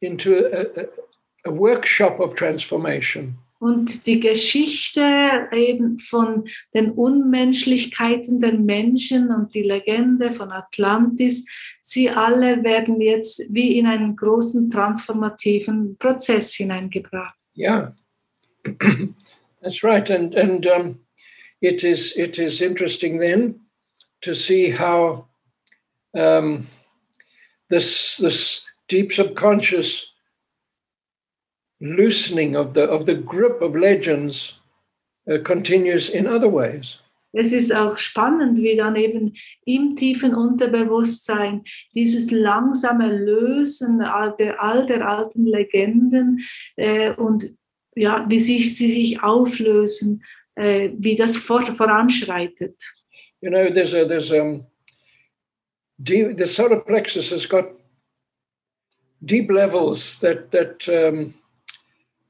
into 0.00 0.46
a, 0.52 1.48
a, 1.48 1.52
workshop 1.52 2.20
of 2.20 2.34
transformation. 2.34 3.38
Und 3.58 4.06
die 4.06 4.20
Geschichte 4.20 5.48
eben 5.50 5.98
von 5.98 6.46
den 6.74 6.90
Unmenschlichkeiten 6.90 8.38
der 8.40 8.52
Menschen 8.52 9.30
und 9.30 9.54
die 9.54 9.62
Legende 9.62 10.30
von 10.32 10.52
Atlantis, 10.52 11.46
sie 11.80 12.10
alle 12.10 12.62
werden 12.64 13.00
jetzt 13.00 13.42
wie 13.54 13.78
in 13.78 13.86
einen 13.86 14.14
großen 14.14 14.70
transformativen 14.70 15.96
Prozess 15.96 16.54
hineingebracht. 16.54 17.34
Yeah, 17.56 17.94
that's 19.62 19.82
right, 19.82 20.10
and 20.10 20.34
and 20.34 20.66
um, 20.66 21.00
it 21.62 21.82
is 21.82 22.14
it 22.14 22.38
is 22.38 22.60
interesting 22.60 23.18
then 23.18 23.66
to 24.20 24.34
see 24.34 24.70
how 24.70 25.24
um, 26.12 26.66
this 27.68 28.16
this 28.16 28.62
deep 28.88 29.12
subconscious 29.12 30.12
loosening 31.80 32.56
of 32.56 32.74
the 32.74 32.88
of 32.88 33.06
the 33.06 33.14
grip 33.14 33.60
of 33.62 33.76
legends 33.76 34.58
uh, 35.30 35.38
continues 35.42 36.10
in 36.10 36.26
other 36.26 36.48
ways. 36.48 36.98
Es 37.38 37.52
ist 37.52 37.74
auch 37.74 37.98
spannend, 37.98 38.58
wie 38.62 38.76
dann 38.76 38.96
eben 38.96 39.34
im 39.66 39.94
tiefen 39.94 40.34
Unterbewusstsein 40.34 41.64
dieses 41.94 42.30
langsame 42.30 43.14
Lösen 43.14 44.00
all 44.00 44.34
der, 44.38 44.62
all 44.62 44.86
der 44.86 45.06
alten 45.06 45.44
Legenden 45.44 46.40
äh, 46.76 47.12
und 47.12 47.54
ja, 47.94 48.24
wie 48.28 48.40
sich, 48.40 48.74
sie 48.74 48.90
sich 48.90 49.22
auflösen, 49.22 50.24
äh, 50.54 50.90
wie 50.96 51.14
das 51.14 51.36
vor, 51.36 51.62
voranschreitet. 51.62 52.76
You 53.42 53.50
know, 53.50 53.68
there's 53.70 53.94
a 53.94 54.06
there's 54.06 54.30
um 54.30 54.66
deep, 56.02 56.36
the 56.36 56.46
solar 56.46 56.80
plexus 56.80 57.30
has 57.30 57.46
got 57.46 57.70
deep 59.24 59.50
levels 59.50 60.18
that 60.18 60.50
that 60.52 60.88
um, 60.88 61.34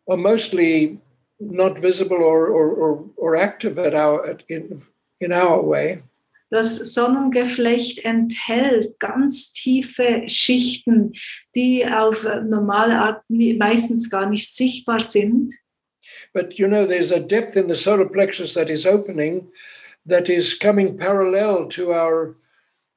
are 0.09 0.17
mostly 0.17 0.99
not 1.41 1.79
visible 1.79 2.23
or 2.23 2.47
or, 2.47 2.71
or, 2.71 3.05
or 3.17 3.37
active 3.37 3.79
at 3.79 3.95
our 3.95 4.27
at, 4.27 4.43
in 4.49 4.83
in 5.21 5.33
our 5.33 5.63
way. 5.63 6.03
Das 6.49 6.95
Sonnengeflecht 6.95 8.05
enthält 8.05 9.01
ganz 9.01 9.53
tiefe 9.53 10.29
Schichten, 10.29 11.13
die 11.57 11.85
auf 11.85 12.23
normale 12.45 13.01
Art 13.01 13.25
meistens 13.29 14.09
gar 14.11 14.31
nicht 14.31 14.55
sichtbar 14.55 15.01
sind. 15.01 15.53
But 16.33 16.57
you 16.57 16.69
know, 16.69 16.87
there's 16.87 17.11
a 17.11 17.19
depth 17.19 17.57
in 17.57 17.67
the 17.67 17.75
solar 17.75 18.09
plexus 18.09 18.55
that 18.55 18.71
is 18.71 18.87
opening, 18.87 19.49
that 20.07 20.29
is 20.29 20.55
coming 20.55 20.97
parallel 20.97 21.67
to 21.71 21.93
our 21.93 22.37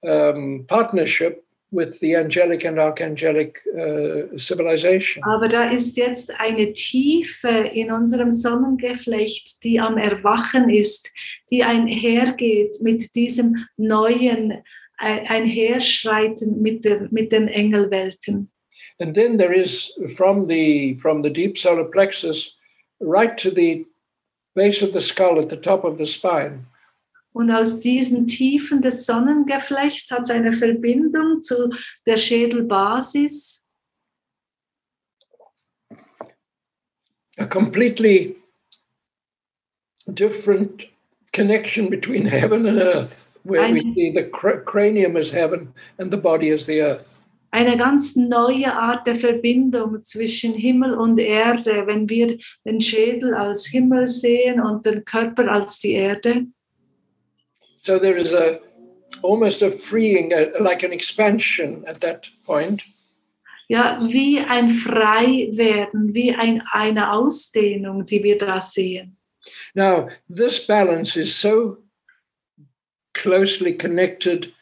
um, 0.02 0.66
partnership 0.68 1.44
with 1.72 2.00
the 2.00 2.16
angelic 2.16 2.66
and 2.66 2.80
archangelic 2.80 3.60
uh, 3.78 4.36
civilization. 4.38 5.24
Aber 5.24 5.48
da 5.48 5.70
ist 5.70 5.98
jetzt 5.98 6.32
eine 6.40 6.74
Tiefe 6.74 7.48
in 7.74 7.92
unserem 7.92 8.32
Sonnengeflecht, 8.32 9.64
die 9.64 9.80
am 9.80 9.98
Erwachen 9.98 10.70
ist, 10.70 11.12
die 11.52 11.64
einhergeht 11.64 12.82
mit 12.82 13.14
diesem 13.16 13.66
neuen 13.78 14.64
ein- 14.98 15.28
Einherschreiten 15.28 16.62
mit, 16.62 16.86
der, 16.86 17.08
mit 17.12 17.32
den 17.32 17.48
Engelwelten. 17.48 18.50
And 19.02 19.16
then 19.16 19.38
there 19.38 19.54
is 19.54 19.94
from 20.16 20.48
the 20.48 20.98
from 21.00 21.24
the 21.24 21.30
deep 21.30 21.58
solar 21.58 21.86
plexus 21.86 22.58
right 23.00 23.38
to 23.38 23.50
the 23.50 23.86
base 24.56 24.82
of 24.84 24.92
the 24.92 25.00
skull 25.00 25.40
at 25.40 25.50
the 25.50 25.56
top 25.56 25.86
of 25.86 25.98
the 25.98 26.06
spine. 26.08 26.66
Und 27.40 27.52
aus 27.52 27.80
diesen 27.80 28.28
Tiefen 28.28 28.82
des 28.82 29.06
Sonnengeflechts 29.06 30.12
hat 30.12 30.24
es 30.24 30.30
eine 30.30 30.52
Verbindung 30.52 31.42
zu 31.42 31.74
der 32.06 32.18
Schädelbasis, 32.18 33.70
a 37.38 37.46
completely 37.46 38.36
different 40.14 40.90
connection 41.32 41.90
between 41.90 42.26
heaven 42.26 42.66
and 42.68 42.78
earth, 42.78 43.40
where 43.46 43.62
we 43.72 43.80
Ein- 43.80 43.94
see 43.96 44.12
the 44.14 44.30
cr- 44.30 44.62
cranium 44.66 45.16
as 45.16 45.32
heaven 45.32 45.74
and 45.98 46.12
the 46.12 46.18
body 46.18 46.52
as 46.52 46.66
the 46.66 46.82
earth. 46.82 47.22
eine 47.52 47.78
ganz 47.78 48.18
neue 48.18 48.72
Art 48.74 49.08
der 49.08 49.16
Verbindung 49.16 50.04
zwischen 50.04 50.56
Himmel 50.56 50.94
und 50.94 51.18
Erde, 51.18 51.88
wenn 51.88 52.10
wir 52.10 52.38
den 52.66 52.82
Schädel 52.82 53.34
als 53.34 53.66
Himmel 53.68 54.08
sehen 54.08 54.60
und 54.60 54.86
den 54.86 55.06
Körper 55.06 55.50
als 55.50 55.80
die 55.80 55.94
Erde. 55.94 56.46
So 57.90 57.98
there 57.98 58.18
is 58.18 58.34
a 58.34 58.60
almost 59.24 59.64
a 59.64 59.72
freeing, 59.72 60.32
a, 60.32 60.52
like 60.60 60.84
an 60.84 60.94
expansion 60.94 61.84
at 61.88 62.02
that 62.02 62.30
point. 62.46 62.84
Ja, 63.68 64.00
wie 64.08 64.38
ein 64.38 64.70
Freiwerden, 64.70 66.14
wie 66.14 66.36
ein, 66.36 66.62
eine 66.72 67.12
Ausdehnung, 67.12 68.06
die 68.06 68.22
wir 68.22 68.38
da 68.38 68.62
sehen. 68.62 69.18
Now, 69.74 70.08
this 70.30 70.68
balance 70.68 71.18
is 71.18 71.36
so 71.36 71.80
closely 73.16 73.74
connected 73.74 74.54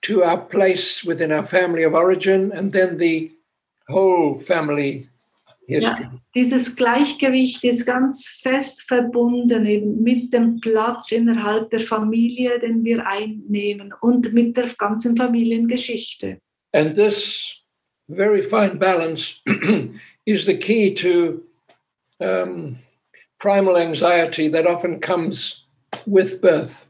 to 0.00 0.24
our 0.24 0.40
place 0.40 1.04
within 1.04 1.32
our 1.32 1.44
family 1.44 1.82
of 1.82 1.92
origin 1.92 2.50
and 2.50 2.72
then 2.72 2.96
the 2.96 3.30
whole 3.90 4.38
family 4.38 5.09
history. 5.70 6.08
Dieses 6.34 6.76
Gleichgewicht 6.76 7.64
ist 7.64 7.86
ganz 7.86 8.26
fest 8.26 8.82
verbunden 8.82 9.66
eben 9.66 10.02
mit 10.02 10.32
dem 10.32 10.60
Platz 10.60 11.12
innerhalb 11.12 11.70
der 11.70 11.80
Familie, 11.80 12.58
den 12.58 12.84
wir 12.84 13.06
einnehmen 13.06 13.94
und 14.00 14.32
mit 14.32 14.56
der 14.56 14.68
ganzen 14.76 15.16
Familiengeschichte. 15.16 16.38
And 16.72 16.94
this 16.94 17.56
very 18.08 18.42
fine 18.42 18.76
balance 18.76 19.40
is 20.26 20.44
the 20.44 20.56
key 20.56 20.94
to 20.94 21.42
um, 22.20 22.76
primal 23.38 23.76
anxiety 23.76 24.48
that 24.48 24.66
often 24.66 25.00
comes 25.00 25.66
with 26.06 26.40
birth. 26.40 26.86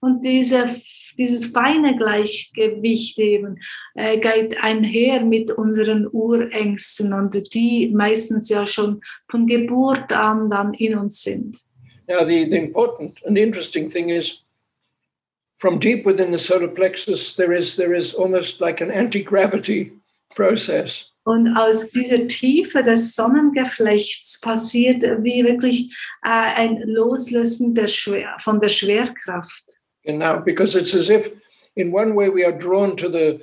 Und 0.00 0.22
diese, 0.22 0.80
dieses 1.18 1.46
feine 1.46 1.96
Gleichgewicht 1.96 3.18
eben 3.18 3.60
äh, 3.94 4.18
geht 4.18 4.62
einher 4.62 5.24
mit 5.24 5.50
unseren 5.50 6.06
Urängsten 6.06 7.12
und 7.12 7.54
die 7.54 7.90
meistens 7.94 8.48
ja 8.48 8.66
schon 8.66 9.00
von 9.28 9.46
Geburt 9.46 10.12
an 10.12 10.50
dann 10.50 10.74
in 10.74 10.96
uns 10.96 11.22
sind. 11.22 11.58
Now, 12.06 12.24
the, 12.24 12.44
the 12.44 12.58
important 12.58 13.22
and 13.24 13.38
interesting 13.38 13.88
thing 13.88 14.10
is 14.10 14.44
from 15.58 15.78
deep 15.78 16.04
within 16.04 16.30
the 16.30 16.38
solar 16.38 16.68
plexus, 16.68 17.34
there 17.36 17.52
is, 17.52 17.76
there 17.76 17.94
is 17.94 18.14
almost 18.14 18.60
like 18.60 18.82
an 18.82 18.90
anti 18.90 19.22
gravity 19.22 19.92
process. 20.34 21.10
Und 21.26 21.56
aus 21.56 21.90
dieser 21.90 22.28
Tiefe 22.28 22.82
des 22.82 23.14
Sonnengeflechts 23.14 24.40
passiert 24.40 25.02
wie 25.22 25.42
wirklich 25.42 25.90
äh, 26.22 26.28
ein 26.28 26.82
Loslösen 26.84 27.74
der 27.74 27.88
Schwer, 27.88 28.36
von 28.40 28.60
der 28.60 28.68
Schwerkraft. 28.68 29.64
And 30.06 30.18
now, 30.18 30.38
because 30.38 30.76
it's 30.76 30.94
as 30.94 31.10
if 31.10 31.30
in 31.76 31.90
one 31.90 32.14
way 32.14 32.28
we 32.28 32.44
are 32.44 32.56
drawn 32.56 32.96
to 32.96 33.08
the, 33.08 33.40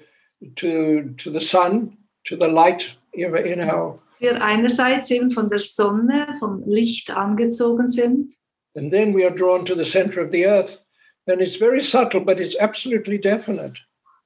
to, 0.58 1.14
to 1.18 1.30
the 1.30 1.42
sun, 1.42 1.98
to 2.26 2.36
the 2.36 2.48
light 2.48 2.96
in 3.14 3.36
in 3.38 3.60
our, 3.62 4.00
Wir 4.20 4.40
einerseits 4.40 5.10
eben 5.10 5.32
von 5.32 5.50
der 5.50 5.60
Sonne, 5.60 6.36
vom 6.40 6.64
Licht 6.68 7.10
angezogen 7.10 7.88
sind 7.88 8.36
and 8.76 8.92
then 8.92 9.14
we 9.14 9.26
are 9.26 9.36
drawn 9.36 9.66
to 9.66 9.76
the 9.76 9.86
center 9.86 10.22
of 10.22 10.32
the 10.32 10.46
earth. 10.46 10.84
And 11.28 11.42
it's 11.42 11.56
very 11.56 11.82
subtle, 11.82 12.22
but 12.22 12.40
it's 12.40 12.56
absolutely 12.60 13.18
definite. 13.18 13.80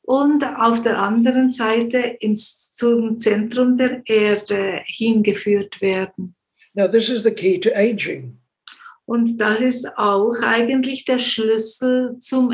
und 0.07 0.43
auf 0.43 0.83
der 0.83 0.99
anderen 0.99 1.49
Seite 1.49 1.97
ins, 2.19 2.73
zum 2.75 3.17
Zentrum 3.17 3.75
der 3.75 4.03
Erde 4.05 4.81
hingeführt 4.85 5.81
werden. 5.81 6.35
Now, 6.75 6.87
this 6.87 7.09
is 7.09 7.23
the 7.23 7.31
key 7.31 7.57
to 7.59 7.75
aging. 7.75 8.37
Und 9.05 9.37
das 9.37 9.61
ist 9.61 9.97
auch 9.97 10.33
eigentlich 10.41 11.05
der 11.05 11.19
Schlüssel 11.19 12.17
zum 12.19 12.51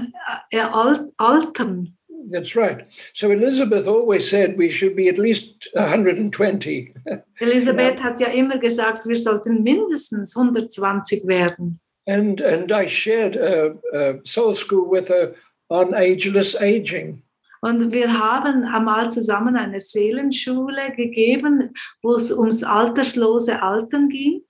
äh, 0.52 0.60
Al- 0.60 1.12
Altern. 1.18 1.98
That's 2.32 2.56
right. 2.56 2.86
So 3.14 3.32
Elizabeth 3.32 3.88
always 3.88 4.30
said 4.30 4.58
we 4.58 4.70
should 4.70 4.96
be 4.96 5.10
at 5.10 5.18
least 5.18 5.70
120. 5.76 6.94
Elisabeth 7.40 8.04
hat 8.04 8.20
ja 8.20 8.28
immer 8.28 8.58
gesagt, 8.60 9.08
wir 9.08 9.16
sollten 9.16 9.64
mindestens 9.64 10.36
120 10.36 11.28
werden. 11.28 11.80
And 12.08 12.42
and 12.42 12.72
I 12.72 12.88
shared 12.88 13.38
a, 13.38 13.76
a 13.94 14.20
soul 14.24 14.54
school 14.54 14.90
with 14.90 15.10
her 15.10 15.34
on 15.70 15.94
ageless 15.94 16.56
aging. 16.56 17.24
Und 17.62 17.94
wir 17.94 18.12
haben 18.12 18.64
einmal 18.66 19.12
zusammen 19.12 19.56
eine 19.56 19.80
Seelenschule 19.80 20.94
gegeben, 20.96 21.74
wo 22.02 22.16
es 22.16 22.32
ums 22.32 22.64
alterslose 22.64 23.62
Altern 23.62 24.10
ging. 24.10 24.42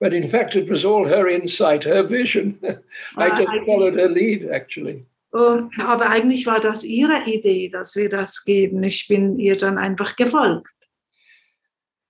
But 0.00 0.12
in 0.12 0.28
fact, 0.28 0.54
it 0.54 0.70
was 0.70 0.84
all 0.84 1.06
her 1.08 1.26
insight, 1.28 1.84
her 1.84 2.04
vision. 2.08 2.58
I 3.16 3.30
Ah, 3.30 3.36
just 3.36 3.52
followed 3.66 3.94
her 3.98 4.08
lead, 4.08 4.48
actually. 4.48 5.04
Oh, 5.32 5.62
Aber 5.78 6.08
eigentlich 6.08 6.46
war 6.46 6.60
das 6.60 6.84
ihre 6.84 7.24
Idee, 7.26 7.68
dass 7.68 7.96
wir 7.96 8.08
das 8.08 8.44
geben. 8.44 8.82
Ich 8.84 9.08
bin 9.08 9.38
ihr 9.38 9.56
dann 9.56 9.76
einfach 9.78 10.16
gefolgt. 10.16 10.72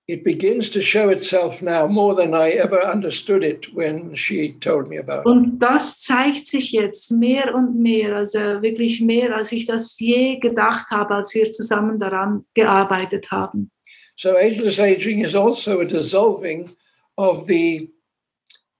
it 0.07 0.23
begins 0.23 0.71
to 0.71 0.81
show 0.81 1.09
itself 1.09 1.61
now 1.61 1.85
more 1.87 2.15
than 2.15 2.33
I 2.33 2.49
ever 2.53 2.81
understood 2.81 3.43
it 3.43 3.67
when 3.75 4.15
she 4.15 4.53
told 4.59 4.87
me 4.89 4.97
about 4.97 5.19
it. 5.19 5.25
Und 5.27 5.59
das 5.59 6.01
zeigt 6.01 6.47
sich 6.47 6.71
jetzt 6.71 7.11
mehr 7.11 7.53
und 7.53 7.75
mehr, 7.79 8.15
also 8.15 8.39
wirklich 8.39 9.01
mehr, 9.01 9.35
als 9.35 9.51
ich 9.51 9.67
das 9.67 9.99
je 9.99 10.39
gedacht 10.39 10.89
habe, 10.89 11.13
als 11.13 11.35
wir 11.35 11.51
zusammen 11.51 11.99
daran 11.99 12.43
gearbeitet 12.55 13.29
haben. 13.29 13.69
So 14.15 14.31
ageless 14.35 14.79
aging 14.79 15.23
is 15.23 15.35
also 15.35 15.79
a 15.79 15.85
dissolving 15.85 16.71
of 17.19 17.47
the 17.47 17.91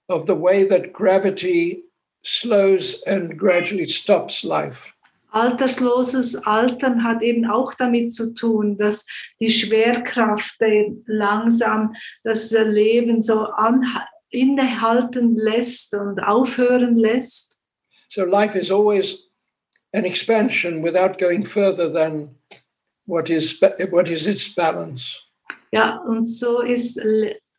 of 0.08 0.26
the 0.26 0.36
way 0.36 0.64
that 0.64 0.94
gravity 0.94 1.84
slows 2.24 3.04
and 3.06 3.38
gradually 3.38 3.86
stops 3.86 4.44
life. 4.44 4.92
Altersloses 5.32 6.36
Altern 6.48 7.04
hat 7.04 7.22
eben 7.22 7.46
auch 7.46 7.76
damit 7.76 8.12
zu 8.12 8.34
tun, 8.34 8.78
dass 8.78 9.06
die 9.40 9.52
Schwerkraft 9.52 10.58
langsam 11.06 11.94
das 12.24 12.50
Leben 12.52 13.22
so 13.22 13.48
innehalten 14.32 15.36
lässt 15.36 15.94
und 15.94 16.20
aufhören 16.20 16.96
lässt. 16.96 17.62
So 18.08 18.26
life 18.26 18.58
is 18.58 18.72
always 18.72 19.30
an 19.94 20.06
expansion 20.06 20.82
without 20.82 21.20
going 21.20 21.46
further 21.46 21.92
than 21.94 22.36
what 23.06 23.30
is 23.30 23.62
what 23.92 24.10
is 24.10 24.26
its 24.26 24.56
balance. 24.56 25.20
Ja, 25.72 25.98
und 26.08 26.24
so 26.24 26.62
ist 26.62 27.00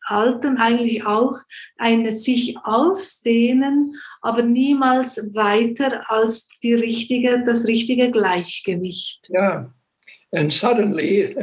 Altern 0.05 0.57
eigentlich 0.57 1.05
auch 1.05 1.37
ein 1.77 2.11
sich 2.11 2.57
ausdehnen, 2.63 3.95
aber 4.21 4.43
niemals 4.43 5.33
weiter 5.33 6.03
als 6.09 6.49
die 6.61 6.73
richtige, 6.73 7.43
das 7.45 7.67
richtige 7.67 8.11
Gleichgewicht. 8.11 9.29
Yeah. 9.29 9.73
And 10.33 10.51
suddenly 10.51 11.35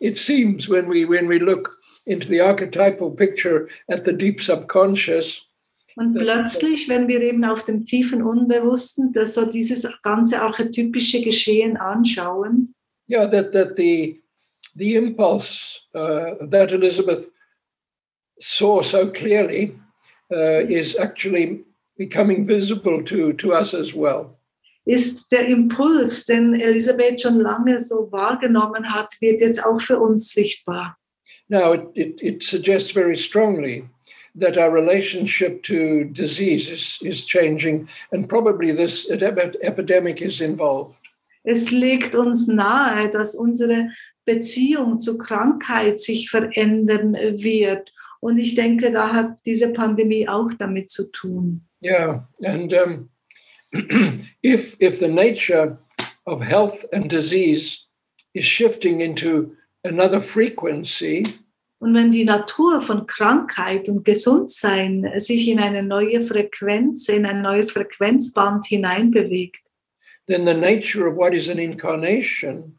it 0.00 0.16
seems 0.16 0.68
when 0.68 0.88
we 0.88 1.08
when 1.08 1.28
we 1.28 1.38
look 1.38 1.78
into 2.06 2.26
the 2.28 2.40
archetypal 2.40 3.10
picture 3.10 3.68
at 3.88 4.04
the 4.04 4.12
deep 4.12 4.40
subconscious, 4.40 5.44
Und 5.96 6.14
Ja. 6.14 6.22
plötzlich, 6.22 6.88
wenn 6.88 7.08
wir 7.08 7.20
eben 7.20 7.44
auf 7.44 7.64
dem 7.64 7.84
tiefen 7.84 8.22
Unbewussten 8.22 9.12
das 9.12 9.34
so 9.34 9.50
dieses 9.50 9.86
ganze 10.04 10.40
archetypische 10.40 11.20
Geschehen 11.22 11.76
anschauen, 11.76 12.72
yeah, 13.10 13.26
that 13.26 13.52
that 13.52 13.76
the 13.76 14.22
the 14.76 14.94
impulse 14.94 15.80
uh, 15.94 16.46
that 16.50 16.70
Elizabeth 16.72 17.32
saw 18.40 18.82
so 18.82 19.10
clearly 19.10 19.74
uh, 20.32 20.66
is 20.68 20.96
actually 20.96 21.64
becoming 21.96 22.46
visible 22.46 23.02
to 23.02 23.32
to 23.34 23.52
us 23.52 23.74
as 23.74 23.94
well. 23.94 24.38
ist 24.88 25.30
der 25.30 25.46
Impuls, 25.46 26.24
den 26.24 26.54
Elisabeth 26.54 27.20
schon 27.20 27.40
lange 27.40 27.78
so 27.78 28.10
wahrgenommen 28.10 28.90
hat, 28.90 29.12
wird 29.20 29.42
jetzt 29.42 29.62
auch 29.62 29.80
für 29.82 29.98
uns 29.98 30.30
sichtbar. 30.30 30.96
Now, 31.48 31.74
it, 31.74 31.90
it, 31.94 32.22
it 32.22 32.42
suggests 32.42 32.90
very 32.90 33.16
strongly 33.16 33.84
that 34.34 34.56
our 34.56 34.72
relationship 34.72 35.62
to 35.64 36.04
disease 36.04 36.70
is, 36.70 37.00
is 37.02 37.26
changing, 37.26 37.86
and 38.12 38.28
probably 38.28 38.72
this 38.72 39.10
ep- 39.10 39.56
epidemic 39.62 40.22
is 40.22 40.40
involved. 40.40 40.96
Es 41.44 41.70
liegt 41.70 42.14
uns 42.14 42.48
nahe, 42.48 43.10
dass 43.10 43.34
unsere 43.34 43.90
Beziehung 44.24 44.98
zur 45.00 45.18
Krankheit 45.18 46.00
sich 46.00 46.30
verändern 46.30 47.14
wird. 47.14 47.92
Und 48.20 48.38
ich 48.38 48.54
denke, 48.54 48.90
da 48.92 49.12
hat 49.12 49.38
diese 49.46 49.72
Pandemie 49.72 50.28
auch 50.28 50.52
damit 50.58 50.90
zu 50.90 51.10
tun. 51.10 51.62
Yeah, 51.80 52.26
and 52.44 52.72
um, 52.72 53.08
if 54.42 54.76
if 54.80 54.98
the 54.98 55.08
nature 55.08 55.78
of 56.26 56.42
health 56.42 56.84
and 56.92 57.08
disease 57.08 57.86
is 58.34 58.44
shifting 58.44 59.00
into 59.00 59.54
another 59.84 60.20
frequency, 60.20 61.24
Und 61.80 61.94
wenn 61.94 62.10
die 62.10 62.24
Natur 62.24 62.82
von 62.82 63.06
Krankheit 63.06 63.88
und 63.88 64.04
Gesundsein 64.04 65.12
sich 65.18 65.46
in 65.46 65.60
eine 65.60 65.84
neue 65.84 66.22
Frequenz, 66.22 67.08
in 67.08 67.24
ein 67.24 67.40
neues 67.40 67.70
Frequenzband 67.70 68.66
hineinbewegt, 68.66 69.60
then 70.26 70.44
the 70.44 70.54
nature 70.54 71.06
of 71.08 71.16
what 71.16 71.32
is 71.32 71.48
an 71.48 71.58
incarnation 71.58 72.78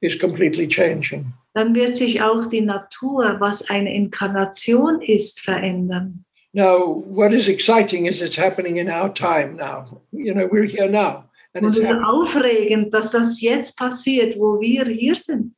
is 0.00 0.18
completely 0.18 0.66
changing. 0.66 1.34
Dann 1.54 1.74
wird 1.74 1.96
sich 1.96 2.20
auch 2.20 2.46
die 2.46 2.60
Natur, 2.60 3.36
was 3.38 3.70
eine 3.70 3.94
Inkarnation 3.94 5.00
ist, 5.00 5.40
verändern. 5.40 6.24
Now, 6.52 7.02
what 7.06 7.32
is 7.32 7.48
exciting 7.48 8.06
is 8.06 8.22
it's 8.22 8.36
happening 8.36 8.76
in 8.76 8.88
our 8.88 9.12
time 9.12 9.56
now. 9.56 10.02
You 10.12 10.34
know, 10.34 10.46
we're 10.46 10.66
here 10.66 10.88
now, 10.88 11.24
and 11.52 11.64
Und 11.64 11.72
es 11.72 11.78
ist 11.78 11.90
aufregend, 12.04 12.94
dass 12.94 13.10
das 13.10 13.40
jetzt 13.40 13.76
passiert, 13.76 14.38
wo 14.38 14.60
wir 14.60 14.84
hier 14.84 15.16
sind. 15.16 15.54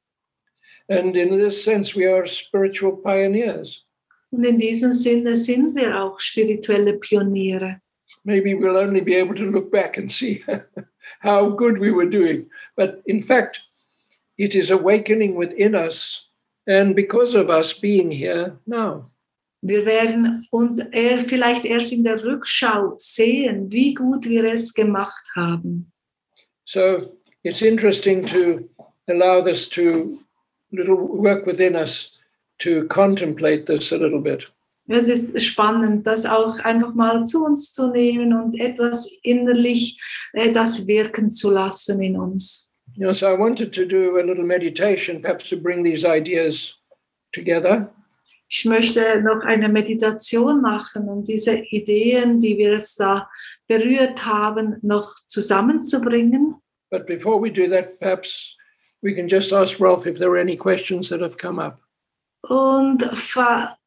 And 0.89 1.17
in 1.17 1.31
this 1.31 1.63
sense, 1.63 1.95
we 1.95 2.07
are 2.07 2.27
spiritual 2.27 2.97
pioneers. 2.97 3.85
Und 4.31 4.45
in 4.45 4.59
diesem 4.59 4.93
Sinne 4.93 5.37
sind 5.37 5.75
wir 5.75 6.03
auch 6.03 6.19
spirituelle 6.21 6.95
Pioniere. 6.95 7.81
Maybe 8.25 8.55
we'll 8.55 8.77
only 8.77 9.01
be 9.01 9.17
able 9.17 9.35
to 9.35 9.45
look 9.45 9.71
back 9.71 9.99
and 9.99 10.11
see 10.11 10.43
how 11.23 11.49
good 11.55 11.79
we 11.79 11.91
were 11.91 12.09
doing. 12.09 12.49
But 12.75 13.03
in 13.07 13.21
fact, 13.21 13.66
it 14.39 14.55
is 14.55 14.71
awakening 14.71 15.37
within 15.37 15.75
us, 15.75 16.29
and 16.67 16.95
because 16.95 17.35
of 17.35 17.49
us 17.51 17.73
being 17.73 18.11
here 18.11 18.59
now. 18.67 19.11
Wir 19.63 19.85
werden 19.85 20.47
uns 20.51 20.79
eher, 20.93 21.19
vielleicht 21.19 21.65
erst 21.65 21.93
in 21.93 22.05
der 22.05 22.23
Rückschau 22.23 22.95
sehen, 22.99 23.71
wie 23.71 23.95
gut 23.95 24.29
wir 24.29 24.45
es 24.45 24.75
gemacht 24.75 25.27
haben. 25.35 25.93
So 26.65 27.17
it's 27.43 27.63
interesting 27.63 28.25
to 28.27 28.69
allow 29.09 29.43
this 29.43 29.69
to 29.71 30.19
little 30.73 30.97
work 30.97 31.47
within 31.47 31.75
us 31.75 32.19
to 32.59 32.87
contemplate 32.89 33.67
this 33.67 33.93
a 33.93 33.97
little 33.97 34.21
bit. 34.21 34.53
Es 34.89 35.09
ist 35.09 35.43
spannend, 35.43 36.07
das 36.07 36.27
auch 36.27 36.61
einfach 36.61 36.95
mal 36.95 37.27
zu 37.27 37.45
uns 37.45 37.73
zu 37.73 37.91
nehmen 37.91 38.33
und 38.33 38.59
etwas 38.61 39.11
innerlich 39.23 40.01
äh, 40.33 40.53
das 40.53 40.87
wirken 40.87 41.31
zu 41.31 41.51
lassen 41.51 42.01
in 42.01 42.17
uns. 42.17 42.66
You 42.97 43.05
know, 43.05 43.13
so 43.13 43.31
I 43.31 43.35
wanted 43.35 43.75
to 43.75 43.85
do 43.85 44.19
a 44.19 44.25
little 44.25 44.45
meditation, 44.45 45.21
perhaps 45.21 45.51
to 45.51 45.57
bring 45.57 45.83
these 45.83 46.05
ideas 46.05 46.77
together. 47.33 47.91
Ich 48.49 48.65
möchte 48.65 49.21
noch 49.23 49.45
eine 49.45 49.69
Meditation 49.69 50.63
machen, 50.63 51.09
um 51.09 51.23
diese 51.25 51.59
Ideen, 51.71 52.41
die 52.41 52.57
wir 52.57 52.73
jetzt 52.73 52.99
da 52.99 53.29
berührt 53.69 54.25
haben, 54.25 54.77
noch 54.83 55.15
zusammenzubringen. 55.27 56.55
But 56.91 57.07
before 57.07 57.39
we 57.39 57.51
do 57.51 57.69
that, 57.69 57.99
perhaps 57.99 58.57
we 59.03 59.13
can 59.13 59.29
just 59.29 59.53
ask 59.53 59.79
Rolf 59.79 60.07
if 60.07 60.19
there 60.19 60.31
are 60.31 60.41
any 60.41 60.57
questions 60.57 61.09
that 61.11 61.21
have 61.21 61.37
come 61.37 61.59
up. 61.59 61.79
Und 62.49 63.05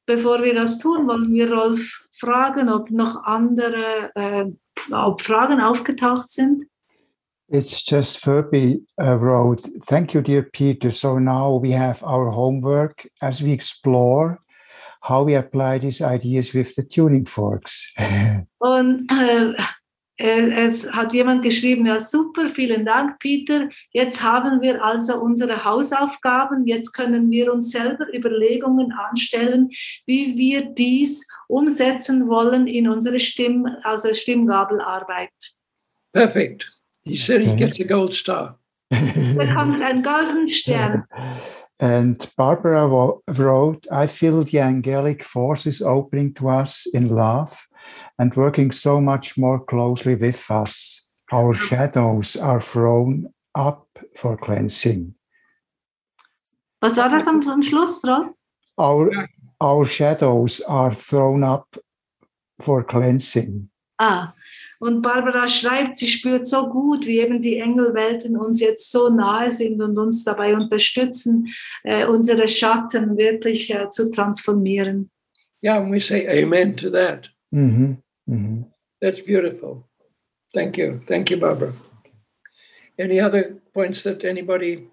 bevor 0.06 0.44
wir 0.44 0.54
das 0.54 0.80
tun, 0.80 1.08
wollen 1.08 1.34
wir 1.34 1.52
Rolf 1.52 2.08
fragen, 2.12 2.70
ob 2.70 2.92
noch 2.92 3.24
andere, 3.24 4.12
äh, 4.14 4.46
ob 4.92 5.22
Fragen 5.22 5.62
aufgetaucht 5.62 6.30
sind. 6.30 6.66
It's 7.52 7.84
just 7.84 8.20
Furby 8.24 8.82
uh, 9.02 9.16
wrote, 9.16 9.62
Thank 9.88 10.14
you, 10.14 10.22
dear 10.22 10.44
Peter. 10.44 10.92
So 10.92 11.18
now 11.18 11.56
we 11.56 11.72
have 11.72 12.04
our 12.04 12.30
homework 12.30 13.08
as 13.22 13.42
we 13.42 13.52
explore 13.52 14.40
how 15.02 15.24
we 15.24 15.36
apply 15.36 15.80
these 15.80 16.02
ideas 16.02 16.54
with 16.54 16.76
the 16.76 16.84
tuning 16.84 17.26
forks. 17.26 17.94
Und 18.60 19.10
äh, 19.12 19.54
äh, 20.20 20.68
es 20.68 20.92
hat 20.92 21.14
jemand 21.14 21.44
geschrieben, 21.44 21.86
ja 21.86 22.00
super, 22.00 22.50
vielen 22.50 22.86
Dank, 22.86 23.20
Peter. 23.20 23.70
Jetzt 23.92 24.22
haben 24.22 24.62
wir 24.62 24.84
also 24.84 25.20
unsere 25.22 25.64
Hausaufgaben. 25.64 26.66
Jetzt 26.66 26.92
können 26.92 27.32
wir 27.32 27.54
uns 27.54 27.72
selber 27.72 28.14
Überlegungen 28.14 28.92
anstellen, 28.92 29.70
wie 30.06 30.38
wir 30.38 30.66
dies 30.66 31.26
umsetzen 31.48 32.28
wollen 32.28 32.68
in 32.68 32.90
unsere 32.90 33.20
Stimm, 33.20 33.66
also 33.84 34.14
Stimmgabelarbeit. 34.14 35.32
Perfect. 36.12 36.79
He 37.04 37.16
said 37.16 37.42
he 37.42 37.56
gets 37.56 37.80
a 37.80 37.86
gold 37.86 38.14
star. 38.14 38.58
Da 38.92 39.46
kommt 39.54 39.82
ein 39.82 40.04
goldenen 40.04 40.48
Stern. 40.48 41.06
And 41.80 42.30
Barbara 42.36 42.88
wrote, 43.28 43.88
I 43.92 44.08
feel 44.08 44.44
the 44.44 44.60
angelic 44.60 45.24
forces 45.24 45.82
opening 45.82 46.34
to 46.34 46.50
us 46.50 46.86
in 46.94 47.08
love 47.08 47.68
and 48.18 48.36
working 48.36 48.72
so 48.72 49.00
much 49.00 49.38
more 49.38 49.64
closely 49.64 50.16
with 50.16 50.52
us. 50.52 51.08
Our 51.32 51.54
shadows 51.54 52.36
are 52.36 52.60
thrown 52.60 53.32
up 53.56 53.88
for 54.16 54.36
cleansing. 54.36 55.16
Was 56.82 56.98
war 56.98 57.10
das 57.10 57.28
am, 57.28 57.48
am 57.48 57.62
Schluss, 57.62 58.02
Rolf? 58.06 58.28
Our, 58.78 59.28
our 59.62 59.86
shadows 59.86 60.62
are 60.62 60.94
thrown 60.94 61.44
up 61.44 61.78
for 62.62 62.84
cleansing. 62.84 63.70
Ah, 64.00 64.34
und 64.80 65.02
Barbara 65.02 65.48
schreibt, 65.48 65.98
sie 65.98 66.08
spürt 66.08 66.48
so 66.48 66.70
gut, 66.70 67.06
wie 67.06 67.20
eben 67.20 67.42
die 67.42 67.58
Engelwelten 67.58 68.38
uns 68.38 68.62
jetzt 68.62 68.92
so 68.92 69.10
nahe 69.10 69.52
sind 69.52 69.82
und 69.82 69.98
uns 69.98 70.24
dabei 70.24 70.56
unterstützen, 70.56 71.50
äh, 71.84 72.06
unsere 72.06 72.48
Schatten 72.48 73.18
wirklich 73.18 73.74
äh, 73.74 73.90
zu 73.90 74.10
transformieren. 74.12 75.12
Yeah, 75.62 75.78
and 75.78 75.92
we 75.92 76.00
say 76.00 76.26
amen 76.42 76.76
to 76.78 76.90
that. 76.90 77.30
Mhm, 77.52 77.98
mhm. 78.26 78.66
That's 79.02 79.22
beautiful. 79.22 79.84
Thank 80.54 80.78
you. 80.78 81.02
Thank 81.06 81.30
you, 81.30 81.38
Barbara. 81.38 81.74
Any 82.98 83.20
other 83.22 83.58
points 83.74 84.04
that 84.04 84.24
anybody? 84.24 84.88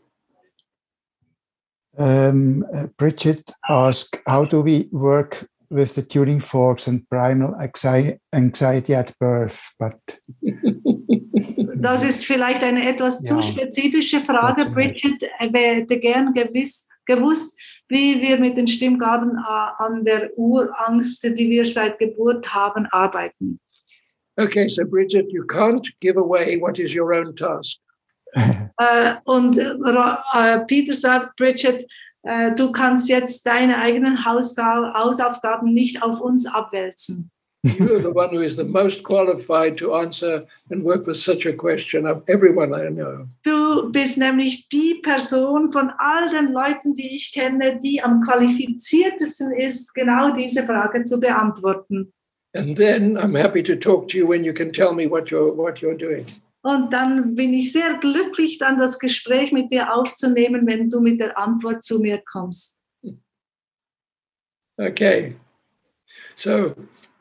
Um, 1.97 2.65
uh, 2.75 2.89
Bridget 2.99 3.51
asked, 3.69 4.19
how 4.27 4.45
do 4.45 4.61
we 4.61 4.89
work 4.93 5.49
with 5.71 5.95
the 5.95 6.03
tuning 6.03 6.41
forks 6.41 6.87
and 6.89 7.09
primal 7.09 7.55
anxi- 7.55 8.19
anxiety 8.33 8.95
at 8.95 9.13
birth? 9.19 9.61
But 9.79 9.99
Das 11.79 12.03
ist 12.03 12.25
vielleicht 12.25 12.63
eine 12.63 12.89
etwas 12.89 13.21
zu 13.23 13.35
Ja. 13.35 13.43
spezifische 13.43 14.21
Frage. 14.21 14.63
Dazu. 14.63 14.73
Bridget 14.73 15.23
hätte 15.39 15.99
gern 15.99 16.33
gewiss, 16.33 16.89
gewusst, 17.05 17.59
wie 17.89 18.21
wir 18.21 18.39
mit 18.39 18.57
den 18.57 18.67
Stimmgaben 18.67 19.33
äh, 19.37 19.83
an 19.83 20.03
der 20.05 20.37
Urangst, 20.39 21.23
die 21.23 21.51
wir 21.51 21.67
seit 21.67 21.99
Geburt 21.99 22.53
haben, 22.53 22.87
arbeiten. 22.91 23.61
Okay, 24.39 24.69
so 24.69 24.85
Bridget, 24.85 25.31
you 25.33 25.45
can't 25.45 25.87
give 26.01 26.19
away 26.19 26.59
what 26.61 26.79
is 26.79 26.95
your 26.97 27.13
own 27.13 27.35
task. 27.37 27.79
Äh, 28.35 29.15
und 29.25 29.57
Ra- 29.59 30.25
äh, 30.35 30.59
Peter 30.67 30.93
sagt, 30.95 31.37
Bridget, 31.37 31.87
du 32.57 32.73
kannst 32.73 33.09
jetzt 33.09 33.47
deine 33.47 33.79
eigenen 33.79 34.25
Hausaufgaben 34.25 35.73
nicht 35.73 36.03
auf 36.03 36.21
uns 36.21 36.47
abwälzen. 36.47 37.31
You're 37.79 38.01
the 38.01 38.13
one 38.13 38.31
who 38.31 38.43
is 38.43 38.55
the 38.55 38.65
most 38.65 39.03
qualified 39.03 39.77
to 39.79 39.95
answer 39.95 40.47
and 40.71 40.85
work 40.85 41.07
with 41.07 41.17
such 41.17 41.47
a 41.47 41.53
question 41.53 42.07
of 42.07 42.23
everyone 42.29 42.73
I 42.73 42.91
know. 42.91 43.27
Du 43.43 43.91
bist 43.91 44.19
nämlich 44.19 44.69
die 44.69 45.01
Person 45.03 45.73
von 45.73 45.91
all 45.99 46.29
den 46.29 46.53
Leuten, 46.53 46.95
die 46.95 47.17
ich 47.17 47.33
kenne, 47.33 47.79
die 47.83 48.01
am 48.01 48.21
qualifiziertesten 48.21 49.53
ist, 49.53 49.95
genau 49.95 50.33
diese 50.33 50.63
Frage 50.63 51.03
zu 51.05 51.19
beantworten. 51.19 52.13
And 52.55 52.77
then 52.77 53.19
I'm 53.19 53.37
happy 53.37 53.63
to 53.65 53.75
talk 53.75 54.09
to 54.09 54.19
you 54.19 54.29
when 54.29 54.45
you 54.45 54.53
can 54.53 54.73
tell 54.73 54.93
me 54.93 55.11
what 55.11 55.31
you're 55.31 55.53
what 55.53 55.81
you're 55.81 55.97
doing. 55.97 56.27
Und 56.67 56.93
dann 56.93 57.37
bin 57.37 57.55
ich 57.55 57.71
sehr 57.71 57.97
glücklich, 57.99 58.59
dann 58.59 58.77
das 58.77 58.99
Gespräch 58.99 59.53
mit 59.53 59.71
dir 59.71 59.95
aufzunehmen, 59.95 60.67
wenn 60.67 60.91
du 60.91 61.01
mit 61.01 61.21
der 61.21 61.39
Antwort 61.39 61.85
zu 61.85 62.01
mir 62.01 62.21
kommst. 62.27 62.83
Okay. 64.77 65.37
So 66.35 66.75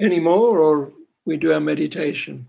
any 0.00 0.20
more 0.20 0.58
or 0.58 0.92
we 1.26 1.36
do 1.36 1.52
our 1.52 1.60
meditation? 1.60 2.48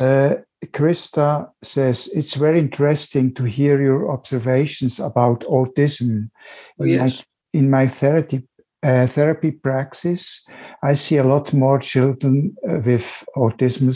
Uh, 0.00 0.36
Krista 0.66 1.50
says 1.60 2.08
it's 2.14 2.36
very 2.36 2.60
interesting 2.60 3.34
to 3.34 3.42
hear 3.42 3.82
your 3.82 4.08
observations 4.12 5.00
about 5.00 5.44
autism. 5.48 6.30
Oh, 6.78 6.84
In 6.84 6.98
my, 6.98 7.06
yes. 7.06 7.26
in 7.52 7.68
my 7.68 7.88
therapy 7.88 8.46
uh, 8.84 9.08
therapy 9.08 9.50
praxis, 9.50 10.46
I 10.84 10.94
see 10.94 11.16
a 11.16 11.24
lot 11.24 11.52
more 11.52 11.80
children 11.80 12.54
uh, 12.62 12.78
with 12.84 13.24
autism 13.36 13.92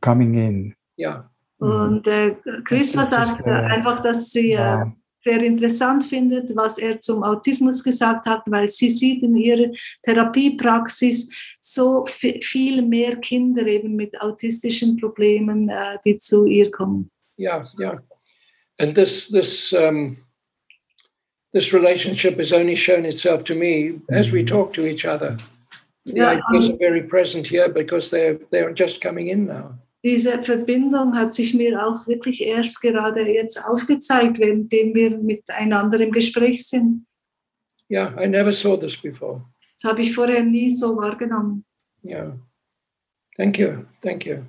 coming 0.00 0.34
in. 0.34 0.74
Yeah. 0.98 1.30
Und 1.58 2.06
äh, 2.06 2.36
Christa 2.64 3.06
Das 3.06 3.30
ist, 3.30 3.36
sagt 3.36 3.46
äh, 3.46 3.50
äh, 3.50 3.54
einfach, 3.54 4.00
dass 4.02 4.30
sie 4.30 4.52
äh, 4.52 4.56
Yeah. 4.56 4.92
sehr 5.22 5.42
interessant 5.42 6.04
findet, 6.04 6.54
was 6.54 6.76
er 6.78 7.00
zum 7.00 7.22
Autismus 7.22 7.82
gesagt 7.82 8.26
hat, 8.26 8.42
weil 8.46 8.68
sie 8.68 8.90
sieht 8.90 9.22
in 9.22 9.36
ihrer 9.36 9.70
Therapiepraxis 10.02 11.30
so 11.60 12.04
vi- 12.06 12.42
viel 12.42 12.82
mehr 12.82 13.16
Kinder 13.16 13.66
eben 13.66 13.96
mit 13.96 14.20
autistischen 14.20 14.96
Problemen, 14.98 15.68
äh, 15.70 15.98
die 16.04 16.18
zu 16.18 16.44
ihr 16.46 16.70
kommen. 16.70 17.10
Yeah, 17.38 17.66
yeah. 17.78 17.98
And 18.78 18.94
this 18.94 19.28
this 19.28 19.72
um 19.72 20.16
this 21.52 21.72
relationship 21.72 22.36
has 22.38 22.52
only 22.52 22.76
shown 22.76 23.04
itself 23.04 23.44
to 23.44 23.54
me 23.54 24.00
as 24.08 24.30
we 24.32 24.40
Mhm. 24.42 24.46
talk 24.46 24.72
to 24.74 24.84
each 24.84 25.06
other. 25.06 25.36
The 26.04 26.12
Yeah, 26.16 26.30
ideas 26.32 26.68
um, 26.68 26.74
are 26.74 26.78
very 26.78 27.02
present 27.02 27.46
here 27.46 27.68
because 27.70 28.10
they're 28.10 28.38
they're 28.50 28.74
just 28.74 29.00
coming 29.00 29.28
in 29.28 29.46
now. 29.46 29.78
Diese 30.04 30.42
Verbindung 30.42 31.16
hat 31.16 31.32
sich 31.32 31.54
mir 31.54 31.82
auch 31.82 32.06
wirklich 32.06 32.42
erst 32.42 32.82
gerade 32.82 33.22
jetzt 33.22 33.56
aufgezeigt, 33.64 34.38
währenddem 34.38 34.94
wir 34.94 35.16
miteinander 35.16 35.98
im 35.98 36.12
Gespräch 36.12 36.66
sind. 36.68 37.06
Yeah, 37.90 38.14
I 38.22 38.28
never 38.28 38.52
saw 38.52 38.76
this 38.76 38.96
before. 38.98 39.46
Das 39.76 39.90
habe 39.90 40.02
ich 40.02 40.14
vorher 40.14 40.42
nie 40.42 40.68
so 40.68 40.96
wahrgenommen. 40.96 41.64
Yeah. 42.04 42.38
Thank 43.36 43.58
you. 43.58 43.86
Thank 44.02 44.26
you. 44.26 44.44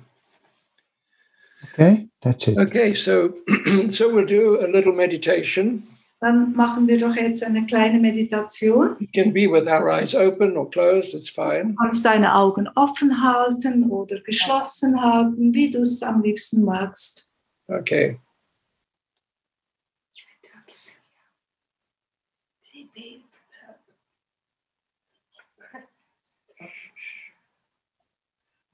Okay, 1.72 2.08
that's 2.20 2.46
it. 2.46 2.58
Okay, 2.58 2.94
so 2.94 3.34
so 3.88 4.12
we'll 4.12 4.26
do 4.26 4.60
a 4.60 4.66
little 4.66 4.92
meditation. 4.92 5.82
Dann 6.20 6.52
machen 6.52 6.88
wir 6.88 6.96
doch 6.98 7.14
jetzt 7.14 7.44
eine 7.44 7.66
kleine 7.66 7.98
Meditation. 7.98 8.96
It 9.00 9.12
can 9.12 9.32
be 9.34 9.46
with 9.46 9.66
our 9.66 9.90
eyes 9.90 10.14
open 10.14 10.56
or 10.56 10.68
closed, 10.70 11.14
it's 11.14 11.28
fine. 11.28 11.70
Du 11.70 11.74
kannst 11.74 12.04
deine 12.06 12.34
Augen 12.34 12.68
offen 12.74 13.22
halten 13.22 13.90
oder 13.90 14.20
geschlossen 14.20 15.00
halten, 15.00 15.52
wie 15.52 15.70
du 15.70 15.80
es 15.80 16.02
am 16.02 16.22
liebsten 16.22 16.64
magst. 16.64 17.30
Okay. 17.68 18.18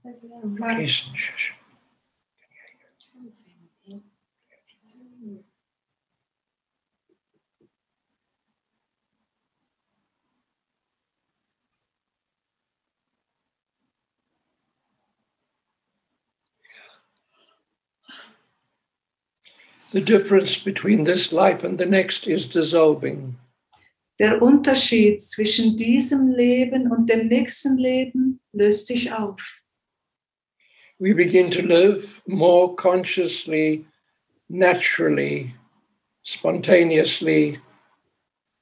Okay, 0.04 0.88
The 19.92 20.00
difference 20.00 20.56
between 20.56 21.04
this 21.04 21.34
life 21.34 21.64
and 21.64 21.76
the 21.76 21.84
next 21.84 22.26
is 22.26 22.48
dissolving. 22.48 23.36
Der 24.18 24.40
Unterschied 24.40 25.20
zwischen 25.20 25.76
diesem 25.76 26.30
Leben 26.30 26.90
und 26.90 27.10
dem 27.10 27.28
nächsten 27.28 27.76
Leben 27.76 28.40
löst 28.52 28.86
sich 28.86 29.12
auf. 29.12 29.38
We 30.98 31.14
begin 31.14 31.50
to 31.50 31.62
live 31.62 32.22
more 32.26 32.74
consciously, 32.74 33.84
naturally, 34.48 35.54
spontaneously, 36.22 37.58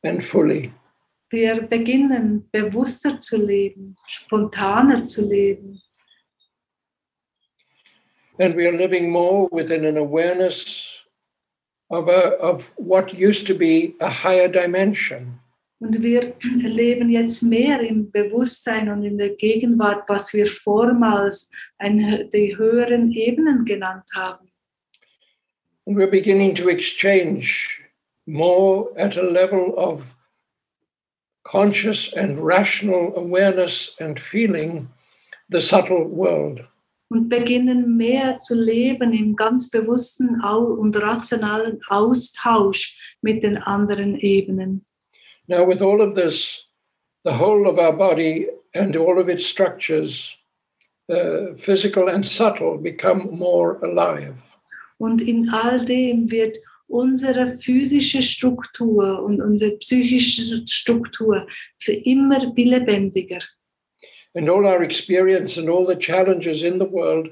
and 0.03 0.25
fully. 0.25 0.73
Wir 1.31 1.63
beginnen 1.63 2.49
bewusster 2.51 3.21
zu 3.21 3.37
leben, 3.37 3.97
spontaner 4.09 5.07
zu 5.07 5.29
leben. 5.29 5.81
And 8.41 8.57
we 8.57 8.67
are 8.67 8.77
living 8.77 9.13
more 9.13 9.49
within 9.53 9.85
an 9.85 9.97
awareness 9.97 11.00
of, 11.91 12.09
a, 12.09 12.37
of 12.39 12.71
what 12.77 13.13
used 13.15 13.47
to 13.49 13.55
be 13.55 13.95
a 14.01 14.09
higher 14.09 14.49
dimension. 14.49 15.41
Und 15.83 16.03
wir 16.03 16.35
leben 16.43 17.09
jetzt 17.09 17.43
mehr 17.43 17.81
im 17.81 18.11
Bewusstsein 18.11 18.91
und 18.91 19.03
in 19.03 19.17
der 19.17 19.31
Gegenwart, 19.31 20.07
was 20.09 20.35
wir 20.35 20.47
vormals 20.47 21.51
ein, 21.79 22.29
die 22.35 22.57
höheren 22.57 23.11
Ebenen 23.13 23.65
genannt 23.65 24.05
haben. 24.15 24.51
And 25.87 25.97
we're 25.97 26.11
beginning 26.11 26.55
to 26.57 26.69
exchange 26.69 27.81
more 28.27 28.91
at 28.97 29.17
a 29.17 29.23
level 29.23 29.75
of 29.79 30.15
conscious 31.45 32.13
and 32.13 32.39
rational 32.39 33.15
awareness 33.17 33.97
and 33.99 34.21
feeling 34.21 34.89
the 35.49 35.61
subtle 35.61 36.05
world. 36.05 36.61
Und 37.11 37.29
beginnen 37.29 37.97
mehr 37.97 38.39
zu 38.39 38.55
leben 38.55 39.13
im 39.13 39.35
ganz 39.35 39.69
bewussten 39.69 40.41
und 40.43 40.97
rationalen 40.97 41.81
Austausch 41.89 43.17
mit 43.21 43.43
den 43.43 43.59
anderen 43.59 44.17
Ebenen. 44.19 44.87
Now, 45.49 45.67
with 45.67 45.83
all 45.83 46.01
of 46.01 46.15
this, 46.15 46.65
the 47.25 47.33
whole 47.33 47.69
of 47.69 47.79
our 47.79 47.93
body 47.93 48.49
and 48.75 48.97
all 48.97 49.19
of 49.19 49.29
its 49.29 49.45
structures, 49.45 50.37
uh, 51.11 51.57
physical 51.57 52.09
and 52.09 52.25
subtle, 52.25 52.79
become 52.79 53.29
more 53.33 53.81
alive. 53.83 54.35
Und 54.99 55.21
in 55.21 55.51
all 55.51 55.85
dem 55.85 56.31
wird 56.31 56.59
unsere 56.87 57.59
physische 57.59 58.23
Struktur 58.23 59.23
und 59.25 59.41
unsere 59.41 59.73
psychische 59.79 60.63
Struktur 60.67 61.49
für 61.79 61.93
immer 61.93 62.39
lebendiger. 62.55 63.41
And 64.35 64.49
all 64.49 64.67
our 64.67 64.83
experience 64.83 65.57
and 65.57 65.69
all 65.69 65.87
the 65.87 65.97
challenges 65.97 66.63
in 66.63 66.79
the 66.79 66.85
world 66.85 67.29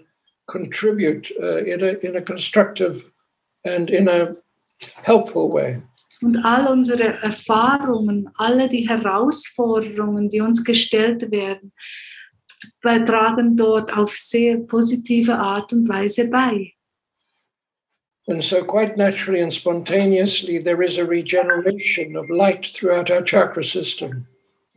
contribute 0.48 1.30
uh, 1.40 1.58
in, 1.58 1.82
a, 1.82 1.98
in 2.06 2.16
a 2.16 2.22
constructive 2.22 3.04
and 3.64 3.90
in 3.90 4.08
a 4.08 4.34
helpful 5.02 5.50
way. 5.50 5.82
Und 6.20 6.36
all 6.44 6.66
unsere 6.72 7.22
Erfahrungen, 7.22 8.28
alle 8.38 8.68
die 8.68 8.88
Herausforderungen, 8.88 10.28
die 10.28 10.40
uns 10.40 10.64
gestellt 10.64 11.30
werden, 11.30 11.72
tragen 12.82 13.56
dort 13.56 13.92
auf 13.96 14.16
sehr 14.16 14.58
positive 14.58 15.38
Art 15.38 15.72
und 15.72 15.88
Weise 15.88 16.28
bei. 16.28 16.72
And 18.26 18.42
so, 18.44 18.62
quite 18.62 18.98
naturally 18.98 19.40
and 19.40 19.52
spontaneously, 19.52 20.58
there 20.58 20.82
is 20.82 20.98
a 20.98 21.06
regeneration 21.06 22.14
of 22.14 22.28
light 22.28 22.66
throughout 22.66 23.10
our 23.10 23.22
chakra 23.22 23.64
system. 23.64 24.26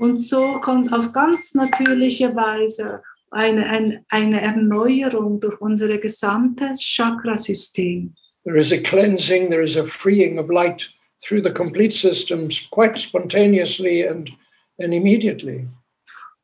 Und 0.02 0.18
so 0.18 0.60
kommt 0.61 0.91
auf 0.91 1.14
ganz 1.14 1.53
natürliche 1.53 2.36
Weise 2.36 3.03
eine, 3.30 3.69
eine, 3.69 4.03
eine 4.10 4.41
Erneuerung 4.41 5.40
durch 5.40 5.61
unser 5.61 5.95
gesamtes 5.99 6.82
Chakrasystem. 6.82 8.15
There 8.44 8.60
is 8.60 8.72
a 8.72 8.78
cleansing, 8.78 9.52
there 9.52 9.61
is 9.61 9.78
a 9.78 9.86
freeing 9.86 10.40
of 10.40 10.49
light 10.49 10.90
through 11.23 11.44
the 11.44 11.53
complete 11.53 11.94
systems 11.94 12.68
quite 12.72 12.98
spontaneously 12.98 14.07
and, 14.07 14.32
and 14.80 14.91
immediately. 14.91 15.68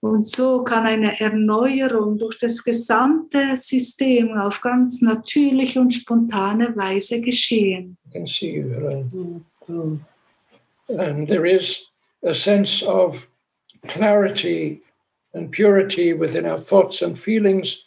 Und 0.01 0.27
so 0.27 0.63
kann 0.63 0.85
eine 0.85 1.19
Erneuerung 1.19 2.19
durch 2.19 2.37
das 2.37 2.63
gesamte 2.63 3.57
System 3.57 4.37
auf 4.37 4.61
ganz 4.61 5.01
natürliche 5.01 5.81
und 5.81 5.95
spontane 5.95 6.75
Weise 6.75 7.21
geschehen. 7.21 7.97
You 8.05 8.11
can 8.11 8.27
see 8.27 8.57
you, 8.57 8.69
Elaine. 8.71 9.43
Mm. 9.67 9.99
And 10.95 11.27
there 11.27 11.47
is 11.47 11.87
a 12.21 12.35
sense 12.35 12.85
of 12.85 13.27
clarity 13.87 14.81
and 15.33 15.51
purity 15.51 16.13
within 16.13 16.45
our 16.45 16.57
thoughts 16.57 17.01
and 17.01 17.17
feelings 17.17 17.83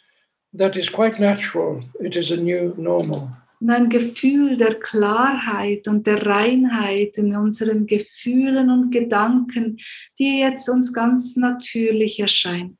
that 0.53 0.75
is 0.75 0.89
quite 0.89 1.19
natural. 1.19 1.83
It 1.99 2.15
is 2.15 2.31
a 2.31 2.37
new 2.37 2.73
normal. 2.77 3.29
Und 3.59 3.69
ein 3.69 3.89
Gefühl 3.89 4.57
der 4.57 4.79
Klarheit 4.79 5.87
und 5.87 6.07
der 6.07 6.25
Reinheit 6.25 7.17
in 7.19 7.35
unseren 7.35 7.85
Gefühlen 7.85 8.71
und 8.71 8.89
Gedanken, 8.89 9.77
die 10.17 10.39
jetzt 10.39 10.67
uns 10.67 10.91
ganz 10.93 11.35
natürlich 11.35 12.19
erscheint. 12.19 12.77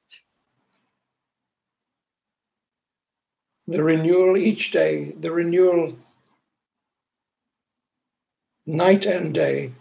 The 3.68 3.80
renewal 3.80 4.36
each 4.36 4.72
day, 4.72 5.16
the 5.22 5.30
renewal 5.30 5.96
night 8.66 9.06
and 9.06 9.36
day, 9.36 9.72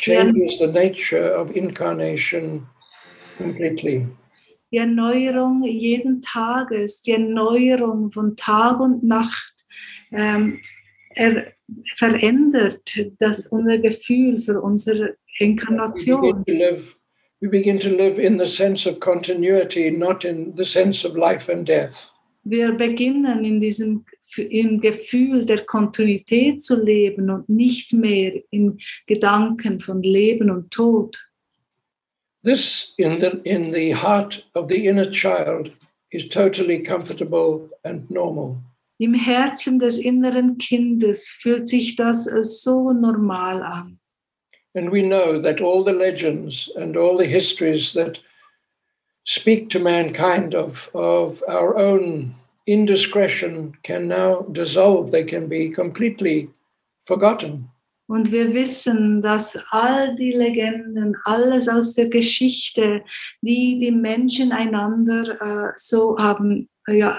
changes 0.00 0.58
the 0.58 0.66
nature 0.66 1.34
of 1.34 1.50
incarnation 1.54 2.66
completely. 3.36 4.06
Die 4.72 4.78
Erneuerung 4.78 5.64
jeden 5.64 6.22
Tages, 6.22 7.02
die 7.02 7.12
Erneuerung 7.12 8.12
von 8.12 8.36
Tag 8.36 8.80
und 8.80 9.02
Nacht 9.02 9.54
ähm, 10.12 10.60
er 11.14 11.52
verändert 11.96 12.98
das 13.18 13.48
unser 13.48 13.78
Gefühl 13.78 14.40
für 14.40 14.60
unsere 14.60 15.16
We 15.38 15.44
Inkarnation. 15.44 16.20
begin, 16.20 16.44
to 16.44 16.52
live, 16.52 16.96
we 17.40 17.48
begin 17.48 17.78
to 17.80 17.88
live 17.88 18.18
in 18.18 18.38
the 18.38 18.46
sense 18.46 18.88
of 18.88 19.00
continuity, 19.00 19.90
not 19.90 20.24
in 20.24 20.54
the 20.56 20.64
sense 20.64 21.06
of 21.06 21.16
life 21.16 21.50
and 21.50 21.66
death. 21.66 22.12
Wir 22.44 22.72
beginnen 22.72 23.44
in 23.44 23.60
diesem 23.60 24.04
im 24.38 24.80
Gefühl 24.80 25.44
der 25.44 25.64
Kontinuität 25.64 26.62
zu 26.62 26.82
leben 26.82 27.30
und 27.30 27.48
nicht 27.48 27.92
mehr 27.92 28.42
im 28.50 28.78
Gedanken 29.06 29.80
von 29.80 30.02
Leben 30.02 30.50
und 30.50 30.70
Tod. 30.70 31.16
This, 32.42 32.94
in 32.96 33.20
the, 33.20 33.40
in 33.44 33.72
the 33.72 33.94
heart 33.94 34.48
of 34.54 34.68
the 34.68 34.86
inner 34.86 35.10
child, 35.10 35.70
is 36.10 36.28
totally 36.28 36.82
comfortable 36.82 37.68
and 37.84 38.10
normal. 38.10 38.56
Im 38.98 39.14
Herzen 39.14 39.78
des 39.78 39.98
inneren 39.98 40.58
Kindes 40.58 41.28
fühlt 41.28 41.68
sich 41.68 41.96
das 41.96 42.24
so 42.24 42.92
normal 42.92 43.62
an. 43.62 43.98
And 44.74 44.92
we 44.92 45.02
know 45.02 45.40
that 45.40 45.60
all 45.60 45.84
the 45.84 45.92
legends 45.92 46.70
and 46.76 46.96
all 46.96 47.16
the 47.16 47.26
histories 47.26 47.92
that 47.94 48.20
speak 49.24 49.68
to 49.70 49.78
mankind 49.78 50.54
of, 50.54 50.88
of 50.94 51.42
our 51.48 51.76
own 51.76 52.34
indiscretion 52.66 53.76
can 53.82 54.08
now 54.08 54.42
dissolve, 54.52 55.10
they 55.10 55.24
can 55.24 55.48
be 55.48 55.70
completely 55.70 56.50
forgotten. 57.06 57.70
Und 58.06 58.32
wir 58.32 58.52
wissen, 58.52 59.22
dass 59.22 59.56
all 59.70 60.16
die 60.16 60.32
Legenden, 60.32 61.16
alles 61.24 61.68
aus 61.68 61.94
der 61.94 62.08
Geschichte, 62.08 63.04
die 63.40 63.78
die 63.78 63.92
Menschen 63.92 64.50
einander 64.50 65.40
äh, 65.40 65.72
so 65.76 66.18
haben, 66.18 66.68
äh, 66.88 66.98
ja, 66.98 67.18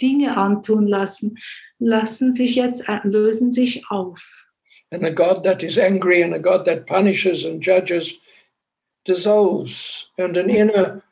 Dinge 0.00 0.36
antun 0.36 0.86
lassen, 0.86 1.38
lassen 1.78 2.34
sich 2.34 2.56
jetzt, 2.56 2.86
äh, 2.86 3.00
lösen 3.04 3.50
sich 3.50 3.90
auf. 3.90 4.20
And 4.90 5.04
a 5.04 5.10
God 5.10 5.42
that 5.42 5.62
is 5.62 5.78
angry 5.78 6.22
and 6.22 6.34
a 6.34 6.38
God 6.38 6.66
that 6.66 6.86
punishes 6.86 7.46
and 7.46 7.62
judges 7.62 8.18
dissolves, 9.06 10.10
and 10.18 10.36
an 10.36 10.50
inner 10.50 11.02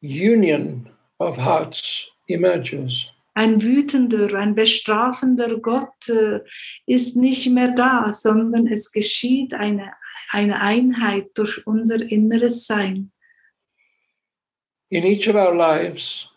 union 0.00 0.88
of 1.20 1.36
hearts 1.36 2.10
emerges. 2.28 3.08
Ein 3.34 3.62
wütender, 3.62 4.34
ein 4.34 4.54
bestrafender 4.54 5.58
Gott 5.58 6.08
äh, 6.08 6.40
ist 6.86 7.16
nicht 7.16 7.48
mehr 7.50 7.72
da, 7.72 8.12
sondern 8.12 8.66
es 8.66 8.90
geschieht 8.90 9.54
eine, 9.54 9.92
eine 10.30 10.60
Einheit 10.60 11.30
durch 11.34 11.64
unser 11.66 12.00
inneres 12.02 12.66
Sein. 12.66 13.12
In 14.90 15.04
each 15.04 15.28
of 15.28 15.36
our 15.36 15.54
lives, 15.54 16.28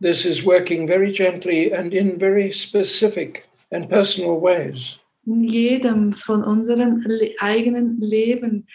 this 0.00 0.24
is 0.24 0.44
working 0.44 0.88
very 0.88 1.12
gently 1.12 1.72
and 1.72 1.92
in 1.92 2.18
very 2.18 2.50
specific 2.52 3.46
and 3.70 3.88
personal 3.88 4.40
ways. 4.40 4.98
In 5.26 5.44
jedem 5.44 6.14
von 6.14 6.42
unserem 6.42 7.04
eigenen 7.38 8.00
Leben 8.00 8.66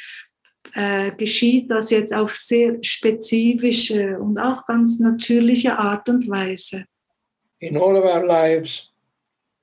äh, 0.74 1.12
geschieht 1.12 1.70
das 1.70 1.90
jetzt 1.92 2.14
auf 2.14 2.36
sehr 2.36 2.78
spezifische 2.82 4.20
und 4.20 4.38
auch 4.40 4.66
ganz 4.66 5.00
natürliche 5.00 5.78
Art 5.78 6.10
und 6.10 6.28
Weise. 6.28 6.86
In 7.60 7.78
all 7.78 7.96
of 7.96 8.04
our 8.04 8.26
lives, 8.26 8.92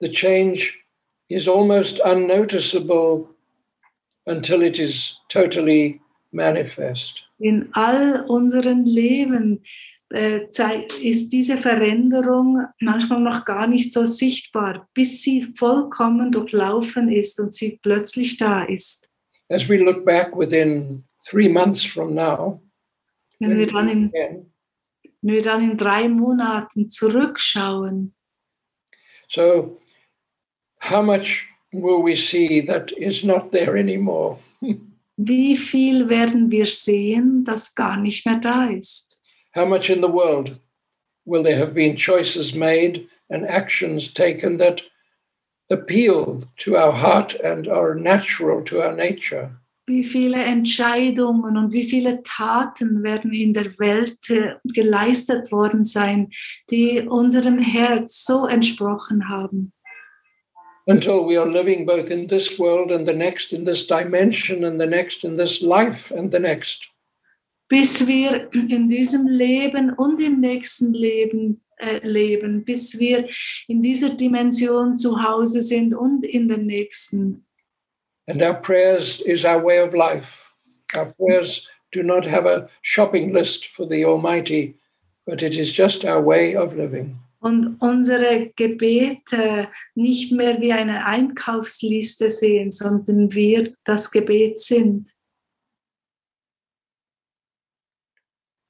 the 0.01 0.09
change 0.09 0.79
is 1.29 1.49
almost 1.49 2.01
unnoticeable 2.05 3.29
until 4.27 4.63
it 4.63 4.79
is 4.79 5.19
totally 5.29 6.01
manifest. 6.33 7.25
In 7.39 7.69
all 7.73 8.25
unseren 8.29 8.85
Leben 8.85 9.63
äh, 10.13 10.47
ist 11.03 11.31
diese 11.31 11.57
Veränderung 11.57 12.67
manchmal 12.81 13.21
noch 13.21 13.45
gar 13.45 13.67
nicht 13.67 13.93
so 13.93 14.07
sichtbar, 14.07 14.89
bis 14.95 15.23
sie 15.23 15.53
vollkommen 15.57 16.31
durchlaufen 16.33 17.11
ist 17.11 17.39
und 17.41 17.55
sie 17.55 17.79
plötzlich 17.83 18.37
da 18.37 18.65
ist. 18.65 19.10
As 19.51 19.69
we 19.69 19.79
look 19.79 20.05
back 20.05 20.37
within 20.37 21.05
three 21.29 21.49
months 21.49 21.83
from 21.83 22.15
now, 22.15 22.61
Wenn 23.41 23.57
wir 23.57 23.67
dann 23.67 23.89
in, 23.89 24.13
wenn 24.13 25.35
wir 25.35 25.43
dann 25.43 25.71
in 25.71 25.79
drei 25.79 26.09
Monaten 26.09 26.91
zurückschauen, 26.91 28.13
so 29.29 29.79
how 30.81 31.03
much 31.03 31.47
will 31.73 32.03
we 32.03 32.17
see 32.17 32.61
that 32.67 32.93
is 32.93 33.25
not 33.25 33.51
there 33.51 33.77
anymore? 33.79 34.39
wie 35.17 35.57
viel 35.57 36.09
werden 36.09 36.51
wir 36.51 36.67
sehen, 36.67 37.45
das 37.45 37.75
gar 37.75 37.97
nicht 37.97 38.27
mehr 38.27 38.41
da 38.41 38.67
ist? 38.67 39.19
How 39.55 39.67
much 39.67 39.91
in 39.91 40.03
the 40.03 40.13
world 40.13 40.61
will 41.25 41.43
there 41.43 41.59
have 41.59 41.75
been 41.75 41.97
choices 41.97 42.55
made 42.55 43.07
and 43.31 43.47
actions 43.47 44.13
taken 44.13 44.59
that 44.59 44.83
appeal 45.71 46.43
to 46.59 46.77
our 46.77 46.93
heart 46.93 47.35
and 47.43 47.69
are 47.69 47.95
natural 47.95 48.63
to 48.65 48.83
our 48.83 48.93
nature? 48.93 49.51
Wie 49.87 50.05
viele 50.05 50.37
Entscheidungen 50.37 51.57
und 51.57 51.73
wie 51.73 51.83
viele 51.83 52.23
Taten 52.23 53.03
werden 53.03 53.33
in 53.33 53.53
der 53.53 53.77
Welt 53.79 54.19
äh, 54.29 54.55
geleistet 54.63 55.51
worden 55.51 55.83
sein, 55.83 56.31
die 56.71 57.01
unserem 57.01 57.59
Herz 57.59 58.25
so 58.25 58.47
entsprochen 58.47 59.29
haben? 59.29 59.73
Until 60.87 61.27
we 61.27 61.37
are 61.37 61.49
living 61.49 61.87
both 61.87 62.11
in 62.11 62.27
this 62.27 62.59
world 62.59 62.93
and 62.93 63.07
the 63.07 63.15
next, 63.15 63.53
in 63.53 63.65
this 63.65 63.87
dimension 63.87 64.65
and 64.65 64.81
the 64.81 64.87
next, 64.87 65.25
in 65.25 65.37
this 65.37 65.61
life 65.61 66.13
and 66.13 66.33
the 66.33 66.41
next. 66.41 66.89
Bis 67.69 68.07
wir 68.07 68.49
in 68.53 68.89
diesem 68.89 69.27
Leben 69.27 69.93
und 69.93 70.21
im 70.21 70.41
nächsten 70.41 70.93
Leben 70.93 71.63
leben, 72.03 72.65
bis 72.65 72.99
wir 72.99 73.29
in 73.69 73.83
dieser 73.83 74.11
Dimension 74.11 74.99
zu 74.99 75.23
Hause 75.23 75.63
sind 75.63 75.95
und 75.95 76.25
in 76.25 76.49
der 76.49 76.59
nächsten. 76.59 77.47
And 78.27 78.43
our 78.43 78.55
prayers 78.55 79.21
is 79.21 79.45
our 79.45 79.63
way 79.63 79.81
of 79.81 79.93
life. 79.93 80.53
Our 80.95 81.13
prayers 81.15 81.69
do 81.93 82.03
not 82.03 82.25
have 82.25 82.47
a 82.47 82.69
shopping 82.83 83.33
list 83.33 83.67
for 83.67 83.87
the 83.89 84.05
Almighty, 84.05 84.77
but 85.27 85.43
it 85.43 85.57
is 85.57 85.77
just 85.77 86.05
our 86.05 86.25
way 86.25 86.57
of 86.57 86.75
living. 86.75 87.19
Und 87.41 87.81
unsere 87.81 88.53
Gebete 88.55 89.71
nicht 89.95 90.31
mehr 90.31 90.61
wie 90.61 90.73
eine 90.73 91.07
Einkaufsliste 91.07 92.29
sehen, 92.29 92.71
sondern 92.71 93.33
wir 93.33 93.73
das 93.85 94.11
Gebet 94.11 94.61
sind. 94.61 95.09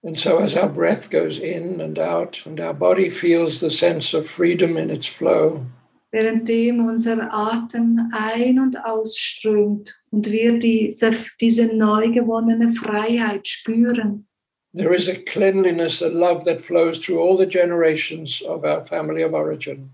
And 0.02 0.18
so, 0.18 0.38
as 0.38 0.56
our 0.56 0.68
breath 0.68 1.10
goes 1.10 1.38
in 1.38 1.80
and 1.80 1.98
out, 1.98 2.40
and 2.46 2.58
our 2.58 2.72
body 2.72 3.10
feels 3.10 3.60
the 3.60 3.70
sense 3.70 4.14
of 4.14 4.26
freedom 4.26 4.78
in 4.78 4.90
its 4.90 5.06
flow, 5.06 5.66
währenddem 6.12 6.88
unser 6.88 7.28
Atem 7.30 8.10
ein- 8.12 8.58
und 8.58 8.76
ausströmt 8.84 9.94
und 10.10 10.32
wir 10.32 10.58
diese, 10.58 11.12
diese 11.40 11.74
neu 11.76 12.10
gewonnene 12.10 12.72
Freiheit 12.72 13.46
spüren. 13.46 14.26
there 14.72 14.94
is 14.94 15.08
a 15.08 15.22
cleanliness, 15.22 16.00
a 16.00 16.08
love 16.08 16.44
that 16.44 16.62
flows 16.62 17.04
through 17.04 17.20
all 17.20 17.36
the 17.36 17.46
generations 17.46 18.40
of 18.42 18.64
our 18.64 18.84
family 18.86 19.22
of 19.22 19.34
origin. 19.34 19.90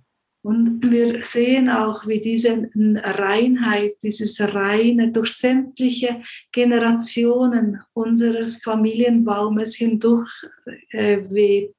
Und 0.47 0.81
wir 0.93 1.25
sehen 1.25 1.69
auch, 1.69 2.07
wie 2.07 2.21
diese 2.21 2.71
Reinheit, 2.77 3.97
dieses 4.01 4.41
Reine 4.41 5.11
durch 5.11 5.33
sämtliche 5.33 6.23
Generationen 6.53 7.81
unseres 7.95 8.59
Familienbaumes 8.63 9.75
hindurch 9.75 10.31
äh, 10.93 11.19
weht. 11.31 11.75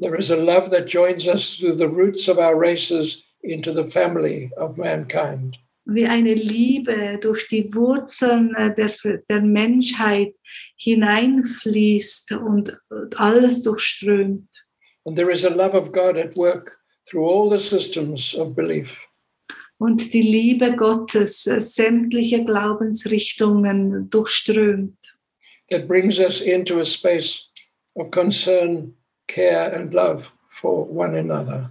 There 0.00 0.16
is 0.16 0.30
a 0.30 0.34
love 0.34 0.70
that 0.70 0.86
joins 0.86 1.26
us 1.26 1.58
through 1.58 1.76
the 1.76 1.84
roots 1.84 2.26
of 2.26 2.38
our 2.38 2.58
races 2.58 3.22
into 3.42 3.70
the 3.74 3.84
family 3.84 4.50
of 4.56 4.78
mankind. 4.78 5.58
wie 5.84 6.06
eine 6.06 6.32
Liebe 6.32 7.18
durch 7.20 7.46
die 7.48 7.72
Wurzeln 7.74 8.54
äh, 8.54 8.74
der, 8.74 8.92
der 9.28 9.42
Menschheit 9.42 10.34
hineinfließt 10.78 12.32
und 12.32 12.80
alles 13.14 13.62
durchströmt. 13.62 14.48
And 15.04 15.16
there 15.16 15.30
is 15.30 15.44
a 15.44 15.50
love 15.50 15.76
of 15.76 15.92
God 15.92 16.16
at 16.16 16.34
work 16.34 16.78
through 17.08 17.26
all 17.26 17.50
the 17.50 17.58
systems 17.58 18.34
of 18.34 18.54
belief. 18.54 18.96
Und 19.78 20.12
die 20.14 20.22
Liebe 20.22 20.74
Gottes 20.74 21.46
äh, 21.46 21.60
sämtliche 21.60 22.44
Glaubensrichtungen 22.44 24.08
durchströmt. 24.10 24.96
that 25.70 25.88
brings 25.88 26.18
us 26.18 26.40
into 26.40 26.80
a 26.80 26.84
space 26.84 27.48
of 27.96 28.10
concern, 28.10 28.92
care, 29.26 29.74
and 29.74 29.92
love 29.94 30.30
for 30.50 30.84
one 30.84 31.14
another. 31.14 31.70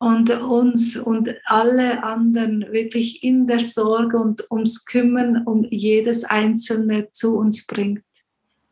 Und 0.00 0.28
uns 0.30 0.96
und 0.96 1.30
alle 1.46 2.02
anderen 2.02 2.66
wirklich 2.72 3.22
in 3.22 3.46
der 3.46 3.60
Sorge 3.60 4.18
und 4.18 4.50
ums 4.50 4.84
Kümmern 4.84 5.44
um 5.46 5.64
jedes 5.70 6.24
Einzelne 6.24 7.10
zu 7.12 7.38
uns 7.38 7.66
bringt. 7.66 8.02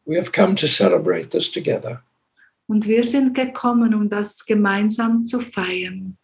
We 0.05 0.19
have 0.19 0.33
come 0.33 0.55
to 0.57 0.67
celebrate 0.67 1.31
this 1.31 1.51
together. 1.51 2.03
Und 2.73 2.87
wir 2.87 3.05
sind 3.05 3.35
gekommen, 3.35 3.93
um 3.93 4.09
das 4.09 4.47
gemeinsam 4.47 5.27
zu 5.27 5.41
feiern. 5.41 6.17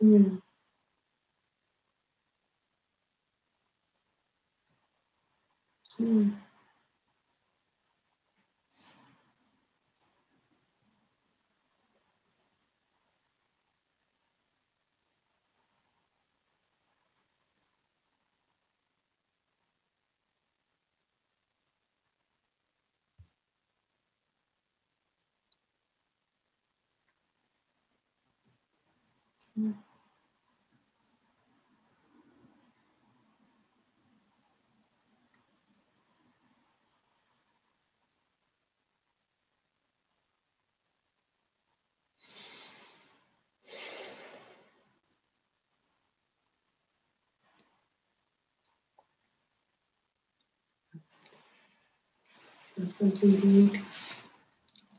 Mm. 0.00 0.38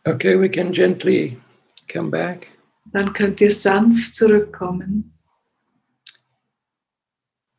Okay, 0.06 0.35
we 0.35 0.49
can 0.49 0.73
gently 0.73 1.38
come 1.88 2.10
back. 2.11 2.52
Dann 2.85 3.14
könnt 3.14 3.41
ihr 3.41 3.51
sanft 3.51 4.14
zurückkommen. 4.14 5.14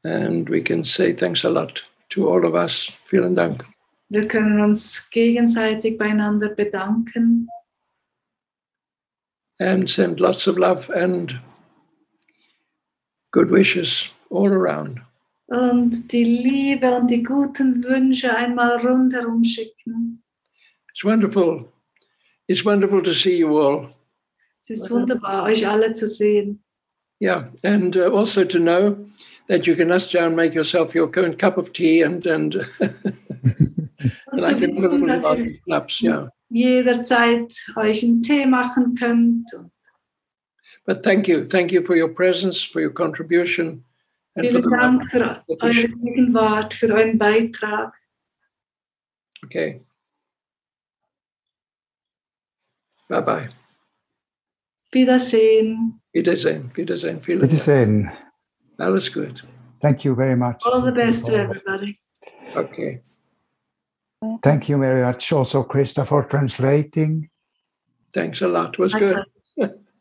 And 0.05 0.48
we 0.51 0.60
can 0.62 0.84
say 0.84 1.12
thanks 1.14 1.44
a 1.44 1.48
lot 1.48 1.84
to 2.10 2.28
all 2.28 2.44
of 2.44 2.55
us. 2.55 2.92
Vielen 3.06 3.34
Dank. 3.34 3.64
Wir 4.10 4.28
können 4.28 4.60
uns 4.60 5.09
gegenseitig 5.10 5.96
beieinander 5.98 6.51
bedanken 6.51 7.48
And 9.60 9.88
send 9.88 10.20
lots 10.20 10.46
of 10.48 10.59
love 10.59 10.90
and 10.94 11.40
good 13.32 13.51
wishes 13.51 14.12
all 14.30 14.52
around. 14.52 15.01
und 15.46 16.10
die 16.12 16.24
Liebe 16.24 16.94
und 16.96 17.09
die 17.09 17.22
guten 17.22 17.82
Wünsche 17.84 18.34
einmal 18.36 18.76
rundherum 18.84 19.44
schicken. 19.44 20.22
It's 20.90 21.05
wonderful. 21.05 21.68
It's 22.46 22.64
wonderful 22.64 23.02
to 23.02 23.12
see 23.12 23.38
you 23.38 23.56
all. 23.59 23.94
Es 24.66 24.70
ist 24.70 24.90
wunderbar, 24.90 25.44
euch 25.44 25.68
alle 25.68 25.92
zu 25.92 26.08
sehen. 26.08 26.64
Yeah, 27.20 27.50
and 27.62 27.94
uh, 27.96 28.10
also 28.10 28.44
to 28.44 28.58
know 28.58 28.96
that 29.48 29.66
you 29.66 29.76
can 29.76 29.92
ask 29.92 30.10
down, 30.10 30.34
make 30.34 30.54
yourself 30.54 30.94
your 30.94 31.10
own 31.18 31.36
cup 31.36 31.58
of 31.58 31.72
tea, 31.72 32.02
and 32.02 32.26
and, 32.26 32.56
I 34.32 34.54
can 34.54 34.72
wissen, 34.72 35.06
dass 35.06 35.24
ihr 35.38 35.60
claps. 35.64 36.00
Yeah, 36.00 36.28
jederzeit 36.48 37.54
euch 37.76 38.02
einen 38.02 38.22
Tee 38.22 38.46
machen 38.46 38.94
könnt. 38.94 39.50
but 40.86 41.02
thank 41.02 41.28
you, 41.28 41.46
thank 41.46 41.70
you 41.70 41.82
for 41.82 41.94
your 41.94 42.08
presence, 42.08 42.62
for 42.62 42.80
your 42.80 42.92
contribution, 42.92 43.84
and 44.34 44.46
for 44.46 44.52
Vielen 44.52 44.62
the 44.62 44.68
love. 44.68 44.80
Dank 44.80 45.10
für 45.10 45.44
eure 45.60 45.88
Gegenwart, 45.88 46.74
für 46.74 46.88
euren 46.88 47.18
Beitrag. 47.18 47.92
Okay. 49.44 49.82
Bye 53.08 53.20
bye. 53.20 53.63
Wiedersehen. 54.94 56.00
Wiedersehen. 56.12 56.70
Wiedersehen. 56.74 57.20
Vielen 57.20 57.40
Dank. 57.40 57.52
Wiedersehen. 57.52 58.10
Alles 58.78 59.12
gut. 59.12 59.44
Thank 59.80 60.04
you 60.04 60.14
very 60.14 60.36
much. 60.36 60.64
All 60.64 60.82
the 60.82 60.92
best 60.92 61.26
to 61.26 61.34
everybody. 61.34 61.98
Okay. 62.56 63.02
Thank 64.42 64.68
you 64.68 64.78
very 64.78 65.02
much 65.02 65.30
also, 65.32 65.64
Krista, 65.64 66.06
for 66.06 66.22
translating. 66.26 67.28
Thanks 68.12 68.40
a 68.40 68.46
lot. 68.48 68.74
It 68.74 68.78
Was 68.78 68.94
good. 68.94 69.18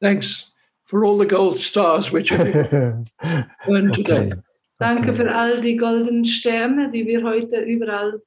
Thanks 0.00 0.52
for 0.84 1.04
all 1.04 1.16
the 1.16 1.26
gold 1.26 1.58
stars 1.58 2.12
which 2.12 2.28
have 2.30 2.52
been 2.52 3.06
earned 3.68 3.94
today. 3.94 4.26
okay. 4.26 4.40
Danke 4.78 5.08
okay. 5.12 5.16
für 5.16 5.34
all 5.34 5.60
die 5.62 5.76
goldenen 5.76 6.24
Sterne, 6.24 6.90
die 6.90 7.06
wir 7.06 7.22
heute 7.22 7.60
überall 7.60 8.20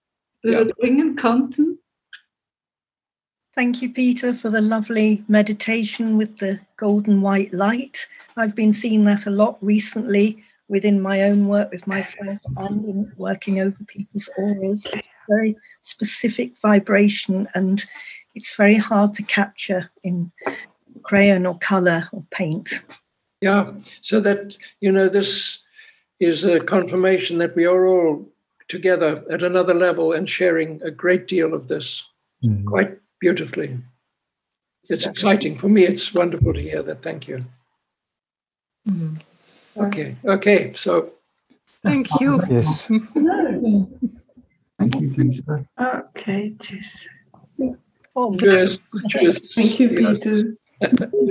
Ja. 0.44 0.62
überbringen 0.62 1.16
konnten. 1.16 1.80
Thank 3.60 3.82
you, 3.82 3.90
Peter, 3.90 4.34
for 4.34 4.50
the 4.50 4.62
lovely 4.62 5.22
meditation 5.28 6.16
with 6.16 6.38
the 6.38 6.62
golden 6.78 7.20
white 7.20 7.54
light. 7.54 8.08
I've 8.38 8.56
been 8.56 8.72
seeing 8.72 9.04
that 9.04 9.26
a 9.26 9.32
lot 9.32 9.58
recently 9.60 10.42
within 10.70 11.02
my 11.02 11.24
own 11.24 11.50
work 11.50 11.70
with 11.70 11.86
myself 11.86 12.38
and 12.56 12.86
in 12.86 13.12
working 13.18 13.60
over 13.60 13.76
people's 13.86 14.30
auras. 14.38 14.86
It's 14.86 15.08
a 15.08 15.12
very 15.28 15.58
specific 15.82 16.58
vibration 16.62 17.50
and 17.54 17.84
it's 18.34 18.56
very 18.56 18.78
hard 18.78 19.14
to 19.16 19.24
capture 19.24 19.92
in 20.06 20.32
crayon 21.04 21.46
or 21.46 21.58
color 21.58 22.08
or 22.14 22.24
paint. 22.32 22.82
Yeah. 23.42 23.74
So 24.00 24.22
that, 24.22 24.56
you 24.80 24.94
know, 24.94 25.10
this 25.10 25.64
is 26.22 26.46
a 26.46 26.62
confirmation 26.62 27.40
that 27.40 27.58
we 27.58 27.66
are 27.66 27.86
all 27.86 28.26
together 28.70 29.22
at 29.30 29.44
another 29.44 29.74
level 29.74 30.14
and 30.14 30.30
sharing 30.30 30.82
a 30.82 30.92
great 30.92 31.28
deal 31.28 31.54
of 31.54 31.68
this 31.68 32.06
Mm. 32.42 32.66
quite 32.66 32.98
beautifully. 33.20 33.78
It's 34.90 35.06
exciting. 35.06 35.58
For 35.58 35.70
me, 35.70 35.84
it's 35.84 36.14
wonderful 36.14 36.54
to 36.54 36.62
hear 36.62 36.82
that. 36.84 37.04
Thank 37.04 37.28
you. 37.28 37.46
Mm-hmm. 38.88 39.16
Okay. 39.84 40.16
Okay. 40.26 40.74
So 40.74 41.14
Thank 41.84 42.08
you. 42.22 42.42
Yes. 42.50 42.88
Thank 44.78 45.02
you, 45.02 45.10
Peter. 45.10 45.66
Okay, 45.80 46.56
tschüss. 46.60 47.08
Oh, 48.16 48.36
cheers. 48.38 48.80
cheers. 49.10 49.54
Thank 49.54 49.80
you, 49.80 49.90
Peter. 49.90 50.56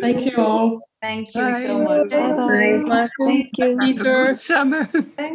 Thank 0.02 0.30
you 0.30 0.36
all. 0.36 0.78
Thank 1.00 1.34
you 1.34 1.40
Bye. 1.40 1.54
so 1.54 1.78
much. 1.78 2.10
Bye. 2.10 3.08
Thank 3.20 3.48
you, 3.56 3.78
Peter. 3.78 4.34
Summer. 4.34 4.88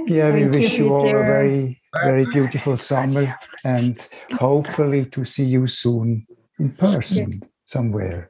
Yeah, 0.08 0.32
we 0.34 0.42
Thank 0.42 0.54
wish 0.54 0.78
you 0.78 0.94
all 0.94 1.10
a 1.10 1.12
very, 1.12 1.82
very 2.04 2.26
beautiful 2.32 2.78
summer 2.78 3.36
and 3.64 4.08
hopefully 4.34 5.06
to 5.08 5.26
see 5.26 5.46
you 5.46 5.66
soon 5.66 6.28
in 6.60 6.72
person 6.76 7.42
somewhere. 7.66 8.30